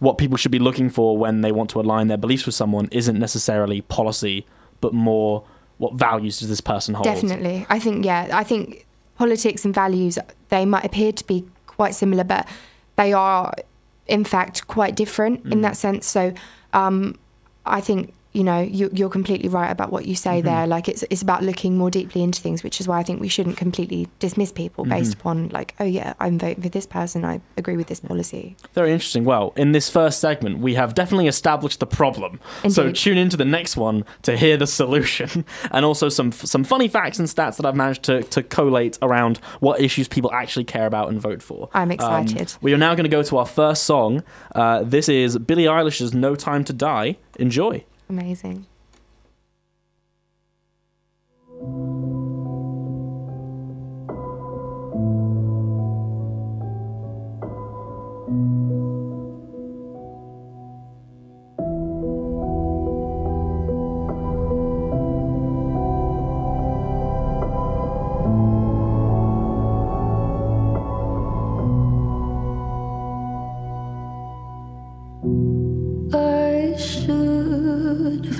what 0.00 0.18
people 0.18 0.36
should 0.36 0.50
be 0.50 0.58
looking 0.58 0.90
for 0.90 1.16
when 1.16 1.42
they 1.42 1.52
want 1.52 1.70
to 1.70 1.80
align 1.80 2.08
their 2.08 2.16
beliefs 2.16 2.46
with 2.46 2.56
someone 2.56 2.88
isn't 2.90 3.18
necessarily 3.18 3.82
policy, 3.82 4.44
but 4.80 4.92
more 4.92 5.44
what 5.78 5.94
values 5.94 6.40
does 6.40 6.48
this 6.48 6.60
person 6.60 6.94
hold? 6.94 7.04
Definitely. 7.04 7.66
I 7.68 7.78
think, 7.78 8.04
yeah, 8.04 8.28
I 8.32 8.44
think 8.44 8.86
politics 9.16 9.64
and 9.64 9.72
values, 9.74 10.18
they 10.48 10.64
might 10.64 10.84
appear 10.84 11.12
to 11.12 11.26
be 11.26 11.44
quite 11.82 11.96
similar, 11.96 12.22
but 12.22 12.46
they 12.94 13.12
are, 13.12 13.52
in 14.06 14.24
fact, 14.24 14.56
quite 14.68 14.94
different 14.94 15.44
in 15.52 15.62
that 15.62 15.76
sense. 15.76 16.06
So 16.06 16.32
um, 16.72 17.18
I 17.66 17.80
think, 17.80 18.14
you 18.32 18.42
know, 18.42 18.60
you, 18.60 18.88
you're 18.94 19.10
completely 19.10 19.48
right 19.48 19.70
about 19.70 19.92
what 19.92 20.06
you 20.06 20.14
say 20.14 20.40
there. 20.40 20.66
Like, 20.66 20.88
it's, 20.88 21.04
it's 21.10 21.20
about 21.20 21.42
looking 21.42 21.76
more 21.76 21.90
deeply 21.90 22.22
into 22.22 22.40
things, 22.40 22.62
which 22.62 22.80
is 22.80 22.88
why 22.88 22.98
I 22.98 23.02
think 23.02 23.20
we 23.20 23.28
shouldn't 23.28 23.58
completely 23.58 24.08
dismiss 24.20 24.50
people 24.52 24.84
based 24.86 25.14
upon, 25.14 25.48
like, 25.50 25.74
oh, 25.80 25.84
yeah, 25.84 26.14
I'm 26.18 26.38
voting 26.38 26.62
for 26.62 26.70
this 26.70 26.86
person, 26.86 27.24
I 27.26 27.40
agree 27.58 27.76
with 27.76 27.88
this 27.88 28.00
policy. 28.00 28.56
Very 28.72 28.90
interesting. 28.92 29.24
Well, 29.24 29.52
in 29.56 29.72
this 29.72 29.90
first 29.90 30.18
segment, 30.18 30.58
we 30.60 30.74
have 30.76 30.94
definitely 30.94 31.26
established 31.26 31.80
the 31.80 31.86
problem. 31.86 32.40
So 32.70 32.82
Indeed. 32.86 32.96
tune 32.96 33.18
into 33.18 33.36
the 33.36 33.44
next 33.44 33.76
one 33.76 34.04
to 34.22 34.36
hear 34.36 34.56
the 34.56 34.66
solution, 34.66 35.44
and 35.70 35.84
also 35.84 36.08
some 36.08 36.32
some 36.32 36.64
funny 36.64 36.88
facts 36.88 37.18
and 37.18 37.28
stats 37.28 37.56
that 37.58 37.66
I've 37.66 37.76
managed 37.76 38.02
to, 38.04 38.22
to 38.22 38.42
collate 38.42 38.98
around 39.02 39.38
what 39.60 39.80
issues 39.80 40.08
people 40.08 40.32
actually 40.32 40.64
care 40.64 40.86
about 40.86 41.10
and 41.10 41.20
vote 41.20 41.42
for. 41.42 41.68
I'm 41.74 41.88
Um, 41.88 41.90
excited. 41.92 42.54
we 42.62 42.72
are 42.72 42.78
now 42.78 42.94
going 42.94 43.04
to 43.04 43.10
go 43.10 43.22
to 43.22 43.36
our 43.38 43.46
first 43.46 43.84
song. 43.84 44.22
Uh, 44.54 44.82
this 44.84 45.08
is 45.08 45.36
Billie 45.38 45.64
Eilish's 45.64 46.14
"No 46.14 46.34
Time 46.34 46.64
to 46.64 46.72
Die." 46.72 47.16
Enjoy. 47.38 47.84
Amazing. 48.08 48.66
I 76.14 76.76
should 76.76 77.31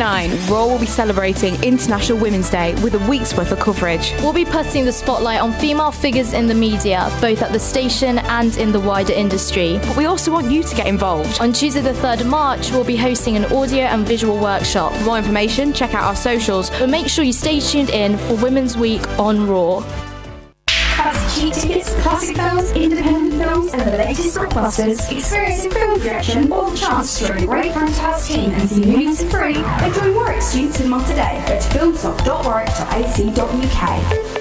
9, 0.00 0.30
Raw 0.48 0.64
will 0.64 0.78
be 0.78 0.86
celebrating 0.86 1.62
International 1.62 2.16
Women's 2.16 2.48
Day 2.48 2.72
with 2.82 2.94
a 2.94 3.06
week's 3.06 3.36
worth 3.36 3.52
of 3.52 3.60
coverage. 3.60 4.14
We'll 4.20 4.32
be 4.32 4.46
putting 4.46 4.86
the 4.86 4.92
spotlight 4.92 5.42
on 5.42 5.52
female 5.52 5.92
figures 5.92 6.32
in 6.32 6.46
the 6.46 6.54
media, 6.54 7.14
both 7.20 7.42
at 7.42 7.52
the 7.52 7.60
station 7.60 8.18
and 8.20 8.56
in 8.56 8.72
the 8.72 8.80
wider 8.80 9.12
industry. 9.12 9.78
But 9.82 9.98
we 9.98 10.06
also 10.06 10.32
want 10.32 10.50
you 10.50 10.62
to 10.62 10.74
get 10.74 10.86
involved. 10.86 11.38
On 11.42 11.52
Tuesday, 11.52 11.82
the 11.82 11.92
3rd 11.92 12.22
of 12.22 12.28
March, 12.28 12.70
we'll 12.70 12.82
be 12.82 12.96
hosting 12.96 13.36
an 13.36 13.44
audio 13.52 13.82
and 13.82 14.06
visual 14.06 14.38
workshop. 14.38 14.94
For 14.94 15.04
more 15.04 15.18
information, 15.18 15.74
check 15.74 15.92
out 15.92 16.04
our 16.04 16.16
socials, 16.16 16.70
but 16.70 16.88
make 16.88 17.06
sure 17.06 17.22
you 17.22 17.34
stay 17.34 17.60
tuned 17.60 17.90
in 17.90 18.16
for 18.16 18.36
Women's 18.36 18.78
Week 18.78 19.06
on 19.18 19.46
Raw. 19.46 19.84
Cheap 21.40 21.54
tickets, 21.54 21.88
classic 22.02 22.36
films, 22.36 22.70
independent 22.72 23.42
films, 23.42 23.72
and 23.72 23.80
the 23.80 23.96
latest 23.96 24.36
blockbusters. 24.36 25.10
Experiencing 25.10 25.70
film 25.70 25.98
direction 25.98 26.52
or 26.52 26.70
the 26.70 26.76
chance 26.76 27.18
to 27.18 27.28
join 27.28 27.44
a 27.44 27.46
great 27.46 27.72
fantastic 27.72 28.36
team 28.36 28.50
and 28.50 28.68
see 28.68 28.84
movies 28.84 29.22
for 29.22 29.30
free. 29.30 29.54
Then 29.54 29.94
join 29.94 30.14
Warwick 30.14 30.42
Student 30.42 30.74
Cinema 30.74 31.02
today. 31.06 31.42
Go 31.48 31.58
to 31.58 31.68
filmsoc.warwick.ac.uk. 31.68 34.39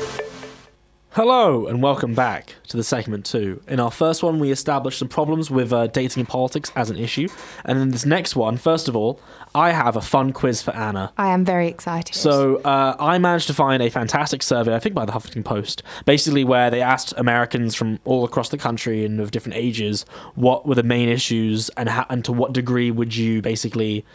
Hello 1.19 1.67
and 1.67 1.83
welcome 1.83 2.15
back 2.15 2.55
to 2.69 2.77
the 2.77 2.83
segment 2.83 3.25
two. 3.25 3.61
In 3.67 3.81
our 3.81 3.91
first 3.91 4.23
one, 4.23 4.39
we 4.39 4.51
established 4.51 4.99
some 4.99 5.09
problems 5.09 5.51
with 5.51 5.73
uh, 5.73 5.87
dating 5.87 6.21
and 6.21 6.29
politics 6.29 6.71
as 6.77 6.89
an 6.89 6.95
issue, 6.95 7.27
and 7.65 7.77
in 7.77 7.91
this 7.91 8.05
next 8.05 8.37
one, 8.37 8.55
first 8.55 8.87
of 8.87 8.95
all, 8.95 9.19
I 9.53 9.71
have 9.71 9.97
a 9.97 10.01
fun 10.01 10.31
quiz 10.31 10.61
for 10.61 10.73
Anna. 10.73 11.11
I 11.17 11.33
am 11.33 11.43
very 11.43 11.67
excited. 11.67 12.15
So 12.15 12.61
uh, 12.61 12.95
I 12.97 13.17
managed 13.17 13.47
to 13.47 13.53
find 13.53 13.83
a 13.83 13.89
fantastic 13.89 14.41
survey, 14.41 14.73
I 14.73 14.79
think 14.79 14.95
by 14.95 15.03
the 15.03 15.11
Huffington 15.11 15.43
Post, 15.43 15.83
basically 16.05 16.45
where 16.45 16.71
they 16.71 16.81
asked 16.81 17.13
Americans 17.17 17.75
from 17.75 17.99
all 18.05 18.23
across 18.23 18.47
the 18.47 18.57
country 18.57 19.03
and 19.03 19.19
of 19.19 19.31
different 19.31 19.57
ages 19.57 20.05
what 20.35 20.65
were 20.65 20.75
the 20.75 20.83
main 20.83 21.09
issues 21.09 21.67
and 21.75 21.89
how, 21.89 22.05
and 22.09 22.23
to 22.23 22.31
what 22.31 22.53
degree 22.53 22.91
would 22.91 23.13
you 23.13 23.41
basically 23.41 24.05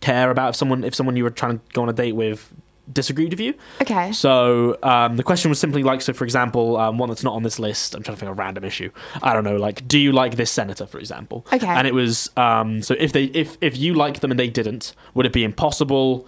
care 0.00 0.30
about 0.30 0.50
if 0.50 0.56
someone 0.56 0.84
if 0.84 0.94
someone 0.94 1.16
you 1.16 1.24
were 1.24 1.30
trying 1.30 1.58
to 1.58 1.64
go 1.72 1.82
on 1.82 1.88
a 1.88 1.92
date 1.92 2.12
with 2.12 2.52
disagreed 2.90 3.30
with 3.30 3.40
you. 3.40 3.54
Okay. 3.80 4.12
So 4.12 4.78
um, 4.82 5.16
the 5.16 5.22
question 5.22 5.48
was 5.48 5.60
simply 5.60 5.82
like, 5.82 6.00
so 6.00 6.12
for 6.12 6.24
example, 6.24 6.76
um, 6.76 6.98
one 6.98 7.08
that's 7.08 7.22
not 7.22 7.34
on 7.34 7.42
this 7.42 7.58
list. 7.58 7.94
I'm 7.94 8.02
trying 8.02 8.16
to 8.16 8.20
think 8.20 8.30
of 8.30 8.38
a 8.38 8.40
random 8.40 8.64
issue. 8.64 8.90
I 9.22 9.32
don't 9.34 9.44
know, 9.44 9.56
like, 9.56 9.86
do 9.86 9.98
you 9.98 10.12
like 10.12 10.36
this 10.36 10.50
senator, 10.50 10.86
for 10.86 10.98
example? 10.98 11.46
Okay. 11.52 11.66
And 11.66 11.86
it 11.86 11.94
was 11.94 12.30
um, 12.36 12.82
so 12.82 12.94
if 12.98 13.12
they 13.12 13.24
if 13.26 13.56
if 13.60 13.76
you 13.76 13.94
liked 13.94 14.20
them 14.20 14.30
and 14.30 14.40
they 14.40 14.48
didn't, 14.48 14.94
would 15.14 15.26
it 15.26 15.32
be 15.32 15.44
impossible, 15.44 16.26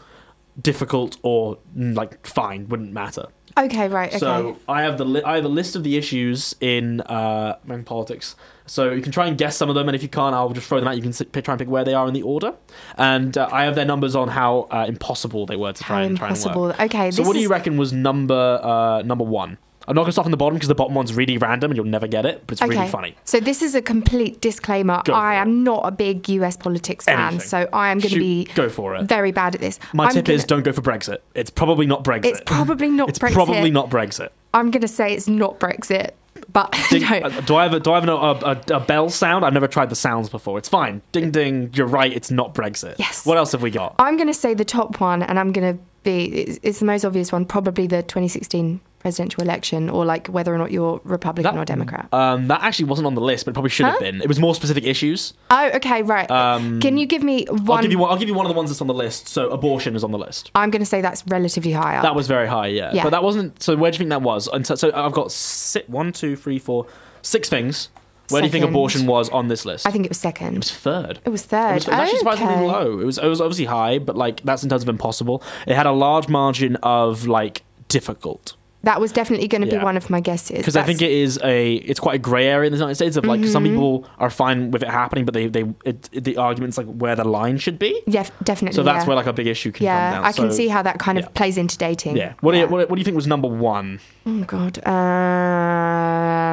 difficult, 0.61 1.17
or 1.23 1.59
mm, 1.77 1.97
like 1.97 2.27
fine? 2.27 2.69
Wouldn't 2.69 2.93
matter. 2.93 3.27
Okay, 3.57 3.89
right. 3.89 4.09
Okay. 4.09 4.19
So 4.19 4.59
I 4.69 4.83
have 4.83 4.99
the 4.99 5.05
li- 5.05 5.23
I 5.23 5.37
have 5.37 5.45
a 5.45 5.49
list 5.49 5.77
of 5.77 5.85
the 5.85 5.97
issues 5.97 6.57
in 6.61 7.01
uh, 7.03 7.57
American 7.65 7.85
politics. 7.85 8.37
So 8.67 8.93
you 8.93 9.03
can 9.03 9.13
try 9.13 9.27
and 9.27 9.37
guess 9.37 9.57
some 9.57 9.69
of 9.69 9.75
them, 9.75 9.89
and 9.89 9.95
if 9.95 10.03
you 10.03 10.09
can't, 10.09 10.35
I'll 10.35 10.49
just 10.51 10.67
throw 10.69 10.79
them 10.81 10.89
out. 10.89 10.97
You 10.97 11.03
can 11.03 11.13
try 11.13 11.53
and 11.53 11.59
pick 11.59 11.69
where 11.69 11.85
they 11.85 11.93
are 11.95 12.07
in 12.09 12.15
the 12.15 12.23
order, 12.23 12.55
and 12.97 13.37
uh, 13.37 13.49
I 13.53 13.65
have 13.65 13.75
their 13.75 13.85
numbers 13.85 14.17
on 14.17 14.29
how 14.29 14.69
uh, 14.71 14.87
impossible 14.89 15.45
they 15.47 15.57
were 15.57 15.73
to 15.73 15.85
try 15.85 15.97
How 15.99 16.03
and 16.05 16.17
try 16.17 16.29
and 16.29 16.37
impossible. 16.37 16.63
work. 16.63 16.81
Okay, 16.81 17.11
So 17.11 17.23
what 17.25 17.35
do 17.35 17.41
you 17.41 17.45
is- 17.47 17.51
reckon 17.51 17.77
was 17.77 17.93
number 17.93 18.61
uh, 18.63 19.03
number 19.03 19.25
one? 19.25 19.59
I'm 19.87 19.95
not 19.95 20.01
going 20.05 20.07
to 20.09 20.13
start 20.13 20.25
from 20.25 20.31
the 20.31 20.39
bottom 20.39 20.55
because 20.55 20.69
the 20.69 20.75
bottom 20.75 20.95
one's 20.95 21.13
really 21.13 21.37
random 21.37 21.71
and 21.71 21.77
you'll 21.77 21.85
never 21.85 22.07
get 22.07 22.25
it, 22.25 22.43
but 22.47 22.53
it's 22.59 22.63
really 22.67 22.89
funny. 22.89 23.17
So 23.25 23.39
this 23.39 23.61
is 23.61 23.75
a 23.75 23.83
complete 23.83 24.41
disclaimer. 24.41 25.03
I 25.13 25.35
am 25.35 25.63
not 25.63 25.83
a 25.87 25.91
big 25.91 26.27
US 26.31 26.57
politics 26.57 27.05
fan, 27.05 27.19
Anything. 27.21 27.41
so 27.41 27.69
I 27.71 27.91
am 27.91 27.99
going 27.99 28.15
to 28.15 28.19
be 28.19 28.45
go 28.55 28.71
for 28.71 28.95
it. 28.97 29.03
very 29.03 29.31
bad 29.31 29.55
at 29.55 29.61
this. 29.61 29.79
My 29.93 30.07
I'm 30.07 30.15
tip 30.15 30.25
gonna, 30.25 30.37
is 30.37 30.45
don't 30.45 30.63
go 30.63 30.73
for 30.73 30.81
Brexit. 30.81 31.19
It's 31.35 31.51
probably 31.51 31.85
not 31.85 32.03
Brexit. 32.03 32.25
It's 32.25 32.41
probably 32.47 32.89
not 33.01 33.11
it's 33.11 33.19
Brexit. 33.19 33.35
probably 33.35 33.71
not 33.71 33.91
Brexit. 33.91 34.31
I'm 34.55 34.71
going 34.71 34.81
to 34.81 34.89
say 34.89 35.13
it's 35.13 35.29
not 35.29 35.61
Brexit, 35.61 36.13
but 36.53 36.77
Ding, 36.91 37.03
no. 37.03 37.19
uh, 37.19 37.41
do 37.43 37.57
I 37.57 37.65
have 37.65 37.75
a 37.75 37.81
do 37.81 37.93
I 37.93 38.01
have 38.01 38.09
a, 38.09 38.13
a, 38.13 38.77
a 38.77 38.81
bell 38.81 39.09
sound? 39.11 39.45
I've 39.45 39.53
never 39.53 39.69
tried 39.69 39.91
the 39.91 39.97
sounds 39.97 40.29
before. 40.29 40.59
It's 40.59 40.69
fine. 40.69 41.03
Ding 41.13 41.31
ding. 41.31 41.71
You're 41.75 41.87
right. 41.87 42.13
It's 42.13 42.31
not 42.31 42.55
Brexit. 42.55 42.97
Yes. 42.99 43.25
What 43.27 43.37
else 43.37 43.53
have 43.53 43.63
we 43.63 43.71
got? 43.71 43.95
I'm 43.99 44.17
going 44.17 44.29
to 44.29 44.35
say 44.35 44.55
the 44.55 44.65
top 44.65 45.01
one, 45.01 45.23
and 45.23 45.39
I'm 45.39 45.53
going 45.53 45.77
to 45.77 45.83
be. 46.03 46.27
It's, 46.27 46.59
it's 46.63 46.79
the 46.81 46.85
most 46.87 47.05
obvious 47.05 47.33
one, 47.33 47.45
probably 47.45 47.87
the 47.87 48.03
2016 48.03 48.81
presidential 49.05 49.43
election, 49.43 49.91
or 49.91 50.07
like 50.07 50.29
whether 50.29 50.53
or 50.55 50.57
not 50.57 50.73
you're 50.73 50.99
Republican 51.05 51.59
or 51.59 51.65
Democrat. 51.67 52.09
Um, 52.11 52.49
that 52.49 52.63
actually 52.63 52.87
wasn't 52.87 53.07
on 53.07 53.15
the 53.15 53.21
list, 53.21 53.45
but 53.45 53.51
it 53.51 53.53
probably 53.53 53.69
should 53.69 53.85
have 53.85 54.01
been. 54.01 54.23
It 54.23 54.29
was 54.29 54.41
more 54.41 54.55
specific 54.55 54.85
issues. 54.85 55.35
Oh, 55.51 55.71
okay, 55.75 56.03
right. 56.03 56.29
Um, 56.31 56.81
Can 56.81 56.97
you 56.97 57.05
give 57.05 57.23
me 57.23 57.45
one? 57.51 57.77
I'll 57.77 57.83
give 57.83 57.93
you 57.93 57.99
one. 57.99 58.11
I'll 58.11 58.17
give 58.17 58.29
you 58.29 58.35
one 58.35 58.47
of 58.47 58.51
the 58.51 58.57
ones 58.57 58.71
that's 58.71 58.81
on 58.81 58.87
the 58.87 58.95
list. 58.95 59.29
So 59.29 59.51
abortion 59.51 59.95
is 59.95 60.03
on 60.05 60.11
the 60.11 60.17
list. 60.19 60.51
I'm 60.55 60.71
going 60.71 60.81
to 60.81 60.87
say 60.87 61.03
that's 61.03 61.23
relatively 61.27 61.73
high 61.73 61.97
up. 61.97 62.03
That 62.03 62.15
was 62.15 62.27
very 62.27 62.49
high, 62.49 62.69
yeah. 62.69 62.93
Yeah. 62.95 63.03
But 63.03 63.11
that 63.11 63.23
wasn't. 63.23 63.63
So 63.63 63.77
where 63.77 63.91
do 63.91 63.97
you 63.97 63.99
think 63.99 64.11
that 64.11 64.23
was? 64.23 64.49
And 64.49 64.67
so, 64.67 64.75
so 64.75 64.91
I've 64.95 65.13
got 65.13 65.31
si 65.31 65.83
one, 65.87 66.11
two, 66.11 66.35
three, 66.35 66.59
four, 66.59 66.87
six 67.21 67.51
things. 67.51 67.91
Where 68.31 68.41
do 68.41 68.47
you 68.47 68.51
think 68.51 68.65
abortion 68.65 69.07
was 69.07 69.29
on 69.29 69.49
this 69.49 69.67
list? 69.67 69.87
I 69.87 69.91
think 69.91 70.07
it 70.07 70.11
was 70.11 70.17
second. 70.17 70.55
It 70.55 70.61
was 70.61 70.71
third. 70.73 71.21
It 71.27 71.29
was 71.29 71.45
third. 71.45 71.73
It 71.73 71.75
was, 71.75 71.85
it 71.89 71.91
was 71.91 71.99
actually 72.01 72.19
surprisingly 72.21 72.55
Okay. 72.55 72.65
low. 72.65 73.01
It 73.01 73.05
was 73.05 73.19
it 73.19 73.27
was 73.27 73.41
obviously 73.43 73.67
high, 73.67 73.99
but 73.99 74.17
like 74.17 74.41
that's 74.45 74.63
in 74.63 74.71
terms 74.71 74.83
of 74.83 74.89
impossible. 74.89 75.43
It 75.67 75.75
had 75.77 75.85
a 75.85 75.93
large 75.93 76.29
margin 76.29 76.77
of 76.77 77.27
like 77.27 77.65
difficult. 77.89 78.55
That 78.85 79.01
was 79.01 79.13
definitely 79.13 79.49
going 79.49 79.63
to 79.63 79.69
Yeah. 79.69 79.79
be 79.79 79.85
one 79.85 79.97
of 79.97 80.11
my 80.11 80.21
guesses. 80.21 80.59
Because 80.59 80.77
I 80.77 80.83
think 80.83 81.01
it 81.03 81.11
is 81.11 81.41
a, 81.43 81.75
it's 81.77 81.99
quite 81.99 82.17
a 82.17 82.19
grey 82.19 82.47
area 82.47 82.67
in 82.67 82.73
the 82.73 82.79
United 82.79 82.95
States 82.97 83.17
of 83.17 83.25
like 83.25 83.45
some 83.47 83.65
Mhm. 83.65 83.71
people 83.71 84.07
are 84.19 84.31
fine 84.31 84.71
with 84.71 84.83
it 84.83 84.91
happening, 84.91 85.25
but 85.25 85.35
they 85.35 85.47
they 85.47 85.65
it, 85.85 86.09
the 86.13 86.37
argument's 86.37 86.77
like 86.79 86.87
where 86.87 87.17
the 87.17 87.25
line 87.25 87.59
should 87.59 87.79
be. 87.79 88.01
Yeah, 88.07 88.27
definitely. 88.43 88.77
So 88.77 88.83
that's 88.83 89.05
yeah. 89.05 89.09
where 89.09 89.17
like 89.17 89.27
a 89.27 89.33
big 89.33 89.47
issue 89.47 89.73
can 89.73 89.85
yeah, 89.85 89.95
come 89.95 90.13
down. 90.15 90.23
Yeah, 90.23 90.29
I 90.29 90.33
can 90.33 90.51
So, 90.51 90.57
see 90.57 90.69
how 90.69 90.83
that 90.83 90.99
kind 90.99 91.19
of 91.19 91.33
plays 91.35 91.57
into 91.57 91.79
dating. 91.79 92.17
Yeah. 92.17 92.35
What 92.41 92.53
do 92.53 92.59
you 92.59 92.67
what, 92.69 92.91
what 92.91 92.97
do 92.97 93.01
you 93.01 93.05
think 93.05 93.17
was 93.17 93.27
number 93.27 93.49
one? 93.49 94.01
Oh 94.27 94.45
God. 94.45 94.79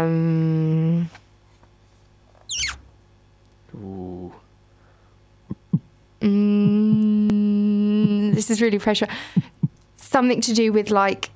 Um. 0.01 1.09
Ooh. 3.75 4.33
Mm, 6.21 8.33
this 8.35 8.49
is 8.49 8.61
really 8.61 8.79
pressure. 8.79 9.07
Something 9.97 10.39
to 10.41 10.53
do 10.53 10.71
with 10.71 10.91
like 10.91 11.29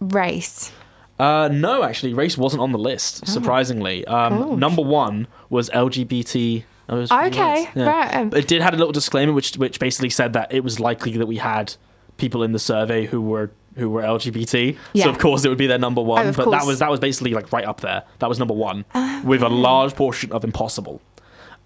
race. 0.00 0.72
Uh, 1.18 1.48
no, 1.52 1.82
actually, 1.82 2.14
race 2.14 2.38
wasn't 2.38 2.62
on 2.62 2.70
the 2.72 2.78
list. 2.78 3.26
Surprisingly, 3.26 4.04
um, 4.06 4.58
number 4.60 4.82
one 4.82 5.26
was 5.50 5.68
LGBT. 5.70 6.64
was- 6.88 7.10
Okay, 7.10 7.68
right, 7.74 8.14
um, 8.14 8.32
it 8.34 8.46
did 8.46 8.62
had 8.62 8.72
a 8.72 8.76
little 8.76 8.92
disclaimer, 8.92 9.32
which 9.32 9.56
which 9.56 9.80
basically 9.80 10.10
said 10.10 10.32
that 10.34 10.52
it 10.54 10.62
was 10.62 10.78
likely 10.78 11.16
that 11.16 11.26
we 11.26 11.36
had 11.38 11.74
people 12.18 12.42
in 12.42 12.52
the 12.52 12.58
survey 12.58 13.04
who 13.06 13.20
were 13.20 13.50
who 13.76 13.90
were 13.90 14.02
LGBT. 14.02 14.76
Yeah. 14.92 15.04
So 15.04 15.10
of 15.10 15.18
course 15.18 15.44
it 15.44 15.48
would 15.48 15.58
be 15.58 15.66
their 15.66 15.78
number 15.78 16.00
one. 16.02 16.26
Oh, 16.28 16.32
but 16.32 16.50
that 16.50 16.64
was 16.66 16.78
that 16.78 16.90
was 16.90 17.00
basically 17.00 17.32
like 17.34 17.52
right 17.52 17.64
up 17.66 17.80
there. 17.80 18.04
That 18.20 18.28
was 18.28 18.38
number 18.38 18.54
one 18.54 18.84
Ah, 18.94 19.20
with 19.24 19.42
a 19.42 19.48
large 19.48 19.94
portion 19.96 20.30
of 20.32 20.44
impossible. 20.44 21.00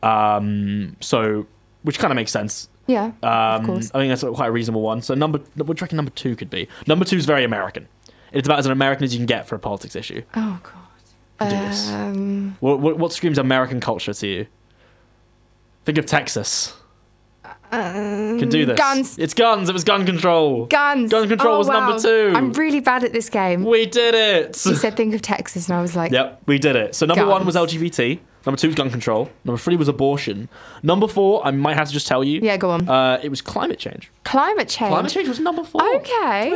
Um, 0.03 0.97
so 1.01 1.47
which 1.83 1.99
kind 1.99 2.11
of 2.13 2.17
makes 2.17 2.31
sense 2.33 2.69
Yeah, 2.87 3.13
Um, 3.23 3.61
of 3.61 3.65
course. 3.67 3.91
I 3.95 3.99
think 3.99 4.11
that's 4.11 4.23
quite 4.37 4.49
a 4.49 4.53
reasonable 4.53 4.83
one. 4.83 5.03
So 5.03 5.15
number, 5.15 5.39
what 5.57 5.67
do 5.77 5.81
you 5.81 5.85
reckon 5.85 5.97
number 5.97 6.11
two 6.11 6.35
could 6.37 6.51
be? 6.51 6.69
Number 6.87 7.05
two 7.05 7.17
is 7.17 7.25
very 7.27 7.45
American. 7.45 7.87
It's 8.33 8.47
about 8.49 8.59
as 8.59 8.67
an 8.67 8.73
American 8.73 9.05
as 9.05 9.13
you 9.15 9.19
can 9.19 9.27
get 9.27 9.47
for 9.47 9.55
a 9.55 9.59
politics 9.59 9.95
issue. 9.97 10.23
Oh 10.35 10.61
god. 10.63 10.73
Um, 11.93 12.57
What, 12.61 12.79
what, 12.81 12.99
what 12.99 13.13
screams 13.13 13.37
American 13.39 13.81
culture 13.81 14.15
to 14.15 14.27
you? 14.27 14.47
Think 15.85 15.99
of 15.99 16.07
Texas. 16.07 16.77
um, 17.73 18.39
Can 18.39 18.49
do 18.49 18.65
this. 18.65 18.79
Guns. 18.79 19.19
It's 19.19 19.35
guns. 19.35 19.69
It 19.69 19.73
was 19.73 19.83
gun 19.83 20.07
control. 20.07 20.67
Guns. 20.67 21.11
Gun 21.11 21.29
control 21.29 21.57
Oh, 21.57 21.59
was 21.59 21.69
number 21.69 21.99
two. 21.99 22.33
I'm 22.37 22.53
really 22.53 22.79
bad 22.81 23.03
at 23.03 23.13
this 23.13 23.29
game. 23.29 23.65
We 23.65 23.87
did 23.87 24.15
it. 24.15 24.65
You 24.65 24.77
said 24.77 24.97
think 24.97 25.15
of 25.15 25.23
Texas, 25.23 25.69
and 25.69 25.77
I 25.77 25.83
was 25.83 25.97
like, 25.97 26.13
Yep, 26.13 26.43
we 26.47 26.59
did 26.59 26.77
it. 26.77 26.95
So 26.95 27.07
number 27.07 27.27
one 27.27 27.45
was 27.45 27.57
LGBT. 27.57 28.21
Number 28.45 28.57
two 28.59 28.69
was 28.69 28.75
gun 28.75 28.91
control. 28.91 29.31
Number 29.45 29.59
three 29.59 29.77
was 29.77 29.89
abortion. 29.89 30.49
Number 30.83 31.07
four, 31.09 31.47
I 31.47 31.51
might 31.53 31.75
have 31.77 31.87
to 31.89 31.93
just 31.93 32.07
tell 32.07 32.25
you. 32.25 32.41
Yeah, 32.43 32.57
go 32.57 32.71
on. 32.71 32.89
Uh, 32.89 33.21
it 33.23 33.29
was 33.29 33.41
climate 33.41 33.79
change. 33.79 34.11
climate 34.25 34.69
change. 34.69 34.91
Climate 34.91 35.13
change 35.13 35.29
was 35.29 35.39
number 35.41 35.63
four. 35.65 35.81
Okay. 35.97 36.51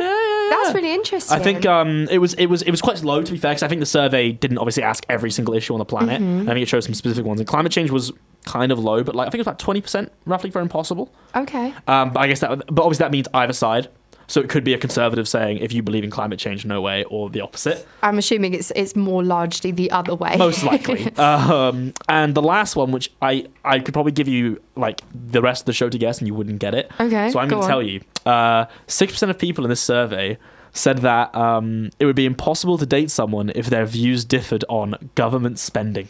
That's 0.49 0.73
really 0.73 0.93
interesting. 0.93 1.37
I 1.37 1.41
think 1.41 1.65
um, 1.65 2.07
it 2.09 2.17
was 2.19 2.33
it 2.35 2.47
was 2.47 2.61
it 2.63 2.71
was 2.71 2.81
quite 2.81 3.03
low 3.03 3.21
to 3.21 3.31
be 3.31 3.37
fair 3.37 3.51
because 3.51 3.63
I 3.63 3.67
think 3.67 3.79
the 3.79 3.85
survey 3.85 4.31
didn't 4.31 4.57
obviously 4.57 4.83
ask 4.83 5.05
every 5.09 5.31
single 5.31 5.53
issue 5.53 5.73
on 5.73 5.79
the 5.79 5.85
planet. 5.85 6.21
Mhm. 6.21 6.43
I 6.43 6.53
think 6.53 6.59
it 6.63 6.67
showed 6.69 6.81
some 6.83 6.93
specific 6.93 7.25
ones, 7.25 7.39
and 7.39 7.47
climate 7.47 7.71
change 7.71 7.91
was 7.91 8.11
kind 8.45 8.71
of 8.71 8.79
low, 8.79 9.03
but 9.03 9.13
like 9.15 9.27
I 9.27 9.29
think 9.29 9.39
it 9.39 9.41
was 9.41 9.47
about 9.47 9.59
twenty 9.59 9.81
percent 9.81 10.11
roughly 10.25 10.49
for 10.51 10.61
impossible. 10.61 11.13
Okay. 11.35 11.73
Um, 11.87 12.11
but 12.11 12.19
I 12.21 12.27
guess 12.27 12.39
that 12.41 12.49
but 12.73 12.81
obviously 12.83 13.03
that 13.03 13.11
means 13.11 13.27
either 13.33 13.53
side. 13.53 13.89
So 14.29 14.41
it 14.41 14.49
could 14.49 14.65
be 14.65 14.73
a 14.73 14.77
conservative 14.77 15.25
saying 15.27 15.59
if 15.59 15.71
you 15.71 15.81
believe 15.81 16.03
in 16.03 16.09
climate 16.09 16.37
change, 16.37 16.65
no 16.65 16.81
way, 16.81 17.05
or 17.05 17.29
the 17.29 17.39
opposite. 17.39 17.87
I'm 18.03 18.17
assuming 18.17 18.53
it's 18.53 18.71
it's 18.75 18.93
more 18.95 19.23
largely 19.23 19.71
the 19.71 19.89
other 19.91 20.15
way. 20.15 20.35
Most 20.37 20.63
likely. 20.63 21.05
um, 21.15 21.93
and 22.09 22.35
the 22.35 22.41
last 22.41 22.75
one, 22.75 22.91
which 22.91 23.09
I, 23.21 23.47
I 23.63 23.79
could 23.79 23.93
probably 23.93 24.11
give 24.11 24.27
you 24.27 24.61
like 24.75 25.01
the 25.13 25.41
rest 25.41 25.61
of 25.61 25.65
the 25.67 25.73
show 25.73 25.89
to 25.89 25.97
guess 25.97 26.19
and 26.19 26.27
you 26.27 26.33
wouldn't 26.33 26.59
get 26.59 26.75
it. 26.75 26.91
Okay, 26.99 27.31
So 27.31 27.39
I'm 27.39 27.47
going 27.47 27.61
to 27.61 27.67
tell 27.67 27.81
you. 27.81 28.01
Uh, 28.25 28.65
6% 28.87 29.29
of 29.29 29.39
people 29.39 29.63
in 29.63 29.69
this 29.69 29.79
survey 29.79 30.37
said 30.73 30.97
that 30.99 31.33
um, 31.33 31.91
it 31.97 32.05
would 32.05 32.15
be 32.15 32.25
impossible 32.25 32.77
to 32.77 32.85
date 32.85 33.09
someone 33.09 33.51
if 33.55 33.67
their 33.67 33.85
views 33.85 34.25
differed 34.25 34.65
on 34.67 35.09
government 35.15 35.57
spending. 35.59 36.09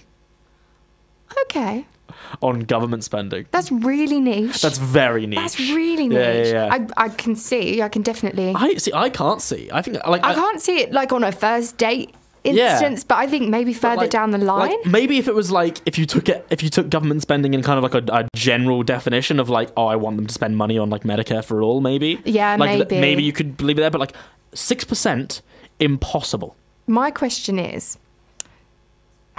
okay. 1.43 1.85
On 2.41 2.59
government 2.61 3.03
spending. 3.03 3.45
That's 3.51 3.71
really 3.71 4.19
niche. 4.19 4.61
That's 4.61 4.77
very 4.77 5.25
niche. 5.27 5.39
That's 5.39 5.59
really 5.59 6.07
niche. 6.07 6.17
Yeah, 6.17 6.33
yeah, 6.43 6.65
yeah. 6.67 6.87
I, 6.97 7.05
I 7.05 7.09
can 7.09 7.35
see. 7.35 7.81
I 7.81 7.89
can 7.89 8.01
definitely. 8.01 8.53
I 8.55 8.75
see. 8.75 8.91
I 8.93 9.09
can't 9.09 9.41
see. 9.41 9.69
I 9.71 9.81
think 9.81 9.97
like 10.07 10.23
I 10.23 10.33
can't 10.33 10.61
see 10.61 10.79
it 10.79 10.91
like 10.91 11.11
on 11.11 11.23
a 11.23 11.31
first 11.31 11.77
date 11.77 12.13
Yeah. 12.43 12.71
instance, 12.71 13.03
but 13.03 13.15
I 13.15 13.27
think 13.27 13.49
maybe 13.49 13.73
further 13.73 14.01
like- 14.03 14.09
down 14.09 14.31
the 14.31 14.37
line. 14.37 14.69
Like, 14.71 14.85
maybe 14.85 15.17
if 15.17 15.27
it 15.27 15.35
was 15.35 15.51
like 15.51 15.81
if 15.85 15.97
you 15.99 16.05
took 16.05 16.29
it 16.29 16.45
if 16.49 16.63
you 16.63 16.69
took 16.69 16.89
government 16.89 17.21
spending 17.21 17.53
in 17.53 17.61
kind 17.61 17.77
of 17.77 17.83
like 17.83 17.95
a, 18.01 18.03
a 18.13 18.27
general 18.35 18.83
definition 18.83 19.39
of 19.39 19.49
like 19.49 19.69
oh 19.75 19.87
I 19.87 19.95
want 19.97 20.15
them 20.17 20.27
to 20.27 20.33
spend 20.33 20.55
money 20.57 20.77
on 20.77 20.89
like 20.89 21.03
Medicare 21.03 21.43
for 21.43 21.61
all 21.61 21.81
maybe 21.81 22.19
Yeah, 22.23 22.55
like 22.55 22.77
th- 22.77 22.89
maybe. 22.89 23.01
maybe 23.01 23.23
you 23.23 23.33
could 23.33 23.57
believe 23.57 23.77
it 23.77 23.81
there 23.81 23.91
but 23.91 23.99
like 23.99 24.13
six 24.53 24.83
percent 24.85 25.41
impossible 25.79 26.55
My 26.87 27.11
question 27.11 27.59
is 27.59 27.97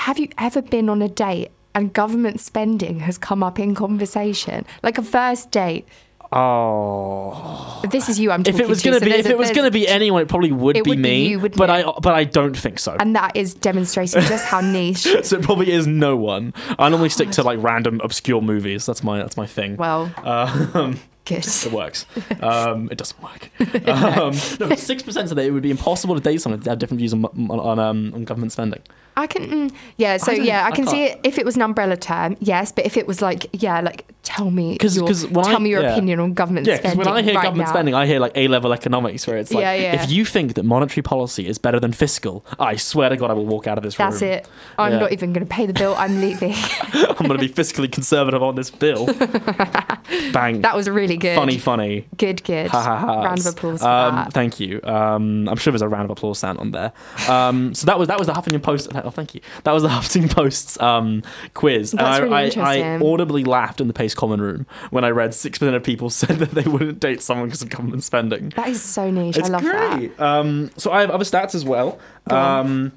Have 0.06 0.18
you 0.18 0.28
ever 0.38 0.60
been 0.62 0.88
on 0.88 1.00
a 1.02 1.08
date 1.08 1.50
and 1.78 1.92
government 1.92 2.40
spending 2.40 3.00
has 3.00 3.16
come 3.18 3.42
up 3.42 3.58
in 3.58 3.74
conversation? 3.74 4.66
Like 4.82 4.98
a 4.98 5.02
first 5.02 5.50
date. 5.50 5.86
oh 6.32 7.80
This 7.90 8.08
is 8.08 8.18
you 8.20 8.30
I'm 8.30 8.42
talking 8.42 8.60
if 8.60 8.60
it 8.60 8.68
was 8.68 8.82
to, 8.82 8.88
gonna 8.88 8.98
so 9.00 9.04
be 9.06 9.12
if 9.12 9.26
a- 9.26 9.30
it 9.30 9.38
was 9.38 9.50
gonna 9.52 9.70
be 9.70 9.86
anyone 9.88 10.20
it 10.22 10.28
probably 10.28 10.52
would 10.52 10.76
It 10.76 10.84
be 10.84 10.90
would 10.90 10.98
be 10.98 11.02
me 11.02 11.28
you, 11.28 11.40
wouldn't 11.40 11.56
but 11.58 11.70
it? 11.70 11.86
I 11.86 11.92
but 12.02 12.14
I 12.14 12.24
don't 12.24 12.56
think 12.56 12.78
so 12.78 12.96
And 12.98 13.14
that 13.16 13.36
is 13.36 13.54
demonstrating 13.54 14.20
just 14.22 14.44
how 14.44 14.60
niche. 14.76 15.06
so 15.22 15.36
it 15.38 15.42
probably 15.42 15.70
is 15.72 15.86
no 15.86 16.16
one 16.16 16.52
I 16.78 16.88
normally 16.90 17.08
stick 17.08 17.30
to 17.32 17.42
like 17.42 17.62
random 17.62 18.00
obscure 18.04 18.42
movies 18.42 18.84
that's 18.86 19.02
my 19.02 19.18
that's 19.18 19.36
my 19.36 19.46
thing 19.46 19.76
Well, 19.76 20.10
um, 20.24 20.98
good. 21.24 21.46
It 21.66 21.72
works. 21.72 22.04
Um, 22.40 22.88
it 22.90 22.96
doesn't 22.98 23.20
work. 23.22 23.42
Um, 23.88 24.32
no, 24.60 24.74
six 24.76 25.02
percent 25.02 25.28
said 25.28 25.36
that 25.38 25.44
it 25.44 25.50
would 25.50 25.62
be 25.62 25.70
impossible 25.70 26.14
to 26.14 26.20
date 26.20 26.40
someone 26.40 26.60
that 26.60 26.68
had 26.70 26.78
different 26.78 26.98
views 26.98 27.12
on 27.12 27.24
on, 27.24 27.58
on, 27.70 27.78
um, 27.78 28.12
on 28.14 28.24
government 28.24 28.52
spending. 28.52 28.80
I 29.18 29.26
can, 29.26 29.42
mm, 29.50 29.72
yeah. 29.96 30.16
So 30.16 30.32
don't- 30.34 30.44
yeah, 30.44 30.64
I 30.64 30.68
I 30.68 30.70
can 30.70 30.86
see 30.86 31.06
can't- 31.08 31.12
it 31.24 31.28
if 31.28 31.38
it 31.38 31.44
was 31.44 31.56
an 31.56 31.62
umbrella 31.62 31.96
term, 31.96 32.36
yes. 32.40 32.72
But 32.72 32.86
if 32.86 32.96
it 32.96 33.06
was 33.06 33.20
like, 33.20 33.46
yeah, 33.52 33.80
like 33.80 34.04
tell 34.22 34.50
me, 34.50 34.76
'Cause- 34.78 34.96
your, 34.96 35.06
'cause 35.06 35.26
when 35.26 35.44
tell 35.44 35.56
I- 35.56 35.58
me 35.58 35.70
your 35.70 35.82
yeah. 35.82 35.92
opinion 35.92 36.20
on 36.20 36.34
government 36.34 36.66
Yeah, 36.66 36.76
because 36.76 36.92
spending. 36.92 37.12
when 37.12 37.16
I 37.16 37.22
hear 37.22 37.34
right 37.34 37.42
government 37.44 37.68
now. 37.68 37.72
spending, 37.72 37.94
I 37.94 38.06
hear 38.06 38.20
like 38.20 38.32
A 38.36 38.46
level 38.48 38.72
economics, 38.72 39.26
where 39.26 39.38
it's 39.38 39.52
like, 39.52 39.62
Yeah, 39.62 39.74
yeah. 39.74 40.02
if 40.02 40.10
you 40.10 40.24
think 40.24 40.54
that 40.54 40.64
monetary 40.64 41.02
policy 41.02 41.46
is 41.48 41.58
better 41.58 41.80
than 41.80 41.92
fiscal, 41.92 42.44
I 42.58 42.76
swear 42.76 43.08
to 43.08 43.16
God, 43.16 43.30
I 43.30 43.34
will 43.34 43.46
walk 43.46 43.66
out 43.66 43.78
of 43.78 43.84
this 43.84 43.98
room. 43.98 44.10
That's 44.10 44.22
room. 44.22 44.30
it. 44.32 44.48
I'm 44.78 44.92
Yeah. 44.92 44.98
not 45.00 45.12
even 45.12 45.32
going 45.32 45.46
to 45.46 45.50
pay 45.52 45.66
the 45.66 45.72
bill. 45.72 45.94
I'm 45.98 46.20
leaving. 46.20 46.54
I'm 46.92 47.26
going 47.26 47.30
to 47.30 47.38
be 47.38 47.48
fiscally 47.48 47.90
conservative 47.90 48.42
on 48.42 48.54
this 48.54 48.70
bill. 48.70 49.06
Bang. 50.32 50.62
that 50.62 50.74
was 50.76 50.88
really 50.88 51.16
good. 51.16 51.36
Funny, 51.36 51.58
funny. 51.58 52.06
Good, 52.16 52.42
good. 52.44 52.68
Ha 52.70 52.80
ha 52.82 52.98
ha. 52.98 53.22
Round 53.24 53.38
of 53.40 53.46
applause 53.46 53.80
for 53.80 53.88
um, 53.88 54.14
that. 54.16 54.32
Thank 54.32 54.60
you. 54.60 54.80
Um, 54.84 55.48
I'm 55.48 55.56
sure 55.56 55.70
there's 55.72 55.82
a 55.82 55.88
round 55.88 56.04
of 56.04 56.10
applause 56.10 56.38
sound 56.38 56.58
on 56.58 56.70
there. 56.70 56.92
Um, 57.28 57.74
so 57.74 57.86
that 57.86 57.98
was 57.98 58.08
that 58.08 58.18
was 58.18 58.26
the 58.26 58.32
Huffington 58.34 58.62
Post. 58.62 58.90
Oh, 59.08 59.10
thank 59.10 59.34
you. 59.34 59.40
That 59.64 59.72
was 59.72 59.82
the 59.82 59.88
Huffington 59.88 60.30
Post's 60.30 60.78
um, 60.80 61.22
quiz. 61.54 61.92
That's 61.92 62.18
and 62.18 62.34
I, 62.34 62.40
really 62.42 62.56
I, 62.56 62.96
I 62.96 63.00
audibly 63.00 63.42
laughed 63.42 63.80
in 63.80 63.88
the 63.88 63.94
PAIS 63.94 64.14
Common 64.14 64.40
Room 64.40 64.66
when 64.90 65.02
I 65.02 65.08
read 65.08 65.32
six 65.32 65.58
percent 65.58 65.74
of 65.74 65.82
people 65.82 66.10
said 66.18 66.38
that 66.40 66.50
they 66.50 66.68
wouldn't 66.68 67.00
date 67.00 67.22
someone 67.22 67.48
because 67.48 67.62
of 67.62 67.70
government 67.70 68.04
spending. 68.04 68.50
That 68.50 68.68
is 68.68 68.82
so 68.82 69.10
niche. 69.10 69.38
It's 69.38 69.48
I 69.48 69.52
love 69.52 69.62
that. 69.62 69.96
great. 69.96 70.20
Um, 70.20 70.70
so 70.76 70.92
I 70.92 71.00
have 71.00 71.10
other 71.10 71.24
stats 71.24 71.54
as 71.54 71.64
well. 71.64 71.98
Um, 72.26 72.92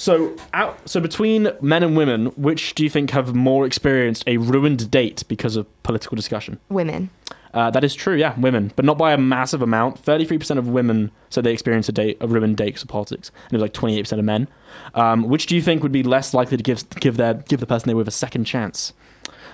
so 0.00 0.34
out, 0.54 0.88
so 0.88 0.98
between 0.98 1.52
men 1.60 1.82
and 1.82 1.94
women, 1.94 2.26
which 2.36 2.74
do 2.74 2.82
you 2.82 2.88
think 2.88 3.10
have 3.10 3.34
more 3.34 3.66
experienced 3.66 4.24
a 4.26 4.38
ruined 4.38 4.90
date 4.90 5.24
because 5.28 5.56
of 5.56 5.66
political 5.82 6.16
discussion? 6.16 6.58
Women. 6.70 7.10
Uh, 7.52 7.68
that 7.70 7.84
is 7.84 7.94
true, 7.94 8.14
yeah, 8.14 8.38
women, 8.38 8.72
but 8.76 8.84
not 8.84 8.96
by 8.96 9.12
a 9.12 9.18
massive 9.18 9.60
amount. 9.60 9.98
Thirty-three 9.98 10.38
percent 10.38 10.58
of 10.58 10.68
women 10.68 11.10
said 11.28 11.44
they 11.44 11.52
experienced 11.52 11.88
a 11.88 11.92
date, 11.92 12.16
a 12.20 12.26
ruined 12.26 12.56
date 12.56 12.66
because 12.66 12.82
of 12.82 12.88
politics, 12.88 13.30
and 13.44 13.52
it 13.52 13.56
was 13.56 13.62
like 13.62 13.72
twenty-eight 13.72 14.02
percent 14.02 14.20
of 14.20 14.24
men. 14.24 14.48
Um, 14.94 15.24
which 15.24 15.46
do 15.46 15.54
you 15.56 15.60
think 15.60 15.82
would 15.82 15.92
be 15.92 16.02
less 16.02 16.32
likely 16.32 16.56
to 16.56 16.62
give 16.62 16.88
give 17.00 17.16
their 17.16 17.34
give 17.34 17.60
the 17.60 17.66
person 17.66 17.88
they 17.88 17.94
were 17.94 17.98
with 17.98 18.08
a 18.08 18.12
second 18.12 18.44
chance? 18.44 18.92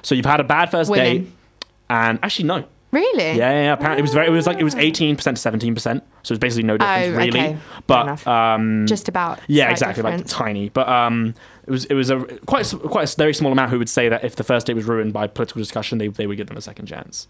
So 0.02 0.14
you've 0.14 0.27
had 0.27 0.40
a 0.40 0.44
bad 0.44 0.70
first 0.70 0.90
Women. 0.90 1.24
date, 1.24 1.32
and 1.90 2.18
actually 2.23 2.44
no, 2.44 2.66
Really? 2.92 3.24
yeah, 3.24 3.34
yeah, 3.50 3.62
yeah. 3.64 3.72
Apparently, 3.72 3.98
it 3.98 4.02
was 4.02 4.14
very. 4.14 4.26
It 4.28 4.30
was 4.30 4.46
like 4.46 4.58
it 4.58 4.64
was 4.64 4.74
eighteen 4.76 5.16
percent 5.16 5.36
to 5.36 5.40
seventeen 5.40 5.74
percent. 5.74 6.02
So 6.22 6.32
it's 6.32 6.40
basically 6.40 6.62
no 6.64 6.76
difference 6.78 7.08
Oh, 7.08 7.16
really. 7.18 7.28
okay. 7.40 7.58
But 7.86 8.26
um, 8.26 8.86
Just 8.86 9.08
about. 9.08 9.40
yeah, 9.48 9.70
exactly, 9.70 10.02
like 10.02 10.24
tiny. 10.26 10.68
But 10.70 10.88
um, 10.88 11.34
it 11.66 11.70
was 11.70 11.84
it 11.86 11.94
was 11.94 12.10
a 12.10 12.20
quite 12.46 12.72
quite 12.84 13.12
a 13.12 13.16
very 13.16 13.34
small 13.34 13.52
amount 13.52 13.70
who 13.70 13.78
would 13.78 13.88
say 13.88 14.08
that 14.08 14.24
if 14.24 14.36
the 14.36 14.44
first 14.44 14.66
date 14.66 14.74
was 14.74 14.84
ruined 14.84 15.12
by 15.12 15.26
political 15.26 15.60
discussion, 15.60 15.98
they 15.98 16.08
they 16.08 16.26
would 16.26 16.36
give 16.36 16.46
them 16.46 16.56
a 16.56 16.60
second 16.62 16.86
chance. 16.86 17.26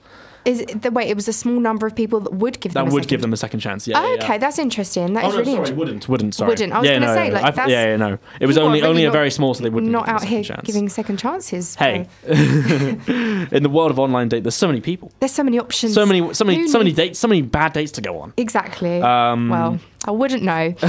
Is 0.47 0.61
it 0.61 0.81
the 0.83 0.91
wait? 0.93 1.09
It 1.11 1.17
was 1.17 1.27
a 1.29 1.33
small 1.33 1.59
number 1.61 1.87
of 1.89 1.95
people 1.97 2.21
that 2.21 2.33
would 2.33 2.61
give 2.61 2.73
them. 2.73 2.85
That 2.85 2.91
a 2.91 2.95
would 2.95 3.03
second- 3.03 3.11
give 3.11 3.21
them 3.23 3.33
a 3.33 3.37
second 3.37 3.61
chance. 3.61 3.87
Yeah. 3.89 3.99
Oh, 4.01 4.03
yeah, 4.07 4.15
yeah. 4.15 4.25
okay, 4.25 4.39
that's 4.39 4.59
interesting. 4.59 5.13
That 5.15 5.25
Oh 5.25 5.29
is 5.29 5.35
no, 5.35 5.39
really 5.41 5.45
sorry, 5.45 5.57
interesting. 5.57 5.77
wouldn't, 5.79 6.09
wouldn't, 6.09 6.35
sorry. 6.37 6.49
Wouldn't. 6.51 6.73
I 6.73 6.79
was 6.79 6.87
yeah, 6.89 6.95
gonna 6.95 7.07
no, 7.07 7.15
say, 7.15 7.29
no, 7.29 7.35
like, 7.35 7.45
I- 7.45 7.51
that's- 7.51 7.69
yeah, 7.71 7.87
yeah, 7.89 7.97
no. 7.97 8.19
It 8.41 8.47
was 8.47 8.57
only 8.57 8.79
really 8.81 8.89
only 8.91 9.05
a 9.05 9.11
very 9.11 9.31
small, 9.31 9.55
so 9.55 9.63
they 9.65 9.71
wouldn't. 9.71 9.91
Not 9.93 10.07
give 10.07 10.07
them 10.07 10.15
a 10.15 10.19
out 10.21 10.25
here 10.25 10.45
second 10.45 10.57
chance. 10.57 10.67
giving 10.67 10.89
second 10.89 11.17
chances. 11.19 11.75
Hey, 11.75 12.07
in 12.27 13.63
the 13.63 13.71
world 13.71 13.91
of 13.91 13.99
online 13.99 14.29
date, 14.29 14.45
there's 14.45 14.55
so 14.55 14.69
many 14.69 14.81
people, 14.81 15.11
there's 15.21 15.33
so 15.33 15.43
many 15.43 15.59
options. 15.59 15.93
so 15.95 16.07
many, 16.07 16.33
so 16.33 16.45
many, 16.45 16.59
Who 16.61 16.69
so 16.69 16.79
many 16.79 16.91
needs- 16.91 16.97
dates, 16.97 17.19
so 17.19 17.27
many 17.29 17.43
bad 17.43 17.73
dates 17.73 17.91
to 17.93 18.01
go 18.01 18.19
on. 18.21 18.33
Exactly. 18.37 19.03
Um, 19.03 19.49
well, 19.49 19.81
I 20.07 20.13
wouldn't 20.13 20.45
know. 20.45 20.75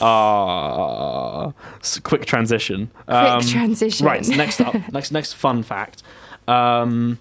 Ah, 0.00 1.52
s- 1.80 1.98
quick 2.00 2.24
transition. 2.26 2.90
Um, 3.08 3.40
transition. 3.42 4.06
Right. 4.06 4.26
next 4.28 4.60
up, 4.60 4.74
next 4.92 5.12
next 5.12 5.34
fun 5.34 5.62
fact. 5.62 6.02
Um, 6.48 7.18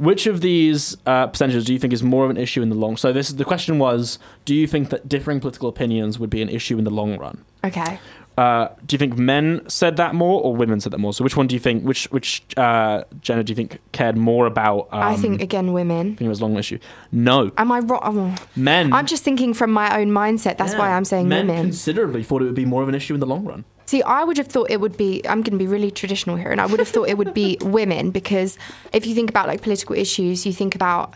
which 0.00 0.26
of 0.26 0.40
these 0.40 0.96
uh, 1.04 1.26
percentages 1.26 1.66
do 1.66 1.74
you 1.74 1.78
think 1.78 1.92
is 1.92 2.02
more 2.02 2.24
of 2.24 2.30
an 2.30 2.38
issue 2.38 2.62
in 2.62 2.70
the 2.70 2.74
long? 2.74 2.96
So 2.96 3.12
this 3.12 3.28
is 3.28 3.36
the 3.36 3.44
question 3.44 3.78
was: 3.78 4.18
Do 4.46 4.54
you 4.54 4.66
think 4.66 4.88
that 4.88 5.08
differing 5.08 5.40
political 5.40 5.68
opinions 5.68 6.18
would 6.18 6.30
be 6.30 6.40
an 6.40 6.48
issue 6.48 6.78
in 6.78 6.84
the 6.84 6.90
long 6.90 7.18
run? 7.18 7.44
Okay. 7.62 7.98
Uh, 8.38 8.68
do 8.86 8.94
you 8.94 8.98
think 8.98 9.18
men 9.18 9.60
said 9.68 9.98
that 9.98 10.14
more 10.14 10.40
or 10.40 10.56
women 10.56 10.80
said 10.80 10.92
that 10.92 10.98
more? 10.98 11.12
So 11.12 11.22
which 11.22 11.36
one 11.36 11.46
do 11.46 11.54
you 11.54 11.60
think? 11.60 11.84
Which 11.84 12.10
which 12.10 12.42
uh, 12.56 13.04
gender 13.20 13.42
do 13.42 13.50
you 13.50 13.54
think 13.54 13.78
cared 13.92 14.16
more 14.16 14.46
about? 14.46 14.88
Um, 14.90 15.02
I 15.02 15.16
think 15.16 15.42
again, 15.42 15.74
women. 15.74 16.12
I 16.12 16.16
think 16.16 16.22
it 16.22 16.28
was 16.28 16.40
long 16.40 16.56
issue. 16.56 16.78
No, 17.12 17.50
Am 17.58 17.70
I 17.70 17.80
wrong? 17.80 18.00
Oh, 18.02 18.34
men. 18.56 18.94
I'm 18.94 19.04
just 19.04 19.22
thinking 19.22 19.52
from 19.52 19.70
my 19.70 20.00
own 20.00 20.08
mindset. 20.08 20.56
That's 20.56 20.74
why 20.74 20.92
I'm 20.92 21.04
saying 21.04 21.28
men 21.28 21.48
women. 21.48 21.64
considerably 21.66 22.22
thought 22.22 22.40
it 22.40 22.46
would 22.46 22.54
be 22.54 22.64
more 22.64 22.82
of 22.82 22.88
an 22.88 22.94
issue 22.94 23.12
in 23.12 23.20
the 23.20 23.26
long 23.26 23.44
run. 23.44 23.64
See, 23.90 24.04
I 24.04 24.22
would 24.22 24.36
have 24.38 24.46
thought 24.46 24.70
it 24.70 24.80
would 24.80 24.96
be. 24.96 25.20
I'm 25.28 25.42
going 25.42 25.58
to 25.58 25.58
be 25.58 25.66
really 25.66 25.90
traditional 25.90 26.36
here, 26.36 26.52
and 26.52 26.60
I 26.60 26.66
would 26.66 26.78
have 26.78 26.86
thought 26.94 27.08
it 27.08 27.18
would 27.18 27.34
be 27.34 27.58
women 27.78 28.12
because 28.12 28.56
if 28.92 29.04
you 29.04 29.16
think 29.16 29.28
about 29.28 29.48
like 29.48 29.62
political 29.62 29.96
issues, 29.96 30.46
you 30.46 30.52
think 30.52 30.76
about. 30.76 31.14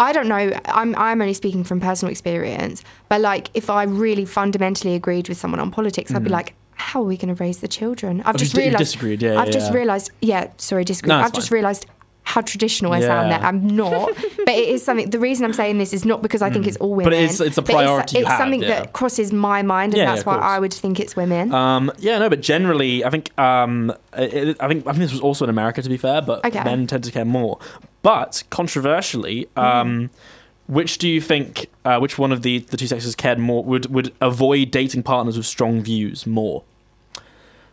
I 0.00 0.12
don't 0.12 0.26
know. 0.26 0.50
I'm 0.64 0.96
I'm 0.96 1.22
only 1.22 1.34
speaking 1.34 1.62
from 1.62 1.78
personal 1.80 2.10
experience, 2.10 2.82
but 3.08 3.20
like 3.20 3.48
if 3.54 3.70
I 3.70 3.84
really 3.84 4.24
fundamentally 4.24 4.94
agreed 4.96 5.28
with 5.28 5.38
someone 5.38 5.60
on 5.60 5.70
politics, 5.70 6.12
I'd 6.12 6.24
be 6.24 6.30
Mhm. 6.30 6.32
like, 6.40 6.54
how 6.74 7.00
are 7.02 7.06
we 7.06 7.16
going 7.16 7.32
to 7.32 7.40
raise 7.44 7.58
the 7.58 7.68
children? 7.68 8.22
I've 8.26 8.34
Oh, 8.34 8.38
just 8.38 8.54
realised. 8.56 8.78
disagreed, 8.78 9.22
yeah, 9.22 9.38
I've 9.40 9.46
yeah, 9.46 9.52
just 9.52 9.70
yeah. 9.70 9.76
realised. 9.78 10.10
Yeah, 10.20 10.48
sorry, 10.56 10.84
disagreed. 10.84 11.10
No, 11.10 11.18
I've 11.20 11.32
just 11.32 11.48
fine. 11.48 11.58
How 12.28 12.40
traditional 12.40 12.92
I 12.92 13.00
sound 13.00 13.30
Yeah. 13.30 13.38
there. 13.38 13.48
I'm 13.48 13.66
not, 13.68 14.08
but 14.44 14.48
it 14.54 14.68
is 14.68 14.84
something. 14.84 15.10
The 15.10 15.18
reason 15.20 15.44
I'm 15.44 15.52
saying 15.52 15.78
this 15.78 15.92
is 15.92 16.04
not 16.04 16.22
because 16.22 16.42
I 16.42 16.50
think 16.50 16.66
it's 16.66 16.76
all 16.78 16.90
Mm. 16.96 17.04
But 17.04 17.12
women. 17.12 17.18
it's- 17.24 17.40
it's 17.40 17.56
a 17.56 17.62
priority 17.62 18.18
you 18.18 18.22
It's, 18.22 18.30
have, 18.30 18.38
something 18.40 18.62
yeah. 18.62 18.68
that 18.80 18.92
crosses 18.92 19.32
my 19.32 19.62
mind, 19.62 19.94
and 19.94 19.98
Yeah, 20.00 20.06
that's 20.12 20.26
why. 20.26 20.36
I 20.36 20.58
would 20.58 20.74
think 20.74 20.98
it's 20.98 21.14
women. 21.16 21.54
Um, 21.54 21.90
yeah, 21.98 22.18
no, 22.18 22.28
but 22.28 22.40
generally, 22.42 23.04
I 23.04 23.10
think 23.10 23.30
um, 23.38 23.92
it, 24.16 24.56
I 24.60 24.66
think 24.68 24.86
I 24.86 24.90
think 24.90 24.98
this 25.04 25.12
was 25.12 25.20
also 25.20 25.44
in 25.44 25.50
America 25.50 25.80
to 25.82 25.88
be 25.88 25.96
fair, 25.96 26.20
but 26.20 26.44
Okay. 26.44 26.62
men 26.64 26.86
tend 26.88 27.04
to 27.04 27.12
care 27.12 27.24
more. 27.24 27.58
But 28.02 28.42
controversially, 28.50 29.46
um, 29.56 30.10
which 30.66 30.98
do 30.98 31.08
you 31.08 31.20
think? 31.20 31.68
Uh, 31.84 31.98
which 32.00 32.18
one 32.18 32.32
of 32.32 32.42
the 32.42 32.58
the 32.58 32.76
two 32.76 32.88
sexes 32.88 33.14
cared 33.14 33.38
more? 33.38 33.62
Would 33.62 33.86
would 33.94 34.12
avoid 34.20 34.72
dating 34.72 35.04
partners 35.04 35.36
with 35.36 35.46
strong 35.46 35.80
views 35.80 36.26
more? 36.26 36.64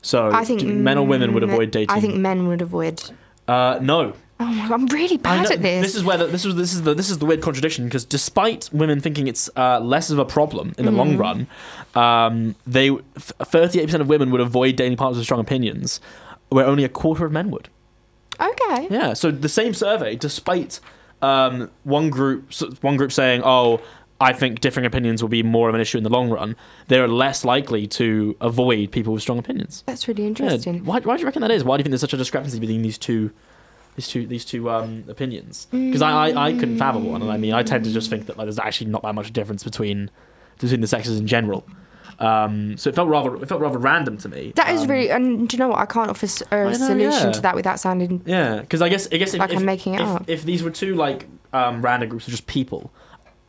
So, 0.01 0.30
I 0.31 0.43
think 0.43 0.63
men 0.63 0.97
or 0.97 1.07
women 1.07 1.34
would 1.34 1.43
avoid 1.43 1.71
dating. 1.71 1.95
I 1.95 1.99
think 2.01 2.15
men 2.15 2.47
would 2.49 2.61
avoid. 2.61 3.01
Uh, 3.47 3.80
no. 3.81 4.13
Oh 4.44 4.53
my 4.53 4.68
god, 4.68 4.72
I'm 4.74 4.86
really 4.88 5.18
bad 5.18 5.44
know- 5.45 5.52
at 5.56 5.61
this. 5.61 5.82
This 5.88 5.95
is 5.95 6.03
where 6.03 6.18
the, 6.18 6.28
this 6.28 6.45
is 6.45 6.56
this 6.56 6.74
is 6.74 6.82
the 6.84 6.94
this 6.94 7.10
is 7.10 7.18
the 7.20 7.26
weird 7.26 7.41
contradiction 7.41 7.86
because 7.86 8.06
despite 8.06 8.70
women 8.74 8.99
thinking 8.99 9.28
it's 9.28 9.49
uh, 9.56 9.80
less 9.80 10.10
of 10.10 10.20
a 10.20 10.26
problem 10.26 10.74
in 10.78 10.86
the 10.86 10.91
long 10.91 11.15
Mhm. 11.15 11.20
run, 11.20 11.48
um, 11.95 12.56
they 12.68 12.90
thirty 13.18 13.80
eight 13.80 13.86
percent 13.86 14.02
of 14.02 14.07
women 14.10 14.32
would 14.32 14.41
avoid 14.41 14.76
dating 14.76 14.98
partners 14.98 15.18
with 15.18 15.26
strong 15.26 15.40
opinions, 15.40 15.99
where 16.49 16.65
only 16.65 16.84
a 16.84 16.90
quarter 16.90 17.26
of 17.26 17.32
men 17.32 17.49
would. 17.52 17.70
okay. 18.40 18.88
Yeah. 18.90 19.14
So 19.14 19.32
the 19.32 19.49
same 19.49 19.74
survey, 19.74 20.15
despite 20.15 20.80
um, 21.22 21.70
one 21.84 22.10
group 22.10 22.52
one 22.82 22.98
group 22.98 23.11
saying, 23.11 23.41
"Oh, 23.45 23.80
I 24.20 24.34
think 24.34 24.60
differing 24.61 24.86
opinions 24.86 25.22
will 25.22 25.30
be 25.30 25.44
more 25.44 25.70
of 25.70 25.76
an 25.76 25.82
issue 25.82 25.98
in 25.98 26.03
the 26.03 26.10
long 26.10 26.30
run," 26.30 26.56
they're 26.88 27.07
less 27.07 27.45
likely 27.45 27.88
to 27.88 28.36
avoid 28.41 28.91
people 28.91 29.14
with 29.14 29.22
strong 29.22 29.38
opinions. 29.40 29.84
That's 29.86 30.07
really 30.07 30.24
Yeah. 30.24 30.30
interesting. 30.30 30.84
Why, 30.86 30.99
why 30.99 31.15
do 31.15 31.22
you 31.22 31.26
reckon 31.26 31.41
that 31.41 31.52
is? 31.52 31.64
Why 31.64 31.78
do 31.78 31.82
you 31.82 31.84
think 31.84 31.91
there's 31.91 32.02
such 32.02 32.14
a 32.14 32.18
discrepancy 32.18 32.60
between 32.60 32.82
these 32.82 32.98
two, 32.98 33.32
these 33.95 34.07
two, 34.07 34.26
these 34.28 34.45
two 34.45 34.70
um, 34.70 35.03
opinions? 35.07 35.68
Because 35.72 36.02
I, 36.02 36.30
I, 36.30 36.48
I 36.48 36.53
couldn't 36.53 36.78
fathom 36.78 37.06
one, 37.06 37.22
and 37.22 37.32
I 37.32 37.38
mean, 37.38 37.53
I 37.53 37.64
tend 37.64 37.86
to 37.86 37.91
just 37.91 38.10
think 38.10 38.26
that 38.28 38.38
like, 38.38 38.45
there's 38.45 38.60
actually 38.60 38.91
not 38.91 39.03
that 39.03 39.15
much 39.15 39.32
difference 39.34 39.64
between 39.64 40.10
between 40.60 40.82
the 40.82 40.88
sexes 40.88 41.20
in 41.20 41.28
general. 41.28 41.65
Um, 42.20 42.78
so 42.78 42.90
it 42.90 42.95
felt 42.95 43.10
rather, 43.10 43.36
it 43.36 43.49
felt 43.49 43.60
rather 43.60 43.80
random 43.80 44.18
to 44.20 44.30
me. 44.30 44.53
That 44.56 44.70
is 44.70 44.82
Um, 44.84 44.88
really, 44.88 45.10
and 45.10 45.49
do 45.49 45.56
you 45.56 45.60
know 45.60 45.70
what? 45.70 45.80
I 45.80 45.86
can't 45.86 46.10
offer 46.10 46.28
a 46.52 46.65
know, 46.65 46.74
solution 46.74 47.28
yeah. 47.28 47.32
to 47.32 47.41
that 47.41 47.56
without 47.56 47.80
sounding. 47.80 48.22
Yeah, 48.26 48.61
because 48.61 48.82
I 48.82 48.90
guess 48.90 49.07
I 49.11 49.18
guess 49.18 49.34
if, 49.34 49.40
Like 49.40 49.52
if, 49.52 49.57
I'm 49.57 49.65
making 49.65 49.95
it 49.95 50.02
if, 50.02 50.07
up. 50.07 50.24
if 50.28 50.44
these 50.44 50.64
were 50.64 50.70
two 50.70 50.95
like 50.95 51.28
um, 51.52 51.82
random 51.82 52.10
groups 52.10 52.28
of 52.28 52.32
just 52.32 52.48
people, 52.48 52.91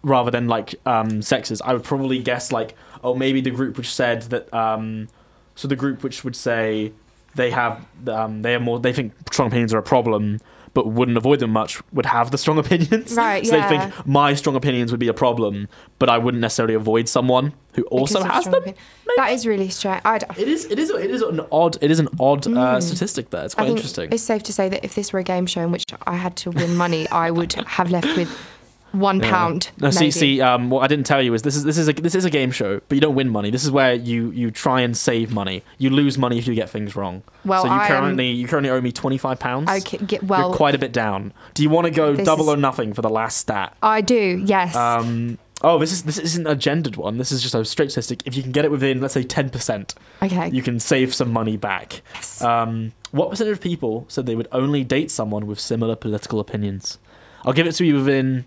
rather 0.02 0.30
than 0.30 0.48
like 0.48 0.74
um, 0.86 1.22
sexes, 1.22 1.60
I 1.62 1.72
would 1.72 1.84
probably 1.84 2.18
guess 2.20 2.52
like 2.52 2.74
oh 3.02 3.14
maybe 3.14 3.40
the 3.40 3.50
group 3.50 3.76
which 3.76 3.92
said 3.92 4.22
that 4.22 4.52
um, 4.52 5.08
so 5.54 5.68
the 5.68 5.76
group 5.76 6.02
which 6.02 6.24
would 6.24 6.36
say 6.36 6.92
they 7.36 7.50
have 7.50 7.84
um, 8.08 8.42
they 8.42 8.54
are 8.54 8.60
more 8.60 8.78
they 8.78 8.92
think 8.92 9.12
strong 9.32 9.48
opinions 9.48 9.72
are 9.74 9.78
a 9.78 9.82
problem 9.82 10.40
but 10.72 10.88
wouldn't 10.88 11.16
avoid 11.16 11.38
them 11.38 11.50
much 11.50 11.80
would 11.92 12.04
have 12.06 12.32
the 12.32 12.38
strong 12.38 12.58
opinions. 12.64 13.14
Right, 13.14 13.46
So 13.46 13.54
yeah. 13.54 13.68
they 13.68 13.78
think 13.78 14.06
my 14.08 14.34
strong 14.34 14.56
opinions 14.56 14.90
would 14.90 14.98
be 14.98 15.06
a 15.06 15.14
problem, 15.14 15.68
but 16.00 16.08
I 16.10 16.18
wouldn't 16.18 16.40
necessarily 16.40 16.74
avoid 16.74 17.08
someone 17.08 17.52
who 17.74 17.82
also 17.84 18.20
has 18.24 18.44
them. 18.46 18.54
opinion. 18.54 18.74
That 19.16 19.30
is 19.30 19.46
really 19.46 19.68
strange. 19.68 20.02
I, 20.04 20.18
d- 20.18 20.26
It 20.36 20.48
is 20.48 20.64
it 20.64 20.80
is 20.80 20.90
it 20.90 21.12
is 21.12 21.22
an 21.22 21.42
odd 21.52 21.78
it 21.80 21.92
is 21.92 22.00
an 22.00 22.08
odd 22.18 22.44
uh, 22.48 22.50
Mm. 22.50 22.82
statistic 22.82 23.30
there. 23.30 23.44
It's 23.44 23.54
I 23.54 23.58
quite 23.58 23.66
think 23.66 23.78
interesting. 23.78 24.08
it's 24.12 24.24
safe 24.24 24.42
to 24.42 24.52
say 24.52 24.68
that 24.68 24.84
if 24.84 24.96
this 24.96 25.12
were 25.12 25.20
a 25.20 25.22
game 25.22 25.46
show 25.46 25.60
in 25.60 25.70
which 25.70 25.84
I 26.08 26.16
had 26.16 26.34
to 26.38 26.50
win 26.50 26.74
money, 26.76 27.08
I 27.10 27.30
would 27.30 27.52
have 27.52 27.90
left 27.92 28.16
with 28.16 28.28
one 28.94 29.20
Yeah. 29.20 29.30
pound. 29.30 29.70
No, 29.80 29.90
see, 29.90 30.00
maybe. 30.00 30.10
see, 30.12 30.40
um, 30.40 30.70
what 30.70 30.80
I 30.82 30.86
didn't 30.86 31.06
tell 31.06 31.20
you 31.20 31.34
is 31.34 31.42
this 31.42 31.56
is 31.56 31.64
this 31.64 31.76
is 31.78 31.88
a 31.88 31.92
this 31.92 32.14
is 32.14 32.24
a 32.24 32.30
game 32.30 32.50
show, 32.50 32.80
but 32.88 32.94
you 32.94 33.00
don't 33.00 33.14
win 33.14 33.28
money. 33.28 33.50
This 33.50 33.64
is 33.64 33.70
where 33.70 33.94
you 33.94 34.30
you 34.30 34.50
try 34.50 34.80
and 34.80 34.96
save 34.96 35.32
money. 35.32 35.62
You 35.78 35.90
lose 35.90 36.16
money 36.16 36.38
if 36.38 36.46
you 36.46 36.54
get 36.54 36.70
things 36.70 36.94
wrong. 36.96 37.22
Well, 37.44 37.62
so 37.62 37.68
you 37.68 37.74
I 37.74 37.86
am- 37.86 37.88
currently 37.88 38.30
you 38.30 38.46
currently 38.48 38.70
owe 38.70 38.80
me 38.80 38.92
twenty 38.92 39.18
five 39.18 39.38
pounds. 39.38 39.68
Okay, 39.70 39.98
get- 39.98 40.22
well- 40.24 40.48
you're 40.48 40.56
quite 40.56 40.74
a 40.74 40.78
bit 40.78 40.92
down. 40.92 41.32
Do 41.54 41.62
you 41.62 41.70
want 41.70 41.86
to 41.86 41.90
go 41.90 42.14
double 42.16 42.44
is- 42.50 42.54
or 42.54 42.56
nothing 42.56 42.92
for 42.94 43.02
the 43.02 43.10
last 43.10 43.38
stat? 43.38 43.76
I 43.82 44.00
do. 44.00 44.42
Yes. 44.46 44.74
Um, 44.76 45.38
oh, 45.62 45.78
this 45.78 45.92
is 45.92 46.02
this 46.04 46.18
isn't 46.18 46.46
a 46.46 46.54
gendered 46.54 46.96
one. 46.96 47.18
This 47.18 47.32
is 47.32 47.42
just 47.42 47.54
a 47.54 47.64
straight 47.64 47.90
statistic. 47.90 48.22
If 48.26 48.36
you 48.36 48.42
can 48.42 48.52
get 48.52 48.64
it 48.64 48.70
within, 48.70 49.00
let's 49.00 49.14
say, 49.14 49.22
ten 49.24 49.50
percent, 49.50 49.94
okay. 50.22 50.50
you 50.50 50.62
can 50.62 50.78
save 50.80 51.14
some 51.14 51.32
money 51.32 51.56
back. 51.56 52.02
Um, 52.40 52.92
what 53.10 53.30
percentage 53.30 53.52
of 53.52 53.60
people 53.60 54.04
said 54.08 54.26
they 54.26 54.34
would 54.34 54.48
only 54.52 54.82
date 54.84 55.10
someone 55.10 55.46
with 55.46 55.60
similar 55.60 55.94
political 55.96 56.40
opinions? 56.40 56.98
I'll 57.44 57.52
give 57.52 57.66
it 57.66 57.72
to 57.72 57.84
you 57.84 57.94
within 57.96 58.44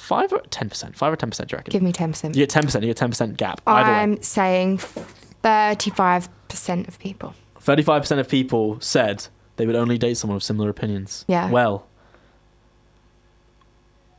five 0.00 0.32
or 0.32 0.40
ten 0.50 0.68
percent. 0.68 0.96
Five 0.96 1.12
or 1.12 1.16
ten 1.16 1.30
percent, 1.30 1.50
do 1.50 1.54
you 1.54 1.58
reckon? 1.58 1.72
Give 1.72 1.82
me 1.82 1.92
ten 1.92 2.10
percent. 2.12 2.34
You 2.34 2.42
get 2.42 2.50
ten 2.50 2.64
percent. 2.64 2.82
You 2.84 2.88
get 2.90 2.96
ten 2.96 3.10
percent 3.10 3.36
gap. 3.36 3.60
Either 3.66 3.90
I'm 3.90 4.22
saying 4.22 4.78
thirty-five 4.78 6.28
percent 6.48 6.88
of 6.88 6.98
people. 6.98 7.34
thirty-five 7.60 8.02
percent 8.02 8.20
of 8.20 8.28
people 8.28 8.78
said 8.80 9.26
they 9.56 9.66
would 9.66 9.76
only 9.76 9.98
date 9.98 10.16
someone 10.16 10.34
with 10.36 10.42
similar 10.44 10.68
opinions. 10.68 11.24
Yeah. 11.28 11.50
Well, 11.50 11.86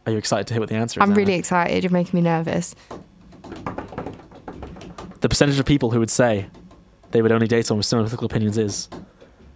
are 0.05 0.11
you 0.11 0.17
excited 0.17 0.47
to 0.47 0.53
hear 0.53 0.61
what 0.61 0.69
the 0.69 0.75
answer 0.75 0.99
is? 0.99 1.01
I'm 1.03 1.09
Anna? 1.11 1.17
really 1.17 1.33
excited. 1.35 1.83
You're 1.83 1.91
making 1.91 2.17
me 2.17 2.21
nervous. 2.21 2.75
The 5.19 5.29
percentage 5.29 5.59
of 5.59 5.65
people 5.65 5.91
who 5.91 5.99
would 5.99 6.09
say 6.09 6.47
they 7.11 7.21
would 7.21 7.31
only 7.31 7.47
date 7.47 7.65
someone 7.65 7.79
with 7.79 7.85
similar 7.85 8.05
political 8.07 8.25
opinions 8.25 8.57
is 8.57 8.89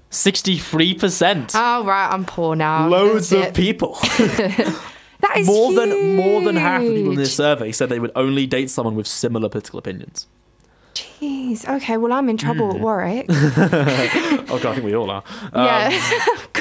sixty-three 0.09 0.93
percent. 0.95 1.51
Oh 1.55 1.83
right, 1.85 2.09
I'm 2.11 2.25
poor 2.25 2.55
now. 2.55 2.87
Loads 2.87 3.29
That's 3.29 3.41
of 3.41 3.49
it. 3.49 3.55
people. 3.55 3.97
That 5.21 5.37
is 5.37 5.47
more 5.47 5.73
than 5.73 6.15
more 6.15 6.41
than 6.41 6.55
half 6.55 6.81
of 6.81 6.87
people 6.93 7.11
in 7.11 7.17
this 7.17 7.35
survey 7.35 7.71
said 7.71 7.89
they 7.89 7.99
would 7.99 8.11
only 8.15 8.45
date 8.45 8.69
someone 8.69 8.95
with 8.95 9.07
similar 9.07 9.49
political 9.49 9.79
opinions. 9.79 10.27
Jeez. 10.93 11.67
Okay. 11.67 11.97
Well, 11.97 12.13
I'm 12.13 12.29
in 12.29 12.37
trouble 12.37 12.69
Hmm. 12.71 12.75
at 12.77 12.81
Warwick. 12.81 13.25
oh 13.29 14.59
god, 14.61 14.65
I 14.65 14.73
think 14.75 14.85
we 14.85 14.95
all 14.95 15.09
are. 15.09 15.23
Um, 15.53 15.65
yeah. 15.65 15.89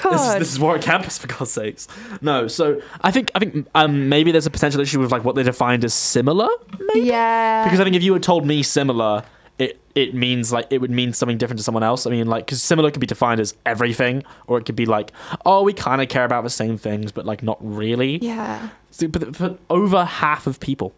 This 0.05 0.13
is, 0.13 0.19
God. 0.19 0.41
this 0.41 0.53
is 0.53 0.61
Warwick 0.61 0.83
campus 0.83 1.17
for 1.17 1.27
God's 1.29 1.51
sakes. 1.51 1.89
No, 2.21 2.47
so 2.47 2.83
I 3.01 3.11
think 3.11 3.31
I 3.35 3.39
think 3.39 3.67
um, 3.75 4.11
maybe 4.11 4.33
there's 4.33 4.45
a 4.45 4.51
potential 4.51 4.83
issue 4.83 5.01
with 5.01 5.11
like 5.11 5.25
what 5.25 5.35
they 5.35 5.43
defined 5.43 5.83
as 5.83 5.95
similar. 5.95 6.49
yeah. 6.95 7.65
Because 7.65 7.81
I 7.81 7.85
think 7.85 7.97
if 7.97 8.03
you 8.03 8.13
had 8.13 8.23
told 8.23 8.45
me 8.47 8.63
similar, 8.63 9.25
it 9.59 9.81
it 9.95 10.15
means 10.15 10.53
like 10.53 10.67
it 10.71 10.81
would 10.81 10.91
mean 10.91 11.13
something 11.13 11.39
different 11.39 11.59
to 11.59 11.65
someone 11.65 11.83
else. 11.85 12.07
I 12.07 12.11
mean, 12.11 12.27
like 12.27 12.47
because 12.47 12.63
similar 12.63 12.91
could 12.91 13.01
be 13.01 13.07
defined 13.07 13.41
as 13.41 13.55
everything, 13.65 14.25
or 14.47 14.59
it 14.59 14.65
could 14.67 14.77
be 14.77 14.87
like, 14.87 15.13
oh, 15.47 15.63
we 15.63 15.73
kind 15.73 16.03
of 16.03 16.09
care 16.09 16.25
about 16.25 16.43
the 16.45 16.51
same 16.51 16.77
things, 16.77 17.13
but 17.13 17.25
like 17.25 17.43
not 17.43 17.59
really. 17.61 18.19
yeah. 18.19 18.69
So, 18.91 19.09
but, 19.09 19.37
but 19.39 19.59
over 19.71 20.05
half 20.05 20.47
of 20.47 20.61
people, 20.61 20.93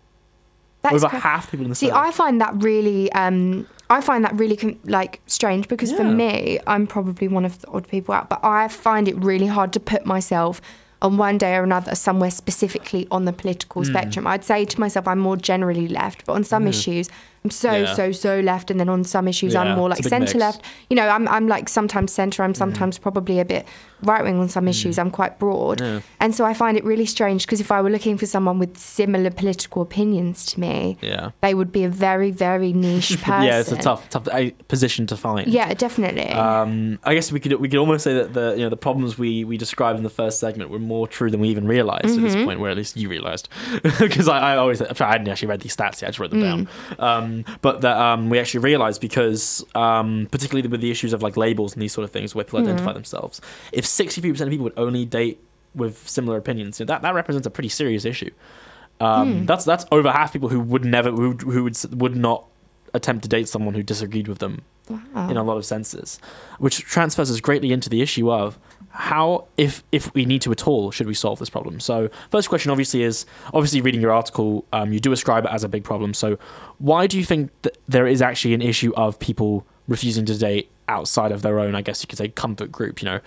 That 0.83 0.93
is 0.95 1.03
over 1.05 1.11
cra- 1.11 1.21
half 1.21 1.45
of 1.45 1.51
people 1.51 1.65
in 1.65 1.71
the 1.71 1.75
See, 1.77 1.87
survey. 1.87 1.99
I 1.99 2.11
find 2.11 2.41
that 2.43 2.63
really, 2.63 3.11
um, 3.13 3.67
I 3.89 4.01
find 4.03 4.23
that 4.25 4.35
really 4.39 4.57
com- 4.57 4.79
like 4.85 5.21
strange 5.27 5.67
because 5.69 5.93
for 5.93 6.05
me, 6.05 6.59
I'm 6.67 6.87
probably 6.87 7.27
one 7.29 7.45
of 7.47 7.59
the 7.63 7.69
odd 7.69 7.89
people 7.89 8.15
out, 8.15 8.29
but 8.29 8.41
I 8.45 8.69
find 8.69 9.09
it 9.09 9.17
really 9.17 9.47
hard 9.47 9.73
to 9.75 9.81
put 9.81 10.05
myself 10.05 10.61
on 11.03 11.17
one 11.19 11.37
day 11.39 11.55
or 11.57 11.63
another 11.63 11.95
somewhere 11.95 12.31
specifically 12.31 13.07
on 13.11 13.25
the 13.27 13.33
political 13.33 13.83
Hmm. 13.83 13.91
spectrum. 13.91 14.27
I'd 14.27 14.45
say 14.45 14.65
to 14.65 14.81
myself, 14.81 15.07
I'm 15.09 15.19
more 15.19 15.37
generally 15.37 15.89
left, 15.89 16.25
but 16.27 16.33
on 16.35 16.45
some 16.45 16.67
issues, 16.67 17.09
I'm 17.47 17.51
so 17.51 17.73
Yeah. 17.73 17.95
so 17.95 18.11
so 18.13 18.41
left, 18.41 18.71
and 18.73 18.81
then 18.81 18.89
on 18.89 19.05
some 19.05 19.29
issues, 19.29 19.53
Yeah, 19.55 19.61
I'm 19.63 19.77
more 19.77 19.89
like 19.89 20.03
centre 20.03 20.21
mix. 20.21 20.35
Left. 20.35 20.63
You 20.91 20.97
know, 20.97 21.09
I'm 21.09 21.29
I'm 21.29 21.47
like 21.47 21.69
sometimes 21.69 22.13
centre. 22.13 22.43
I'm 22.43 22.55
sometimes 22.55 22.99
probably 22.99 23.39
a 23.39 23.45
bit 23.45 23.65
right 24.03 24.23
wing 24.25 24.39
on 24.41 24.49
some 24.49 24.67
issues. 24.69 24.99
I'm 24.99 25.11
quite 25.11 25.39
broad, 25.39 25.81
Yeah. 25.81 26.01
and 26.21 26.35
so 26.35 26.45
I 26.45 26.55
find 26.55 26.77
it 26.77 26.85
really 26.85 27.07
strange 27.07 27.47
because 27.47 27.61
if 27.61 27.71
I 27.71 27.81
were 27.81 27.89
looking 27.91 28.19
for 28.19 28.27
someone 28.27 28.59
with 28.59 28.77
similar 28.77 29.31
political 29.31 29.81
opinions 29.83 30.45
to 30.47 30.61
me, 30.61 30.99
yeah. 31.01 31.31
they 31.41 31.55
would 31.55 31.71
be 31.71 31.85
a 31.85 31.89
very 31.89 32.31
very 32.33 32.73
niche 32.73 33.17
person. 33.23 33.43
yeah, 33.49 33.61
it's 33.61 33.71
a 33.73 33.77
tough, 33.77 34.09
tough 34.11 34.27
position 34.69 35.07
to 35.07 35.17
find. 35.17 35.47
Yeah, 35.49 35.73
definitely. 35.75 36.29
Um, 36.31 36.99
I 37.05 37.15
guess 37.15 37.31
we 37.33 37.39
could 37.41 37.53
we 37.61 37.69
could 37.69 37.79
almost 37.79 38.03
say 38.05 38.15
that 38.15 38.35
the 38.35 38.55
you 38.57 38.65
know 38.65 38.71
the 38.71 38.77
problems 38.77 39.17
we, 39.19 39.45
we 39.45 39.57
described 39.57 39.97
in 39.99 40.03
the 40.05 40.11
first 40.11 40.41
segment 40.41 40.71
were 40.71 40.79
more 40.81 41.07
true 41.07 41.31
than 41.31 41.41
we 41.41 41.49
even 41.49 41.67
realized 41.69 42.07
at 42.17 42.23
this 42.23 42.35
Mhm. 42.35 42.45
point. 42.45 42.61
Where 42.61 42.71
at 42.71 42.77
least 42.77 42.97
you 42.97 43.09
realized, 43.09 43.49
because 43.99 44.29
I, 44.29 44.55
I 44.55 44.57
always 44.57 44.83
I 44.83 44.95
hadn't 44.99 45.29
actually 45.29 45.49
read 45.49 45.61
these 45.61 45.77
stats 45.77 46.01
yet. 46.03 46.09
I 46.09 46.11
just 46.11 46.19
wrote 46.19 46.31
them 46.31 46.41
down. 46.41 46.69
Um, 46.99 47.36
but 47.63 47.81
that 47.83 47.97
um, 47.97 48.31
we 48.31 48.39
actually 48.39 48.61
realized 48.61 49.01
because 49.01 49.65
um, 49.75 50.29
particularly 50.31 50.67
with 50.69 50.81
the 50.81 50.91
issues 50.91 51.13
of 51.13 51.23
like 51.23 51.37
labels 51.37 51.73
and 51.75 51.83
these 51.83 51.93
sort 51.93 52.05
of 52.05 52.11
things 52.11 52.35
where 52.35 52.45
people 52.45 52.61
identify 52.61 52.93
themselves, 52.93 53.41
if 53.73 53.85
sixty 53.85 54.21
three 54.21 54.31
percent 54.33 54.49
of 54.49 54.53
people 54.53 54.65
would 54.65 54.79
only 54.79 55.05
date 55.05 55.39
with 55.75 56.09
similar 56.09 56.37
opinions, 56.39 56.79
that 56.79 57.03
that 57.03 57.15
represents 57.15 57.47
a 57.47 57.51
pretty 57.51 57.69
serious 57.69 58.05
issue. 58.05 58.31
Um, 59.01 59.45
That's 59.45 59.65
that's 59.65 59.85
over 59.93 60.11
half 60.11 60.33
people 60.33 60.49
who 60.49 60.61
would 60.61 60.85
never 60.85 61.11
who, 61.11 61.33
who 61.33 61.65
would 61.65 61.77
would 61.93 62.17
not 62.17 62.47
attempt 62.95 63.23
to 63.25 63.29
date 63.29 63.47
someone 63.49 63.75
who 63.75 63.83
disagreed 63.83 64.27
with 64.29 64.39
them 64.39 64.63
Wow. 64.89 65.29
in 65.29 65.37
a 65.37 65.43
lot 65.43 65.57
of 65.57 65.65
senses, 65.67 66.21
which 66.61 66.79
transfers 66.79 67.29
us 67.29 67.41
greatly 67.41 67.73
into 67.73 67.91
the 67.91 68.01
issue 68.03 68.31
of 68.31 68.57
how, 68.91 69.47
if 69.57 69.83
if 69.91 70.15
we 70.15 70.25
need 70.25 70.43
to 70.43 70.53
at 70.53 70.67
all, 70.69 70.93
should 70.93 71.09
we 71.09 71.13
solve 71.15 71.41
this 71.41 71.51
problem. 71.51 71.81
So, 71.81 72.09
first 72.31 72.49
question 72.49 72.71
obviously 72.71 73.03
is 73.03 73.27
obviously 73.53 73.81
reading 73.81 74.01
your 74.01 74.13
article, 74.13 74.65
um, 74.73 74.93
you 74.93 75.01
do 75.01 75.11
ascribe 75.11 75.45
it 75.45 75.51
as 75.51 75.65
a 75.65 75.69
big 75.69 75.83
problem. 75.83 76.15
So, 76.15 76.39
why 76.79 77.07
do 77.07 77.19
you 77.19 77.25
think 77.25 77.51
that 77.63 77.79
there 77.89 78.07
is 78.07 78.23
actually 78.23 78.55
an 78.55 78.63
issue 78.63 78.93
of 78.97 79.19
people 79.19 79.67
refusing 79.89 80.25
to 80.27 80.37
date 80.37 80.71
outside 80.89 81.33
of 81.33 81.43
their 81.43 81.59
own, 81.59 81.75
I 81.75 81.83
guess 81.83 82.03
you 82.03 82.09
could 82.09 82.19
say, 82.19 82.29
comfort 82.29 82.71
group? 82.71 83.03
You 83.03 83.07
know, 83.07 83.21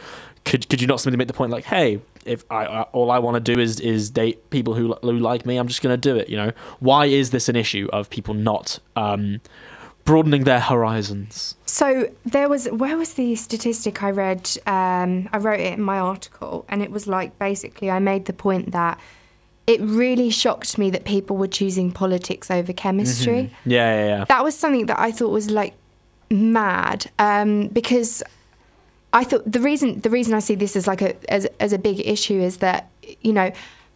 could 0.46 0.70
could 0.70 0.82
you 0.82 0.88
not 0.88 1.00
simply 1.00 1.18
make 1.18 1.28
the 1.28 1.34
point 1.34 1.52
like, 1.52 1.66
hey, 1.66 2.00
if 2.26 2.44
I, 2.50 2.66
I 2.66 2.82
all 2.84 3.12
I 3.12 3.20
want 3.20 3.44
to 3.44 3.56
do 3.56 3.60
is 3.60 3.80
is 3.80 4.10
date 4.10 4.50
people 4.50 4.74
who 4.74 4.94
who 5.02 5.20
like 5.20 5.46
me, 5.46 5.58
I'm 5.58 5.68
just 5.68 5.82
going 5.82 5.94
to 5.94 5.98
do 5.98 6.18
it. 6.18 6.30
You 6.30 6.38
know, 6.38 6.52
why 6.80 7.06
is 7.06 7.32
this 7.32 7.50
an 7.50 7.56
issue 7.56 7.90
of 7.92 8.10
people 8.10 8.34
not 8.34 8.80
um, 8.96 9.42
broadening 10.06 10.44
their 10.44 10.60
horizons? 10.60 11.56
So 11.66 12.12
there 12.26 12.50
was 12.50 12.68
where 12.68 12.98
was 12.98 13.14
the 13.14 13.36
statistic 13.36 14.04
I 14.04 14.12
read? 14.12 14.50
Um, 14.66 15.30
I 15.32 15.38
wrote 15.38 15.60
it 15.60 15.74
in 15.74 15.82
my 15.82 16.00
article, 16.00 16.66
and 16.70 16.82
it 16.82 16.92
was 16.92 17.08
like 17.08 17.38
basically 17.40 17.90
I 17.90 18.00
made 18.00 18.26
the 18.26 18.34
point 18.34 18.72
that 18.72 19.00
it 19.70 19.80
really 19.82 20.32
shocked 20.32 20.80
me 20.80 20.90
that 20.90 21.06
people 21.06 21.38
were 21.38 21.48
choosing 21.48 21.92
politics 21.92 22.50
over 22.50 22.74
chemistry. 22.74 23.52
Yeah, 23.66 23.94
yeah, 23.94 24.08
yeah. 24.08 24.26
That 24.26 24.44
was 24.44 24.58
something 24.58 24.88
that 24.88 24.98
I 24.98 25.12
thought 25.12 25.30
was 25.30 25.52
like 25.52 25.76
mad 26.32 27.06
um, 27.20 27.68
because 27.68 28.24
I 29.14 29.24
thought 29.24 29.50
the 29.50 29.60
reason 29.60 30.00
the 30.00 30.10
reason 30.10 30.34
I 30.34 30.40
see 30.40 30.56
this 30.56 30.76
as 30.76 30.88
like 30.88 31.04
a 31.04 31.32
as, 31.32 31.46
as 31.60 31.72
a 31.72 31.78
big 31.78 32.00
issue 32.00 32.42
is 32.42 32.58
that 32.58 32.90
you 33.22 33.32
know, 33.32 33.52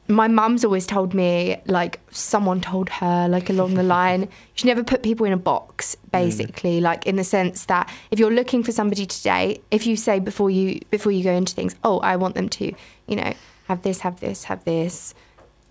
my 0.08 0.28
mum's 0.28 0.64
always 0.64 0.86
told 0.86 1.16
me, 1.16 1.58
like, 1.66 2.00
someone 2.12 2.62
told 2.62 2.90
her, 2.90 3.28
like, 3.28 3.50
along 3.50 3.74
the 3.74 3.84
line, 3.84 4.22
you 4.22 4.28
should 4.54 4.68
never 4.68 4.84
put 4.84 5.02
people 5.02 5.26
in 5.26 5.34
a 5.34 5.38
box, 5.38 5.96
basically, 6.12 6.82
like, 6.82 7.08
in 7.08 7.16
the 7.16 7.24
sense 7.24 7.66
that 7.66 7.92
if 8.12 8.20
you're 8.20 8.34
looking 8.34 8.64
for 8.64 8.72
somebody 8.72 9.06
today, 9.06 9.60
if 9.72 9.88
you 9.88 9.96
say 9.96 10.20
before 10.20 10.52
you 10.52 10.80
before 10.92 11.12
you 11.12 11.24
go 11.24 11.34
into 11.34 11.56
things, 11.56 11.76
oh, 11.84 12.00
I 12.00 12.16
want 12.16 12.36
them 12.36 12.50
to, 12.50 12.74
you 13.08 13.16
know, 13.16 13.34
have 13.68 13.82
this, 13.82 14.00
have 14.02 14.20
this, 14.20 14.44
have 14.46 14.64
this, 14.66 15.16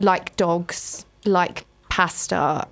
like 0.02 0.36
dogs, 0.36 1.06
like 1.24 1.64
pasta, 1.88 2.66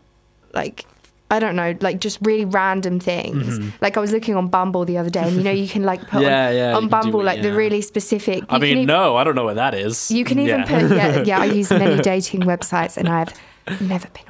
like 0.54 0.84
I 1.32 1.38
don't 1.38 1.54
know, 1.54 1.76
like 1.80 2.00
just 2.00 2.18
really 2.22 2.44
random 2.44 2.98
things. 2.98 3.58
Mhm. 3.60 3.72
Like 3.80 3.96
I 3.96 4.00
was 4.00 4.10
looking 4.10 4.34
on 4.34 4.48
Bumble 4.48 4.84
the 4.84 4.98
other 4.98 5.10
day, 5.10 5.22
and 5.22 5.36
you 5.36 5.42
know 5.44 5.52
you 5.52 5.68
can 5.68 5.84
like 5.84 6.00
put 6.08 6.22
Yeah, 6.28 6.48
on, 6.48 6.54
yeah, 6.56 6.76
on 6.76 6.88
Bumble 6.88 7.20
it, 7.20 7.24
like 7.24 7.42
the 7.42 7.52
really 7.52 7.82
specific. 7.82 8.42
I 8.48 8.58
mean, 8.58 8.72
even- 8.78 8.86
no, 8.86 9.16
I 9.16 9.22
don't 9.22 9.36
know 9.36 9.44
what 9.44 9.54
that 9.56 9.74
is. 9.74 10.10
You 10.10 10.24
can 10.24 10.40
even 10.40 10.60
Yeah. 10.60 10.64
put 10.88 10.90
yeah, 10.96 11.22
yeah. 11.22 11.40
I 11.40 11.44
use 11.44 11.70
many 11.70 12.02
dating 12.12 12.40
websites, 12.42 12.96
and 12.96 13.08
I've 13.08 13.32
never 13.80 14.08
been 14.08 14.24
on 14.26 14.28
a 14.28 14.29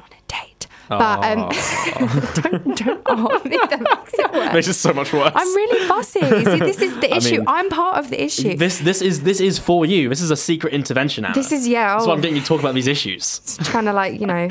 But 0.99 1.23
um, 1.23 1.39
don't 2.35 2.77
don't 2.77 3.01
oh, 3.07 3.39
that 3.45 3.79
makes 3.81 4.13
it 4.13 4.31
worse. 4.33 4.53
Makes 4.53 4.67
it 4.67 4.73
so 4.73 4.93
much 4.93 5.13
worse. 5.13 5.31
I'm 5.33 5.55
really 5.55 5.87
fussy. 5.87 6.19
See, 6.19 6.59
this 6.59 6.81
is 6.81 6.99
the 6.99 7.13
I 7.13 7.17
issue. 7.17 7.37
mean, 7.37 7.45
I'm 7.47 7.69
part 7.69 7.97
of 7.97 8.09
the 8.09 8.21
issue. 8.21 8.55
This 8.57 8.79
this 8.79 9.01
is 9.01 9.21
this 9.23 9.39
is 9.39 9.57
for 9.59 9.85
you. 9.85 10.09
This 10.09 10.21
is 10.21 10.31
a 10.31 10.35
secret 10.37 10.73
intervention. 10.73 11.23
Anna. 11.25 11.33
This 11.33 11.51
is- 11.51 11.67
yeah, 11.67 11.93
That's 11.93 12.03
oh. 12.05 12.07
why 12.09 12.15
I'm 12.15 12.21
getting 12.21 12.35
you 12.35 12.41
to 12.41 12.47
talk 12.47 12.59
about 12.59 12.73
these 12.73 12.87
issues. 12.87 13.39
trying 13.63 13.85
to 13.85 13.93
like 13.93 14.19
you 14.19 14.27
know. 14.27 14.47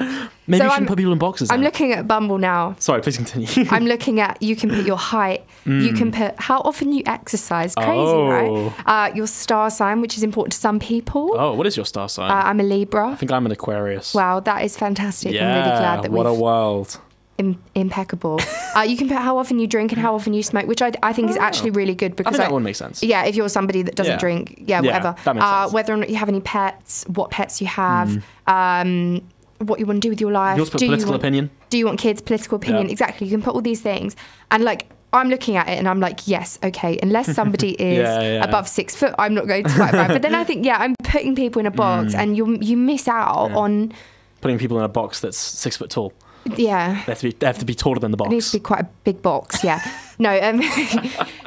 Maybe 0.50 0.58
So 0.58 0.64
you 0.64 0.70
shouldn't 0.70 0.82
I'm- 0.82 0.88
put 0.88 0.98
people 0.98 1.12
in 1.12 1.18
boxes. 1.18 1.50
I'm 1.50 1.62
looking 1.62 1.92
at 1.92 2.08
Bumble 2.08 2.38
now. 2.38 2.74
Sorry, 2.80 3.00
please 3.00 3.16
continue. 3.16 3.46
I'm 3.70 3.86
looking 3.86 4.18
at 4.20 4.42
you 4.42 4.56
can 4.56 4.68
put 4.68 4.84
your 4.84 4.96
height, 4.98 5.44
you 5.64 5.92
Mm. 5.92 5.96
can 6.00 6.10
put 6.12 6.34
how 6.40 6.58
often 6.70 6.92
you 6.92 7.02
exercise. 7.06 7.72
Crazy, 7.76 7.90
Oh. 7.90 8.28
right? 8.28 8.72
Uh, 8.84 9.14
your 9.14 9.28
star 9.28 9.70
sign, 9.70 10.00
which 10.00 10.16
is 10.16 10.22
important 10.24 10.52
to 10.54 10.58
some 10.58 10.78
people. 10.80 11.24
oh, 11.38 11.54
what 11.54 11.66
is 11.66 11.76
your 11.76 11.86
star 11.86 12.08
sign? 12.08 12.30
Uh, 12.30 12.42
I'm 12.48 12.58
a 12.58 12.64
Libra. 12.64 13.10
I 13.10 13.14
think 13.14 13.30
I'm 13.30 13.46
an 13.46 13.52
Aquarius. 13.52 14.12
Wow, 14.14 14.40
that 14.40 14.64
is 14.64 14.76
fantastic. 14.76 15.32
yeah, 15.32 15.48
I'm 15.48 15.54
really 15.66 15.78
glad 15.78 16.02
that 16.04 16.10
what 16.10 16.26
a 16.26 16.34
world. 16.34 16.98
Im- 17.38 17.58
impeccable. 17.74 18.38
uh, 18.76 18.80
you 18.80 18.96
can 18.98 19.08
put 19.08 19.16
how 19.16 19.38
often 19.38 19.58
you 19.58 19.66
drink 19.66 19.92
and 19.92 20.00
how 20.02 20.14
often 20.14 20.34
you 20.34 20.42
smoke, 20.42 20.66
which 20.66 20.82
I, 20.82 20.92
I 21.02 21.12
think 21.14 21.30
is 21.30 21.36
actually 21.38 21.70
really 21.70 21.94
good 21.94 22.12
I 22.12 22.14
because 22.16 22.32
think 22.36 22.44
that 22.48 22.52
one 22.52 22.62
makes 22.64 22.76
sense. 22.78 23.02
Yeah, 23.02 23.24
if 23.24 23.34
you're 23.34 23.48
somebody 23.48 23.80
that 23.82 23.94
doesn't 23.94 24.14
Yeah. 24.14 24.18
drink, 24.18 24.44
yeah, 24.58 24.82
Yeah, 24.82 24.86
whatever. 24.88 25.14
that 25.24 25.34
makes 25.36 25.46
uh, 25.46 25.62
sense. 25.62 25.72
Whether 25.72 25.92
or 25.94 25.96
not 25.96 26.10
you 26.10 26.16
have 26.16 26.28
any 26.28 26.40
pets, 26.42 27.04
what 27.08 27.30
pets 27.30 27.60
you 27.62 27.66
have, 27.68 28.08
Mm. 28.46 28.82
um, 29.16 29.22
what 29.60 29.78
you 29.80 29.86
want 29.86 29.96
to 30.02 30.06
do 30.06 30.10
with 30.10 30.20
your 30.20 30.32
life. 30.32 30.56
Yours 30.56 30.70
put 30.70 30.78
do 30.78 30.84
you 30.86 30.90
political 30.90 31.12
want- 31.12 31.22
opinion. 31.22 31.50
Do 31.70 31.78
you 31.78 31.86
want 31.86 31.98
kids? 31.98 32.20
Political 32.22 32.56
opinion. 32.56 32.86
Yeah. 32.86 32.92
Exactly. 32.92 33.26
You 33.26 33.32
can 33.32 33.42
put 33.42 33.54
all 33.54 33.60
these 33.62 33.80
things, 33.80 34.16
and 34.50 34.64
like 34.64 34.86
I'm 35.12 35.28
looking 35.28 35.56
at 35.56 35.68
it 35.68 35.76
and 35.78 35.88
I'm 35.88 35.98
like, 36.00 36.28
yes, 36.28 36.58
okay. 36.62 36.98
Unless 37.02 37.34
somebody 37.40 37.70
is 37.72 37.98
Yeah, 37.98 38.20
yeah. 38.20 38.44
above 38.44 38.68
six 38.68 38.94
foot, 38.94 39.12
I'm 39.18 39.34
not 39.34 39.46
going 39.48 39.64
to 39.64 39.70
fight. 39.70 39.92
But 40.08 40.22
then 40.22 40.34
I 40.36 40.44
think, 40.48 40.64
yeah, 40.64 40.76
I'm 40.78 40.94
putting 41.02 41.34
people 41.34 41.58
in 41.60 41.66
a 41.66 41.70
box, 41.72 42.14
Mm. 42.14 42.18
and 42.18 42.36
you 42.36 42.58
you 42.60 42.76
miss 42.76 43.08
out 43.08 43.50
on 43.52 43.92
Putting 44.40 44.58
people 44.58 44.78
in 44.78 44.84
a 44.84 44.88
box 44.88 45.20
that's 45.20 45.36
six 45.36 45.76
foot 45.76 45.90
tall. 45.90 46.12
yeah. 46.56 46.94
They 47.04 47.12
have 47.12 47.18
to 47.18 47.28
be, 47.28 47.36
they 47.38 47.46
have 47.46 47.58
to 47.58 47.64
be 47.66 47.74
taller 47.74 47.98
than 47.98 48.10
the 48.12 48.16
box. 48.16 48.28
It 48.28 48.34
needs 48.34 48.50
to 48.52 48.56
be 48.58 48.62
quite 48.62 48.80
a 48.80 48.88
big 49.04 49.20
box, 49.20 49.62
yeah. 49.62 49.80
No, 50.18 50.38
um, 50.42 50.60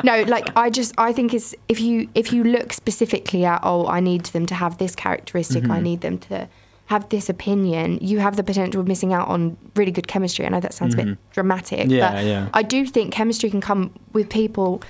no, 0.04 0.24
like 0.24 0.50
I 0.56 0.70
just 0.70 0.94
I 0.98 1.14
think 1.14 1.34
it's 1.34 1.54
if 1.70 1.80
you 1.80 2.10
if 2.16 2.34
you 2.34 2.44
look 2.44 2.74
specifically 2.74 3.46
at 3.46 3.60
oh 3.64 3.88
I 3.88 4.00
need 4.00 4.26
them 4.28 4.46
to 4.48 4.56
have 4.56 4.78
this 4.78 4.96
characteristic, 4.96 5.64
I 5.66 5.80
Mhm. 5.80 5.84
need 5.84 6.02
them 6.02 6.18
to 6.30 6.48
have 6.88 7.08
this 7.10 7.30
opinion, 7.30 7.98
you 8.02 8.20
have 8.20 8.36
the 8.36 8.44
potential 8.44 8.82
of 8.82 8.88
missing 8.88 9.14
out 9.14 9.28
on 9.28 9.58
really 9.76 9.92
good 9.92 10.08
chemistry. 10.08 10.46
I 10.46 10.50
know 10.50 10.60
that 10.60 10.74
sounds 10.74 10.94
a 10.96 10.98
Mhm. 10.98 11.06
bit 11.06 11.18
dramatic, 11.32 11.90
Yeah, 11.90 12.12
but 12.12 12.26
yeah. 12.26 12.48
I 12.54 12.62
do 12.62 12.86
think 12.86 13.14
chemistry 13.14 13.50
can 13.50 13.62
come 13.62 13.92
with 14.12 14.30
people 14.30 14.82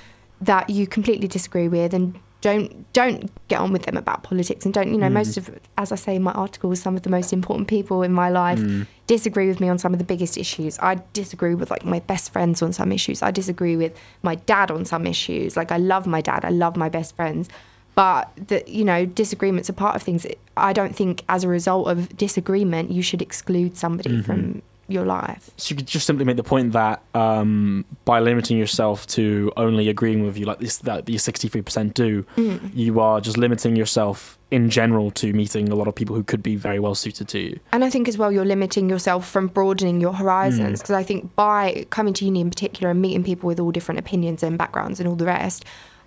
that 0.41 0.70
you 0.70 0.88
completely 0.88 1.28
disagree 1.28 1.68
with 1.68 1.94
and 1.94 2.15
don't 2.41 2.91
don't 2.91 3.32
get 3.48 3.61
on 3.61 3.72
with 3.72 3.84
them 3.84 3.95
about 3.95 4.24
politics 4.24 4.65
and 4.65 4.74
don't 4.74 4.91
you 4.91 4.98
know 4.98 5.07
Mm. 5.07 5.14
most 5.14 5.38
of 5.38 5.49
as 5.78 5.94
I 5.94 5.95
say 5.95 6.15
in 6.18 6.24
my 6.24 6.34
article 6.34 6.76
some 6.76 6.94
of 6.98 7.03
the 7.03 7.10
most 7.10 7.32
important 7.32 7.70
people 7.70 8.03
in 8.03 8.11
my 8.11 8.30
life 8.30 8.60
Mm. 8.60 8.86
disagree 9.07 9.48
with 9.48 9.61
me 9.61 9.70
on 9.70 9.78
some 9.78 9.94
of 9.94 9.99
the 9.99 10.03
biggest 10.03 10.38
issues. 10.38 10.78
I 10.80 10.98
disagree 11.14 11.56
with 11.56 11.72
like 11.72 11.86
my 11.86 11.99
best 12.02 12.34
friends 12.34 12.61
on 12.61 12.74
some 12.74 12.91
issues. 12.91 13.22
I 13.24 13.32
disagree 13.32 13.78
with 13.78 13.94
my 14.24 14.36
dad 14.36 14.72
on 14.72 14.84
some 14.84 15.07
issues. 15.07 15.56
Like 15.56 15.72
I 15.72 15.78
love 15.78 16.06
my 16.06 16.20
dad, 16.20 16.44
I 16.44 16.49
love 16.49 16.76
my 16.76 16.90
best 16.90 17.15
friends. 17.15 17.48
But 17.95 18.32
the 18.48 18.64
you 18.68 18.84
know, 18.84 19.06
disagreements 19.06 19.70
are 19.70 19.74
part 19.74 19.95
of 19.95 20.02
things. 20.02 20.26
I 20.57 20.74
don't 20.74 20.95
think 20.95 21.24
as 21.30 21.44
a 21.44 21.48
result 21.48 21.88
of 21.88 22.15
disagreement 22.18 22.91
you 22.91 23.02
should 23.02 23.22
exclude 23.22 23.78
somebody 23.78 24.10
Mhm. 24.18 24.26
from 24.26 24.61
your 24.90 25.06
life. 25.06 25.49
So 25.57 25.72
you 25.72 25.78
could 25.78 25.88
just 25.88 26.06
simply 26.06 26.26
make 26.26 26.36
the 26.36 26.44
point 26.44 26.74
that 26.74 27.02
um, 27.15 27.86
by 28.03 28.20
limiting 28.20 28.57
yourself 28.57 29.07
to 29.07 29.52
only 29.56 29.88
agreeing 29.90 30.26
with 30.26 30.38
you, 30.38 30.45
like 30.45 30.60
this, 30.60 30.78
that 30.80 31.06
these 31.06 31.24
sixty-three 31.24 31.61
percent 31.61 31.94
do, 31.94 32.26
Mm. 32.36 32.60
you 32.74 32.99
are 32.99 33.22
just 33.22 33.38
limiting 33.38 33.76
yourself 33.78 34.38
in 34.52 34.70
general 34.70 35.10
to 35.11 35.32
meeting 35.34 35.70
a 35.70 35.76
lot 35.76 35.88
of 35.88 35.95
people 35.95 36.15
who 36.15 36.24
could 36.24 36.44
be 36.44 36.56
very 36.56 36.80
well 36.80 36.95
suited 36.95 37.28
to 37.30 37.40
you. 37.40 37.60
And 37.72 37.84
I 37.86 37.90
think 37.90 38.07
as 38.07 38.18
well, 38.18 38.32
you're 38.32 38.45
limiting 38.45 38.90
yourself 38.90 39.28
from 39.28 39.48
broadening 39.48 40.02
your 40.02 40.14
horizons. 40.14 40.80
Mm. 40.80 40.84
Because 40.84 40.95
I 40.95 41.03
think 41.03 41.34
by 41.36 41.86
coming 41.90 42.14
to 42.15 42.26
uni 42.26 42.41
in 42.41 42.49
particular 42.49 42.91
and 42.91 43.02
meeting 43.02 43.24
people 43.24 43.48
with 43.48 43.60
all 43.60 43.72
different 43.72 43.99
opinions 43.99 44.44
and 44.44 44.57
backgrounds 44.57 44.99
and 44.99 45.07
all 45.07 45.15
the 45.15 45.26
rest, 45.26 45.64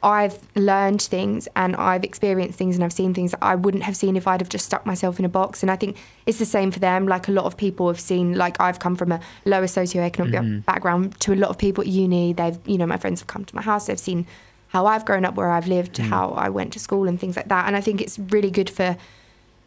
I've 0.07 0.39
learned 0.55 1.03
things 1.03 1.49
and 1.57 1.75
I've 1.75 2.05
experienced 2.05 2.57
things 2.57 2.77
and 2.77 2.85
I've 2.85 2.93
seen 2.93 3.13
things 3.13 3.33
that 3.33 3.43
I 3.43 3.57
wouldn't 3.57 3.83
have 3.83 3.97
seen 3.97 4.17
if 4.17 4.29
I'd 4.29 4.41
have 4.41 4.49
just 4.49 4.65
stuck 4.65 4.87
myself 4.87 5.19
in 5.19 5.25
a 5.25 5.29
box. 5.29 5.63
And 5.65 5.71
I 5.71 5.75
think 5.77 5.97
it's 6.27 6.39
the 6.39 6.45
same 6.47 6.71
for 6.71 6.79
them. 6.79 7.09
Like 7.09 7.27
a 7.27 7.33
lot 7.33 7.45
of 7.45 7.57
people 7.57 7.89
have 7.89 7.99
seen, 7.99 8.35
like 8.35 8.57
I've 8.61 8.79
come 8.79 8.95
from 8.95 9.11
a 9.11 9.19
lower 9.45 9.67
socioeconomic 9.67 10.31
Mhm. 10.33 10.65
background 10.65 11.19
to 11.21 11.33
a 11.33 11.39
lot 11.43 11.51
of 11.51 11.59
people 11.59 11.83
at 11.83 11.89
uni. 11.89 12.33
They've, 12.33 12.57
you 12.67 12.79
know, 12.79 12.87
my 12.87 12.99
friends 12.99 13.21
have 13.21 13.27
come 13.27 13.45
to 13.47 13.55
my 13.57 13.63
house. 13.63 13.87
They've 13.87 13.99
seen 13.99 14.27
how 14.69 14.87
I've 14.87 15.05
grown 15.05 15.25
up, 15.25 15.35
where 15.35 15.51
I've 15.51 15.67
lived, 15.67 15.95
Mm. 15.97 16.09
how 16.09 16.31
I 16.31 16.51
went 16.51 16.73
to 16.75 16.79
school, 16.79 17.09
and 17.09 17.19
things 17.19 17.35
like 17.37 17.49
that. 17.49 17.67
And 17.67 17.75
I 17.77 17.81
think 17.81 18.01
it's 18.01 18.17
really 18.19 18.51
good 18.51 18.71
for 18.71 18.97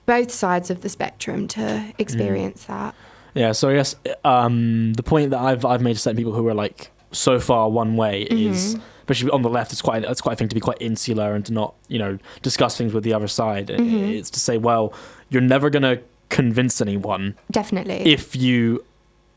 both 0.06 0.32
sides 0.32 0.70
of 0.72 0.82
the 0.84 0.90
spectrum 0.90 1.48
to 1.50 1.84
experience 1.98 2.64
that. 2.66 2.96
Yeah, 3.34 3.52
so 3.52 3.70
I 3.70 3.74
guess 3.76 3.96
um, 4.24 4.94
the 4.94 5.04
point 5.04 5.32
that 5.32 5.40
I've 5.40 5.66
I've 5.66 5.82
made 5.82 5.94
to 5.94 6.00
certain 6.00 6.18
people 6.18 6.34
who 6.34 6.48
are 6.48 6.54
like 6.54 6.92
so 7.12 7.40
far 7.40 7.70
one 7.70 7.96
way 7.98 8.22
is, 8.24 8.76
Mhm. 8.76 8.82
Especially 9.10 9.32
on 9.32 9.42
the 9.42 9.50
left, 9.50 9.72
it's 9.72 9.82
quite 9.82 10.04
it's 10.04 10.22
quite 10.22 10.34
a 10.34 10.36
thing 10.36 10.48
to 10.50 10.56
be 10.56 10.62
quite 10.62 10.78
insular 10.80 11.34
and 11.34 11.46
to 11.48 11.54
not 11.54 11.74
you 11.88 11.98
know 11.98 12.18
discuss 12.42 12.78
things 12.78 12.94
with 12.94 13.04
the 13.04 13.14
other 13.14 13.28
side. 13.28 13.68
Mhm. 13.68 14.14
It's 14.18 14.30
to 14.32 14.40
say, 14.40 14.58
well, 14.58 14.94
you're 15.30 15.42
never 15.42 15.70
gonna 15.70 16.00
convince 16.30 16.80
anyone 16.80 17.36
Definitely. 17.52 17.96
if 18.06 18.36
you 18.36 18.84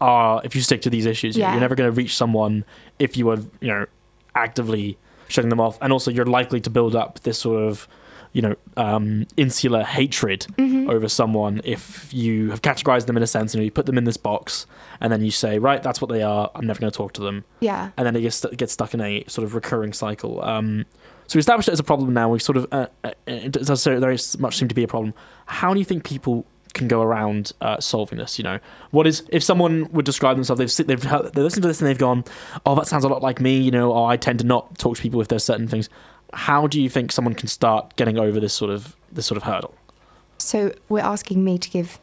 are 0.00 0.42
if 0.44 0.54
you 0.54 0.60
stick 0.60 0.82
to 0.82 0.90
these 0.90 1.06
issues. 1.06 1.36
Yeah. 1.36 1.52
You're 1.52 1.60
never 1.60 1.74
gonna 1.74 1.90
reach 1.90 2.14
someone 2.16 2.64
if 2.98 3.16
you 3.16 3.30
are 3.30 3.38
you 3.60 3.68
know 3.68 3.86
actively 4.34 4.98
shutting 5.28 5.48
them 5.48 5.60
off, 5.60 5.78
and 5.80 5.92
also 5.92 6.10
you're 6.10 6.26
likely 6.26 6.60
to 6.60 6.68
build 6.70 6.94
up 6.94 7.20
this 7.20 7.38
sort 7.38 7.62
of 7.62 7.88
you 8.32 8.40
know 8.42 8.54
um, 8.76 9.26
insular 9.36 9.82
hatred 9.84 10.46
Mhm. 10.58 10.88
over 10.90 11.08
someone 11.08 11.60
if 11.64 12.12
you 12.14 12.50
have 12.50 12.62
categorized 12.62 13.06
them 13.06 13.16
in 13.16 13.22
a 13.22 13.26
sense 13.26 13.54
and 13.54 13.62
you 13.62 13.70
put 13.70 13.86
them 13.86 13.98
in 13.98 14.04
this 14.04 14.16
box 14.16 14.66
and 15.00 15.12
then 15.12 15.22
you 15.24 15.30
say 15.30 15.58
right 15.58 15.82
that's 15.82 16.00
what 16.00 16.08
they 16.10 16.22
are 16.22 16.50
i'm 16.54 16.66
never 16.66 16.80
going 16.80 16.90
to 16.90 16.96
talk 16.96 17.12
to 17.14 17.20
them. 17.22 17.44
Yeah. 17.60 17.90
and 17.96 18.06
then 18.06 18.16
it 18.16 18.22
gets, 18.22 18.36
st- 18.36 18.56
gets 18.56 18.72
stuck 18.72 18.94
in 18.94 19.00
a 19.00 19.24
sort 19.28 19.44
of 19.44 19.54
recurring 19.54 19.92
cycle. 19.92 20.42
Um, 20.42 20.86
so 21.28 21.36
we 21.36 21.40
established 21.40 21.68
it 21.68 21.72
as 21.72 21.80
a 21.80 21.84
problem 21.84 22.12
now. 22.12 22.28
We 22.28 22.38
sort 22.40 22.56
of 22.58 22.66
uh, 22.72 22.86
uh, 23.04 23.12
it 23.26 23.52
does 23.52 23.84
very 23.84 24.18
much 24.38 24.56
seem 24.56 24.68
to 24.68 24.74
be 24.74 24.82
a 24.82 24.88
problem. 24.88 25.14
How 25.46 25.72
do 25.72 25.78
you 25.78 25.84
think 25.84 26.04
people 26.04 26.44
can 26.74 26.88
go 26.88 27.00
around 27.02 27.52
uh, 27.60 27.78
solving 27.80 28.18
this 28.18 28.38
you 28.38 28.44
know? 28.44 28.58
What 28.90 29.06
is 29.06 29.22
if 29.28 29.42
someone 29.42 29.88
would 29.92 30.04
describe 30.06 30.36
themselves 30.36 30.58
they've 30.58 30.72
sit- 30.72 30.86
they've 30.88 31.00
they 31.00 31.42
listened 31.42 31.62
to 31.62 31.68
this 31.68 31.80
and 31.80 31.88
they've 31.88 31.98
gone 31.98 32.24
oh 32.66 32.74
that 32.74 32.86
sounds 32.86 33.04
a 33.04 33.08
lot 33.08 33.22
like 33.22 33.40
me 33.42 33.58
you 33.60 33.70
know 33.70 33.92
oh, 33.92 34.04
i 34.06 34.16
tend 34.16 34.38
to 34.40 34.46
not 34.46 34.78
talk 34.78 34.96
to 34.96 35.02
people 35.02 35.20
if 35.20 35.28
there's 35.28 35.44
certain 35.44 35.68
things 35.68 35.88
how 36.32 36.66
do 36.66 36.80
you 36.80 36.88
think 36.88 37.12
someone 37.12 37.34
can 37.34 37.48
start 37.48 37.94
getting 37.96 38.18
over 38.18 38.40
this 38.40 38.54
sort 38.54 38.70
of 38.70 38.96
this 39.12 39.26
sort 39.26 39.36
of 39.36 39.42
hurdle 39.42 39.74
So 40.38 40.72
we're 40.88 41.00
asking 41.04 41.44
me 41.44 41.58
to 41.58 41.70
give 41.70 41.98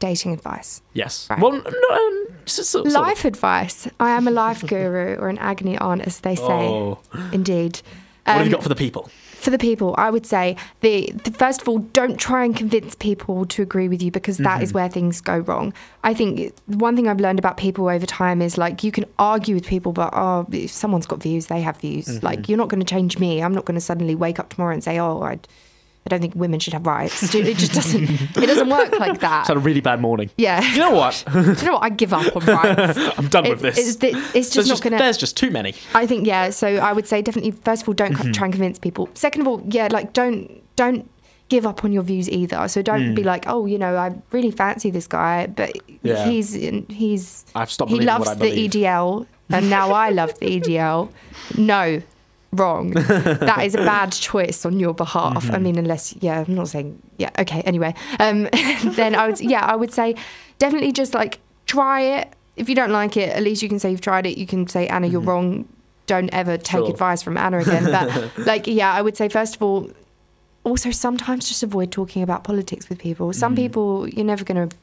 dating 0.00 0.32
advice. 0.32 0.82
Yes. 0.92 1.26
Right. 1.30 1.40
Well, 1.40 1.52
no, 1.52 1.58
um, 1.96 2.26
s- 2.46 2.58
s- 2.58 2.68
sort 2.68 2.86
of. 2.86 2.92
life 2.92 3.24
advice. 3.24 3.88
I 3.98 4.10
am 4.10 4.28
a 4.28 4.30
life 4.30 4.66
guru 4.66 5.14
or 5.16 5.28
an 5.30 5.38
agony 5.38 5.78
aunt, 5.78 6.02
as 6.02 6.20
they 6.20 6.34
say. 6.34 6.42
Oh. 6.44 6.98
Indeed. 7.32 7.80
What 8.24 8.32
have 8.32 8.40
Um, 8.42 8.46
you 8.46 8.52
got 8.52 8.62
for 8.62 8.68
the 8.68 8.74
people? 8.74 9.10
For 9.38 9.50
the 9.50 9.58
people, 9.58 9.94
I 9.96 10.10
would 10.10 10.26
say 10.26 10.56
the, 10.80 11.12
the 11.24 11.30
first 11.30 11.62
of 11.62 11.68
all, 11.68 11.78
don't 11.78 12.18
try 12.18 12.44
and 12.44 12.56
convince 12.56 12.94
people 12.96 13.44
to 13.46 13.62
agree 13.62 13.88
with 13.88 14.02
you 14.02 14.10
because 14.10 14.36
that 14.38 14.62
is 14.62 14.70
Mhm. 14.72 14.74
where 14.74 14.88
things 14.88 15.20
go 15.20 15.38
wrong. 15.38 15.72
I 16.02 16.12
think 16.12 16.52
one 16.66 16.96
thing 16.96 17.06
I've 17.08 17.20
learned 17.20 17.38
about 17.38 17.56
people 17.56 17.88
over 17.88 18.04
time 18.06 18.42
is 18.42 18.58
like 18.58 18.82
you 18.82 18.90
can 18.90 19.04
argue 19.18 19.54
with 19.54 19.66
people, 19.66 19.92
but 19.92 20.10
oh, 20.12 20.46
if 20.50 20.70
someone's 20.72 21.06
got 21.06 21.22
views, 21.22 21.46
they 21.46 21.60
have 21.62 21.76
views. 21.78 22.06
Mhm. 22.06 22.22
Like 22.22 22.48
you're 22.48 22.58
not 22.58 22.68
going 22.68 22.80
to 22.80 22.86
change 22.86 23.18
me. 23.18 23.40
I'm 23.42 23.54
not 23.54 23.64
going 23.64 23.76
to 23.76 23.80
suddenly 23.80 24.14
wake 24.16 24.38
up 24.40 24.48
tomorrow 24.50 24.74
and 24.74 24.82
say, 24.82 24.98
oh, 24.98 25.22
I, 25.22 25.38
I 26.06 26.08
don't 26.10 26.20
think 26.20 26.34
women 26.34 26.58
should 26.58 26.72
have 26.72 26.86
rights. 26.86 27.34
It 27.34 27.56
just 27.58 27.72
doesn't. 27.74 28.08
it 28.10 28.46
doesn't 28.46 28.70
work 28.70 28.98
like 28.98 29.20
that. 29.20 29.40
It's 29.40 29.48
had 29.48 29.56
a 29.58 29.60
really 29.60 29.80
bad 29.82 30.00
morning. 30.00 30.30
Yeah. 30.38 30.62
You 30.72 30.78
know 30.78 30.92
what? 30.92 31.22
Do 31.32 31.38
you 31.40 31.54
know 31.66 31.74
what? 31.74 31.82
I 31.82 31.90
give 31.90 32.14
up 32.14 32.34
on 32.34 32.44
rights. 32.46 32.98
I'm 33.18 33.28
done 33.28 33.48
with 33.48 33.60
this. 33.60 33.76
It's, 33.78 33.96
it's 34.02 34.32
There's 34.34 34.50
just 34.50 34.68
not 34.68 34.80
going 34.80 34.92
to. 34.92 34.98
There's 34.98 35.18
just 35.18 35.36
too 35.36 35.50
many. 35.50 35.74
I 35.94 36.06
think 36.06 36.26
yeah. 36.26 36.48
So 36.50 36.66
I 36.76 36.92
would 36.94 37.06
say 37.06 37.20
definitely. 37.20 37.50
First 37.50 37.82
of 37.82 37.88
all, 37.88 37.94
don't 37.94 38.14
Mhm. 38.14 38.32
try 38.32 38.46
and 38.46 38.54
convince 38.54 38.78
people. 38.78 39.08
Second 39.14 39.42
of 39.42 39.48
all, 39.48 39.62
yeah, 39.68 39.88
like 39.90 40.12
don't 40.14 40.62
don't 40.76 41.10
give 41.50 41.66
up 41.66 41.84
on 41.84 41.92
your 41.92 42.02
views 42.02 42.28
either. 42.30 42.68
So 42.68 42.80
don't 42.82 43.00
Mm. 43.00 43.14
be 43.14 43.22
like, 43.24 43.44
oh, 43.46 43.66
you 43.66 43.78
know, 43.78 43.96
I 43.96 44.14
really 44.32 44.50
fancy 44.50 44.90
this 44.90 45.06
guy, 45.06 45.46
but 45.46 45.72
Yeah. 46.02 46.24
he's 46.26 46.52
he's 46.88 47.44
I've 47.54 47.70
stopped 47.70 47.90
he 47.90 47.96
believing 47.96 48.14
loves 48.14 48.26
what 48.28 48.36
I 48.36 48.40
the 48.40 48.50
believe. 48.50 48.70
EDL, 48.72 49.26
and 49.50 49.68
now 49.68 49.92
I 49.92 50.10
love 50.10 50.38
the 50.38 50.46
EDL. 50.60 51.10
No, 51.56 52.00
wrong, 52.52 52.90
that 52.94 53.62
is 53.64 53.74
a 53.74 53.78
bad 53.78 54.12
choice 54.12 54.64
on 54.64 54.80
your 54.80 54.94
behalf. 54.94 55.44
I 55.44 55.54
mm-hmm. 55.54 55.62
mean, 55.62 55.78
unless, 55.78 56.14
yeah, 56.20 56.44
I'm 56.46 56.54
not 56.54 56.68
saying, 56.68 57.00
yeah, 57.18 57.30
okay, 57.38 57.60
anyway. 57.62 57.94
Um, 58.18 58.48
then 58.94 59.14
I 59.14 59.28
would, 59.28 59.40
yeah, 59.40 59.64
I 59.64 59.76
would 59.76 59.92
say 59.92 60.14
definitely 60.58 60.92
just 60.92 61.14
like 61.14 61.40
try 61.66 62.00
it. 62.00 62.32
If 62.56 62.68
you 62.68 62.74
don't 62.74 62.90
like 62.90 63.16
it, 63.16 63.30
at 63.30 63.42
least 63.42 63.62
you 63.62 63.68
can 63.68 63.78
say 63.78 63.90
you've 63.90 64.00
tried 64.00 64.26
it. 64.26 64.38
You 64.38 64.46
can 64.46 64.66
say, 64.66 64.88
Anna, 64.88 65.06
you're 65.06 65.20
mm-hmm. 65.20 65.30
wrong. 65.30 65.68
Don't 66.06 66.32
ever 66.32 66.56
take 66.56 66.80
Sure. 66.80 66.90
advice 66.90 67.22
from 67.22 67.36
Anna 67.36 67.58
again. 67.58 67.84
But 67.84 68.38
like, 68.46 68.66
yeah, 68.66 68.92
I 68.92 69.02
would 69.02 69.16
say, 69.16 69.28
first 69.28 69.56
of 69.56 69.62
all, 69.62 69.90
also 70.64 70.90
sometimes 70.90 71.48
just 71.48 71.62
avoid 71.62 71.92
talking 71.92 72.22
about 72.22 72.44
politics 72.44 72.88
with 72.88 72.98
people. 72.98 73.32
Some 73.32 73.54
mm-hmm. 73.54 73.62
people 73.62 74.08
you're 74.08 74.24
never 74.24 74.44
going 74.44 74.68
to 74.68 74.76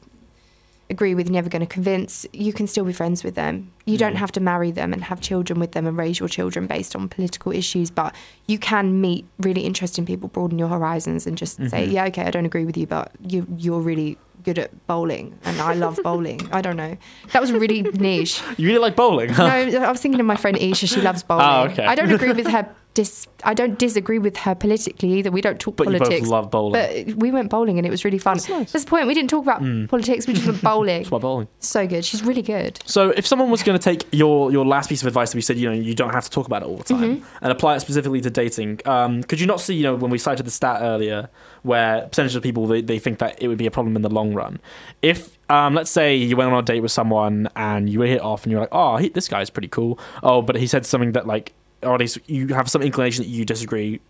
agree 0.88 1.14
with, 1.14 1.26
you're 1.26 1.32
never 1.34 1.48
going 1.48 1.60
to 1.66 1.72
convince. 1.72 2.26
You 2.32 2.52
can 2.52 2.66
still 2.66 2.84
be 2.84 2.92
friends 2.92 3.24
with 3.24 3.34
them. 3.34 3.72
You 3.86 3.98
don't 3.98 4.16
have 4.16 4.30
to 4.32 4.40
marry 4.40 4.70
them 4.70 4.92
and 4.92 5.02
have 5.04 5.20
children 5.20 5.58
with 5.58 5.72
them 5.72 5.86
and 5.86 5.96
raise 5.96 6.18
your 6.20 6.28
children 6.28 6.66
based 6.66 6.94
on 6.94 7.08
political 7.08 7.52
issues, 7.52 7.90
but 7.90 8.14
you 8.46 8.58
can 8.58 9.00
meet 9.00 9.24
really 9.40 9.62
interesting 9.62 10.06
people, 10.06 10.28
broaden 10.28 10.58
your 10.58 10.68
horizons, 10.68 11.26
and 11.26 11.36
just 11.36 11.56
say, 11.70 11.86
Mhm. 11.88 11.92
yeah, 11.92 12.04
okay, 12.06 12.22
I 12.22 12.30
don't 12.30 12.46
agree 12.46 12.64
with 12.64 12.76
you, 12.76 12.86
but 12.86 13.10
you 13.26 13.46
you're 13.56 13.80
really 13.80 14.16
good 14.44 14.58
at 14.60 14.70
bowling, 14.86 15.34
and 15.44 15.60
I 15.60 15.72
love 15.74 15.98
bowling. 16.04 16.40
I 16.52 16.60
don't 16.60 16.76
know. 16.76 16.96
That 17.32 17.40
was 17.40 17.50
really 17.52 17.82
niche. 18.08 18.40
You 18.56 18.68
really 18.68 18.78
like 18.78 18.94
bowling? 18.94 19.32
No, 19.32 19.44
I 19.46 19.90
was 19.90 20.00
thinking 20.00 20.20
of 20.20 20.26
my 20.26 20.36
friend 20.36 20.56
Isha. 20.56 20.86
She 20.86 21.00
loves 21.00 21.22
bowling. 21.24 21.46
Oh, 21.48 21.62
okay. 21.72 21.84
I 21.84 21.96
don't 21.96 22.12
agree 22.12 22.32
with 22.32 22.46
her. 22.46 22.68
Dis- 22.96 23.26
I 23.44 23.52
don't 23.52 23.78
disagree 23.78 24.18
with 24.18 24.38
her 24.38 24.54
politically 24.54 25.12
either. 25.18 25.30
We 25.30 25.42
don't 25.42 25.60
talk 25.60 25.76
But 25.76 25.88
you 25.88 25.92
both 25.98 26.08
politics. 26.08 26.28
love 26.28 26.50
bowling. 26.50 26.72
But 27.06 27.16
we 27.16 27.30
went 27.30 27.50
bowling 27.50 27.76
and 27.78 27.86
it 27.86 27.90
was 27.90 28.06
really 28.06 28.16
fun. 28.18 28.38
That's 28.38 28.72
the 28.72 28.80
point. 28.88 29.06
We 29.06 29.12
didn't 29.12 29.28
talk 29.28 29.42
about 29.44 29.60
Mm. 29.62 29.86
politics. 29.90 30.26
We 30.26 30.32
just 30.32 30.46
went 30.46 30.62
bowling. 30.70 31.00
That's 31.02 31.10
why 31.10 31.18
bowling. 31.18 31.48
So 31.60 31.86
good. 31.86 32.06
She's 32.06 32.24
really 32.24 32.40
good. 32.40 32.78
So 32.86 33.10
if 33.10 33.26
someone 33.26 33.50
was 33.50 33.62
going 33.62 33.78
to 33.78 33.84
take 33.84 34.06
your 34.12 34.50
your 34.50 34.64
last 34.64 34.88
piece 34.88 35.02
of 35.02 35.08
advice 35.08 35.32
that 35.32 35.36
we 35.36 35.42
said, 35.42 35.58
you 35.58 35.68
know, 35.68 35.74
you 35.74 35.94
don't 35.94 36.14
have 36.14 36.24
to 36.24 36.30
talk 36.30 36.46
about 36.46 36.62
it 36.62 36.68
all 36.68 36.78
the 36.78 36.84
time, 36.84 37.16
Mhm. 37.18 37.22
and 37.42 37.52
apply 37.52 37.76
it 37.76 37.80
specifically 37.80 38.22
to 38.22 38.30
dating, 38.30 38.80
um, 38.86 39.22
could 39.24 39.40
you 39.40 39.46
not 39.46 39.60
see, 39.60 39.74
you 39.74 39.82
know, 39.82 39.94
when 39.94 40.10
we 40.10 40.16
cited 40.16 40.46
the 40.46 40.50
stat 40.50 40.78
earlier, 40.80 41.28
where 41.64 42.02
percentage 42.06 42.34
of 42.34 42.42
people 42.42 42.66
they, 42.66 42.80
they 42.80 42.98
think 42.98 43.18
that 43.18 43.36
it 43.42 43.48
would 43.48 43.58
be 43.58 43.66
a 43.66 43.70
problem 43.70 43.94
in 43.96 44.00
the 44.02 44.08
long 44.08 44.32
run, 44.32 44.58
if 45.02 45.36
um, 45.50 45.74
let's 45.74 45.90
say 45.90 46.16
you 46.16 46.34
went 46.36 46.50
on 46.50 46.58
a 46.58 46.62
date 46.62 46.80
with 46.80 46.92
someone 46.92 47.48
and 47.54 47.90
you 47.90 47.98
were 47.98 48.06
hit 48.06 48.22
off 48.22 48.44
and 48.44 48.50
you're 48.52 48.60
like, 48.62 48.70
oh, 48.72 48.96
he, 48.96 49.10
this 49.10 49.28
guy's 49.28 49.50
pretty 49.50 49.68
cool, 49.68 49.98
oh, 50.22 50.40
but 50.40 50.56
he 50.56 50.66
said 50.66 50.86
something 50.86 51.12
that 51.12 51.26
like, 51.26 51.52
or 51.82 51.94
at 51.94 52.00
least 52.00 52.18
you 52.26 52.48
have 52.48 52.68
some 52.70 52.82
inclination 52.82 53.22
that 53.24 53.28
you 53.30 53.44
disagree 53.44 54.00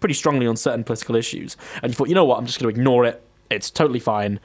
pretty 0.00 0.14
strongly 0.14 0.46
on 0.46 0.56
certain 0.56 0.82
political 0.84 1.14
issues, 1.16 1.56
and 1.82 1.92
you 1.92 1.96
thought, 1.96 2.08
you 2.08 2.14
know 2.14 2.24
what, 2.24 2.38
I'm 2.38 2.46
just 2.46 2.58
going 2.60 2.72
to 2.74 2.78
ignore 2.80 3.04
it. 3.04 3.22
It's 3.50 3.70
totally 3.70 4.00
fine. 4.00 4.40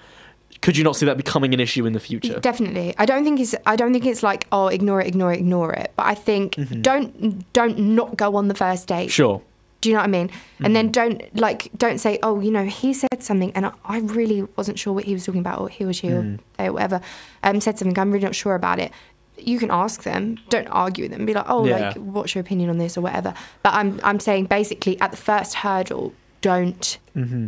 Could 0.62 0.76
you 0.78 0.84
not 0.84 0.96
see 0.96 1.06
that 1.06 1.18
becoming 1.18 1.54
an 1.54 1.60
issue 1.60 1.86
in 1.86 1.94
the 1.94 2.00
future? 2.00 2.40
Definitely. 2.40 2.94
I 2.98 3.06
don't 3.06 3.24
think 3.24 3.40
it's. 3.40 3.54
I 3.66 3.76
don't 3.76 3.94
think 3.94 4.06
it's 4.06 4.24
like 4.24 4.48
oh, 4.52 4.68
ignore 4.68 5.02
it, 5.02 5.08
ignore 5.08 5.32
it, 5.34 5.40
ignore 5.40 5.72
it. 5.74 5.92
But 5.96 6.06
I 6.08 6.16
think 6.16 6.56
Mhm. 6.56 6.82
don't 6.82 7.54
don't 7.54 7.78
not 7.80 8.18
go 8.18 8.36
on 8.36 8.48
the 8.48 8.56
first 8.56 8.88
date. 8.88 9.12
Sure. 9.12 9.42
Do 9.82 9.90
you 9.90 9.94
know 9.96 10.00
what 10.02 10.06
I 10.06 10.12
mean? 10.12 10.32
And 10.60 10.76
then 10.76 10.92
don't 10.92 11.22
like 11.40 11.70
don't 11.78 12.00
say 12.00 12.18
oh 12.24 12.40
you 12.40 12.50
know 12.50 12.66
he 12.66 12.94
said 12.96 13.22
something 13.22 13.52
and 13.54 13.68
I, 13.68 13.72
I 13.86 14.00
really 14.00 14.48
wasn't 14.56 14.80
sure 14.80 14.92
what 14.92 15.04
he 15.04 15.14
was 15.14 15.24
talking 15.26 15.40
about 15.42 15.60
or 15.62 15.70
he 15.70 15.86
or 15.86 15.94
she 15.94 16.08
Mm. 16.08 16.40
or 16.58 16.66
or 16.66 16.74
whatever 16.74 17.00
um 17.44 17.62
said 17.62 17.78
something 17.78 17.98
I'm 18.00 18.12
really 18.12 18.26
not 18.26 18.34
sure 18.34 18.56
about 18.56 18.80
it. 18.80 18.92
You 19.40 19.60
can 19.60 19.70
ask 19.72 20.04
them. 20.04 20.38
Don't 20.50 20.68
argue 20.68 21.04
with 21.06 21.12
them. 21.12 21.26
Be 21.26 21.34
like 21.34 21.46
oh 21.48 21.66
Yeah. 21.66 21.90
like 21.90 21.96
what's 21.98 22.34
your 22.36 22.42
opinion 22.42 22.70
on 22.70 22.78
this 22.78 22.98
or 22.98 23.02
whatever. 23.02 23.34
But 23.64 23.74
I'm 23.74 24.00
I'm 24.04 24.20
saying 24.20 24.46
basically 24.46 25.00
at 25.02 25.12
the 25.12 25.18
first 25.18 25.56
hurdle 25.56 26.14
don't 26.42 26.98
Mm-hmm. 27.16 27.48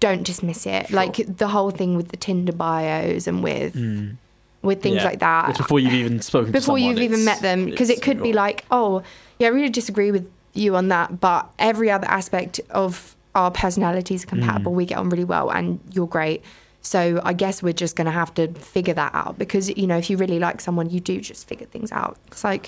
don't 0.00 0.22
dismiss 0.24 0.66
it. 0.66 0.90
Like 0.90 1.16
the 1.36 1.48
whole 1.48 1.70
thing 1.70 1.96
with 1.96 2.08
the 2.08 2.16
Tinder 2.16 2.52
bios 2.52 3.26
and 3.26 3.42
with 3.42 3.74
Mm. 3.74 4.16
with 4.62 4.82
things 4.82 4.96
Yeah. 4.96 5.04
like 5.04 5.18
that 5.20 5.50
It's 5.50 5.58
before 5.58 5.78
you've 5.80 5.92
even 5.94 6.20
spoken 6.22 6.46
to 6.46 6.52
before 6.52 6.76
someone, 6.78 6.82
you've 6.82 7.02
even 7.02 7.24
met 7.24 7.40
them 7.40 7.66
because 7.66 7.90
it 7.90 8.02
could 8.02 8.22
be 8.22 8.32
like 8.32 8.64
oh 8.70 9.02
yeah 9.38 9.46
i 9.48 9.50
really 9.50 9.68
disagree 9.68 10.10
with 10.10 10.28
you 10.54 10.74
on 10.74 10.88
that 10.88 11.20
but 11.20 11.46
every 11.58 11.88
other 11.90 12.08
aspect 12.08 12.58
of 12.70 13.14
our 13.34 13.50
personalities 13.50 14.24
are 14.24 14.26
compatible 14.26 14.72
Mm. 14.72 14.76
we 14.76 14.84
get 14.86 14.98
on 14.98 15.08
really 15.10 15.24
well 15.24 15.50
and 15.50 15.78
you're 15.92 16.06
great 16.08 16.42
so 16.92 17.00
i 17.30 17.32
guess 17.42 17.56
we're 17.64 17.72
just 17.84 17.94
going 17.98 18.10
to 18.12 18.16
have 18.22 18.32
to 18.38 18.44
figure 18.74 18.94
that 19.02 19.12
out 19.22 19.34
because 19.42 19.64
you 19.80 19.86
know 19.90 19.98
if 20.02 20.06
you 20.10 20.16
really 20.16 20.38
like 20.38 20.60
someone 20.66 20.86
you 20.94 21.00
do 21.12 21.16
just 21.30 21.42
figure 21.50 21.66
things 21.74 21.90
out 22.00 22.16
it's 22.28 22.44
like 22.50 22.66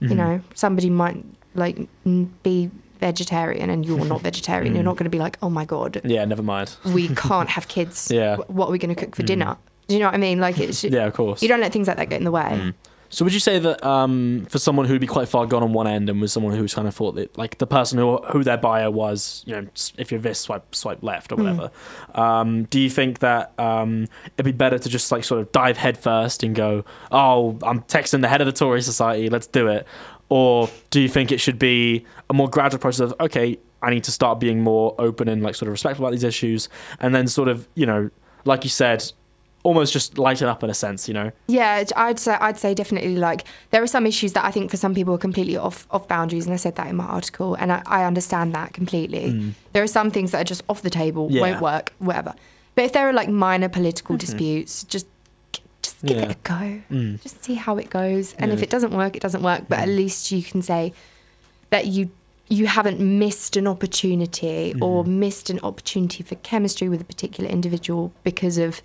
you 0.00 0.08
Mhm. 0.08 0.16
know 0.22 0.40
somebody 0.54 0.90
might 1.02 1.18
like 1.54 1.76
be 2.48 2.56
vegetarian 3.00 3.70
and 3.70 3.84
you're 3.86 4.04
not 4.04 4.20
vegetarian 4.30 4.74
you're 4.74 4.82
Mm. 4.82 4.90
not 4.90 4.96
going 4.96 5.04
to 5.12 5.16
be 5.18 5.22
like 5.26 5.36
oh 5.42 5.50
my 5.50 5.64
god 5.64 6.00
Yeah, 6.04 6.24
never 6.24 6.42
mind. 6.42 6.68
we 6.84 7.08
can't 7.26 7.48
have 7.56 7.66
kids 7.68 8.10
Yeah. 8.10 8.36
What 8.58 8.66
are 8.68 8.72
we 8.72 8.78
going 8.78 8.94
to 8.94 9.00
cook 9.04 9.14
for 9.16 9.22
Mm. 9.22 9.26
dinner 9.32 9.56
do 9.88 9.94
you 9.94 10.00
know 10.00 10.06
what 10.06 10.14
i 10.14 10.18
mean 10.28 10.38
like 10.46 10.58
it's 10.58 10.84
Yeah, 10.84 11.06
of 11.06 11.14
course. 11.14 11.42
you 11.42 11.48
don't 11.48 11.60
let 11.60 11.72
things 11.72 11.88
like 11.88 11.96
that 12.00 12.08
get 12.12 12.18
in 12.18 12.24
the 12.24 12.30
way 12.40 12.50
Mm. 12.52 12.74
So 13.12 13.24
would 13.24 13.34
you 13.34 13.40
say 13.40 13.58
that 13.58 13.84
um, 13.84 14.46
for 14.48 14.60
someone 14.60 14.86
who'd 14.86 15.00
be 15.00 15.06
quite 15.08 15.28
far 15.28 15.44
gone 15.44 15.64
on 15.64 15.72
one 15.72 15.88
end 15.88 16.08
and 16.08 16.20
was 16.20 16.32
someone 16.32 16.54
who's 16.56 16.72
kind 16.74 16.86
of 16.86 16.94
thought 16.94 17.16
that 17.16 17.36
like 17.36 17.58
the 17.58 17.66
person 17.66 17.98
who 17.98 18.18
who 18.32 18.44
their 18.44 18.56
buyer 18.56 18.88
was, 18.90 19.42
you 19.46 19.54
know, 19.54 19.66
if 19.98 20.12
you're 20.12 20.20
this 20.20 20.38
swipe 20.38 20.72
swipe 20.74 21.02
left 21.02 21.32
or 21.32 21.36
Mm. 21.36 21.42
whatever, 21.42 21.70
um, 22.14 22.64
do 22.64 22.80
you 22.80 22.88
think 22.88 23.18
that 23.18 23.52
um, 23.58 24.06
it'd 24.36 24.44
be 24.44 24.52
better 24.52 24.78
to 24.78 24.88
just 24.88 25.10
like 25.10 25.24
sort 25.24 25.40
of 25.40 25.50
dive 25.50 25.76
head 25.76 25.98
first 25.98 26.44
and 26.44 26.54
go, 26.54 26.84
oh, 27.10 27.58
I'm 27.64 27.82
texting 27.82 28.20
the 28.20 28.28
head 28.28 28.40
of 28.40 28.46
the 28.46 28.52
Tory 28.52 28.80
Society, 28.80 29.28
let's 29.28 29.48
do 29.48 29.66
it, 29.66 29.86
or 30.28 30.70
do 30.90 31.00
you 31.00 31.08
think 31.08 31.32
it 31.32 31.38
should 31.40 31.58
be 31.58 32.04
a 32.30 32.32
more 32.32 32.48
gradual 32.48 32.78
process 32.78 33.10
of 33.10 33.20
okay, 33.20 33.58
I 33.82 33.90
need 33.90 34.04
to 34.04 34.12
start 34.12 34.38
being 34.38 34.62
more 34.62 34.94
open 35.00 35.28
and 35.28 35.42
like 35.42 35.56
sort 35.56 35.66
of 35.66 35.72
respectful 35.72 36.04
about 36.04 36.12
these 36.12 36.22
issues, 36.22 36.68
and 37.00 37.12
then 37.12 37.26
sort 37.26 37.48
of 37.48 37.66
you 37.74 37.86
know, 37.86 38.10
like 38.44 38.62
you 38.62 38.70
said, 38.70 39.10
almost 39.62 39.92
just 39.92 40.16
lighten 40.16 40.48
up 40.48 40.62
in 40.62 40.70
a 40.70 40.74
sense, 40.74 41.06
you 41.06 41.14
know. 41.14 41.30
Yeah, 41.46 41.84
I'd 41.96 42.18
say 42.18 42.32
I'd 42.40 42.58
say 42.58 42.74
definitely 42.74 43.16
like 43.16 43.44
there 43.70 43.82
are 43.82 43.86
some 43.86 44.06
issues 44.06 44.32
that 44.32 44.44
I 44.44 44.50
think 44.50 44.70
for 44.70 44.76
some 44.76 44.94
people 44.94 45.14
are 45.14 45.18
completely 45.18 45.56
off 45.56 45.86
off 45.90 46.08
boundaries, 46.08 46.46
and 46.46 46.54
I 46.54 46.56
said 46.56 46.76
that 46.76 46.86
in 46.86 46.96
my 46.96 47.04
article, 47.04 47.54
and 47.56 47.70
I, 47.72 47.82
I 47.86 48.04
understand 48.04 48.54
that 48.54 48.72
completely. 48.72 49.32
Mm. 49.32 49.52
There 49.72 49.82
are 49.82 49.86
some 49.98 50.10
things 50.10 50.30
that 50.32 50.40
are 50.40 50.44
just 50.44 50.62
off 50.68 50.82
the 50.82 50.90
table, 50.90 51.28
Yeah. 51.30 51.42
won't 51.42 51.60
work, 51.60 51.92
whatever. 51.98 52.34
But 52.74 52.84
if 52.86 52.92
there 52.92 53.08
are 53.08 53.12
like 53.12 53.28
minor 53.28 53.68
political 53.68 54.16
Mhm. 54.16 54.20
disputes, 54.20 54.84
just 54.84 55.06
just 55.82 56.00
give 56.04 56.16
Yeah. 56.18 56.24
it 56.24 56.30
a 56.32 56.36
go. 56.42 56.80
Mm. 56.90 57.22
Just 57.22 57.42
see 57.44 57.54
how 57.54 57.76
it 57.78 57.88
goes, 57.90 58.34
and 58.38 58.52
if 58.52 58.62
it 58.62 58.70
doesn't 58.70 58.92
work, 58.92 59.16
it 59.16 59.22
doesn't 59.22 59.42
work. 59.42 59.64
But 59.68 59.78
at 59.80 59.88
least 59.88 60.30
you 60.32 60.42
can 60.42 60.62
say 60.62 60.92
that 61.70 61.86
you 61.86 62.10
you 62.52 62.66
haven't 62.66 62.98
missed 62.98 63.56
an 63.56 63.66
opportunity 63.68 64.74
or 64.80 65.04
Mm-hmm. 65.04 65.20
missed 65.20 65.50
an 65.50 65.60
opportunity 65.62 66.24
for 66.24 66.34
chemistry 66.36 66.88
with 66.88 67.00
a 67.00 67.04
particular 67.04 67.48
individual 67.48 68.12
because 68.24 68.58
of 68.58 68.82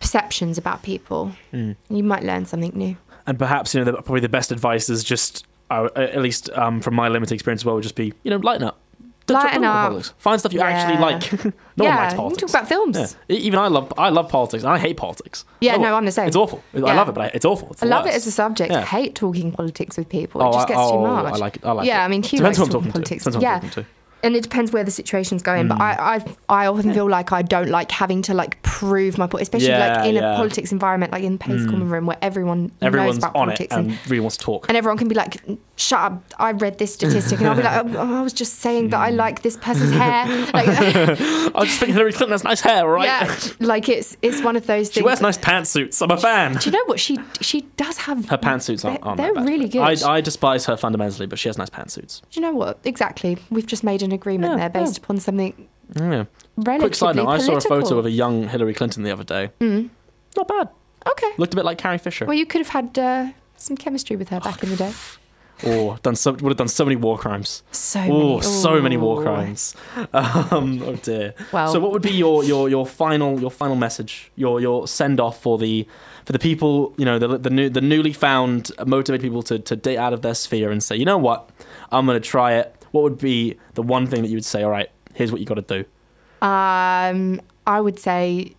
perceptions 0.00 0.58
about 0.58 0.82
people. 0.82 1.32
Mm. 1.52 1.76
You 1.90 2.02
might 2.04 2.22
learn 2.22 2.46
something 2.46 2.72
new. 2.74 2.96
and 3.26 3.38
perhaps 3.38 3.74
you 3.74 3.80
know 3.82 3.90
the, 3.90 4.02
probably 4.02 4.20
the 4.20 4.28
best 4.28 4.52
advice 4.52 4.88
is 4.90 5.02
just 5.02 5.46
uh, 5.70 5.88
at 5.96 6.20
least 6.20 6.50
um, 6.50 6.80
from 6.80 6.94
my 6.94 7.08
limited 7.08 7.32
experience 7.34 7.62
as 7.62 7.64
well 7.64 7.74
would 7.76 7.82
just 7.82 7.94
be 7.96 8.12
you 8.22 8.30
know 8.30 8.36
lighten 8.36 8.64
up 8.68 8.78
Don't 9.26 9.36
talk- 9.40 9.44
Lighten 9.46 9.64
up. 9.64 9.88
politics. 9.88 10.14
find 10.18 10.38
stuff 10.38 10.52
you 10.52 10.60
actually 10.60 10.98
like 11.00 11.44
no 11.78 11.84
yeah, 11.84 11.88
one 11.88 11.96
likes 11.96 12.12
you 12.12 12.16
politics 12.18 12.40
talk 12.42 12.50
about 12.50 12.68
films. 12.68 13.16
Yeah. 13.28 13.36
Even 13.38 13.58
I 13.58 13.68
love 13.68 13.90
I 13.96 14.10
love 14.10 14.28
politics 14.28 14.62
I 14.64 14.78
hate 14.78 14.98
politics 14.98 15.46
Yeah, 15.60 15.76
No, 15.76 15.82
no, 15.84 15.94
I'm 15.96 16.04
the 16.04 16.12
same. 16.12 16.26
it's 16.28 16.36
awful 16.36 16.62
I 16.74 16.78
love 16.80 17.08
it 17.08 17.14
but 17.14 17.22
I, 17.24 17.26
it's 17.32 17.46
awful 17.46 17.70
it's 17.70 17.82
I 17.82 17.86
love 17.86 18.06
it 18.06 18.12
as 18.14 18.26
a 18.26 18.30
subject. 18.30 18.70
Yeah. 18.72 18.80
I 18.80 18.82
hate 18.84 19.14
talking 19.14 19.50
politics 19.52 19.96
with 19.96 20.10
people. 20.10 20.42
Oh, 20.42 20.50
it 20.50 20.52
just 20.52 20.66
I- 20.66 20.68
gets 20.74 20.80
too 20.90 20.96
oh, 20.96 21.00
much. 21.06 21.34
I 21.34 21.36
like 21.38 21.56
it- 21.56 21.64
I 21.64 21.72
like 21.72 21.86
yeah, 21.86 22.02
it. 22.02 22.04
I 22.04 22.08
mean, 22.08 22.22
Hugh 22.22 22.40
Depends 22.40 22.58
likes 22.58 22.70
talking 22.70 22.90
talking 22.92 23.02
to. 23.02 23.08
politics. 23.16 23.24
Depends 23.24 23.76
yeah. 23.76 23.84
Talking 24.24 24.32
to. 24.32 24.36
And 24.36 24.36
it 24.36 24.42
depends 24.42 24.72
where 24.72 24.84
the 24.84 24.90
situation's 24.90 25.42
going, 25.42 25.68
but 25.68 25.78
Mm. 25.78 25.80
I, 25.80 26.16
I, 26.48 26.62
I 26.64 26.66
often 26.66 26.92
feel 26.94 27.08
like 27.08 27.32
I 27.32 27.42
don't 27.42 27.68
like 27.68 27.90
having 27.90 28.22
to 28.22 28.34
like 28.34 28.60
prove 28.62 29.18
my 29.18 29.26
point, 29.26 29.42
especially 29.42 29.68
Yeah, 29.68 29.98
like 29.98 30.08
in 30.08 30.14
yeah. 30.16 30.34
a 30.34 30.36
politics 30.36 30.72
environment, 30.72 31.12
like 31.12 31.22
in 31.24 31.32
the 31.32 31.38
PAIS 31.38 31.62
Mm. 31.62 31.70
Common 31.70 31.88
Room, 31.90 32.06
where 32.06 32.18
everyone 32.22 32.72
everyone's 32.82 33.16
knows 33.16 33.18
about 33.18 33.36
on 33.36 33.48
it 33.50 33.56
politics 33.70 33.74
and, 33.74 33.98
really 34.10 34.20
wants 34.20 34.36
to 34.38 34.44
talk 34.44 34.66
and 34.68 34.76
everyone 34.76 34.98
can 34.98 35.08
be 35.08 35.14
like, 35.14 35.36
"Shut 35.76 35.98
up! 36.00 36.24
I 36.38 36.52
read 36.52 36.78
this 36.78 36.94
statistic," 36.94 37.38
and 37.40 37.48
I'll 37.48 37.56
be 37.56 37.62
like, 37.62 37.84
oh, 37.96 38.18
"I 38.18 38.22
was 38.22 38.32
just 38.32 38.54
saying 38.60 38.90
that 38.90 39.00
I 39.00 39.10
Mm. 39.12 39.16
like 39.16 39.42
this 39.42 39.56
person's 39.56 39.92
hair." 39.92 40.24
Like, 40.54 40.68
I 40.68 41.50
was 41.60 41.68
just 41.68 41.78
thinking 41.80 41.94
Hillary 41.94 42.12
Clinton 42.12 42.32
has 42.32 42.44
nice 42.44 42.60
hair 42.60 42.86
right 42.88 43.06
yeah, 43.06 43.36
like 43.60 43.88
it's 43.88 44.16
it's 44.22 44.42
one 44.42 44.56
of 44.56 44.66
those 44.66 44.86
she 44.88 44.92
things. 44.94 44.94
She 44.94 45.02
wears 45.02 45.20
nice 45.20 45.38
pantsuits 45.38 46.00
I'm 46.02 46.10
a 46.10 46.16
fan 46.16 46.54
Do 46.54 46.70
you 46.70 46.72
know 46.72 46.84
what 46.86 47.00
she 47.00 47.18
she 47.40 47.62
does 47.76 47.96
have? 47.98 48.28
her 48.28 48.38
pantsuits 48.38 48.84
aren't, 48.84 49.00
They're- 49.00 49.06
aren't 49.08 49.16
they're 49.18 49.34
that 49.34 49.40
bad. 49.40 49.48
really 49.48 49.68
good. 49.68 49.80
I, 50.04 50.14
I 50.16 50.20
despise 50.20 50.66
her 50.66 50.76
fundamentally 50.76 51.26
but 51.26 51.38
she 51.38 51.48
has 51.48 51.58
nice 51.58 51.70
pantsuits 51.70 52.20
Do 52.30 52.40
you 52.40 52.42
know 52.46 52.52
what? 52.54 52.78
Exactly. 52.84 53.38
We've 53.50 53.66
just 53.66 53.82
made 53.84 54.02
an 54.02 54.12
agreement 54.14 54.52
Yeah, 54.58 54.68
there 54.68 54.82
based 54.82 54.98
upon 54.98 55.18
something 55.18 55.68
yeah. 55.94 56.24
relatively 56.56 56.78
Quick 56.78 56.94
side 56.94 57.16
note: 57.16 57.28
I 57.28 57.38
saw 57.38 57.56
a 57.56 57.60
photo 57.60 57.98
of 57.98 58.06
a 58.06 58.10
young 58.10 58.48
Hillary 58.48 58.74
Clinton 58.74 59.02
the 59.02 59.10
other 59.10 59.24
day. 59.24 59.50
Mm. 59.60 59.90
Not 60.36 60.48
bad. 60.48 60.68
Okay. 61.06 61.30
Looked 61.36 61.52
a 61.52 61.56
bit 61.56 61.64
like 61.64 61.78
Carrie 61.78 61.98
Fisher, 61.98 62.24
Well, 62.24 62.36
you 62.36 62.46
could 62.46 62.60
have 62.60 62.68
had 62.70 62.98
uh, 62.98 63.26
some 63.56 63.76
chemistry 63.76 64.16
with 64.16 64.30
her 64.30 64.40
back 64.40 64.62
in 64.62 64.70
the 64.70 64.76
day. 64.76 64.92
or 65.66 65.98
done 66.02 66.16
so, 66.16 66.32
would 66.32 66.42
have 66.50 66.56
done 66.56 66.68
so 66.68 66.84
many 66.84 66.96
war 66.96 67.16
crimes. 67.18 67.62
So 67.70 68.00
oh, 68.00 68.28
many. 68.38 68.42
so 68.42 68.82
many 68.82 68.96
war 68.96 69.22
crimes. 69.22 69.74
Um, 70.12 70.82
oh 70.82 70.96
dear. 70.96 71.34
Well- 71.52 71.72
so 71.72 71.78
what 71.80 71.92
would 71.92 72.02
be 72.02 72.12
your, 72.12 72.42
your, 72.44 72.68
your 72.68 72.86
final 72.86 73.40
your 73.40 73.50
final 73.50 73.76
message? 73.76 74.30
Your 74.36 74.60
your 74.60 74.88
send 74.88 75.20
off 75.20 75.40
for 75.42 75.58
the 75.58 75.86
for 76.24 76.32
the 76.32 76.38
people 76.38 76.94
you 76.96 77.04
know 77.04 77.18
the 77.18 77.38
the 77.38 77.50
new 77.50 77.68
the 77.68 77.80
newly 77.80 78.12
found 78.12 78.70
motivated 78.86 79.22
people 79.22 79.42
to 79.44 79.58
to 79.58 79.76
date 79.76 79.98
out 79.98 80.12
of 80.12 80.22
their 80.22 80.34
sphere 80.34 80.70
and 80.70 80.82
say 80.82 80.96
you 80.96 81.04
know 81.04 81.18
what 81.18 81.50
I'm 81.92 82.06
gonna 82.06 82.20
try 82.20 82.54
it. 82.54 82.83
What 82.94 83.02
would 83.02 83.18
be 83.18 83.56
the 83.74 83.82
one 83.82 84.06
thing 84.06 84.22
that 84.22 84.28
you 84.28 84.36
would 84.36 84.44
say? 84.44 84.62
All 84.62 84.70
right, 84.70 84.88
here's 85.14 85.32
what 85.32 85.40
you 85.40 85.46
got 85.46 85.56
to 85.56 85.62
do. 85.62 86.46
Um, 86.46 87.40
I 87.66 87.80
would 87.80 87.98
say 87.98 88.54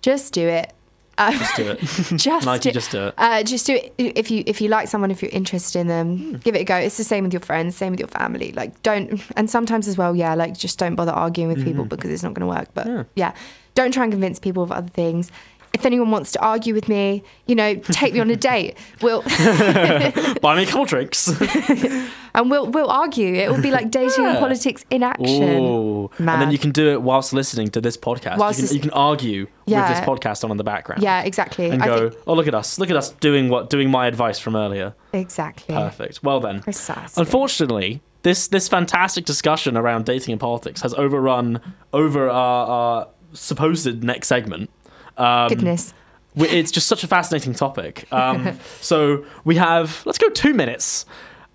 just 0.00 0.32
do 0.32 0.48
it. 0.48 0.72
Um, 1.18 1.34
Just 1.34 1.56
do 1.56 1.68
it. 1.68 1.78
just 2.16 2.62
do, 2.62 2.70
just 2.70 2.90
do 2.90 3.08
it. 3.08 3.14
Uh, 3.18 3.42
just 3.42 3.66
do 3.66 3.74
it 3.74 3.92
if 3.98 4.30
you 4.30 4.42
if 4.46 4.62
you 4.62 4.68
like 4.68 4.88
someone, 4.88 5.10
if 5.10 5.20
you're 5.20 5.30
interested 5.32 5.78
in 5.78 5.88
them, 5.88 6.38
give 6.38 6.54
it 6.54 6.62
a 6.62 6.64
go. 6.64 6.76
It's 6.76 6.96
the 6.96 7.04
same 7.04 7.24
with 7.24 7.34
your 7.34 7.40
friends, 7.40 7.76
same 7.76 7.90
with 7.90 8.00
your 8.00 8.08
family. 8.08 8.52
Like 8.52 8.82
don't, 8.82 9.20
and 9.36 9.50
sometimes 9.50 9.86
as 9.86 9.98
well, 9.98 10.16
yeah, 10.16 10.34
like 10.34 10.56
just 10.56 10.78
don't 10.78 10.94
bother 10.94 11.12
arguing 11.12 11.48
with 11.48 11.62
people 11.62 11.84
because 11.84 12.10
it's 12.10 12.22
not 12.22 12.32
going 12.32 12.48
to 12.48 12.58
work. 12.58 12.68
But 12.72 13.06
yeah. 13.16 13.34
don't 13.74 13.92
try 13.92 14.04
and 14.04 14.12
convince 14.12 14.38
people 14.38 14.62
of 14.62 14.72
other 14.72 14.88
things. 14.88 15.30
If 15.72 15.86
anyone 15.86 16.10
wants 16.10 16.32
to 16.32 16.40
argue 16.40 16.74
with 16.74 16.88
me, 16.88 17.22
you 17.46 17.54
know, 17.54 17.74
take 17.76 18.12
me 18.12 18.20
on 18.20 18.28
a 18.30 18.36
date. 18.50 18.76
We'll 19.02 19.22
Buy 20.42 20.56
me 20.56 20.64
a 20.64 20.66
couple 20.66 20.84
drinks. 20.84 21.28
and 22.34 22.50
we'll 22.50 22.66
we'll 22.70 22.90
argue. 22.90 23.34
It 23.34 23.50
will 23.50 23.62
be 23.62 23.70
like 23.70 23.90
dating 23.90 24.26
and 24.26 24.38
politics 24.38 24.84
in 24.90 25.02
action. 25.02 25.42
Ooh. 25.64 26.10
And 26.18 26.28
then 26.28 26.50
you 26.50 26.58
can 26.58 26.70
do 26.72 26.90
it 26.90 27.02
whilst 27.02 27.32
listening 27.32 27.68
to 27.68 27.80
this 27.80 27.96
podcast. 27.96 28.38
Whilst 28.38 28.60
you, 28.60 28.66
can, 28.66 28.74
you 28.76 28.80
can 28.82 28.90
argue 28.90 29.46
Yeah. 29.66 29.88
with 29.88 29.96
this 29.98 30.06
podcast 30.06 30.44
on 30.44 30.50
in 30.50 30.56
the 30.56 30.64
background. 30.64 31.02
Yeah, 31.02 31.22
exactly. 31.22 31.70
And 31.70 31.82
I 31.82 31.86
go, 31.86 32.10
think- 32.10 32.22
oh 32.26 32.34
look 32.34 32.48
at 32.48 32.54
us, 32.54 32.78
look 32.78 32.90
at 32.90 32.96
us 32.96 33.10
doing 33.12 33.48
what 33.48 33.70
doing 33.70 33.90
my 33.90 34.06
advice 34.06 34.38
from 34.38 34.56
earlier. 34.56 34.94
Exactly. 35.12 35.74
Perfect. 35.74 36.22
Well 36.22 36.40
then. 36.40 36.60
Precisely. 36.62 37.20
Unfortunately, 37.22 38.00
this 38.22 38.48
this 38.48 38.68
fantastic 38.68 39.24
discussion 39.24 39.76
around 39.76 40.04
dating 40.04 40.32
and 40.32 40.40
politics 40.40 40.82
has 40.82 40.92
overrun 40.94 41.60
over 41.92 42.28
our, 42.28 42.66
our 42.66 43.08
supposed 43.32 44.02
next 44.02 44.26
segment. 44.28 44.68
Um, 45.20 45.48
Goodness. 45.48 45.94
we- 46.34 46.48
It's 46.48 46.70
just 46.70 46.86
such 46.86 47.04
a 47.04 47.06
fascinating 47.06 47.54
topic. 47.54 48.06
Um, 48.12 48.58
so 48.80 49.24
we 49.44 49.56
have 49.56 50.02
let's 50.06 50.18
go 50.18 50.28
two 50.30 50.54
minutes. 50.54 51.06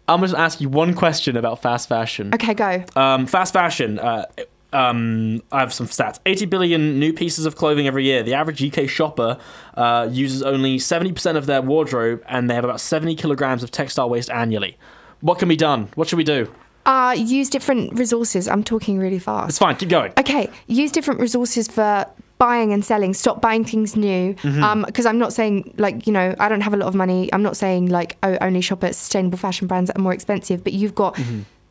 I'm 0.07 0.19
going 0.19 0.31
to 0.31 0.39
ask 0.39 0.61
you 0.61 0.69
one 0.69 0.93
question 0.93 1.35
about 1.35 1.61
fast 1.63 1.89
fashion. 1.89 2.31
Okay, 2.35 2.53
go. 2.53 2.83
Um, 2.95 3.25
fast 3.25 3.53
fashion. 3.53 3.97
Uh, 3.97 4.25
um, 4.71 5.41
I 5.51 5.59
have 5.61 5.73
some 5.73 5.87
stats. 5.87 6.19
80 6.27 6.45
billion 6.45 6.99
new 6.99 7.11
pieces 7.13 7.45
of 7.47 7.55
clothing 7.55 7.87
every 7.87 8.03
year. 8.05 8.21
The 8.21 8.33
average 8.35 8.61
UK 8.61 8.87
shopper 8.87 9.37
uh, 9.75 10.07
uses 10.11 10.43
only 10.43 10.77
70% 10.77 11.37
of 11.37 11.45
their 11.47 11.61
wardrobe, 11.61 12.21
and 12.27 12.49
they 12.49 12.53
have 12.55 12.63
about 12.65 12.81
70 12.81 13.15
kilograms 13.15 13.63
of 13.63 13.71
textile 13.71 14.09
waste 14.09 14.29
annually. 14.29 14.77
What 15.21 15.39
can 15.39 15.47
be 15.49 15.55
done? 15.55 15.89
What 15.95 16.07
should 16.09 16.17
we 16.17 16.23
do? 16.23 16.51
Uh, 16.85 17.15
use 17.17 17.49
different 17.49 17.97
resources. 17.97 18.47
I'm 18.47 18.63
talking 18.63 18.99
really 18.99 19.17
fast. 19.17 19.49
It's 19.49 19.57
fine. 19.57 19.75
Keep 19.75 19.89
going. 19.89 20.13
Okay, 20.19 20.51
use 20.67 20.91
different 20.91 21.19
resources 21.19 21.67
for 21.67 22.05
buying 22.37 22.73
and 22.73 22.83
selling. 22.83 23.13
Stop 23.13 23.41
buying 23.41 23.63
things 23.63 23.95
new. 23.95 24.33
Mhm. 24.35 24.61
Um, 24.61 24.83
because 24.85 25.05
I'm 25.05 25.17
not 25.19 25.31
saying 25.33 25.73
like 25.77 26.05
you 26.07 26.13
know 26.13 26.35
I 26.39 26.49
don't 26.49 26.61
have 26.61 26.73
a 26.73 26.77
lot 26.77 26.87
of 26.87 26.95
money. 26.95 27.29
I'm 27.33 27.43
not 27.43 27.55
saying 27.57 27.87
like 27.89 28.17
oh 28.23 28.37
only 28.41 28.61
shop 28.61 28.83
at 28.83 28.95
sustainable 28.95 29.37
fashion 29.37 29.67
brands 29.67 29.87
that 29.89 29.97
are 29.97 30.01
more 30.01 30.13
expensive. 30.13 30.63
But 30.63 30.73
you've 30.73 30.95
got 30.95 31.17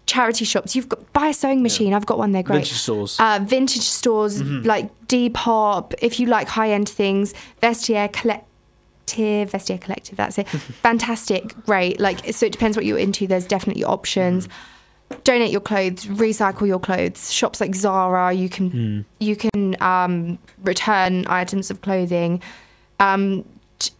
charity 0.06 0.44
shops. 0.44 0.74
You've 0.76 0.88
got 0.88 1.12
buy 1.12 1.28
a 1.28 1.34
sewing 1.34 1.62
machine. 1.62 1.92
I've 1.94 2.06
got 2.06 2.18
one. 2.18 2.32
They're 2.32 2.42
great. 2.42 2.58
Vintage 2.64 2.72
stores. 2.78 3.16
Uh, 3.18 3.40
vintage 3.42 3.82
stores 3.82 4.42
Mhm. 4.42 4.64
like 4.66 4.90
Depop. 5.08 5.94
If 6.00 6.18
you 6.20 6.26
like 6.26 6.48
high 6.48 6.70
end 6.70 6.88
things, 6.88 7.34
Vestiaire 7.62 8.12
Collective, 8.12 9.50
Vestiaire 9.50 9.80
Collective. 9.80 10.16
That's 10.16 10.38
it. 10.38 10.48
Fantastic, 10.82 11.54
great. 11.66 12.00
Like 12.00 12.32
so, 12.34 12.46
it 12.46 12.52
depends 12.52 12.76
what 12.76 12.86
you're 12.86 12.98
into. 12.98 13.26
There's 13.26 13.46
definitely 13.46 13.84
options. 13.84 14.48
Donate 15.22 15.50
your 15.50 15.60
clothes, 15.60 16.06
recycle 16.06 16.66
your 16.66 16.80
clothes. 16.80 17.32
Shops 17.32 17.60
like 17.60 17.74
Zara, 17.74 18.32
you 18.32 18.48
can 18.48 19.04
you 19.20 19.36
can 19.36 19.80
um, 19.82 20.38
return 20.62 21.24
items 21.28 21.70
of 21.70 21.80
clothing. 21.82 22.42
Um, 23.00 23.44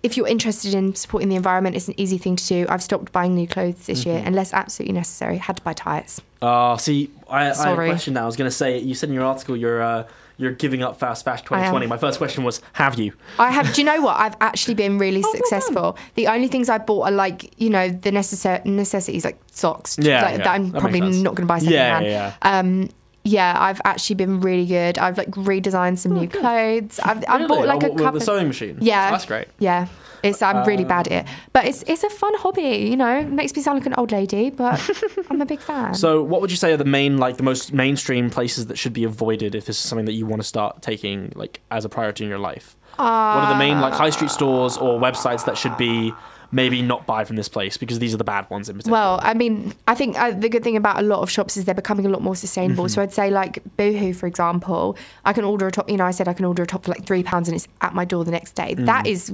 if 0.03 0.17
you're 0.17 0.29
interested 0.29 0.73
in 0.73 0.95
supporting 0.95 1.29
the 1.29 1.37
environment, 1.37 1.77
it's 1.77 1.89
an 1.89 1.99
easy 2.01 2.17
thing 2.17 2.37
to 2.37 2.47
do. 2.47 2.67
I've 2.69 2.83
stopped 2.83 3.13
buying 3.13 3.35
new 3.35 3.47
clothes 3.47 3.87
this 3.87 4.07
year 4.07 4.21
Mhm. 4.21 4.27
unless 4.29 4.55
absolutely 4.55 4.95
necessary. 4.95 5.37
Had 5.37 5.57
to 5.59 5.63
buy 5.63 5.73
tights. 5.75 6.21
Uh, 6.41 6.77
see, 6.77 7.11
I, 7.29 7.51
I 7.51 7.55
have 7.55 7.79
a 7.79 7.87
question 7.89 8.15
now. 8.15 8.23
I 8.23 8.27
was 8.27 8.37
going 8.37 8.49
to 8.51 8.57
say, 8.57 8.79
you 8.79 8.95
said 8.95 9.09
in 9.11 9.15
your 9.15 9.25
article 9.25 9.57
you're 9.57 9.83
uh, 9.83 10.05
you're 10.37 10.53
giving 10.53 10.83
up 10.83 10.99
fast 10.99 11.25
fashion 11.25 11.47
2020. 11.47 11.87
My 11.87 11.97
first 11.97 12.19
question 12.19 12.45
was, 12.45 12.61
have 12.75 12.99
you? 12.99 13.13
I 13.39 13.51
have. 13.51 13.73
Do 13.75 13.81
you 13.81 13.85
know 13.87 14.01
what? 14.01 14.17
I've 14.19 14.37
actually 14.41 14.75
been 14.75 14.99
really 14.99 15.23
successful. 15.35 15.97
The 16.15 16.27
only 16.29 16.49
things 16.49 16.69
I 16.69 16.79
bought 16.79 17.05
are 17.05 17.13
like 17.13 17.55
you 17.61 17.71
know 17.71 17.89
the 17.89 18.11
necessar- 18.11 18.65
necessities 18.65 19.25
like 19.25 19.39
socks. 19.51 19.97
Yeah, 20.01 20.23
like, 20.23 20.31
yeah, 20.33 20.37
that 20.39 20.47
I'm 20.49 20.71
that 20.71 20.81
probably 20.81 21.01
not 21.01 21.35
going 21.35 21.47
to 21.47 21.55
buy 21.55 21.59
Yeah, 21.59 21.99
secondhand. 21.99 22.07
yeah, 22.07 22.33
Um, 22.43 22.89
yeah, 23.25 23.57
I've 23.59 23.81
actually 23.85 24.17
been 24.17 24.41
really 24.41 24.67
good. 24.67 24.99
I've 24.99 25.17
like 25.19 25.31
redesigned 25.31 25.99
some 25.99 26.13
new 26.13 26.29
clothes. 26.29 27.01
I've, 27.03 27.25
I've 27.29 27.49
bought 27.49 27.67
like 27.67 27.83
Oh, 27.83 27.89
a 27.89 27.93
with 27.93 28.15
the 28.15 28.21
sewing 28.21 28.49
machine? 28.49 28.79
Yeah, 28.81 29.11
That's 29.11 29.25
great. 29.27 29.49
Yeah, 29.59 29.87
it's 30.23 30.43
I'm 30.43 30.67
really 30.67 30.85
Uh, 30.85 30.89
bad 30.89 31.09
at 31.09 31.25
it, 31.27 31.33
but 31.53 31.65
it's 31.65 31.83
it's 31.87 32.05
a 32.05 32.11
fun 32.11 32.35
hobby. 32.37 32.63
You 32.91 32.97
know, 32.97 33.21
it 33.21 33.29
makes 33.31 33.55
me 33.57 33.63
sound 33.63 33.79
like 33.79 33.87
an 33.87 33.95
old 33.95 34.13
lady, 34.13 34.51
but 34.51 34.79
I'm 35.31 35.41
a 35.41 35.47
big 35.47 35.61
fan. 35.61 35.95
So, 35.95 36.23
what 36.23 36.41
would 36.41 36.51
you 36.51 36.57
say 36.57 36.73
are 36.73 36.77
the 36.77 36.85
main, 36.85 37.19
like, 37.19 37.37
the 37.39 37.43
most 37.43 37.73
mainstream 37.73 38.31
places 38.31 38.67
that 38.67 38.77
should 38.79 38.93
be 38.93 39.05
avoided 39.05 39.55
if 39.55 39.65
this 39.67 39.77
is 39.79 39.83
something 39.89 40.07
that 40.07 40.13
you 40.15 40.27
want 40.27 40.41
to 40.43 40.49
start 40.49 40.83
taking, 40.83 41.33
like, 41.35 41.61
as 41.71 41.85
a 41.85 41.89
priority 41.89 42.25
in 42.25 42.31
your 42.31 42.39
life? 42.39 42.77
what 42.97 43.43
are 43.43 43.49
the 43.49 43.59
main, 43.59 43.81
like, 43.81 43.93
high 43.93 44.11
street 44.11 44.31
stores 44.31 44.77
or 44.77 45.01
websites 45.01 45.45
that 45.47 45.59
should 45.59 45.77
be 45.77 46.13
maybe 46.55 46.81
not 46.83 47.05
buy 47.07 47.25
from 47.25 47.37
this 47.37 47.49
place 47.49 47.77
because 47.77 47.99
these 47.99 48.15
are 48.15 48.17
the 48.17 48.25
bad 48.25 48.49
ones 48.49 48.69
in 48.69 48.77
particular? 48.77 48.97
Well, 48.99 49.21
I 49.23 49.35
mean, 49.35 49.75
I 49.89 49.95
think 49.95 50.17
uh, 50.19 50.31
the 50.31 50.49
good 50.49 50.63
thing 50.63 50.77
about 50.77 50.99
a 50.99 51.03
lot 51.03 51.21
of 51.21 51.29
shops 51.31 51.57
is 51.57 51.65
they're 51.65 51.75
becoming 51.75 52.07
a 52.07 52.09
lot 52.09 52.23
more 52.23 52.37
sustainable. 52.37 52.85
Mhm. 52.85 52.91
So 52.91 53.03
I'd 53.03 53.13
say 53.13 53.29
like 53.31 53.59
Boohoo, 53.77 54.13
for 54.15 54.27
example, 54.27 54.97
I 55.25 55.33
can 55.33 55.45
order 55.45 55.67
a 55.67 55.73
top. 55.73 55.91
You 55.91 55.97
know, 55.97 56.05
I 56.07 56.13
said 56.13 56.29
I 56.29 56.33
can 56.33 56.45
order 56.45 56.63
a 56.63 56.67
top 56.67 56.85
for 56.85 56.91
like 56.93 57.05
three 57.05 57.23
pounds 57.23 57.49
and 57.49 57.57
it's 57.57 57.67
at 57.81 57.93
my 57.95 58.05
door 58.05 58.25
the 58.25 58.31
next 58.31 58.53
day. 58.55 58.75
Mm. 58.77 58.87
That 58.87 59.07
is 59.07 59.33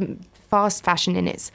fast 0.51 0.83
fashion 0.83 1.15
in 1.15 1.29
its 1.29 1.53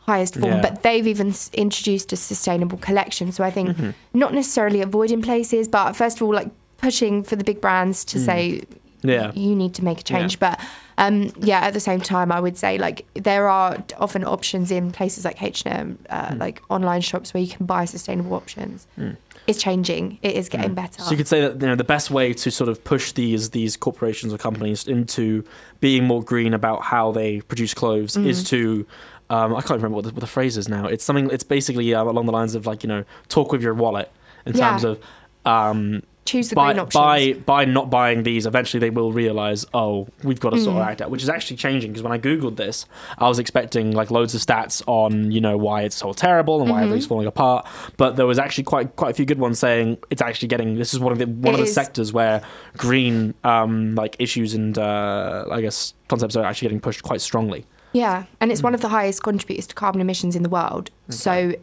highest 0.00 0.34
form. 0.36 0.52
Yeah. 0.54 0.60
But 0.62 0.82
they've 0.84 1.06
even 1.06 1.28
s- 1.30 1.50
introduced 1.52 2.12
a 2.12 2.16
sustainable 2.16 2.78
collection. 2.78 3.30
So 3.32 3.44
I 3.44 3.50
think 3.50 3.76
Mhm. 3.76 3.94
not 4.14 4.32
necessarily 4.32 4.80
avoiding 4.80 5.20
places, 5.20 5.68
but 5.68 5.92
first 5.94 6.16
of 6.18 6.22
all, 6.22 6.32
like 6.34 6.48
pushing 6.78 7.22
for 7.24 7.36
the 7.36 7.44
big 7.44 7.60
brands 7.60 8.04
to 8.06 8.18
Mm. 8.18 8.24
say 8.24 8.62
Yeah. 9.02 9.32
you 9.34 9.54
need 9.56 9.74
to 9.74 9.84
make 9.84 10.00
a 10.00 10.02
change. 10.04 10.38
Yeah. 10.40 10.50
But 10.50 10.60
um, 10.98 11.32
yeah, 11.40 11.60
at 11.60 11.72
the 11.72 11.80
same 11.80 12.00
time, 12.00 12.30
I 12.30 12.40
would 12.40 12.56
say 12.58 12.76
like 12.76 13.06
there 13.14 13.48
are 13.48 13.78
often 13.98 14.24
options 14.24 14.70
in 14.70 14.90
places 14.92 15.24
like 15.24 15.40
H 15.42 15.62
and 15.64 15.74
M, 15.74 15.98
uh, 16.10 16.32
Hmm. 16.34 16.38
like 16.38 16.60
online 16.68 17.00
shops 17.00 17.32
where 17.32 17.42
you 17.42 17.48
can 17.56 17.64
buy 17.66 17.84
sustainable 17.86 18.34
options. 18.34 18.86
Mm. 18.98 19.16
It's 19.46 19.62
changing. 19.62 20.18
It 20.22 20.34
is 20.34 20.48
getting 20.50 20.74
better. 20.74 21.00
So 21.00 21.10
you 21.12 21.16
could 21.16 21.28
say 21.28 21.40
that 21.40 21.52
you 21.62 21.66
know 21.68 21.74
the 21.76 21.84
best 21.96 22.10
way 22.10 22.34
to 22.34 22.50
sort 22.50 22.68
of 22.68 22.82
push 22.84 23.12
these 23.12 23.50
these 23.50 23.76
corporations 23.78 24.30
or 24.34 24.38
companies 24.38 24.86
into 24.86 25.42
being 25.80 26.04
more 26.04 26.22
green 26.22 26.52
about 26.52 26.82
how 26.82 27.12
they 27.12 27.40
produce 27.42 27.72
clothes 27.72 28.14
is 28.16 28.42
Mhm. 28.42 28.46
to 28.48 28.86
um, 29.30 29.54
I 29.54 29.60
can't 29.60 29.78
remember 29.82 29.96
what 29.96 30.04
the, 30.04 30.10
what 30.10 30.20
the 30.20 30.26
phrase 30.36 30.56
is 30.56 30.68
now. 30.68 30.86
It's 30.86 31.04
something. 31.04 31.30
It's 31.30 31.44
basically 31.44 31.94
uh, 31.94 32.02
along 32.02 32.26
the 32.26 32.32
lines 32.32 32.54
of 32.54 32.66
like 32.66 32.82
you 32.82 32.88
know 32.88 33.04
talk 33.28 33.52
with 33.52 33.62
your 33.62 33.74
wallet 33.74 34.10
in 34.46 34.54
Yeah. 34.56 34.70
terms 34.70 34.84
of 34.84 34.98
um, 35.46 36.02
Choose 36.28 36.48
the 36.50 36.54
by, 36.56 36.72
green 36.72 36.80
options. 36.80 36.94
by 36.94 37.32
by 37.46 37.64
not 37.64 37.88
buying 37.90 38.22
these. 38.22 38.44
Eventually, 38.44 38.80
they 38.80 38.90
will 38.90 39.12
realize 39.12 39.64
oh 39.72 40.06
we've 40.22 40.40
got 40.40 40.50
to 40.50 40.58
sort 40.60 40.76
of 40.76 40.82
Mm. 40.82 40.86
act 40.90 41.00
out, 41.02 41.10
which 41.10 41.22
is 41.22 41.28
actually 41.28 41.56
changing 41.56 41.90
because 41.92 42.02
when 42.02 42.12
I 42.12 42.18
googled 42.18 42.56
this, 42.56 42.84
I 43.18 43.28
was 43.28 43.38
expecting 43.38 43.92
like 43.92 44.10
loads 44.10 44.34
of 44.34 44.40
stats 44.42 44.82
on 44.86 45.32
you 45.32 45.40
know 45.40 45.56
why 45.56 45.82
it's 45.82 45.96
so 45.96 46.12
terrible 46.12 46.60
and 46.60 46.70
why 46.70 46.80
Mhm. 46.80 46.82
everything's 46.84 47.06
falling 47.06 47.26
apart, 47.26 47.66
but 47.96 48.16
there 48.16 48.26
was 48.26 48.38
actually 48.38 48.64
quite 48.64 48.94
quite 48.96 49.10
a 49.12 49.14
few 49.14 49.24
good 49.24 49.38
ones 49.38 49.58
saying 49.58 49.96
it's 50.10 50.20
actually 50.22 50.48
getting 50.48 50.76
this 50.76 50.92
is 50.92 51.00
one 51.00 51.12
of 51.12 51.18
the 51.18 51.26
one 51.26 51.54
It 51.54 51.60
of 51.60 51.60
the 51.60 51.70
is. 51.70 51.74
sectors 51.74 52.12
where 52.12 52.42
green 52.76 53.34
um, 53.44 53.94
like 53.94 54.16
issues 54.18 54.54
and 54.54 54.76
uh, 54.78 55.46
I 55.50 55.60
guess 55.62 55.94
concepts 56.08 56.36
are 56.36 56.44
actually 56.44 56.66
getting 56.66 56.80
pushed 56.80 57.02
quite 57.02 57.20
strongly. 57.20 57.64
yeah, 57.92 58.24
and 58.40 58.52
it's 58.52 58.62
one 58.62 58.74
of 58.74 58.82
the 58.82 58.88
highest 58.88 59.22
contributors 59.22 59.66
to 59.68 59.74
carbon 59.74 60.00
emissions 60.02 60.36
in 60.36 60.42
the 60.42 60.48
world. 60.50 60.90
So, 61.08 61.54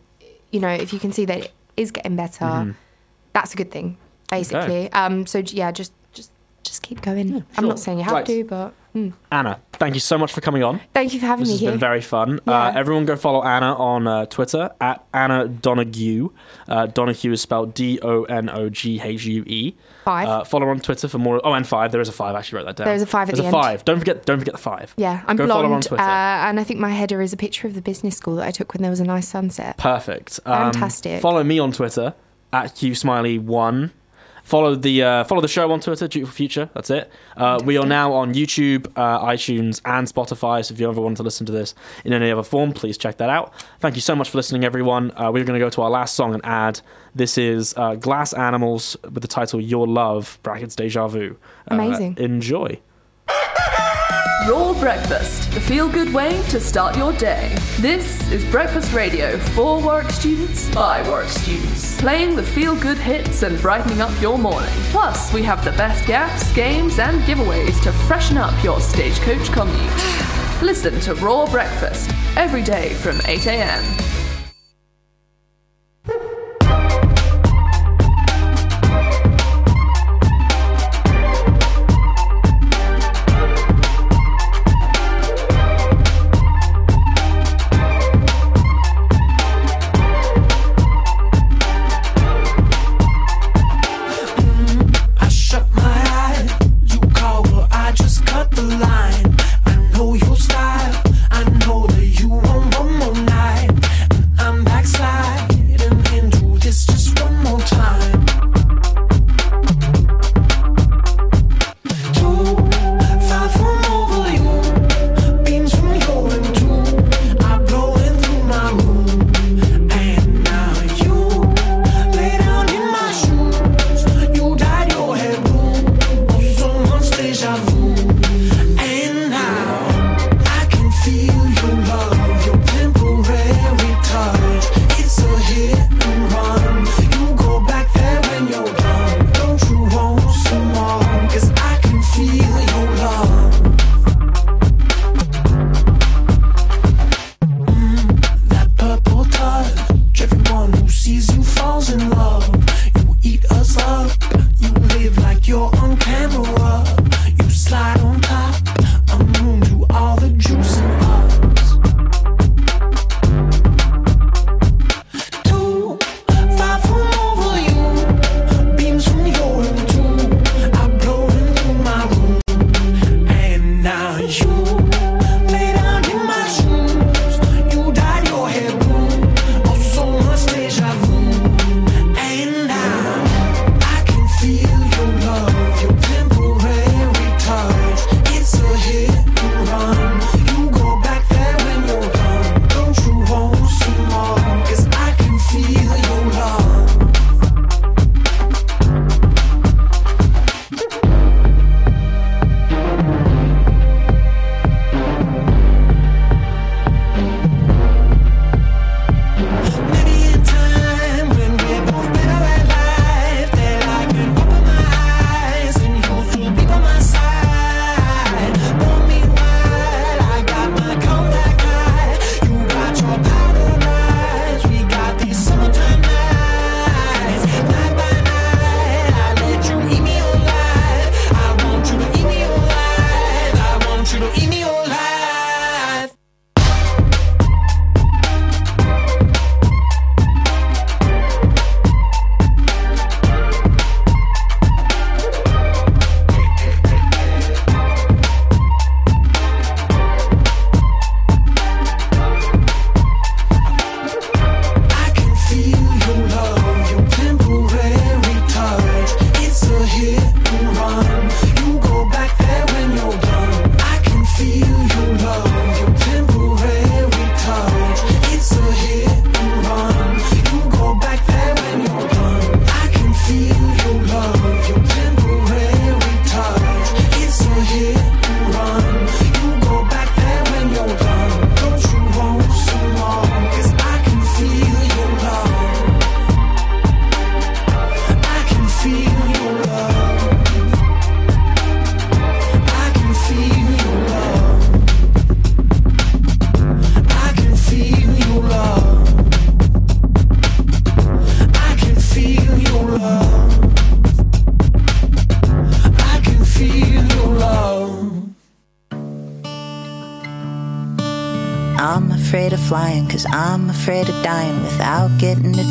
you 0.52 0.60
know, 0.60 0.70
if 0.70 0.92
you 0.92 0.98
can 1.00 1.12
see 1.12 1.24
that 1.26 1.38
it 1.38 1.52
is 1.78 1.92
getting 1.92 2.16
better, 2.16 2.46
Mhm. 2.46 2.76
that's 3.34 3.54
a 3.54 3.58
good 3.58 3.70
thing, 3.72 3.98
basically. 4.30 4.92
Um, 4.92 5.26
so 5.26 5.40
yeah, 5.40 5.72
just 5.72 5.94
just 6.14 6.32
just 6.64 6.82
keep 6.82 7.02
going. 7.02 7.44
I'm 7.58 7.68
not 7.68 7.80
saying 7.80 7.98
you 8.00 8.04
have 8.06 8.14
Right. 8.14 8.26
to, 8.26 8.44
but 8.46 8.74
mm. 8.96 9.14
Anna, 9.32 9.60
thank 9.74 9.94
you 9.94 10.00
so 10.00 10.18
much 10.18 10.34
for 10.34 10.42
coming 10.42 10.64
on. 10.64 10.82
thank 10.94 11.14
you 11.14 11.20
for 11.20 11.26
having 11.28 11.44
This 11.44 11.50
me 11.50 11.54
has 11.54 11.60
here. 11.62 11.72
been 11.72 11.80
very 11.80 12.02
fun. 12.02 12.40
Uh, 12.48 12.72
everyone 12.76 13.06
go 13.06 13.16
follow 13.16 13.44
Anna 13.44 13.76
on 13.76 14.08
uh, 14.08 14.26
Twitter 14.26 14.72
at 14.82 15.06
Anna 15.14 15.48
Donoghue. 15.48 16.32
Uh, 16.68 16.88
Donoghue 16.88 17.32
is 17.34 17.42
spelled 17.42 17.74
D 17.76 18.00
O 18.02 18.24
N 18.24 18.50
O 18.50 18.70
G 18.70 19.00
H 19.02 19.26
U 19.26 19.44
E. 19.46 19.76
Five. 20.06 20.28
Uh, 20.28 20.44
follow 20.44 20.66
her 20.68 20.72
on 20.72 20.80
Twitter 20.80 21.08
for 21.08 21.18
more. 21.18 21.42
Oh, 21.44 21.54
and 21.54 21.68
five. 21.68 21.92
There 21.92 22.00
is 22.02 22.10
a 22.10 22.12
five. 22.12 22.36
I 22.36 22.40
actually 22.40 22.58
wrote 22.58 22.66
that 22.68 22.76
down. 22.78 22.86
There's 22.86 23.02
a 23.02 23.08
five 23.08 23.28
at 23.30 23.36
There's 23.36 23.40
the 23.40 23.44
a 23.44 23.58
end. 23.58 23.64
five. 23.64 23.86
Don't 23.86 23.98
forget. 24.00 24.26
Don't 24.26 24.38
forget 24.40 24.54
the 24.54 24.60
five. 24.62 24.94
Yeah, 24.98 25.24
I'm 25.28 25.36
Go 25.36 25.48
follow 25.48 25.62
her 25.62 25.66
on 25.66 25.70
blonde, 25.72 25.86
Twitter. 25.86 26.04
uh, 26.04 26.08
and 26.50 26.60
I 26.60 26.64
think 26.64 26.80
my 26.80 26.92
header 26.92 27.22
is 27.24 27.34
a 27.34 27.38
picture 27.38 27.68
of 27.68 27.74
the 27.76 27.82
business 27.82 28.16
school 28.18 28.36
that 28.38 28.48
I 28.48 28.52
took 28.52 28.74
when 28.74 28.82
there 28.84 28.92
was 28.92 29.00
a 29.00 29.06
nice 29.06 29.28
sunset. 29.28 29.78
Perfect. 29.78 30.40
Um, 30.46 30.72
Fantastic. 30.74 31.22
Follow 31.22 31.44
me 31.44 31.58
on 31.60 31.72
Twitter 31.72 32.14
at 32.54 32.76
HughSmiley1. 32.76 33.92
Follow 34.46 34.76
the 34.76 35.02
uh, 35.02 35.24
follow 35.24 35.42
the 35.42 35.48
show 35.48 35.72
on 35.72 35.80
Twitter, 35.80 36.08
Dutiful 36.08 36.32
Future. 36.32 36.70
That's 36.76 36.92
it. 36.92 37.12
Uh, 37.36 37.60
we 37.66 37.78
are 37.78 37.86
now 37.86 38.14
on 38.14 38.36
YouTube, 38.36 38.86
uh, 38.96 39.26
iTunes, 39.26 39.82
and 39.86 40.08
Spotify. 40.08 40.64
So 40.64 40.76
if 40.76 40.80
you 40.80 40.88
ever 40.88 41.02
want 41.02 41.18
to 41.18 41.24
listen 41.24 41.48
to 41.48 41.52
this 41.52 41.74
in 42.04 42.14
any 42.14 42.30
other 42.30 42.44
form, 42.44 42.72
please 42.72 42.96
check 42.96 43.18
that 43.18 43.32
out. 43.32 43.54
Thank 43.80 43.96
you 43.96 44.02
so 44.02 44.16
much 44.16 44.30
for 44.30 44.38
listening, 44.38 44.64
everyone. 44.64 45.10
Uh, 45.18 45.32
we're 45.34 45.44
going 45.46 45.60
to 45.60 45.66
go 45.66 45.72
to 45.72 45.82
our 45.82 45.90
last 45.90 46.14
song 46.14 46.36
and 46.36 46.46
ad. 46.46 46.80
This 47.16 47.40
is 47.40 47.74
uh, 47.76 47.96
Glass 47.96 48.34
Animals 48.34 48.96
with 49.04 49.22
the 49.24 49.28
title 49.28 49.60
"Your 49.60 49.88
Love" 49.88 50.38
(brackets 50.44 50.76
Deja 50.76 51.08
Vu). 51.08 51.38
Uh, 51.70 51.74
Amazing. 51.74 52.18
enjoy. 52.20 52.80
Your 54.46 54.76
breakfast, 54.76 55.52
the 55.52 55.60
feel 55.60 55.90
good 55.90 56.14
way 56.14 56.42
to 56.50 56.60
start 56.60 56.96
your 56.96 57.14
day. 57.14 57.56
This 57.80 58.32
is 58.32 58.46
Breakfast 58.46 58.94
Radio 58.94 59.38
for 59.40 59.82
Warwick 59.82 60.12
students 60.12 60.70
by 60.74 61.02
Warwick 61.08 61.30
students, 61.30 62.00
playing 62.00 62.36
the 62.36 62.44
feel 62.44 62.76
good 62.76 62.98
hits 62.98 63.44
and 63.44 63.60
brightening 63.60 64.02
up 64.02 64.22
your 64.22 64.38
morning. 64.38 64.70
Plus, 64.92 65.34
we 65.34 65.42
have 65.44 65.66
the 65.66 65.72
best 65.72 66.06
gaps, 66.06 66.54
games, 66.54 67.00
and 67.00 67.22
giveaways 67.24 67.82
to 67.84 67.92
freshen 68.08 68.38
up 68.38 68.64
your 68.64 68.80
stagecoach 68.82 69.52
commute. 69.52 70.62
Listen 70.62 71.00
to 71.02 71.16
Raw 71.16 71.46
Breakfast 71.48 72.12
every 72.38 72.62
day 72.62 72.94
from 72.94 73.20
8 73.26 73.48
a.m. 73.48 74.05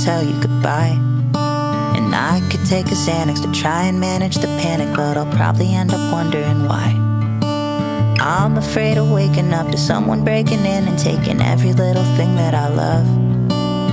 tell 0.04 0.22
you 0.22 0.38
goodbye. 0.38 0.98
And 1.96 2.14
I 2.14 2.46
could 2.50 2.66
take 2.66 2.86
a 2.88 2.94
Xanax 2.94 3.40
to 3.42 3.50
try 3.58 3.84
and 3.84 3.98
manage 3.98 4.34
the 4.34 4.48
panic, 4.60 4.94
but 4.94 5.16
I'll 5.16 5.32
probably 5.34 5.72
end 5.72 5.94
up 5.94 6.12
wondering 6.12 6.68
why. 6.68 6.92
I'm 8.20 8.58
afraid 8.58 8.98
of 8.98 9.10
waking 9.10 9.54
up 9.54 9.70
to 9.70 9.78
someone 9.78 10.22
breaking 10.22 10.60
in 10.66 10.88
and 10.88 10.98
taking 10.98 11.40
every 11.40 11.72
little 11.72 12.04
thing 12.16 12.34
that 12.36 12.54
I 12.54 12.68
love. 12.68 13.06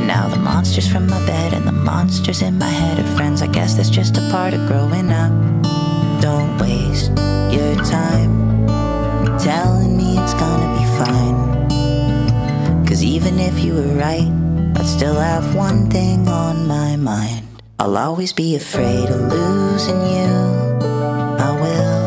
Now 0.05 0.27
the 0.27 0.35
monster's 0.35 0.91
from 0.91 1.07
my 1.07 1.25
bed 1.25 1.53
and 1.53 1.65
the 1.65 1.71
monster's 1.71 2.41
in 2.41 2.57
my 2.57 2.69
head 2.69 2.99
are 2.99 3.15
friends. 3.15 3.41
I 3.41 3.47
guess 3.47 3.75
that's 3.75 3.89
just 3.89 4.17
a 4.17 4.29
part 4.31 4.53
of 4.53 4.67
growing 4.67 5.11
up. 5.11 5.31
Don't 6.21 6.57
waste 6.57 7.11
your 7.55 7.75
time 7.85 8.67
telling 9.39 9.95
me 9.95 10.17
it's 10.17 10.33
gonna 10.33 10.77
be 10.77 10.85
fine. 10.99 12.85
Cause 12.85 13.01
even 13.01 13.39
if 13.39 13.63
you 13.63 13.75
were 13.75 13.95
right, 13.95 14.40
I 14.81 14.83
still 14.83 15.13
have 15.13 15.53
one 15.53 15.91
thing 15.91 16.27
on 16.27 16.65
my 16.65 16.95
mind. 16.95 17.45
I'll 17.77 17.95
always 17.95 18.33
be 18.33 18.55
afraid 18.55 19.09
of 19.09 19.31
losing 19.31 20.01
you. 20.01 20.33
I 21.47 21.51
will. 21.61 22.01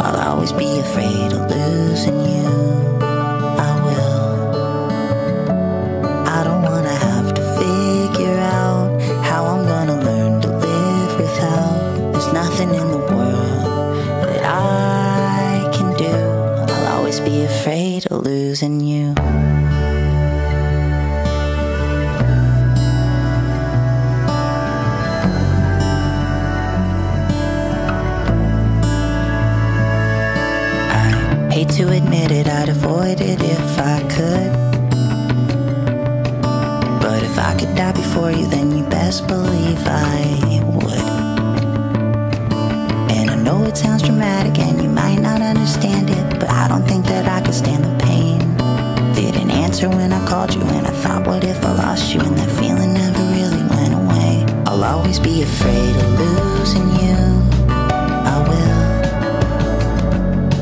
I'll 0.00 0.20
always 0.30 0.52
be 0.52 0.78
afraid 0.78 1.32
of 1.32 1.50
losing 1.50 2.14
you. 2.14 2.46
I 3.68 3.72
will. 3.84 4.54
I 6.28 6.44
don't 6.44 6.62
wanna 6.62 6.94
have 6.94 7.34
to 7.34 7.42
figure 7.58 8.38
out 8.38 9.00
how 9.24 9.46
I'm 9.46 9.66
gonna 9.66 10.00
learn 10.00 10.40
to 10.42 10.48
live 10.48 11.18
without. 11.18 12.12
There's 12.12 12.32
nothing 12.32 12.72
in 12.72 12.88
the 12.92 12.98
world 12.98 13.64
that 14.22 14.44
I 14.44 15.68
can 15.74 15.92
do. 15.96 16.14
I'll 16.72 16.98
always 16.98 17.18
be 17.18 17.42
afraid 17.42 18.06
of 18.12 18.22
losing 18.24 18.78
you. 18.78 19.13
If 33.74 33.80
I 33.80 34.00
could. 34.14 34.52
But 37.00 37.22
if 37.24 37.38
I 37.38 37.56
could 37.58 37.74
die 37.74 37.92
before 37.92 38.30
you, 38.30 38.46
then 38.46 38.76
you 38.76 38.84
best 38.84 39.26
believe 39.26 39.80
I 39.84 40.62
would. 40.76 41.08
And 43.10 43.30
I 43.30 43.36
know 43.36 43.64
it 43.64 43.76
sounds 43.76 44.02
dramatic 44.02 44.58
and 44.60 44.80
you 44.80 44.88
might 44.88 45.18
not 45.20 45.42
understand 45.42 46.10
it, 46.10 46.38
but 46.38 46.50
I 46.50 46.68
don't 46.68 46.86
think 46.86 47.06
that 47.06 47.26
I 47.26 47.40
could 47.44 47.54
stand 47.54 47.84
the 47.84 48.04
pain. 48.04 48.38
Didn't 49.14 49.50
answer 49.50 49.88
when 49.88 50.12
I 50.12 50.24
called 50.26 50.54
you, 50.54 50.62
and 50.62 50.86
I 50.86 50.92
thought, 51.02 51.26
what 51.26 51.42
if 51.42 51.64
I 51.64 51.72
lost 51.72 52.14
you? 52.14 52.20
And 52.20 52.36
that 52.36 52.50
feeling 52.60 52.94
never 52.94 53.22
really 53.36 53.64
went 53.74 53.94
away. 53.94 54.44
I'll 54.66 54.84
always 54.84 55.18
be 55.18 55.42
afraid 55.42 55.96
of 55.96 56.20
losing 56.20 56.88
you. 57.02 57.16
I 58.34 58.36
will. 58.48 58.84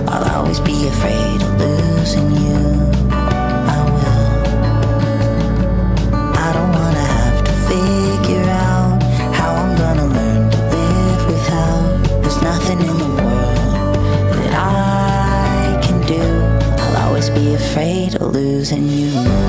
I'll 0.09 0.31
always 0.37 0.61
be 0.61 0.87
afraid 0.89 1.41
losing 18.24 18.89
you. 18.89 19.41